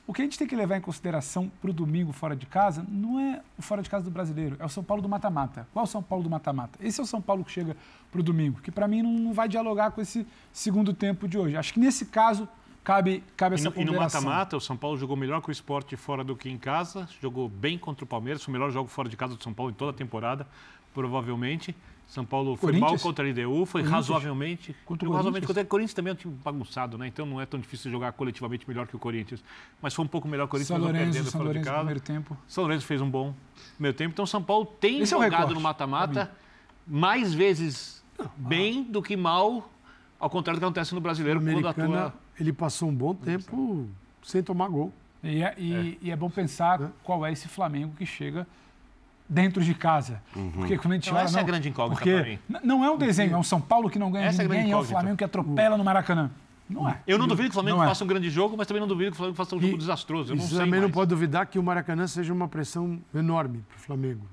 O 0.07 0.13
que 0.13 0.21
a 0.21 0.25
gente 0.25 0.39
tem 0.39 0.47
que 0.47 0.55
levar 0.55 0.77
em 0.77 0.81
consideração 0.81 1.51
para 1.61 1.69
o 1.69 1.73
domingo 1.73 2.13
fora 2.13 2.33
de 2.33 2.45
casa 2.45 2.85
não 2.87 3.19
é 3.19 3.41
o 3.57 3.61
fora 3.61 3.83
de 3.83 3.89
casa 3.89 4.05
do 4.05 4.09
brasileiro, 4.09 4.55
é 4.57 4.65
o 4.65 4.69
São 4.69 4.81
Paulo 4.81 5.03
do 5.03 5.09
mata-mata. 5.09 5.67
Qual 5.73 5.83
é 5.83 5.87
o 5.87 5.91
São 5.91 6.01
Paulo 6.01 6.23
do 6.23 6.29
mata-mata? 6.29 6.79
Esse 6.81 7.01
é 7.01 7.03
o 7.03 7.05
São 7.05 7.21
Paulo 7.21 7.43
que 7.43 7.51
chega 7.51 7.75
para 8.09 8.21
o 8.21 8.23
domingo, 8.23 8.61
que 8.61 8.71
para 8.71 8.87
mim 8.87 9.01
não, 9.01 9.11
não 9.11 9.33
vai 9.33 9.49
dialogar 9.49 9.91
com 9.91 9.99
esse 9.99 10.25
segundo 10.53 10.93
tempo 10.93 11.27
de 11.27 11.37
hoje. 11.37 11.57
Acho 11.57 11.73
que 11.73 11.79
nesse 11.81 12.05
caso 12.05 12.47
cabe, 12.85 13.21
cabe 13.35 13.55
E 13.55 13.59
essa 13.59 13.69
no, 13.69 13.75
e 13.75 13.79
no 13.83 13.91
ponderação. 13.91 14.21
mata-mata, 14.21 14.55
o 14.55 14.61
São 14.61 14.77
Paulo 14.77 14.97
jogou 14.97 15.17
melhor 15.17 15.41
que 15.41 15.49
o 15.49 15.51
esporte 15.51 15.97
fora 15.97 16.23
do 16.23 16.37
que 16.37 16.49
em 16.49 16.57
casa, 16.57 17.05
jogou 17.21 17.49
bem 17.49 17.77
contra 17.77 18.05
o 18.05 18.07
Palmeiras, 18.07 18.41
foi 18.41 18.53
o 18.53 18.53
melhor 18.53 18.71
jogo 18.71 18.87
fora 18.87 19.09
de 19.09 19.17
casa 19.17 19.35
do 19.35 19.43
São 19.43 19.53
Paulo 19.53 19.71
em 19.71 19.75
toda 19.75 19.91
a 19.91 19.93
temporada, 19.93 20.47
provavelmente. 20.93 21.75
São 22.07 22.23
Paulo 22.25 22.55
foi 22.55 22.71
mal 22.79 22.97
contra 22.97 23.25
a 23.27 23.29
LDU, 23.29 23.65
foi 23.65 23.81
razoavelmente. 23.83 24.73
Contra 24.85 25.07
razoavelmente 25.09 25.45
Corinthians? 25.45 25.47
contra 25.47 25.63
o 25.63 25.67
Corinthians 25.67 25.93
também 25.93 26.11
é 26.11 26.13
um 26.13 26.17
time 26.17 26.33
bagunçado, 26.43 26.97
né? 26.97 27.05
Então 27.07 27.25
não 27.25 27.41
é 27.41 27.45
tão 27.45 27.59
difícil 27.59 27.91
jogar 27.91 28.13
coletivamente 28.13 28.67
melhor 28.67 28.87
que 28.87 28.95
o 28.95 28.99
Corinthians. 28.99 29.43
Mas 29.81 29.93
foi 29.93 30.05
um 30.05 30.07
pouco 30.07 30.25
melhor 30.27 30.45
que 30.45 30.49
o 30.49 30.51
Corinthians, 30.51 30.67
São 30.69 30.77
não 30.77 30.85
Lourenço, 30.85 31.05
perdendo 31.11 31.29
São 31.31 31.41
fora 31.41 31.43
de 31.43 31.47
Lourenço 31.59 31.65
no 31.69 31.71
casa. 31.73 31.79
primeiro 31.79 31.99
tempo. 31.99 32.37
São 32.47 32.63
Lourenço 32.63 32.85
fez 32.85 33.01
um 33.01 33.09
bom 33.09 33.33
primeiro 33.75 33.97
tempo. 33.97 34.13
Então 34.13 34.25
São 34.25 34.41
Paulo 34.41 34.65
tem 34.65 35.01
Esse 35.01 35.13
é 35.13 35.17
o 35.17 35.21
jogado 35.21 35.39
recorte, 35.39 35.53
no 35.55 35.61
mata-mata 35.61 36.31
mais 36.87 37.33
vezes 37.33 38.01
bem 38.37 38.83
do 38.83 39.01
que 39.01 39.17
mal, 39.17 39.69
ao 40.17 40.29
contrário 40.29 40.59
do 40.59 40.61
que 40.61 40.65
acontece 40.65 40.95
no 40.95 41.01
brasileiro 41.01 41.41
quando 41.41 41.67
atua. 41.67 42.13
ele 42.39 42.53
passou 42.53 42.87
um 42.89 42.95
bom 42.95 43.13
tempo 43.13 43.85
sem 44.23 44.41
tomar 44.41 44.69
gol. 44.69 44.93
E 45.21 45.43
é, 45.43 45.53
e- 45.57 45.97
e 46.01 46.09
é 46.11 46.15
bom 46.15 46.29
pensar 46.29 46.91
qual 47.03 47.25
é 47.25 47.33
esse 47.33 47.47
Flamengo 47.49 47.93
que 47.97 48.05
chega 48.05 48.47
dentro 49.29 49.63
de 49.63 49.73
casa. 49.73 50.21
Porque 50.53 50.77
quando 50.77 50.93
a 50.93 50.95
gente 50.95 51.07
Então, 51.07 51.17
olha, 51.17 51.25
essa 51.25 51.37
é 51.37 51.39
a 51.39 51.41
não, 51.43 51.47
grande 51.47 51.69
incógnita 51.69 52.01
pra 52.01 52.23
mim. 52.23 52.39
não 52.63 52.83
é 52.85 52.89
um 52.91 52.97
desenho, 52.97 53.33
é 53.33 53.37
um 53.37 53.43
São 53.43 53.59
Paulo 53.61 53.89
que 53.89 53.99
não 53.99 54.11
ganha 54.11 54.27
Essa 54.27 54.41
é 54.41 54.45
a 54.45 54.47
ninguém, 54.47 54.61
é 54.61 54.65
o 54.65 54.67
incógnita. 54.69 54.91
Flamengo 54.93 55.17
que 55.17 55.23
atropela 55.23 55.77
no 55.77 55.83
Maracanã. 55.83 56.31
Não 56.69 56.87
é. 56.89 56.99
Eu 57.07 57.17
não 57.17 57.27
duvido 57.27 57.47
que 57.47 57.51
o 57.51 57.53
Flamengo 57.53 57.77
Não 57.77 57.83
é. 57.85 57.87
faça 57.87 58.03
um 58.03 58.07
grande 58.07 58.29
jogo, 58.29 58.57
mas 58.57 58.67
também 58.67 58.81
não 58.81 58.87
duvido 58.89 59.11
que 59.11 59.15
o 59.15 59.17
Flamengo 59.17 59.37
faça 59.37 59.55
um 59.55 59.59
jogo 59.61 59.73
E- 59.75 59.77
desastroso. 59.77 60.33
Eu 60.33 60.35
não 60.35 60.43
você 60.43 60.49
sei 60.49 60.57
também 60.65 60.81
não 60.81 60.87
mais. 60.89 60.93
pode 60.93 61.09
duvidar 61.09 61.45
que 61.47 61.57
o 61.57 61.63
Maracanã 61.63 62.05
seja 62.07 62.33
uma 62.33 62.47
pressão 62.49 62.99
enorme 63.15 63.63
para 63.69 63.77
o 63.77 63.79
Flamengo. 63.79 64.27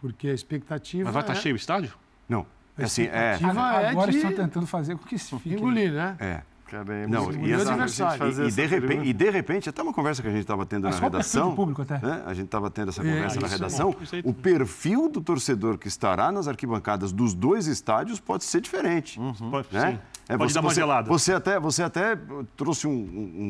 Porque 0.00 0.28
a 0.28 0.32
expectativa 0.32 1.04
Mas 1.04 1.12
vai 1.14 1.22
estar 1.22 1.32
é 1.34 1.36
cheio 1.36 1.54
o 1.54 1.56
estádio? 1.56 1.92
Não. 2.28 2.46
A 2.78 2.84
Assim, 2.84 3.02
é. 3.04 3.34
Agora, 3.42 3.82
é 3.82 3.90
agora 3.90 4.10
de 4.10 4.16
estão 4.16 4.32
tentando 4.32 4.66
fazer 4.66 4.96
com 4.96 5.04
que 5.06 5.14
isso 5.16 5.38
fique. 5.38 5.54
engolir, 5.54 5.92
né? 5.92 6.16
É. 6.18 6.42
É 6.72 7.06
Não, 7.06 7.30
e, 7.30 7.52
essa- 7.52 8.16
fazer 8.16 8.46
e, 8.48 8.50
de 8.50 8.66
repente, 8.66 9.08
e 9.08 9.12
de 9.12 9.30
repente, 9.30 9.68
até 9.68 9.82
uma 9.82 9.92
conversa 9.92 10.22
que 10.22 10.28
a 10.28 10.30
gente 10.30 10.40
estava 10.40 10.64
tendo 10.66 10.84
Mas 10.84 10.94
na 10.94 11.00
o 11.00 11.04
redação. 11.10 11.54
público 11.54 11.82
até? 11.82 11.98
né? 11.98 12.22
A 12.26 12.32
gente 12.34 12.46
estava 12.46 12.70
tendo 12.70 12.88
essa 12.88 13.00
É, 13.02 13.04
conversa 13.04 13.40
na 13.40 13.46
isso 13.46 13.54
é 13.54 13.58
redação. 13.58 13.90
bom, 13.92 13.96
isso 14.02 14.14
aí 14.16 14.22
o 14.24 14.32
perfil 14.34 15.08
do 15.08 15.20
torcedor 15.20 15.78
que 15.78 15.86
estará 15.86 16.32
nas 16.32 16.48
arquibancadas 16.48 17.12
dos 17.12 17.34
dois 17.34 17.66
estádios 17.66 18.18
pode 18.18 18.44
ser 18.44 18.60
diferente. 18.60 19.20
Pode, 19.50 19.68
né? 19.70 19.92
sim. 19.92 19.98
É, 20.28 20.36
Pode 20.38 20.50
você, 20.52 20.54
dar 20.54 20.60
uma 20.62 20.70
você- 20.70 20.74
gelada. 20.80 21.08
Você 21.08 21.32
até, 21.32 21.60
você 21.60 21.82
até 21.82 22.18
trouxe 22.56 22.86
um, 22.88 22.90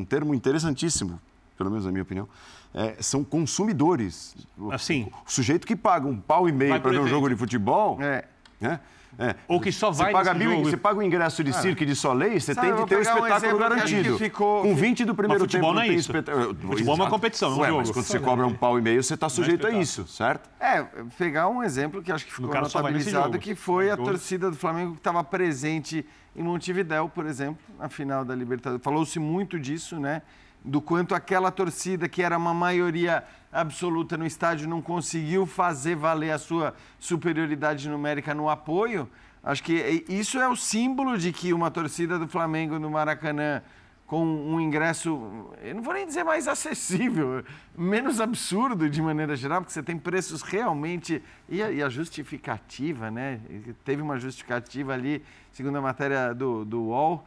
um- 0.01 0.05
termo 0.05 0.35
interessantíssimo, 0.35 1.19
pelo 1.57 1.71
menos 1.71 1.87
na 1.87 1.93
minha 1.93 2.03
opinião. 2.03 2.29
É, 2.75 2.97
são 3.01 3.23
consumidores. 3.25 4.35
O- 4.59 4.73
Assim. 4.73 5.09
O 5.27 5.31
sujeito 5.31 5.67
que 5.67 5.77
paga 5.77 6.07
um 6.07 6.17
pau 6.17 6.49
e 6.49 6.53
meio 6.53 6.81
para 6.81 6.91
ver 6.91 7.01
um 7.01 7.07
jogo 7.07 7.29
de 7.29 7.37
futebol. 7.37 7.97
É. 8.03 8.25
né? 8.61 8.81
É. 9.19 9.35
Ou 9.47 9.61
que 9.61 9.71
só 9.71 9.91
vai 9.91 10.07
você 10.07 10.13
paga, 10.13 10.35
mil, 10.35 10.51
jogo. 10.51 10.71
você 10.71 10.77
paga 10.77 10.99
o 10.99 11.03
ingresso 11.03 11.45
de 11.45 11.53
circo 11.53 11.83
e 11.83 11.87
de 11.87 11.95
soleil, 11.95 12.41
você 12.41 12.53
Sabe, 12.55 12.67
tem 12.69 12.77
vou 12.77 12.87
ter 12.87 12.97
o 12.97 12.99
um 12.99 13.03
espetáculo 13.03 13.59
garantido. 13.59 14.19
ficou- 14.19 14.63
Com 14.63 14.75
20 14.75 15.05
do 15.05 15.15
primeiro 15.15 15.43
Mas 15.43 15.51
futebol 15.53 15.71
tempo 15.71 15.75
não 15.75 15.83
é 15.83 15.89
isso. 15.95 16.11
espetáculo. 16.11 16.55
Futebol 16.55 16.95
é 16.95 16.99
uma 16.99 17.11
competição, 17.11 17.51
não 17.51 17.65
é 17.65 17.69
um 17.69 17.73
Ué, 17.73 17.79
mas 17.79 17.87
jogo. 17.89 17.99
quando 18.01 18.07
você 18.07 18.19
cobra 18.21 18.47
um 18.47 18.55
pau 18.55 18.79
e 18.79 18.83
meio, 18.83 19.03
você 19.03 19.15
está 19.15 19.29
sujeito 19.29 19.67
a 19.67 19.71
espetáculo. 19.71 19.83
isso, 19.83 20.07
certo? 20.09 20.51
É, 20.61 20.83
pegar 21.17 21.49
um 21.49 21.63
exemplo 21.63 22.03
que 22.03 22.11
acho 22.11 22.25
que 22.27 22.33
ficou 22.33 22.55
notabilizado, 22.55 23.39
que 23.39 23.55
foi 23.55 23.91
a 23.91 23.97
torcida 23.97 24.51
do 24.51 24.57
Flamengo 24.57 24.93
que 24.93 24.99
estava 24.99 25.23
presente 25.23 26.05
em 26.37 26.43
Montevidéu, 26.43 27.09
por 27.09 27.27
exemplo, 27.27 27.59
na 27.79 27.89
final 27.89 28.25
da 28.25 28.35
Libertadores. 28.35 28.83
Falou-se 28.85 29.19
muito 29.21 29.59
disso, 29.61 30.01
né? 30.01 30.23
Do 30.65 30.81
quanto 30.81 31.15
aquela 31.15 31.51
torcida, 31.51 32.09
que 32.09 32.23
era 32.23 32.37
uma 32.39 32.55
maioria 32.55 33.23
absoluta 33.55 34.17
no 34.17 34.27
estádio, 34.27 34.69
não 34.69 34.83
conseguiu 34.83 35.47
fazer 35.47 35.95
valer 35.95 36.33
a 36.33 36.39
sua 36.39 36.75
superioridade 36.99 37.89
numérica 37.89 38.35
no 38.35 38.51
apoio. 38.51 39.09
Acho 39.43 39.63
que 39.63 40.05
isso 40.09 40.39
é 40.39 40.49
o 40.49 40.57
símbolo 40.57 41.17
de 41.17 41.33
que 41.33 41.53
uma 41.53 41.71
torcida 41.71 42.19
do 42.19 42.27
Flamengo 42.27 42.79
no 42.79 42.91
Maracanã 42.91 43.63
com 44.07 44.23
um 44.23 44.61
ingresso, 44.61 45.51
eu 45.63 45.75
não 45.75 45.83
vou 45.83 45.95
nem 45.95 46.07
dizer 46.07 46.25
mais 46.25 46.47
acessível, 46.47 47.43
menos 47.77 48.21
absurdo 48.21 48.89
de 48.89 49.01
maneira 49.01 49.35
geral, 49.35 49.61
porque 49.61 49.73
você 49.73 49.83
tem 49.83 49.97
preços 49.97 50.43
realmente. 50.43 51.23
E 51.49 51.63
a, 51.63 51.71
e 51.71 51.83
a 51.83 51.89
justificativa, 51.89 53.11
né? 53.11 53.41
Teve 53.85 54.03
uma 54.03 54.19
justificativa 54.19 54.93
ali, 54.93 55.25
segundo 55.53 55.79
a 55.79 55.81
matéria 55.81 56.35
do, 56.35 56.65
do 56.65 56.83
UOL, 56.83 57.27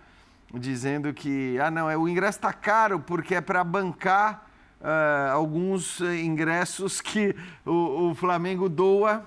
dizendo 0.54 1.14
que, 1.14 1.60
ah, 1.60 1.72
não, 1.72 1.90
é, 1.90 1.98
o 1.98 2.08
ingresso 2.08 2.38
está 2.38 2.54
caro 2.54 3.00
porque 3.00 3.36
é 3.36 3.42
para 3.42 3.64
bancar 3.64 4.47
uh, 4.82 5.32
alguns 5.32 6.00
ingressos 6.02 7.02
que 7.02 7.36
o, 7.66 8.10
o 8.10 8.16
Flamengo 8.16 8.70
doa 8.70 9.24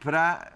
para 0.00 0.52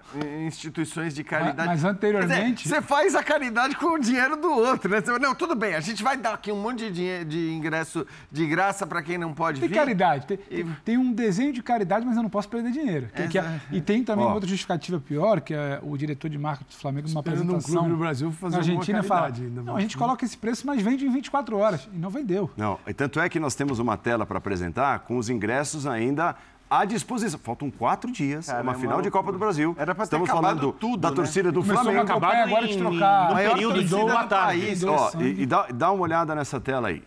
instituições 0.46 1.14
de 1.14 1.24
caridade. 1.24 1.68
Mas, 1.68 1.82
mas 1.82 1.84
anteriormente. 1.84 2.64
Dizer, 2.64 2.76
você 2.76 2.82
faz 2.82 3.14
a 3.14 3.22
caridade 3.22 3.76
com 3.76 3.94
o 3.94 3.98
dinheiro 3.98 4.36
do 4.36 4.48
outro, 4.48 4.90
né? 4.90 5.00
Você, 5.00 5.18
não, 5.18 5.34
tudo 5.34 5.54
bem, 5.54 5.74
a 5.74 5.80
gente 5.80 6.02
vai 6.02 6.16
dar 6.16 6.34
aqui 6.34 6.52
um 6.52 6.60
monte 6.60 6.78
de, 6.78 6.90
dinheiro, 6.90 7.24
de 7.24 7.50
ingresso 7.50 8.06
de 8.30 8.46
graça 8.46 8.86
para 8.86 9.02
quem 9.02 9.18
não 9.18 9.32
pode 9.32 9.58
tem 9.60 9.68
vir. 9.68 9.74
Tem 9.74 9.84
caridade. 9.84 10.26
Tem, 10.26 10.38
e... 10.50 10.64
tem, 10.84 10.98
um 10.98 11.12
desenho 11.12 11.52
de 11.52 11.62
caridade, 11.62 12.04
mas 12.06 12.16
eu 12.16 12.22
não 12.22 12.30
posso 12.30 12.48
perder 12.48 12.70
dinheiro. 12.70 13.08
Que, 13.14 13.28
que 13.28 13.38
é, 13.38 13.60
e 13.70 13.80
tem 13.80 14.04
também 14.04 14.24
outra 14.24 14.48
justificativa 14.48 15.00
pior, 15.00 15.40
que 15.40 15.54
é 15.54 15.80
o 15.82 15.96
diretor 15.96 16.28
de 16.28 16.38
marketing 16.38 16.70
do 16.70 16.76
Flamengo, 16.76 17.08
numa 17.08 17.20
apresentação. 17.20 17.58
Um 17.58 17.62
clube 17.62 17.88
no 17.88 17.96
Brasil 17.96 18.30
fazer 18.32 18.56
na 18.56 18.58
Argentina 18.58 19.02
fala: 19.02 19.26
ainda, 19.26 19.62
não, 19.62 19.76
a 19.76 19.80
gente 19.80 19.96
coloca 19.96 20.24
esse 20.24 20.36
preço, 20.36 20.66
mas 20.66 20.82
vende 20.82 21.06
em 21.06 21.10
24 21.10 21.56
horas. 21.56 21.88
E 21.92 21.98
não 21.98 22.10
vendeu. 22.10 22.50
Não, 22.56 22.78
e 22.86 22.94
tanto 22.94 23.18
é 23.18 23.28
que 23.28 23.40
nós 23.40 23.54
temos 23.54 23.78
uma 23.78 23.96
tela 23.96 24.26
para 24.26 24.38
apresentar 24.38 25.00
com 25.00 25.16
os 25.16 25.28
ingressos 25.28 25.86
ainda 25.86 26.36
à 26.72 26.86
disposição. 26.86 27.38
Faltam 27.38 27.70
quatro 27.70 28.10
dias, 28.10 28.46
Cara, 28.46 28.62
uma 28.62 28.72
é 28.72 28.74
final 28.76 29.02
de 29.02 29.10
Copa 29.10 29.30
do 29.30 29.38
Brasil. 29.38 29.76
Era 29.78 29.94
para 29.94 30.06
ter 30.06 30.16
Estamos 30.16 30.30
falando 30.30 30.72
tudo, 30.72 30.96
da 30.96 31.10
né? 31.10 31.16
torcida 31.16 31.52
do 31.52 31.60
Começou 31.60 31.84
Flamengo. 31.84 32.04
Acabar 32.04 32.36
agora 32.36 32.66
de 32.66 32.78
trocar. 32.78 33.28
No 33.28 33.36
período 33.36 33.84
de 33.84 33.94
boa 33.94 34.24
tarde. 34.24 34.86
Ó, 34.86 35.10
e, 35.20 35.42
e 35.42 35.46
dá, 35.46 35.66
dá 35.72 35.92
uma 35.92 36.02
olhada 36.02 36.34
nessa 36.34 36.58
tela 36.58 36.88
aí. 36.88 37.02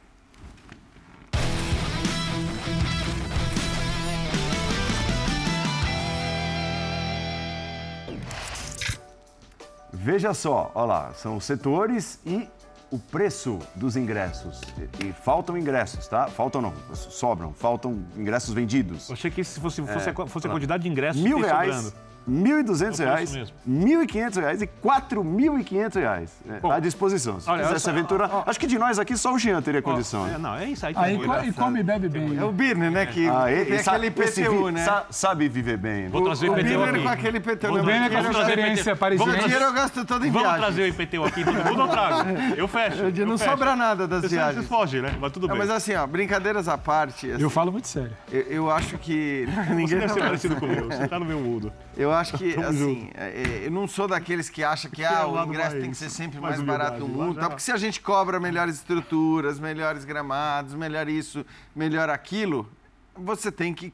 Veja 9.92 10.36
só, 10.36 10.72
olha 10.76 10.86
lá, 10.86 11.14
são 11.14 11.38
os 11.38 11.46
setores 11.46 12.20
e 12.24 12.48
o 12.96 13.00
preço 13.00 13.60
dos 13.76 13.98
ingressos. 13.98 14.62
E, 15.02 15.08
e, 15.08 15.14
faltam 15.14 15.58
ingressos, 15.58 16.08
tá? 16.08 16.28
Faltam 16.28 16.62
não, 16.62 16.74
sobram, 16.94 17.54
faltam 17.54 18.04
ingressos 18.16 18.54
vendidos. 18.54 19.10
Eu 19.10 19.14
achei 19.14 19.30
que 19.30 19.44
se 19.44 19.60
fosse, 19.60 19.82
fosse, 19.82 20.10
é, 20.10 20.12
a, 20.12 20.28
fosse 20.28 20.48
a 20.48 20.50
quantidade 20.50 20.84
de 20.84 20.90
ingressos 20.90 21.22
mil 21.22 21.40
reais, 21.40 21.76
sobrando. 21.76 21.98
R$ 22.27 22.34
1.200, 22.34 22.97
R$ 22.99 23.45
1.500 23.69 24.61
e 24.61 24.65
R$ 24.65 24.69
4.500 24.84 26.30
é, 26.49 26.73
à 26.73 26.80
disposição. 26.80 27.39
Se 27.39 27.49
Olha, 27.49 27.64
essa 27.64 27.91
aventura, 27.91 28.30
ó, 28.31 28.39
ó, 28.39 28.43
acho 28.47 28.60
que 28.60 28.68
de 28.68 28.77
nós 28.80 28.97
aqui 28.97 29.15
só 29.15 29.34
o 29.34 29.39
Jean 29.39 29.61
teria 29.61 29.81
condição. 29.81 30.23
Ó, 30.23 30.27
é, 30.27 30.38
não, 30.38 30.56
é 30.56 30.65
isso 30.65 30.85
aí. 30.85 30.93
aí 30.95 31.19
e 31.47 31.53
come 31.53 31.80
e 31.80 31.84
bebe 31.84 32.10
bem. 32.10 32.38
É 32.38 32.43
o 32.43 32.52
Birner, 32.52 32.91
né? 32.91 33.06
Que 33.06 33.27
ah, 33.27 33.45
tem 33.45 33.77
aquele 33.77 34.07
IPTU, 34.07 34.72
né? 34.72 34.84
Sa, 34.84 35.06
sabe 35.10 35.47
viver 35.47 35.77
bem. 35.77 36.10
Vou 36.10 36.23
trazer 36.23 36.49
o, 36.49 36.53
o 36.53 36.60
IPTU 36.60 36.84
aqui. 36.84 37.03
com 37.03 37.10
aquele 37.10 37.38
IPTU. 37.38 37.68
O 37.68 37.84
Birner 37.84 38.11
com 38.11 38.18
a 38.18 38.41
experiência 38.41 38.95
parisina. 38.95 39.31
O 39.31 39.38
dinheiro 39.38 39.65
eu 39.65 39.73
gasto 39.73 40.06
todo 40.06 40.26
em 40.26 40.31
Vamos 40.31 40.56
trazer 40.56 40.81
o 40.81 40.88
IPTU 40.88 41.23
aqui, 41.23 41.45
mundo 41.45 41.81
eu 41.81 41.88
trago. 41.88 42.30
Eu 42.57 42.68
fecho. 42.68 43.03
Eu 43.03 43.27
não 43.27 43.38
sobra 43.38 43.76
nada 43.76 44.07
das 44.07 44.30
viagens. 44.30 44.64
Você 44.64 44.68
foge, 44.68 45.02
né? 45.02 45.15
Mas 45.19 45.31
tudo 45.31 45.47
bem. 45.47 45.57
Mas 45.57 45.69
assim, 45.69 45.93
ó, 45.95 46.06
brincadeiras 46.07 46.68
à 46.68 46.77
parte. 46.77 47.27
Eu 47.27 47.49
falo 47.49 47.72
muito 47.72 47.88
sério. 47.88 48.11
Eu 48.31 48.69
acho 48.72 48.97
que... 48.97 49.47
Ninguém 49.69 49.99
deve 49.99 50.14
ser 50.14 50.19
parecido 50.19 50.56
comigo. 50.56 50.88
Você 50.88 51.07
tá 51.07 51.19
no 51.19 51.26
meu 51.26 51.39
mundo. 51.39 51.72
Eu 51.97 52.11
acho 52.16 52.38
que, 52.38 52.54
assim, 52.60 53.10
assim, 53.16 53.64
eu 53.64 53.72
não 53.72 53.88
sou 53.88 54.08
daqueles 54.08 54.50
que 54.50 54.64
acham 54.64 54.90
que 54.90 55.04
ah, 55.04 55.28
o 55.28 55.44
ingresso 55.44 55.72
mais, 55.72 55.82
tem 55.82 55.92
que 55.92 55.98
ser 55.98 56.10
sempre 56.10 56.40
mais, 56.40 56.58
mais 56.58 56.68
barato 56.68 57.00
do 57.00 57.08
mundo, 57.08 57.40
tá? 57.40 57.50
porque 57.50 57.62
se 57.62 57.72
a 57.72 57.78
gente 57.78 58.02
cobra 58.02 58.40
melhores 58.40 58.76
estruturas, 58.76 59.60
melhores 59.60 60.06
gramados, 60.06 60.74
melhor 60.74 61.08
isso, 61.08 61.46
melhor 61.76 62.10
aquilo, 62.10 62.70
você 63.18 63.52
tem 63.52 63.74
que, 63.74 63.94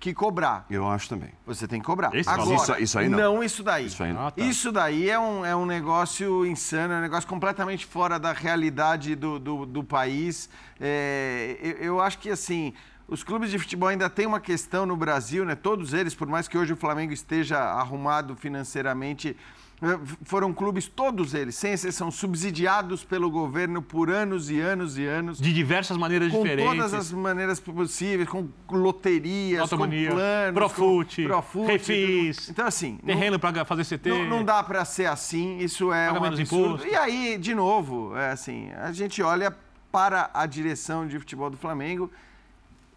que 0.00 0.14
cobrar. 0.14 0.64
Eu 0.70 0.88
acho 0.88 1.08
também. 1.08 1.30
Você 1.46 1.68
tem 1.68 1.78
que 1.78 1.84
cobrar. 1.84 2.14
Esse 2.14 2.28
Agora, 2.28 2.54
isso, 2.54 2.74
isso, 2.78 2.98
aí 2.98 3.08
não. 3.08 3.18
Não 3.18 3.44
isso 3.44 3.62
daí. 3.62 3.86
Isso, 3.86 4.02
aí 4.02 4.12
não. 4.12 4.26
Ah, 4.26 4.30
tá. 4.30 4.42
isso 4.42 4.72
daí 4.72 5.10
é 5.10 5.18
um, 5.18 5.44
é 5.44 5.54
um 5.54 5.66
negócio 5.66 6.46
insano, 6.46 6.94
é 6.94 6.96
um 6.96 7.00
negócio 7.02 7.28
completamente 7.28 7.84
fora 7.84 8.18
da 8.18 8.32
realidade 8.32 9.14
do, 9.14 9.38
do, 9.38 9.66
do 9.66 9.84
país. 9.84 10.48
É, 10.80 11.58
eu, 11.60 11.72
eu 11.72 12.00
acho 12.00 12.18
que, 12.18 12.30
assim, 12.30 12.72
os 13.12 13.22
clubes 13.22 13.50
de 13.50 13.58
futebol 13.58 13.90
ainda 13.90 14.08
têm 14.08 14.26
uma 14.26 14.40
questão 14.40 14.86
no 14.86 14.96
Brasil, 14.96 15.44
né? 15.44 15.54
Todos 15.54 15.92
eles, 15.92 16.14
por 16.14 16.26
mais 16.26 16.48
que 16.48 16.56
hoje 16.56 16.72
o 16.72 16.76
Flamengo 16.76 17.12
esteja 17.12 17.58
arrumado 17.58 18.34
financeiramente, 18.34 19.36
eh, 19.82 19.98
foram 20.22 20.50
clubes, 20.50 20.88
todos 20.88 21.34
eles, 21.34 21.54
sem 21.54 21.72
exceção, 21.72 22.10
subsidiados 22.10 23.04
pelo 23.04 23.30
governo 23.30 23.82
por 23.82 24.08
anos 24.08 24.50
e 24.50 24.58
anos 24.58 24.96
e 24.96 25.04
anos. 25.04 25.38
De 25.38 25.52
diversas 25.52 25.98
maneiras 25.98 26.32
com 26.32 26.42
diferentes. 26.42 26.70
Com 26.70 26.74
todas 26.74 26.94
as 26.94 27.12
maneiras 27.12 27.60
possíveis, 27.60 28.26
com 28.26 28.48
loterias, 28.70 29.60
Autonomia, 29.60 30.08
com 30.08 30.14
planos. 30.14 30.54
Profute, 30.54 31.24
profute, 31.24 31.70
refis. 31.70 32.48
Então, 32.48 32.66
assim. 32.66 32.96
Terreno 33.04 33.38
para 33.38 33.62
fazer 33.66 33.84
CT. 33.84 34.08
Não, 34.08 34.24
não 34.24 34.44
dá 34.44 34.62
para 34.62 34.86
ser 34.86 35.04
assim, 35.04 35.58
isso 35.58 35.92
é 35.92 36.10
um 36.10 36.24
absurdo. 36.24 36.76
Imposto. 36.76 36.86
E 36.88 36.96
aí, 36.96 37.36
de 37.36 37.54
novo, 37.54 38.16
é 38.16 38.30
assim, 38.30 38.70
a 38.72 38.90
gente 38.90 39.22
olha 39.22 39.54
para 39.90 40.30
a 40.32 40.46
direção 40.46 41.06
de 41.06 41.18
futebol 41.18 41.50
do 41.50 41.58
Flamengo 41.58 42.10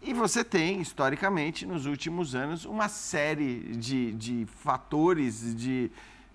e 0.06 0.14
você 0.14 0.44
tem, 0.44 0.80
historicamente, 0.80 1.66
nos 1.66 1.84
últimos 1.84 2.36
anos, 2.36 2.64
uma 2.64 2.88
série 2.88 3.76
de, 3.76 4.12
de 4.12 4.46
fatores, 4.60 5.52
de, 5.56 5.90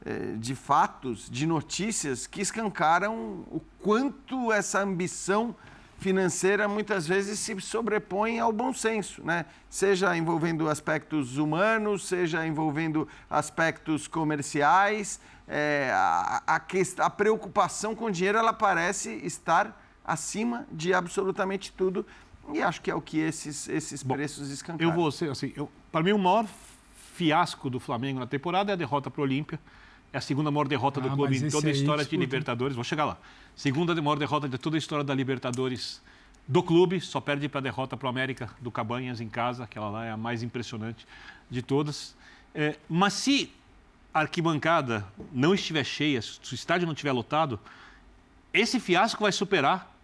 eh, 0.06 0.34
de 0.38 0.56
fatos, 0.56 1.30
de 1.30 1.46
notícias 1.46 2.28
que 2.28 2.42
escancaram 2.42 3.46
o 3.50 3.62
quanto 3.80 4.52
essa 4.52 4.82
ambição 4.82 5.56
financeira 6.00 6.68
muitas 6.68 7.08
vezes 7.08 7.40
se 7.40 7.62
sobrepõe 7.62 8.40
ao 8.40 8.52
bom 8.52 8.74
senso, 8.74 9.24
né? 9.24 9.46
Seja 9.70 10.18
envolvendo 10.18 10.68
aspectos 10.68 11.38
humanos, 11.38 12.08
seja 12.08 12.46
envolvendo 12.46 13.08
aspectos 13.30 14.06
comerciais, 14.06 15.18
é, 15.48 15.92
a, 15.94 16.44
a, 16.46 16.62
a, 17.06 17.10
preocupação 17.10 17.96
com 17.96 18.06
o 18.06 18.12
dinheiro 18.12 18.38
ela 18.38 18.52
parece 18.52 19.12
estar 19.24 19.80
acima 20.04 20.66
de 20.72 20.94
absolutamente 20.94 21.72
tudo 21.72 22.06
e 22.54 22.62
acho 22.62 22.82
que 22.82 22.92
é 22.92 22.96
o 22.96 23.02
que 23.02 23.20
esses, 23.20 23.68
esses 23.70 24.04
Bom, 24.04 24.16
preços 24.16 24.50
escancaram. 24.50 24.90
Eu 24.90 24.96
vou 24.96 25.12
ser 25.12 25.30
assim, 25.30 25.54
para 25.92 26.04
mim 26.04 26.12
o 26.12 26.20
maior 26.20 26.48
fiasco 27.16 27.70
do 27.70 27.80
Flamengo 27.80 28.20
na 28.20 28.28
temporada 28.28 28.72
é 28.72 28.74
a 28.74 28.76
derrota 28.76 29.10
para 29.10 29.22
o 29.22 29.24
Olímpia. 29.24 29.60
É 30.14 30.18
a 30.18 30.22
segunda 30.22 30.52
maior 30.52 30.68
derrota 30.68 31.00
ah, 31.00 31.04
do 31.04 31.16
clube 31.16 31.38
em 31.38 31.50
toda 31.50 31.68
a 31.68 31.72
história 31.72 32.04
de 32.04 32.18
Libertadores. 32.18 32.76
Vou 32.76 32.84
chegar 32.84 33.06
lá. 33.06 33.18
Segunda 33.56 33.94
maior 34.02 34.18
derrota 34.18 34.50
de 34.50 34.58
toda 34.58 34.76
a 34.76 34.80
história 34.80 35.04
da 35.04 35.14
Libertadores 35.14 36.02
do 36.48 36.62
clube. 36.62 37.00
Só 37.00 37.22
perde 37.22 37.48
para 37.48 37.60
a 37.60 37.62
derrota 37.62 37.96
para 37.96 38.08
o 38.08 38.10
América 38.10 38.50
do 38.60 38.72
Cabanhas 38.72 39.22
em 39.22 39.30
casa. 39.30 39.64
Aquela 39.64 39.90
lá 39.90 40.06
é 40.06 40.12
a 40.12 40.18
mais 40.18 40.44
impressionante 40.44 41.08
de 41.50 41.62
todas. 41.62 42.16
É, 42.54 42.76
mas 42.90 43.14
se 43.14 43.52
a 44.14 44.20
arquibancada 44.20 45.06
não 45.32 45.54
estiver 45.54 45.86
cheia, 45.86 46.22
se 46.22 46.52
o 46.52 46.56
estádio 46.56 46.86
não 46.86 46.94
estiver 46.94 47.14
lotado, 47.14 47.58
esse 48.54 48.80
fiasco 48.80 49.24
vai 49.24 49.32
superar 49.32 49.96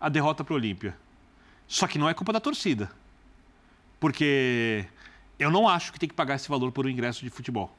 a 0.00 0.08
derrota 0.08 0.44
para 0.44 0.52
o 0.52 0.56
Olímpia. 0.56 0.94
Só 1.68 1.86
que 1.86 1.98
não 1.98 2.08
é 2.08 2.14
culpa 2.14 2.32
da 2.32 2.40
torcida. 2.40 2.90
Porque 4.00 4.86
eu 5.38 5.50
não 5.50 5.68
acho 5.68 5.92
que 5.92 5.98
tem 5.98 6.08
que 6.08 6.14
pagar 6.14 6.36
esse 6.36 6.48
valor 6.48 6.72
por 6.72 6.86
um 6.86 6.88
ingresso 6.88 7.22
de 7.22 7.30
futebol. 7.30 7.76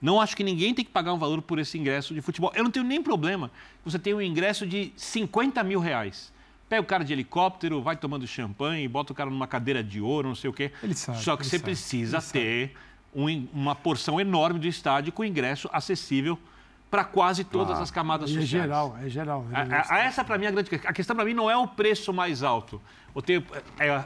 Não 0.00 0.20
acho 0.20 0.36
que 0.36 0.44
ninguém 0.44 0.74
tem 0.74 0.84
que 0.84 0.90
pagar 0.90 1.14
um 1.14 1.18
valor 1.18 1.40
por 1.40 1.58
esse 1.58 1.78
ingresso 1.78 2.12
de 2.12 2.20
futebol. 2.20 2.52
Eu 2.54 2.62
não 2.62 2.70
tenho 2.70 2.84
nem 2.84 3.02
problema 3.02 3.50
você 3.82 3.98
tem 3.98 4.12
um 4.12 4.20
ingresso 4.20 4.66
de 4.66 4.92
50 4.96 5.62
mil 5.64 5.80
reais. 5.80 6.32
Pega 6.68 6.82
o 6.82 6.84
cara 6.84 7.04
de 7.04 7.12
helicóptero, 7.12 7.80
vai 7.80 7.96
tomando 7.96 8.26
champanhe, 8.26 8.86
bota 8.88 9.12
o 9.12 9.16
cara 9.16 9.30
numa 9.30 9.46
cadeira 9.46 9.82
de 9.82 10.00
ouro, 10.00 10.28
não 10.28 10.34
sei 10.34 10.50
o 10.50 10.52
quê. 10.52 10.72
Ele 10.82 10.94
sabe, 10.94 11.22
Só 11.22 11.36
que 11.36 11.44
você 11.44 11.58
sabe, 11.58 11.62
precisa 11.62 12.20
ter 12.20 12.74
um, 13.14 13.46
uma 13.52 13.74
porção 13.74 14.20
enorme 14.20 14.58
do 14.58 14.66
estádio 14.66 15.12
com 15.12 15.24
ingresso 15.24 15.70
acessível 15.72 16.38
para 16.96 17.04
quase 17.04 17.44
todas 17.44 17.78
as 17.78 17.90
camadas 17.90 18.30
e 18.30 18.32
sociais. 18.32 18.54
É 18.54 18.66
geral, 18.66 18.96
é 19.02 19.08
geral. 19.08 19.46
É 19.52 19.56
a, 19.56 19.86
a, 19.96 19.98
essa, 19.98 20.24
para 20.24 20.38
mim, 20.38 20.46
é 20.46 20.48
a 20.48 20.50
grande 20.50 20.70
questão. 20.70 20.90
A 20.90 20.94
questão, 20.94 21.14
para 21.14 21.26
mim, 21.26 21.34
não 21.34 21.50
é 21.50 21.56
o 21.56 21.68
preço 21.68 22.10
mais 22.10 22.42
alto. 22.42 22.80
O 23.14 23.20
tempo, 23.20 23.54
é, 23.78 23.86
é, 23.86 24.04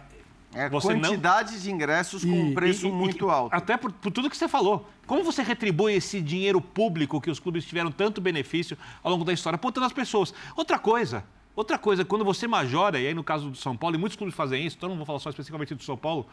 é 0.55 0.65
a 0.65 0.71
quantidade 0.71 1.53
não... 1.53 1.61
de 1.61 1.71
ingressos 1.71 2.25
com 2.25 2.33
um 2.33 2.53
preço 2.53 2.89
e, 2.89 2.91
muito 2.91 3.29
e, 3.29 3.31
alto. 3.31 3.55
Até 3.55 3.77
por, 3.77 3.93
por, 3.93 4.11
tudo 4.11 4.29
que 4.29 4.37
você 4.37 4.49
falou. 4.49 4.91
Como 5.07 5.23
você 5.23 5.41
retribui 5.41 5.93
esse 5.93 6.21
dinheiro 6.21 6.61
público 6.61 7.21
que 7.21 7.31
os 7.31 7.39
clubes 7.39 7.65
tiveram 7.65 7.93
tanto 7.93 8.21
benefício 8.21 8.77
ao 9.05 9.13
longo 9.13 9.25
da 9.25 9.33
história, 9.33 9.55
apontando 9.55 9.87
as 9.87 9.93
pessoas? 9.93 10.35
Outra 10.57 10.77
coisa, 10.77 11.23
outra 11.55 11.79
coisa, 11.79 12.05
quando 12.05 12.25
você 12.25 12.49
majora, 12.49 12.99
e 12.99 13.07
aí 13.07 13.15
no 13.15 13.23
caso 13.23 13.51
do 13.51 13.57
São 13.57 13.77
Paulo, 13.77 13.95
e 13.95 13.99
muitos 14.01 14.17
clubes 14.17 14.35
fazem 14.35 14.67
isso, 14.67 14.77
então 14.77 14.89
não 14.89 14.97
vou 14.97 15.07
falar 15.07 15.21
só 15.21 15.31
especificamente 15.31 15.77
do 15.77 15.85
São 15.85 15.97
Paulo, 15.97 16.27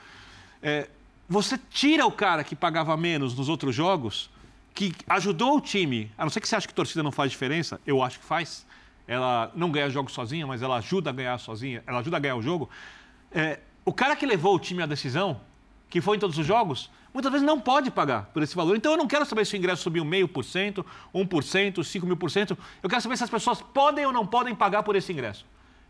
é, 0.59 0.89
você 1.29 1.55
tira 1.69 2.07
o 2.07 2.11
cara 2.11 2.43
que 2.43 2.55
pagava 2.55 2.97
menos 2.97 3.35
nos 3.35 3.47
outros 3.47 3.75
jogos 3.75 4.35
que 4.78 4.94
ajudou 5.10 5.58
o 5.58 5.60
time, 5.60 6.12
a 6.16 6.24
não 6.24 6.30
ser 6.30 6.40
que 6.40 6.48
você 6.48 6.56
ache 6.56 6.68
que 6.68 6.74
torcida 6.74 7.02
não 7.02 7.12
faz 7.12 7.32
diferença, 7.32 7.82
eu 7.84 8.04
acho 8.04 8.20
que 8.20 8.26
faz. 8.26 8.64
Ela 9.08 9.52
não 9.56 9.72
ganha 9.72 9.90
jogos 9.90 10.14
sozinha, 10.14 10.45
mas 10.45 10.62
ela 10.62 10.76
ajuda 10.78 11.10
a 11.10 11.14
ganhar 11.14 11.36
sozinha, 11.40 11.84
ela 11.88 11.98
ajuda 11.98 12.18
a 12.18 12.20
ganhar 12.20 12.36
o 12.36 12.44
jogo. 12.44 12.70
É, 13.32 13.60
o 13.84 13.91
cara 13.91 14.16
que 14.16 14.24
levou 14.24 14.54
o 14.54 14.60
time 14.60 14.84
à 14.84 14.86
decisão, 14.86 15.41
que 15.90 15.99
foi 15.99 16.18
em 16.18 16.20
todos 16.20 16.38
os 16.38 16.45
jogos, 16.45 16.91
muitas 17.12 17.32
vezes 17.32 17.44
não 17.44 17.60
pode 17.60 17.90
pagar 17.90 18.26
por 18.26 18.44
esse 18.44 18.56
valor. 18.56 18.76
Então 18.76 18.91
eu 18.91 18.98
não 18.99 19.08
quero 19.08 19.26
saber 19.26 19.48
se 19.48 19.56
o 19.56 19.58
ingresso 19.58 19.82
subiu 19.82 20.06
meio 20.06 20.28
por 20.28 20.44
cento, 20.44 20.86
um 21.12 21.26
por 21.26 21.44
cento, 21.44 21.84
cinco 21.84 22.06
mil 22.06 22.18
por 22.18 22.30
cento. 22.30 22.56
Eu 22.84 22.88
quero 22.88 23.02
saber 23.02 23.18
se 23.18 23.24
as 23.24 23.32
pessoas 23.32 23.60
podem 23.60 24.06
ou 24.06 24.14
não 24.14 24.28
podem 24.28 24.54
pagar 24.54 24.84
por 24.84 24.95
esse 24.95 25.12
ingresso. 25.12 25.44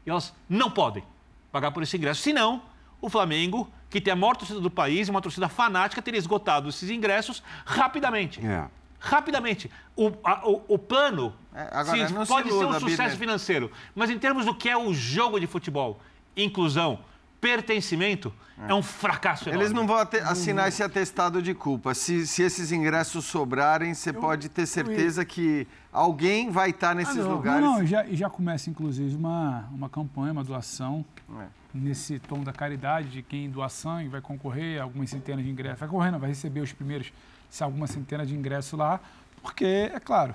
E 0.05 0.09
elas 0.09 0.33
não 0.47 0.71
podem 0.71 1.03
pagar 1.51 1.71
por 1.71 1.83
esse 1.83 1.97
ingresso. 1.97 2.21
Senão, 2.21 2.61
o 3.01 3.09
Flamengo, 3.09 3.69
que 3.89 4.01
tem 4.01 4.11
a 4.11 4.15
maior 4.15 4.35
torcida 4.35 4.59
do 4.59 4.69
país, 4.69 5.07
uma 5.09 5.21
torcida 5.21 5.47
fanática, 5.47 6.01
teria 6.01 6.17
esgotado 6.19 6.69
esses 6.69 6.89
ingressos 6.89 7.41
rapidamente. 7.65 8.45
É. 8.45 8.65
Rapidamente. 8.99 9.69
O, 9.95 10.11
a- 10.23 10.47
o, 10.47 10.61
o 10.67 10.77
plano 10.79 11.33
É, 11.55 11.69
agora, 11.71 12.07
sim, 12.07 12.13
não 12.13 12.25
pode 12.25 12.49
ser 12.49 12.65
um 12.65 12.79
sucesso 12.79 13.15
financeiro, 13.17 13.71
mas 13.95 14.09
em 14.09 14.17
termos 14.17 14.45
do 14.45 14.53
que 14.55 14.67
é 14.69 14.75
o 14.77 14.93
jogo 14.93 15.39
de 15.39 15.45
futebol, 15.47 15.99
inclusão, 16.35 16.99
pertencimento, 17.39 18.33
é, 18.67 18.73
um 18.73 18.81
fracasso 18.81 19.47
enorme. 19.47 19.63
Eles 19.63 19.73
não 19.73 19.85
vão 19.85 19.97
ate- 19.97 20.17
assinar 20.19 20.67
esse 20.67 20.81
atestado 20.83 21.41
de 21.41 21.53
culpa. 21.53 21.93
Se, 21.93 22.25
se 22.25 22.41
esses 22.41 22.71
ingressos 22.71 23.25
sobrarem, 23.25 23.93
você 23.93 24.11
pode 24.11 24.49
ter 24.49 24.65
certeza 24.65 25.23
que 25.23 25.67
alguém 25.93 26.49
vai 26.49 26.71
estar 26.71 26.95
nesses 26.95 27.15
não. 27.17 27.23
Não, 27.25 27.31
lugares. 27.35 27.61
não, 27.63 27.83
e 27.83 27.87
já, 27.87 28.03
já 28.09 28.29
começa, 28.29 28.69
inclusive, 28.69 29.15
uma, 29.15 29.65
uma 29.71 29.87
campanha, 29.87 30.31
uma 30.33 30.43
doação, 30.43 31.05
É. 31.29 31.47
nesse 31.73 32.19
tom 32.19 32.43
da 32.43 32.53
caridade, 32.53 33.09
de 33.09 33.21
quem 33.21 33.49
doar 33.49 33.69
sangue 33.69 34.07
vai 34.07 34.21
concorrer 34.21 34.79
a 34.79 34.83
algumas 34.83 35.09
centenas 35.09 35.43
de 35.43 35.51
ingressos. 35.51 35.79
Vai 35.79 35.89
concorrer, 35.89 36.11
não, 36.11 36.19
vai 36.19 36.29
receber 36.29 36.61
os 36.61 36.71
primeiros, 36.71 37.11
se 37.49 37.63
alguma 37.63 37.87
centena 37.87 38.25
de 38.25 38.35
ingressos 38.35 38.77
lá, 38.79 38.99
porque, 39.41 39.91
é 39.93 39.99
claro, 39.99 40.33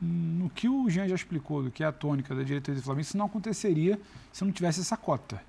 no 0.00 0.48
que 0.50 0.68
o 0.68 0.88
Jean 0.88 1.06
já 1.08 1.14
explicou, 1.14 1.62
do 1.62 1.70
que 1.70 1.84
é 1.84 1.86
a 1.86 1.92
tônica 1.92 2.34
da 2.34 2.42
diretoria 2.42 2.80
do 2.80 2.84
Flamengo, 2.84 3.02
isso 3.02 3.16
não 3.16 3.26
aconteceria 3.26 4.00
se 4.32 4.44
não 4.44 4.52
tivesse 4.52 4.80
essa 4.80 4.96
cota. 4.96 5.40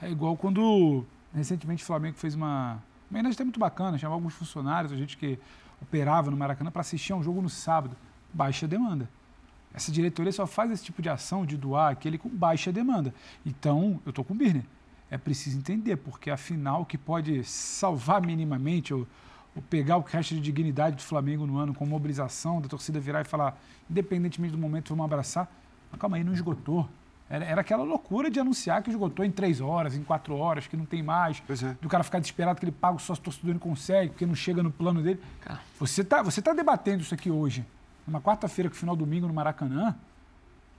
É 0.00 0.10
igual 0.10 0.36
quando, 0.36 1.04
recentemente, 1.34 1.82
o 1.82 1.86
Flamengo 1.86 2.16
fez 2.16 2.34
uma... 2.34 2.82
Uma 3.10 3.18
homenagem 3.18 3.34
até 3.34 3.44
muito 3.44 3.60
bacana, 3.60 3.98
chamava 3.98 4.14
alguns 4.14 4.32
funcionários, 4.32 4.90
a 4.90 4.96
gente 4.96 5.18
que 5.18 5.38
operava 5.82 6.30
no 6.30 6.36
Maracanã, 6.36 6.70
para 6.70 6.80
assistir 6.80 7.12
a 7.12 7.16
um 7.16 7.22
jogo 7.22 7.42
no 7.42 7.48
sábado. 7.50 7.94
Baixa 8.32 8.66
demanda. 8.66 9.06
Essa 9.74 9.90
diretoria 9.90 10.32
só 10.32 10.46
faz 10.46 10.70
esse 10.70 10.84
tipo 10.84 11.00
de 11.00 11.08
ação 11.08 11.46
de 11.46 11.56
doar 11.56 11.92
aquele 11.92 12.18
com 12.18 12.28
baixa 12.28 12.72
demanda. 12.72 13.14
Então, 13.44 14.00
eu 14.04 14.10
estou 14.10 14.24
com 14.24 14.34
o 14.34 14.36
Birner. 14.36 14.64
É 15.10 15.18
preciso 15.18 15.58
entender, 15.58 15.96
porque 15.96 16.30
afinal, 16.30 16.82
o 16.82 16.86
que 16.86 16.96
pode 16.96 17.44
salvar 17.44 18.22
minimamente 18.22 18.94
ou, 18.94 19.06
ou 19.54 19.62
pegar 19.62 19.96
o 19.96 20.02
que 20.02 20.16
resta 20.16 20.34
de 20.34 20.40
dignidade 20.40 20.96
do 20.96 21.02
Flamengo 21.02 21.46
no 21.46 21.58
ano 21.58 21.74
com 21.74 21.84
mobilização, 21.84 22.60
da 22.60 22.68
torcida 22.68 22.98
virar 22.98 23.20
e 23.20 23.24
falar, 23.24 23.58
independentemente 23.90 24.52
do 24.52 24.58
momento, 24.58 24.88
vamos 24.90 25.04
abraçar. 25.04 25.50
Mas 25.90 26.00
calma 26.00 26.16
aí, 26.16 26.24
não 26.24 26.32
esgotou. 26.32 26.88
Era, 27.28 27.44
era 27.46 27.60
aquela 27.62 27.82
loucura 27.82 28.30
de 28.30 28.38
anunciar 28.38 28.82
que 28.82 28.90
esgotou 28.90 29.24
em 29.24 29.30
três 29.30 29.60
horas, 29.60 29.96
em 29.96 30.02
quatro 30.02 30.36
horas, 30.36 30.66
que 30.66 30.76
não 30.76 30.84
tem 30.84 31.02
mais. 31.02 31.40
Pois 31.46 31.62
é. 31.62 31.76
Do 31.80 31.88
cara 31.88 32.04
ficar 32.04 32.18
desesperado 32.18 32.58
que 32.58 32.64
ele 32.66 32.72
paga 32.72 32.96
o 32.96 32.98
sócio 32.98 33.24
torcedor 33.24 33.50
e 33.50 33.52
não 33.54 33.60
consegue, 33.60 34.10
porque 34.10 34.26
não 34.26 34.34
chega 34.34 34.62
no 34.62 34.70
plano 34.70 35.02
dele. 35.02 35.18
Você 35.78 36.02
está 36.02 36.22
você 36.22 36.42
tá 36.42 36.52
debatendo 36.52 37.02
isso 37.02 37.14
aqui 37.14 37.30
hoje, 37.30 37.64
numa 38.06 38.20
quarta-feira, 38.20 38.68
que 38.70 38.76
final 38.76 38.96
domingo 38.96 39.26
no 39.26 39.34
Maracanã. 39.34 39.94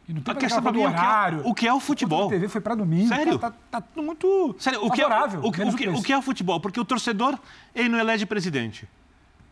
E 0.07 0.13
não 0.13 0.21
tem 0.21 0.33
A 0.33 0.37
questão 0.37 0.61
mim 0.71 0.79
é 0.81 0.83
é- 0.83 0.87
horário. 0.87 1.41
o 1.45 1.53
que 1.53 1.65
é 1.67 1.73
o 1.73 1.79
futebol. 1.79 2.27
A 2.27 2.29
TV 2.29 2.49
foi 2.49 2.59
para 2.59 2.75
domingo. 2.75 3.07
Sério? 3.07 3.39
Tá, 3.39 3.53
tá 3.71 3.79
tudo 3.79 4.05
muito 4.05 4.55
Sério, 4.59 4.85
o 4.85 4.91
que, 4.91 5.01
é, 5.01 5.07
o, 5.07 5.47
o 5.47 5.51
que- 5.51 5.87
o 5.89 6.01
que 6.03 6.11
é 6.11 6.17
o 6.17 6.21
futebol? 6.21 6.59
Porque 6.59 6.79
o 6.79 6.83
torcedor, 6.85 7.39
ele 7.73 7.87
não 7.87 7.97
elege 7.97 8.25
presidente, 8.25 8.87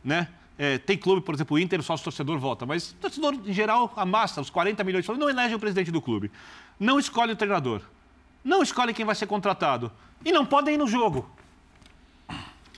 né? 0.03 0.27
É, 0.57 0.77
tem 0.77 0.97
clube, 0.97 1.21
por 1.21 1.33
exemplo, 1.33 1.55
o 1.55 1.59
Inter, 1.59 1.81
só 1.81 1.95
o 1.95 1.99
torcedor 1.99 2.37
vota, 2.37 2.65
mas 2.65 2.91
o 2.91 2.95
torcedor, 2.95 3.33
em 3.45 3.53
geral, 3.53 3.91
a 3.95 4.05
massa, 4.05 4.41
os 4.41 4.49
40 4.49 4.83
milhões, 4.83 5.07
não 5.07 5.29
elege 5.29 5.55
o 5.55 5.59
presidente 5.59 5.89
do 5.89 6.01
clube. 6.01 6.29
Não 6.79 6.99
escolhe 6.99 7.31
o 7.31 7.35
treinador. 7.35 7.81
Não 8.43 8.61
escolhe 8.61 8.93
quem 8.93 9.05
vai 9.05 9.15
ser 9.15 9.27
contratado. 9.27 9.91
E 10.23 10.31
não 10.31 10.45
podem 10.45 10.75
ir 10.75 10.77
no 10.77 10.85
jogo. 10.85 11.27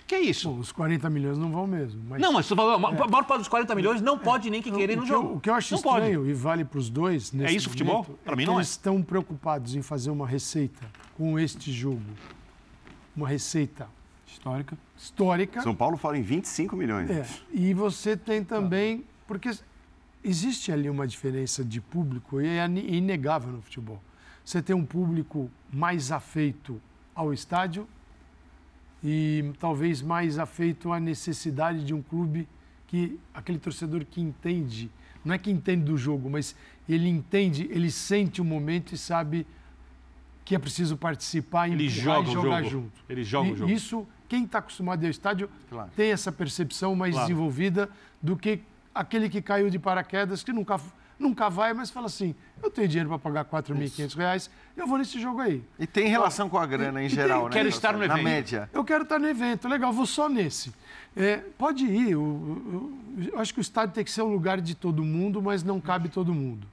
Que 0.06 0.16
é 0.16 0.22
isso? 0.22 0.50
Bom, 0.50 0.60
os 0.60 0.72
40 0.72 1.10
milhões 1.10 1.38
não 1.38 1.52
vão 1.52 1.66
mesmo. 1.66 2.02
Mas 2.10 2.22
Não, 2.22 2.34
mas 2.34 2.46
você 2.46 2.56
falou, 2.56 2.74
a 2.74 2.78
maior 2.80 3.24
parte 3.26 3.40
dos 3.40 3.48
40 3.48 3.74
milhões 3.76 4.02
não 4.02 4.18
pode 4.18 4.50
nem 4.50 4.62
que 4.62 4.72
querer 4.72 4.96
no 4.98 5.04
eu, 5.04 5.08
jogo. 5.08 5.36
o 5.36 5.40
que 5.40 5.50
eu 5.50 5.54
acho 5.54 5.74
não 5.76 5.82
pode. 5.82 6.06
estranho, 6.06 6.28
e 6.30 6.34
vale 6.34 6.66
para 6.66 6.78
os 6.80 6.90
dois, 6.90 7.32
nesse 7.32 7.56
isso 7.56 7.70
futebol? 7.70 8.04
momento, 8.04 8.20
Pra 8.24 8.34
é 8.34 8.36
mim 8.36 8.46
não 8.46 8.54
é. 8.54 8.58
eles 8.58 8.70
estão 8.70 9.02
preocupados 9.02 9.76
em 9.76 9.82
fazer 9.82 10.10
uma 10.12 10.28
receita 10.28 10.86
com 11.18 11.40
este 11.40 11.72
jogo. 11.72 12.02
Uma 13.16 13.28
receita 13.28 13.88
Histórica. 14.28 14.78
histórica. 14.98 15.62
São 15.62 15.74
Paulo 15.76 15.96
fala 15.96 16.18
em 16.18 16.22
25 16.22 16.76
milhões. 16.76 17.10
É, 17.10 17.26
e 17.54 17.74
você 17.74 18.18
tem 18.18 18.44
também. 18.44 19.06
Porque 19.26 19.50
existe 20.24 20.72
ali 20.72 20.90
uma 20.90 21.08
diferença 21.08 21.64
de 21.64 21.80
público 21.80 22.42
e 22.42 22.48
é 22.48 22.66
inegável 22.66 23.52
no 23.54 23.62
futebol. 23.62 24.02
Você 24.44 24.62
tem 24.62 24.76
um 24.76 24.84
público 24.86 25.50
mais 25.72 26.12
afeito 26.12 26.82
ao 27.16 27.32
estádio 27.34 27.88
e 29.04 29.52
talvez 29.60 30.02
mais 30.02 30.40
afeito 30.40 30.92
à 30.94 31.00
necessidade 31.00 31.84
de 31.84 31.94
um 31.94 32.02
clube 32.02 32.48
que 32.88 33.20
aquele 33.34 33.60
torcedor 33.60 34.06
que 34.06 34.22
entende, 34.22 34.90
não 35.26 35.34
é 35.34 35.38
que 35.38 35.52
entende 35.52 35.84
do 35.84 35.98
jogo, 35.98 36.30
mas 36.30 36.56
ele 36.88 37.10
entende, 37.10 37.68
ele 37.72 37.90
sente 37.92 38.42
o 38.42 38.46
momento 38.46 38.94
e 38.94 38.98
sabe 38.98 39.46
que 40.46 40.56
é 40.56 40.60
preciso 40.60 40.98
participar 40.98 41.68
e 41.70 41.74
Ele 41.74 41.88
empurrar 41.88 42.16
joga 42.18 42.28
e 42.28 42.30
o 42.30 42.34
jogar 42.34 42.64
jogo. 42.64 42.70
junto. 42.72 42.92
Ele 43.10 43.24
joga 43.24 43.50
E 43.50 43.52
o 43.54 43.56
jogo. 43.56 43.72
Isso, 43.72 44.08
quem 44.28 44.44
está 44.44 44.60
acostumado 44.60 45.00
a 45.00 45.04
ir 45.04 45.08
ao 45.08 45.12
estádio 45.12 45.50
Claro. 45.70 45.90
tem 45.96 46.12
essa 46.12 46.32
percepção 46.32 46.96
mais 46.96 47.14
Claro. 47.14 47.28
desenvolvida 47.28 47.90
do 48.22 48.36
que 48.36 48.60
aquele 48.94 49.30
que 49.30 49.42
caiu 49.42 49.70
de 49.70 49.80
paraquedas, 49.80 50.44
que 50.44 50.52
nunca, 50.52 50.80
nunca 51.20 51.50
vai, 51.50 51.74
mas 51.74 51.90
fala 51.90 52.08
assim, 52.08 52.36
eu 52.62 52.70
tenho 52.70 52.88
dinheiro 52.88 53.10
para 53.10 53.20
pagar 53.20 53.46
4.500 53.46 54.16
reais, 54.16 54.50
eu 54.76 54.86
vou 54.88 54.98
nesse 54.98 55.20
jogo 55.20 55.40
aí. 55.42 55.64
E 55.80 55.86
tem 55.88 56.08
relação 56.08 56.50
com 56.50 56.58
a 56.58 56.66
grana 56.66 57.02
em 57.02 57.06
E 57.06 57.10
tem- 57.10 57.16
geral, 57.16 57.46
né? 57.46 57.50
quero 57.52 57.70
estar 57.70 57.94
no 57.94 58.00
Na 58.00 58.06
evento. 58.06 58.24
média. 58.24 58.70
Eu 58.74 58.84
quero 58.84 59.04
estar 59.04 59.20
no 59.20 59.28
evento, 59.28 59.68
legal, 59.68 59.92
vou 59.94 60.06
só 60.06 60.28
nesse. 60.28 60.74
É, 61.16 61.38
pode 61.58 61.86
ir, 61.86 62.12
eu, 62.12 62.94
eu- 63.18 63.28
eu 63.34 63.40
acho 63.40 63.54
que 63.54 63.60
o 63.60 63.62
estádio 63.62 63.94
tem 63.94 64.04
que 64.04 64.10
ser 64.12 64.22
um 64.24 64.32
lugar 64.32 64.60
de 64.60 64.74
todo 64.76 65.04
mundo, 65.04 65.42
mas 65.42 65.64
não 65.64 65.80
cabe 65.80 66.10
todo 66.10 66.34
mundo. 66.34 66.68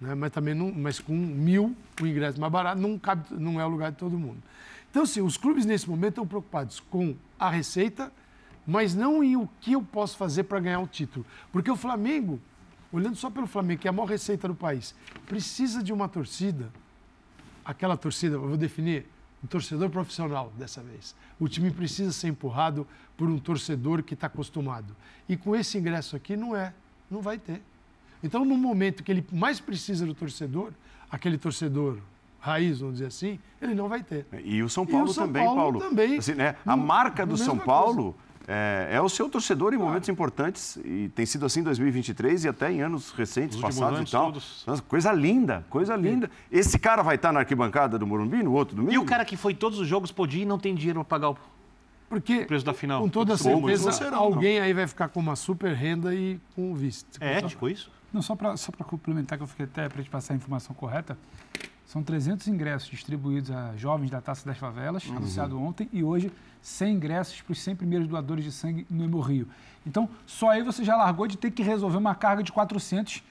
né? 0.00 0.14
Mas 0.14 0.30
também 0.32 0.54
não, 0.54 0.72
mas 0.72 0.98
com 0.98 1.12
mil, 1.14 1.76
o 2.00 2.06
ingresso 2.06 2.40
mais 2.40 2.50
barato, 2.52 2.80
não, 2.80 2.98
cabe, 2.98 3.24
não 3.32 3.60
é 3.60 3.64
o 3.66 3.68
lugar 3.68 3.90
de 3.90 3.98
todo 3.98 4.18
mundo. 4.18 4.38
Então, 4.90 5.02
assim, 5.02 5.20
os 5.20 5.36
clubes 5.36 5.66
nesse 5.66 5.88
momento 5.88 6.10
estão 6.12 6.26
preocupados 6.26 6.80
com 6.80 7.14
a 7.38 7.50
receita, 7.50 8.10
mas 8.66 8.94
não 8.94 9.22
em 9.22 9.36
o 9.36 9.46
que 9.60 9.72
eu 9.72 9.82
posso 9.82 10.16
fazer 10.16 10.44
para 10.44 10.58
ganhar 10.58 10.80
o 10.80 10.86
título. 10.86 11.24
Porque 11.52 11.70
o 11.70 11.76
Flamengo, 11.76 12.40
olhando 12.92 13.16
só 13.16 13.30
pelo 13.30 13.46
Flamengo, 13.46 13.80
que 13.80 13.88
é 13.88 13.90
a 13.90 13.92
maior 13.92 14.08
receita 14.08 14.48
do 14.48 14.54
país, 14.54 14.94
precisa 15.26 15.82
de 15.82 15.92
uma 15.92 16.08
torcida 16.08 16.70
aquela 17.64 17.96
torcida, 17.96 18.36
eu 18.36 18.40
vou 18.40 18.56
definir, 18.56 19.06
um 19.42 19.46
torcedor 19.46 19.88
profissional 19.88 20.52
dessa 20.58 20.82
vez. 20.82 21.14
O 21.38 21.48
time 21.48 21.70
precisa 21.70 22.12
ser 22.12 22.28
empurrado 22.28 22.86
por 23.16 23.28
um 23.28 23.38
torcedor 23.38 24.02
que 24.02 24.14
está 24.14 24.26
acostumado. 24.26 24.94
E 25.28 25.36
com 25.36 25.56
esse 25.56 25.78
ingresso 25.78 26.14
aqui 26.14 26.36
não 26.36 26.54
é, 26.54 26.74
não 27.10 27.22
vai 27.22 27.38
ter. 27.38 27.62
Então, 28.22 28.44
no 28.44 28.56
momento 28.56 29.02
que 29.02 29.10
ele 29.10 29.24
mais 29.32 29.58
precisa 29.58 30.04
do 30.04 30.14
torcedor, 30.14 30.72
aquele 31.10 31.38
torcedor 31.38 31.98
raiz, 32.38 32.80
vamos 32.80 32.96
dizer 32.96 33.06
assim, 33.06 33.38
ele 33.62 33.74
não 33.74 33.88
vai 33.88 34.02
ter. 34.02 34.26
E 34.44 34.62
o 34.62 34.68
São 34.68 34.84
E 34.84 34.88
o 34.88 34.90
Paulo 34.90 35.12
São 35.12 35.26
também, 35.26 35.44
Paulo 35.44 35.60
Paulo. 35.60 35.80
também. 35.80 36.18
Assim, 36.18 36.34
né, 36.34 36.56
A 36.66 36.76
marca 36.76 37.24
do 37.24 37.36
São 37.38 37.56
Paulo 37.56 38.14
é, 38.52 38.88
é 38.96 39.00
o 39.00 39.08
seu 39.08 39.28
torcedor 39.30 39.72
em 39.72 39.76
momentos 39.76 40.08
importantes 40.08 40.76
e 40.84 41.08
tem 41.14 41.24
sido 41.24 41.46
assim 41.46 41.60
em 41.60 41.62
2023 41.62 42.46
e 42.46 42.48
até 42.48 42.72
em 42.72 42.82
anos 42.82 43.12
recentes, 43.12 43.56
Os 43.56 43.62
últimos 43.62 43.76
passados 43.78 43.98
anos 43.98 44.08
e 44.08 44.12
tal. 44.12 44.24
todos. 44.26 44.64
Nossa, 44.66 44.82
coisa 44.82 45.12
linda, 45.12 45.64
coisa 45.70 45.94
linda. 45.94 46.28
Esse 46.50 46.76
cara 46.76 47.00
vai 47.00 47.14
estar 47.14 47.32
na 47.32 47.38
arquibancada 47.38 47.96
do 47.96 48.04
Morumbi 48.08 48.42
no 48.42 48.52
outro 48.52 48.74
domingo? 48.74 48.92
E 48.92 48.98
o 48.98 49.04
cara 49.04 49.24
que 49.24 49.36
foi 49.36 49.54
todos 49.54 49.78
os 49.78 49.86
jogos 49.86 50.10
podia 50.10 50.40
ir 50.40 50.42
e 50.42 50.46
não 50.46 50.58
tem 50.58 50.74
dinheiro 50.74 50.98
para 51.04 51.18
pagar 51.20 51.30
o 51.30 51.38
Porque, 52.08 52.44
preço 52.44 52.64
da 52.66 52.74
final. 52.74 53.00
com 53.00 53.08
toda 53.08 53.36
certeza, 53.36 53.84
não 53.84 53.92
serão, 53.92 54.18
alguém 54.18 54.58
aí 54.58 54.74
vai 54.74 54.88
ficar 54.88 55.08
com 55.10 55.20
uma 55.20 55.36
super 55.36 55.72
renda 55.72 56.12
e 56.12 56.40
com 56.56 56.72
o 56.72 56.74
visto. 56.74 57.22
É 57.22 57.38
ético 57.38 57.68
isso? 57.68 57.88
Não, 58.12 58.20
só 58.20 58.34
para 58.34 58.56
só 58.56 58.72
pra 58.72 58.84
complementar, 58.84 59.38
que 59.38 59.44
eu 59.44 59.48
fiquei 59.48 59.66
até 59.66 59.88
para 59.88 60.02
te 60.02 60.10
passar 60.10 60.34
a 60.34 60.36
informação 60.36 60.74
correta. 60.74 61.16
São 61.86 62.02
300 62.02 62.48
ingressos 62.48 62.88
distribuídos 62.88 63.50
a 63.52 63.76
jovens 63.76 64.10
da 64.10 64.20
Taça 64.20 64.44
das 64.44 64.58
Favelas, 64.58 65.04
anunciado 65.08 65.60
ontem, 65.60 65.88
e 65.92 66.02
hoje 66.02 66.32
100 66.62 66.94
ingressos 66.94 67.40
para 67.40 67.52
os 67.52 67.60
100 67.60 67.76
primeiros 67.76 68.06
doadores 68.08 68.44
de 68.44 68.52
sangue 68.52 68.86
no 68.90 69.04
Hemorrio. 69.04 69.48
Então, 69.86 70.08
só 70.26 70.50
aí 70.50 70.62
você 70.62 70.84
já 70.84 70.94
largou 70.96 71.26
de 71.26 71.36
ter 71.38 71.50
que 71.50 71.62
resolver 71.62 71.96
uma 71.96 72.14
carga 72.14 72.42
de 72.42 72.52
400. 72.52 73.22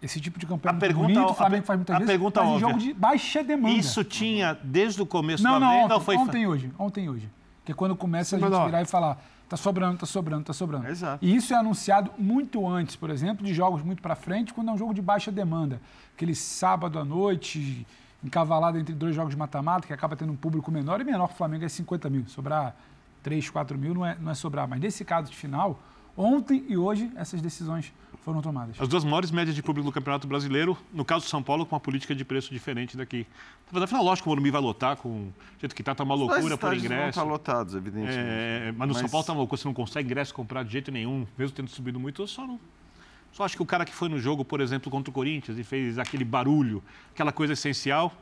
Esse 0.00 0.20
tipo 0.20 0.38
de 0.38 0.46
campanha 0.46 0.70
A 0.70 0.72
muito 0.74 0.80
pergunta- 0.80 1.06
bonito, 1.08 1.28
a 1.28 1.32
o 1.32 1.34
Flamengo 1.34 1.62
per- 1.62 1.66
faz 1.66 1.78
muitas 1.78 1.96
a 1.96 1.98
vezes, 1.98 2.12
pergunta 2.12 2.40
mas 2.40 2.48
em 2.48 2.52
óbvia. 2.54 2.68
jogo 2.68 2.78
de 2.80 2.94
baixa 2.94 3.42
demanda. 3.42 3.74
Isso 3.74 4.04
tinha 4.04 4.56
desde 4.62 5.02
o 5.02 5.06
começo 5.06 5.42
Não, 5.42 5.54
da 5.54 5.60
não, 5.60 5.70
venda 5.72 5.84
ontem, 5.86 5.94
ou 5.94 6.00
foi... 6.00 6.16
ontem 6.16 6.46
hoje. 6.46 6.72
Ontem 6.78 7.08
hoje. 7.10 7.28
Que 7.64 7.72
é 7.72 7.74
quando 7.74 7.96
começa 7.96 8.36
a 8.36 8.38
Cima 8.38 8.48
gente 8.50 8.64
virar 8.66 8.82
e 8.82 8.84
falar, 8.86 9.20
tá 9.48 9.56
sobrando, 9.56 9.98
tá 9.98 10.06
sobrando, 10.06 10.44
tá 10.44 10.52
sobrando. 10.52 10.86
Exato. 10.86 11.18
E 11.24 11.34
isso 11.34 11.52
é 11.52 11.56
anunciado 11.56 12.12
muito 12.16 12.64
antes, 12.66 12.94
por 12.94 13.10
exemplo, 13.10 13.44
de 13.44 13.52
jogos 13.52 13.82
muito 13.82 14.00
para 14.00 14.14
frente, 14.14 14.54
quando 14.54 14.68
é 14.68 14.72
um 14.72 14.78
jogo 14.78 14.94
de 14.94 15.02
baixa 15.02 15.32
demanda. 15.32 15.80
Aquele 16.14 16.34
sábado 16.36 16.96
à 16.98 17.04
noite, 17.04 17.84
encavalado 18.22 18.78
entre 18.78 18.94
dois 18.94 19.14
jogos 19.14 19.30
de 19.30 19.36
mata-mata, 19.36 19.86
que 19.86 19.92
acaba 19.92 20.16
tendo 20.16 20.32
um 20.32 20.36
público 20.36 20.70
menor, 20.70 21.00
e 21.00 21.04
menor 21.04 21.28
que 21.28 21.34
o 21.34 21.36
Flamengo 21.36 21.64
é 21.64 21.68
50 21.68 22.10
mil. 22.10 22.26
Sobrar 22.26 22.74
3, 23.22 23.48
4 23.50 23.78
mil 23.78 23.94
não 23.94 24.06
é, 24.06 24.16
não 24.20 24.30
é 24.30 24.34
sobrar. 24.34 24.68
Mas 24.68 24.80
nesse 24.80 25.04
caso 25.04 25.30
de 25.30 25.36
final, 25.36 25.80
ontem 26.16 26.64
e 26.68 26.76
hoje, 26.76 27.10
essas 27.16 27.40
decisões 27.40 27.92
foram 28.24 28.42
tomadas. 28.42 28.80
As 28.80 28.88
duas 28.88 29.04
maiores 29.04 29.30
médias 29.30 29.54
de 29.54 29.62
público 29.62 29.88
do 29.88 29.92
Campeonato 29.92 30.26
Brasileiro, 30.26 30.76
no 30.92 31.04
caso 31.04 31.24
do 31.24 31.28
São 31.28 31.42
Paulo, 31.42 31.64
com 31.64 31.74
uma 31.74 31.80
política 31.80 32.14
de 32.14 32.24
preço 32.24 32.52
diferente 32.52 32.96
daqui. 32.96 33.26
Na 33.72 33.86
final, 33.86 34.02
lógico 34.04 34.24
que 34.24 34.28
o 34.28 34.30
Morumbi 34.30 34.50
vai 34.50 34.60
lotar 34.60 34.96
com 34.96 35.08
o 35.08 35.32
jeito 35.58 35.74
que 35.74 35.82
tá, 35.82 35.94
tá 35.94 36.04
uma 36.04 36.14
Os 36.14 36.20
loucura 36.20 36.58
por 36.58 36.76
ingresso. 36.76 37.08
estar 37.10 37.22
lotados, 37.22 37.74
evidentemente. 37.74 38.18
É, 38.18 38.74
mas 38.76 38.88
no 38.88 38.94
São 38.94 39.08
Paulo 39.08 39.24
tá 39.24 39.32
uma 39.32 39.38
loucura, 39.38 39.60
você 39.60 39.68
não 39.68 39.74
consegue 39.74 40.06
ingresso 40.06 40.34
comprar 40.34 40.64
de 40.64 40.72
jeito 40.72 40.90
nenhum, 40.90 41.26
mesmo 41.38 41.54
tendo 41.54 41.70
subido 41.70 41.98
muito, 41.98 42.26
só 42.26 42.46
não. 42.46 42.60
Só 43.38 43.44
acho 43.44 43.54
que 43.54 43.62
o 43.62 43.66
cara 43.66 43.84
que 43.84 43.94
foi 43.94 44.08
no 44.08 44.18
jogo, 44.18 44.44
por 44.44 44.60
exemplo, 44.60 44.90
contra 44.90 45.12
o 45.12 45.14
Corinthians 45.14 45.56
e 45.56 45.62
fez 45.62 45.96
aquele 45.96 46.24
barulho, 46.24 46.82
aquela 47.12 47.30
coisa 47.30 47.52
essencial, 47.52 48.12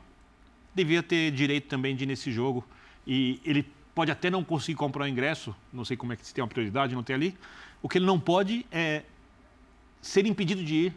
devia 0.75 1.01
ter 1.01 1.31
direito 1.31 1.67
também 1.67 1.95
de 1.95 2.03
ir 2.03 2.05
nesse 2.05 2.31
jogo. 2.31 2.63
E 3.07 3.41
ele 3.43 3.65
pode 3.95 4.11
até 4.11 4.29
não 4.29 4.43
conseguir 4.43 4.75
comprar 4.75 5.05
o 5.05 5.07
ingresso, 5.07 5.55
não 5.73 5.83
sei 5.83 5.97
como 5.97 6.13
é 6.13 6.15
que 6.15 6.23
se 6.23 6.35
tem 6.35 6.43
uma 6.43 6.47
prioridade, 6.47 6.93
não 6.93 7.01
tem 7.01 7.15
ali. 7.15 7.35
O 7.81 7.89
que 7.89 7.97
ele 7.97 8.05
não 8.05 8.19
pode 8.19 8.63
é 8.71 9.05
ser 10.03 10.23
impedido 10.27 10.63
de 10.63 10.75
ir 10.75 10.93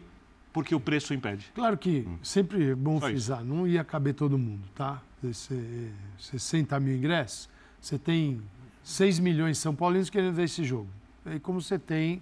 porque 0.53 0.75
o 0.75 0.81
preço 0.81 1.15
impede. 1.15 1.51
Claro 1.55 1.79
que 1.79 2.07
sempre 2.23 2.73
é 2.73 2.75
bom 2.75 3.01
frisar, 3.01 3.43
não 3.43 3.67
ia 3.67 3.83
caber 3.83 4.13
todo 4.13 4.37
mundo, 4.37 4.69
tá? 4.75 5.01
Você, 5.23 5.91
60 6.19 6.79
mil 6.79 6.95
ingressos, 6.95 7.49
você 7.81 7.99
tem 7.99 8.43
6 8.83 9.19
milhões 9.19 9.57
de 9.57 9.63
São 9.63 9.75
Paulinos 9.75 10.11
querendo 10.11 10.35
ver 10.35 10.45
esse 10.45 10.63
jogo. 10.63 10.91
Aí 11.25 11.41
como 11.41 11.59
você 11.59 11.79
tem 11.79 12.21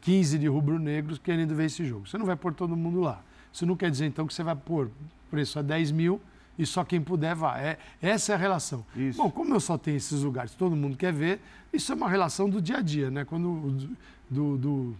15 0.00 0.38
de 0.38 0.46
rubro-negros 0.46 1.18
querendo 1.18 1.54
ver 1.54 1.66
esse 1.66 1.84
jogo. 1.84 2.08
Você 2.08 2.18
não 2.18 2.26
vai 2.26 2.36
pôr 2.36 2.54
todo 2.54 2.76
mundo 2.76 3.00
lá. 3.00 3.22
Isso 3.52 3.66
não 3.66 3.76
quer 3.76 3.90
dizer, 3.90 4.06
então, 4.06 4.26
que 4.26 4.34
você 4.34 4.42
vai 4.42 4.54
pôr 4.54 4.90
preço 5.30 5.58
a 5.58 5.62
10 5.62 5.90
mil 5.92 6.20
e 6.58 6.66
só 6.66 6.84
quem 6.84 7.00
puder 7.00 7.34
vai. 7.34 7.64
É, 7.64 7.78
essa 8.02 8.32
é 8.32 8.34
a 8.34 8.38
relação. 8.38 8.84
Isso. 8.96 9.22
Bom, 9.22 9.30
como 9.30 9.54
eu 9.54 9.60
só 9.60 9.78
tenho 9.78 9.96
esses 9.96 10.22
lugares 10.22 10.54
todo 10.54 10.74
mundo 10.74 10.96
quer 10.96 11.12
ver, 11.12 11.40
isso 11.72 11.92
é 11.92 11.94
uma 11.94 12.08
relação 12.08 12.48
do 12.48 12.60
dia 12.60 12.78
a 12.78 12.82
dia, 12.82 13.10
né? 13.10 13.24
Quando 13.24 13.88
do, 14.28 14.56
do, 14.56 14.96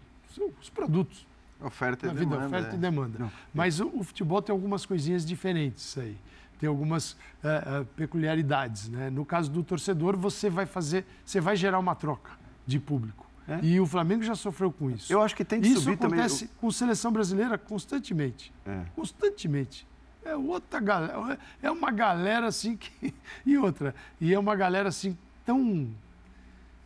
os 0.61 0.71
produtos. 0.71 1.27
Oferta 1.61 2.07
e 2.07 2.09
na 2.09 2.15
vida, 2.15 2.27
demanda. 2.27 2.47
oferta 2.47 2.71
é. 2.71 2.75
e 2.75 2.79
demanda. 2.79 3.33
Mas 3.53 3.81
o, 3.81 3.89
o 3.89 4.05
futebol 4.05 4.41
tem 4.41 4.53
algumas 4.53 4.87
coisinhas 4.87 5.27
diferentes 5.27 5.99
aí. 5.99 6.17
Tem 6.61 6.69
algumas 6.69 7.17
eh, 7.43 7.63
eh, 7.67 7.87
peculiaridades, 7.97 8.89
né? 8.89 9.11
No 9.11 9.25
caso 9.25 9.51
do 9.51 9.63
torcedor, 9.63 10.17
você 10.17 10.51
vai 10.51 10.67
fazer, 10.67 11.05
você 11.25 11.41
vai 11.41 11.55
gerar 11.55 11.79
uma 11.79 11.95
troca 11.95 12.33
de 12.67 12.81
público. 12.81 13.28
É. 13.49 13.61
E 13.63 13.81
o 13.81 13.87
Flamengo 13.87 14.23
já 14.23 14.35
sofreu 14.35 14.71
com 14.71 14.91
isso. 14.91 15.11
Eu 15.11 15.23
acho 15.23 15.35
que 15.35 15.43
tem 15.45 15.61
que 15.61 15.69
Isso 15.69 15.81
subir 15.81 15.97
também. 15.97 16.21
acontece 16.21 16.51
com 16.61 16.71
seleção 16.71 17.11
brasileira 17.11 17.57
constantemente. 17.57 18.53
É. 18.67 18.85
Constantemente. 18.95 19.87
É 20.23 20.37
outra 20.37 20.79
galera, 20.79 21.39
é 21.63 21.71
uma 21.71 21.91
galera 21.91 22.47
assim 22.49 22.77
que 22.77 23.15
e 23.47 23.57
outra, 23.57 23.95
e 24.21 24.35
é 24.35 24.39
uma 24.39 24.55
galera 24.55 24.91
assim 24.91 25.17
tão 25.47 25.89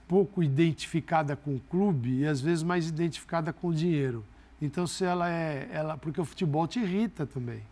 pouco 0.07 0.43
identificada 0.43 1.35
com 1.35 1.57
o 1.57 1.61
clube 1.61 2.21
e 2.21 2.27
às 2.27 2.41
vezes 2.41 2.63
mais 2.63 2.89
identificada 2.89 3.53
com 3.53 3.69
o 3.69 3.75
dinheiro. 3.75 4.25
Então 4.61 4.87
se 4.87 5.05
ela 5.05 5.29
é, 5.29 5.69
ela, 5.73 5.99
porque 5.99 6.21
o 6.21 6.25
futebol 6.25 6.69
te 6.69 6.79
irrita 6.79 7.27
também. 7.27 7.63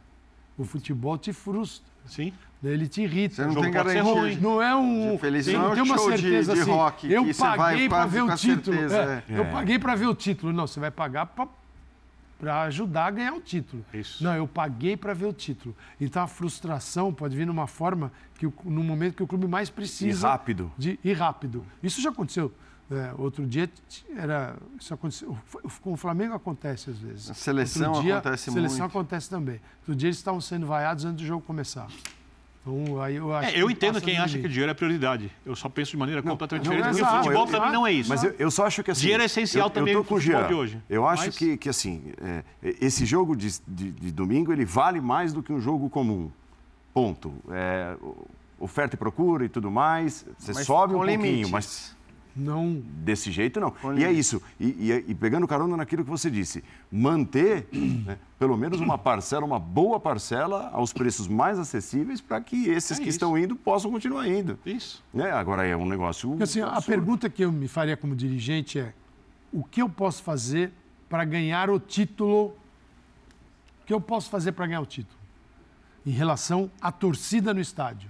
O 0.58 0.64
futebol 0.64 1.16
te 1.16 1.32
frustra, 1.32 1.88
Sim. 2.06 2.32
Né? 2.62 2.70
ele 2.70 2.88
te 2.88 3.02
irrita. 3.02 3.34
Você 3.36 3.44
não 3.46 3.62
tem 3.62 3.70
garantia 3.70 4.02
ruim. 4.02 4.36
Não 4.36 4.62
é 4.62 4.74
um. 4.76 5.18
Feliz- 5.18 5.46
não 5.46 5.64
é 5.66 5.68
um 5.68 5.74
tem 5.74 5.82
uma 5.82 5.96
show 5.96 6.10
de- 6.10 6.18
certeza 6.18 6.54
de 6.54 6.60
assim. 6.60 6.70
rock 6.70 7.12
eu 7.12 7.24
paguei 7.34 7.88
para 7.88 8.06
ver 8.06 8.22
o 8.22 8.34
título. 8.36 8.76
certeza, 8.76 9.24
é, 9.28 9.38
Eu 9.38 9.44
paguei 9.46 9.78
para 9.78 9.94
ver 9.94 10.06
o 10.06 10.14
título. 10.14 10.52
Não, 10.52 10.66
você 10.66 10.78
vai 10.80 10.90
pagar 10.90 11.26
para 12.38 12.62
ajudar 12.62 13.06
a 13.06 13.10
ganhar 13.10 13.32
o 13.34 13.40
título. 13.40 13.84
Isso. 13.92 14.22
Não, 14.24 14.34
eu 14.34 14.46
paguei 14.48 14.96
para 14.96 15.12
ver 15.12 15.26
o 15.26 15.32
título. 15.32 15.76
Então 16.00 16.22
a 16.22 16.26
frustração 16.26 17.12
pode 17.12 17.36
vir 17.36 17.46
numa 17.46 17.66
forma 17.66 18.10
que 18.38 18.46
no 18.64 18.82
momento 18.82 19.14
que 19.16 19.22
o 19.22 19.26
clube 19.26 19.46
mais 19.46 19.68
precisa. 19.68 20.26
E 20.26 20.30
rápido. 20.30 20.72
De, 20.78 20.98
e 21.04 21.12
rápido. 21.12 21.64
Isso 21.82 22.00
já 22.00 22.10
aconteceu. 22.10 22.52
É, 22.90 23.12
outro 23.18 23.46
dia 23.46 23.70
era. 24.16 24.56
Isso 24.78 24.92
aconteceu. 24.92 25.36
Com 25.80 25.92
o 25.92 25.96
Flamengo 25.96 26.34
acontece 26.34 26.90
às 26.90 26.98
vezes. 26.98 27.30
A 27.30 27.34
seleção 27.34 28.00
dia, 28.02 28.18
acontece 28.18 28.50
seleção 28.50 28.78
muito. 28.80 28.90
acontece 28.90 29.30
também. 29.30 29.60
Outro 29.78 29.94
dia 29.94 30.08
eles 30.08 30.16
estavam 30.16 30.40
sendo 30.40 30.66
vaiados 30.66 31.04
antes 31.04 31.22
do 31.22 31.26
jogo 31.26 31.44
começar. 31.46 31.86
Então, 32.62 33.00
aí 33.00 33.16
eu 33.16 33.34
acho 33.34 33.48
É, 33.56 33.60
eu 33.62 33.66
que 33.68 33.72
entendo 33.72 34.00
quem 34.02 34.18
acha 34.18 34.38
que 34.38 34.46
dinheiro 34.48 34.70
é 34.70 34.74
prioridade. 34.74 35.30
Eu 35.46 35.56
só 35.56 35.68
penso 35.68 35.92
de 35.92 35.96
maneira 35.96 36.22
completamente 36.22 36.66
não, 36.68 36.74
diferente. 36.76 36.92
Porque 36.98 37.02
exato, 37.08 37.20
o 37.20 37.22
futebol 37.24 37.46
também 37.46 37.72
não 37.72 37.86
é 37.86 37.92
isso. 37.92 38.08
Mas 38.10 38.22
eu, 38.22 38.34
eu 38.38 38.50
só 38.50 38.66
acho 38.66 38.82
que 38.84 38.90
assim. 38.90 39.00
Dinheiro 39.02 39.22
é 39.22 39.26
essencial 39.26 39.66
eu, 39.68 39.70
também 39.70 39.94
eu 39.94 40.00
tô 40.00 40.04
com 40.08 40.14
o 40.14 40.18
futebol 40.18 40.40
Jean. 40.40 40.48
de 40.48 40.54
hoje. 40.54 40.78
Eu 40.88 41.06
acho 41.06 41.24
Mas- 41.26 41.38
que, 41.38 41.56
que 41.56 41.68
assim, 41.70 42.12
é, 42.20 42.44
esse 42.80 43.06
jogo 43.06 43.34
de, 43.34 43.48
de- 43.66 43.92
de 43.92 44.12
domingo 44.12 44.52
ele 44.52 44.64
vale 44.66 45.00
mais 45.00 45.32
do 45.32 45.42
que 45.42 45.52
um 45.52 45.60
jogo 45.60 45.88
comum. 45.88 46.30
Ponto. 46.92 47.32
É, 47.50 47.96
oferta 48.58 48.94
e 48.94 48.98
procura 48.98 49.44
e 49.44 49.48
tudo 49.48 49.70
mais. 49.70 50.26
Você 50.38 50.52
Mas 50.52 50.66
sobe 50.66 50.92
um 50.94 50.98
pouquinho, 50.98 51.22
limites. 51.22 51.50
mas 51.50 51.96
Não. 52.36 52.82
desse 52.86 53.30
jeito 53.30 53.58
não. 53.60 53.70
Com 53.70 53.94
E 53.98 54.04
é 54.04 54.12
isso. 54.12 54.40
E, 54.58 54.66
e- 54.66 55.04
e 55.08 55.14
pegando 55.14 55.46
carona 55.48 55.76
naquilo 55.76 56.04
que 56.04 56.10
você 56.10 56.30
disse, 56.30 56.62
manter 56.90 57.68
né, 57.72 58.18
pelo 58.38 58.56
menos 58.56 58.80
uma 58.80 58.96
parcela, 58.96 59.44
uma 59.44 59.58
boa 59.58 59.98
parcela 60.00 60.70
aos 60.72 60.92
preços 60.92 61.26
mais 61.28 61.58
acessíveis 61.58 62.20
para 62.20 62.40
que 62.40 62.68
esses 62.68 62.92
É 62.92 62.94
que 62.96 63.02
isso. 63.08 63.10
estão 63.16 63.36
indo 63.36 63.54
possam 63.56 63.90
continuar 63.90 64.26
indo. 64.28 64.58
Isso. 64.64 65.02
Né? 65.12 65.30
Agora 65.30 65.66
é 65.66 65.76
um 65.76 65.86
negócio. 65.86 66.36
Assim, 66.42 66.60
a 66.60 66.80
pergunta 66.80 67.28
que 67.28 67.42
eu 67.44 67.50
me 67.52 67.66
faria 67.68 67.96
como 67.96 68.14
dirigente 68.16 68.78
é: 68.78 68.92
o 69.52 69.64
que 69.64 69.82
eu 69.82 69.88
posso 69.88 70.22
fazer 70.22 70.72
para 71.08 71.24
ganhar 71.24 71.68
o 71.70 71.78
título? 71.80 72.54
O 73.82 73.86
que 73.86 73.92
eu 73.92 74.00
posso 74.00 74.30
fazer 74.30 74.52
para 74.52 74.66
ganhar 74.66 74.80
o 74.80 74.86
título? 74.86 75.18
Em 76.06 76.10
relação 76.12 76.70
à 76.80 76.90
torcida 76.92 77.52
no 77.52 77.60
estádio. 77.60 78.08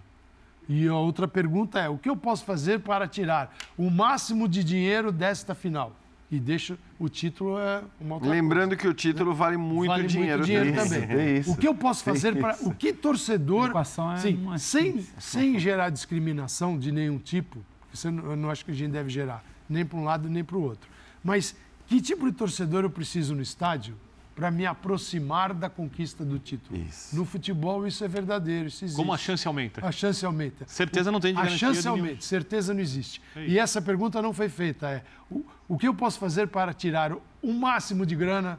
E 0.72 0.86
a 0.86 0.94
outra 0.94 1.26
pergunta 1.26 1.80
é: 1.80 1.88
o 1.88 1.98
que 1.98 2.08
eu 2.08 2.16
posso 2.16 2.44
fazer 2.44 2.78
para 2.78 3.08
tirar 3.08 3.52
o 3.76 3.90
máximo 3.90 4.48
de 4.48 4.62
dinheiro 4.62 5.10
desta 5.10 5.52
final? 5.52 5.96
E 6.30 6.38
deixo 6.38 6.78
o 6.96 7.08
título 7.08 7.58
é 7.58 7.82
uma 8.00 8.14
outra 8.14 8.30
Lembrando 8.30 8.76
que 8.76 8.86
o 8.86 8.94
título 8.94 9.34
vale 9.34 9.56
muito 9.56 9.88
vale 9.88 10.06
dinheiro, 10.06 10.38
muito 10.38 10.46
dinheiro 10.46 10.72
também. 10.76 11.00
também. 11.00 11.16
É 11.16 11.38
isso. 11.38 11.50
O 11.50 11.56
que 11.56 11.66
eu 11.66 11.74
posso 11.74 12.04
fazer 12.04 12.38
para. 12.38 12.56
O 12.60 12.72
que 12.72 12.92
torcedor. 12.92 13.66
A 13.66 13.70
equação 13.70 14.12
é 14.12 14.18
sim, 14.18 14.58
sem, 14.58 15.06
sem 15.18 15.58
gerar 15.58 15.90
discriminação 15.90 16.78
de 16.78 16.92
nenhum 16.92 17.18
tipo, 17.18 17.58
isso 17.92 18.06
eu 18.06 18.36
não 18.36 18.48
acho 18.48 18.64
que 18.64 18.70
a 18.70 18.74
gente 18.74 18.92
deve 18.92 19.10
gerar, 19.10 19.44
nem 19.68 19.84
para 19.84 19.98
um 19.98 20.04
lado 20.04 20.28
nem 20.28 20.44
para 20.44 20.56
o 20.56 20.62
outro. 20.62 20.88
Mas 21.24 21.56
que 21.88 22.00
tipo 22.00 22.30
de 22.30 22.32
torcedor 22.36 22.84
eu 22.84 22.90
preciso 22.90 23.34
no 23.34 23.42
estádio 23.42 23.96
para 24.40 24.50
me 24.50 24.64
aproximar 24.64 25.52
da 25.52 25.68
conquista 25.68 26.24
do 26.24 26.38
título? 26.38 26.80
Isso. 26.88 27.14
No 27.14 27.26
futebol 27.26 27.86
isso 27.86 28.02
é 28.02 28.08
verdadeiro, 28.08 28.68
isso 28.68 28.82
existe. 28.86 28.96
Como 28.96 29.12
a 29.12 29.18
chance 29.18 29.46
aumenta? 29.46 29.86
A 29.86 29.92
chance 29.92 30.24
aumenta. 30.24 30.64
Certeza 30.66 31.12
não 31.12 31.20
tem 31.20 31.34
de 31.34 31.40
A 31.42 31.46
chance 31.50 31.82
nenhum. 31.82 31.96
aumenta, 31.98 32.22
certeza 32.22 32.72
não 32.72 32.80
existe. 32.80 33.20
É 33.36 33.44
E 33.46 33.58
essa 33.58 33.82
pergunta 33.82 34.22
não 34.22 34.32
foi 34.32 34.48
feita. 34.48 34.88
É 34.88 35.02
o, 35.30 35.44
o 35.68 35.76
que 35.76 35.86
eu 35.86 35.92
posso 35.92 36.18
fazer 36.18 36.48
para 36.48 36.72
tirar 36.72 37.12
o, 37.12 37.20
o 37.42 37.52
máximo 37.52 38.06
de 38.06 38.16
grana 38.16 38.58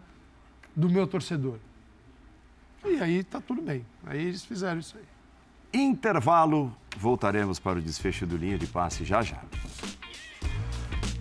do 0.76 0.88
meu 0.88 1.08
torcedor? 1.08 1.58
E 2.86 3.02
aí 3.02 3.24
tá 3.24 3.42
tudo 3.42 3.64
bem. 3.64 3.84
Aí 4.06 4.22
eles 4.22 4.46
fizeram 4.46 4.80
isso 4.80 4.96
aí. 4.96 5.82
Intervalo, 5.82 6.78
voltaremos 6.96 7.58
para 7.58 7.80
o 7.80 7.82
desfecho 7.82 8.28
do 8.28 8.38
linha 8.38 8.60
de 8.60 8.68
passe 8.68 9.04
já 9.04 9.24
já. 9.24 9.42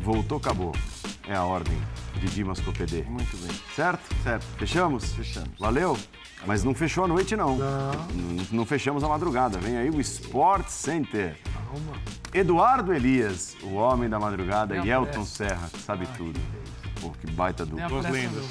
Voltou, 0.01 0.37
acabou. 0.37 0.75
É 1.27 1.35
a 1.35 1.45
ordem 1.45 1.79
de 2.19 2.27
Dimas 2.29 2.61
Copedê. 2.61 3.03
Muito 3.03 3.37
bem. 3.37 3.55
Certo? 3.75 4.15
Certo. 4.23 4.45
Fechamos? 4.59 5.13
Fechamos. 5.13 5.51
Valeu? 5.59 5.97
Mas 6.47 6.65
não 6.65 6.75
fechou 6.75 7.05
a 7.05 7.09
noite, 7.09 7.37
não. 7.37 7.57
Não. 7.57 7.91
Não 8.51 8.67
fechamos 8.67 9.05
a 9.05 9.09
madrugada. 9.09 9.59
Vem 9.59 9.77
aí 9.77 9.91
o 9.91 10.01
Sport 10.01 10.69
Center. 10.69 11.37
Calma. 11.53 11.93
Eduardo 12.33 12.93
Elias, 12.93 13.57
o 13.63 13.75
homem 13.75 14.09
da 14.09 14.19
madrugada, 14.19 14.77
e 14.77 14.91
Elton. 14.91 15.25
Serra, 15.25 15.69
que 15.73 15.81
sabe 15.81 16.07
tudo. 16.17 16.39
Pô, 17.01 17.11
que 17.11 17.31
baita 17.33 17.65
dupla. 17.67 17.89
Duas. 17.89 18.07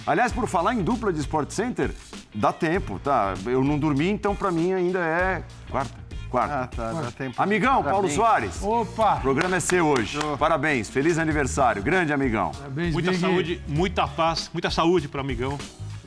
Aliás, 0.06 0.32
por 0.32 0.48
falar 0.48 0.74
em 0.74 0.84
dupla 0.84 1.14
de 1.14 1.20
Sport 1.20 1.52
Center, 1.52 1.94
dá 2.34 2.52
tempo, 2.52 3.00
tá? 3.00 3.34
Eu 3.46 3.64
não 3.64 3.78
dormi, 3.78 4.10
então 4.10 4.36
pra 4.36 4.52
mim 4.52 4.74
ainda 4.74 5.00
é 5.00 5.44
quarta. 5.70 6.09
Quarta. 6.30 6.56
Ah, 6.64 6.68
tá. 6.68 6.92
Dá 7.02 7.12
tempo. 7.12 7.42
Amigão, 7.42 7.76
Paulo 7.84 8.08
Parabéns. 8.08 8.14
Soares. 8.14 8.62
O 8.62 8.82
Opa! 8.82 9.16
programa 9.18 9.56
é 9.56 9.60
seu 9.60 9.88
hoje. 9.88 10.18
Parabéns, 10.38 10.90
feliz 10.90 11.18
aniversário. 11.18 11.82
Grande 11.82 12.14
amigão. 12.14 12.52
Parabéns, 12.52 12.94
Muita 12.94 13.12
Big. 13.12 13.22
saúde, 13.22 13.62
muita 13.68 14.08
paz, 14.08 14.50
muita 14.54 14.70
saúde 14.70 15.08
para 15.08 15.18
o 15.20 15.22
amigão. 15.22 15.58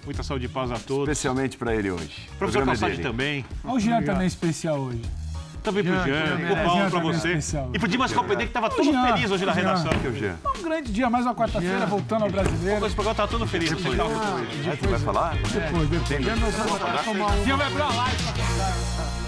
Muita 0.04 0.22
saúde 0.22 0.46
e 0.46 0.48
paz 0.48 0.70
a 0.70 0.78
todos. 0.78 1.08
Especialmente 1.08 1.56
pra 1.56 1.74
ele 1.74 1.90
hoje. 1.90 2.28
O 2.34 2.36
Professor 2.38 2.62
é 2.62 2.66
Calçade 2.66 2.96
dele. 2.96 3.08
também. 3.08 3.44
Olha 3.64 3.74
o 3.74 3.80
Jean 3.80 4.02
também 4.02 4.26
especial 4.26 4.78
hoje. 4.78 5.00
Também 5.62 5.84
pro 5.84 5.92
Jean, 5.92 6.04
Jean, 6.04 6.26
Jean 6.26 6.36
pro. 6.46 6.56
Paulo, 6.64 6.80
Jean 6.80 6.90
pra 6.90 7.00
você. 7.00 7.28
especial. 7.28 7.70
E 7.72 7.78
pro 7.78 7.86
Dimas 7.88 8.12
Copedê, 8.12 8.46
que 8.46 8.52
tava 8.52 8.68
todo 8.68 8.82
Jean, 8.84 9.06
feliz 9.14 9.30
hoje 9.30 9.44
na 9.44 9.52
Jean. 9.52 9.60
redação. 9.62 9.90
Que 9.92 10.06
é 10.06 10.10
o 10.10 10.14
Jean. 10.14 10.36
Um 10.58 10.62
grande 10.62 10.92
dia, 10.92 11.08
mais 11.08 11.24
uma 11.24 11.34
quarta-feira, 11.36 11.86
voltando 11.86 12.24
ao 12.24 12.30
brasileiro. 12.30 12.84
Esse 12.84 12.94
programa 12.96 13.14
tá 13.14 13.28
todo 13.28 13.46
feliz. 13.46 13.70
Você 13.70 13.96
tá 13.96 14.04
muito 14.04 14.48
feliz. 14.48 14.68
Ah, 14.72 14.76
tu 14.82 14.88
vai 14.88 14.98
falar? 14.98 15.34
Depois, 15.36 15.88
depois. 15.88 17.44
Jean 17.44 17.56
vai 17.56 17.70
pra 17.70 17.86
live. 17.88 19.21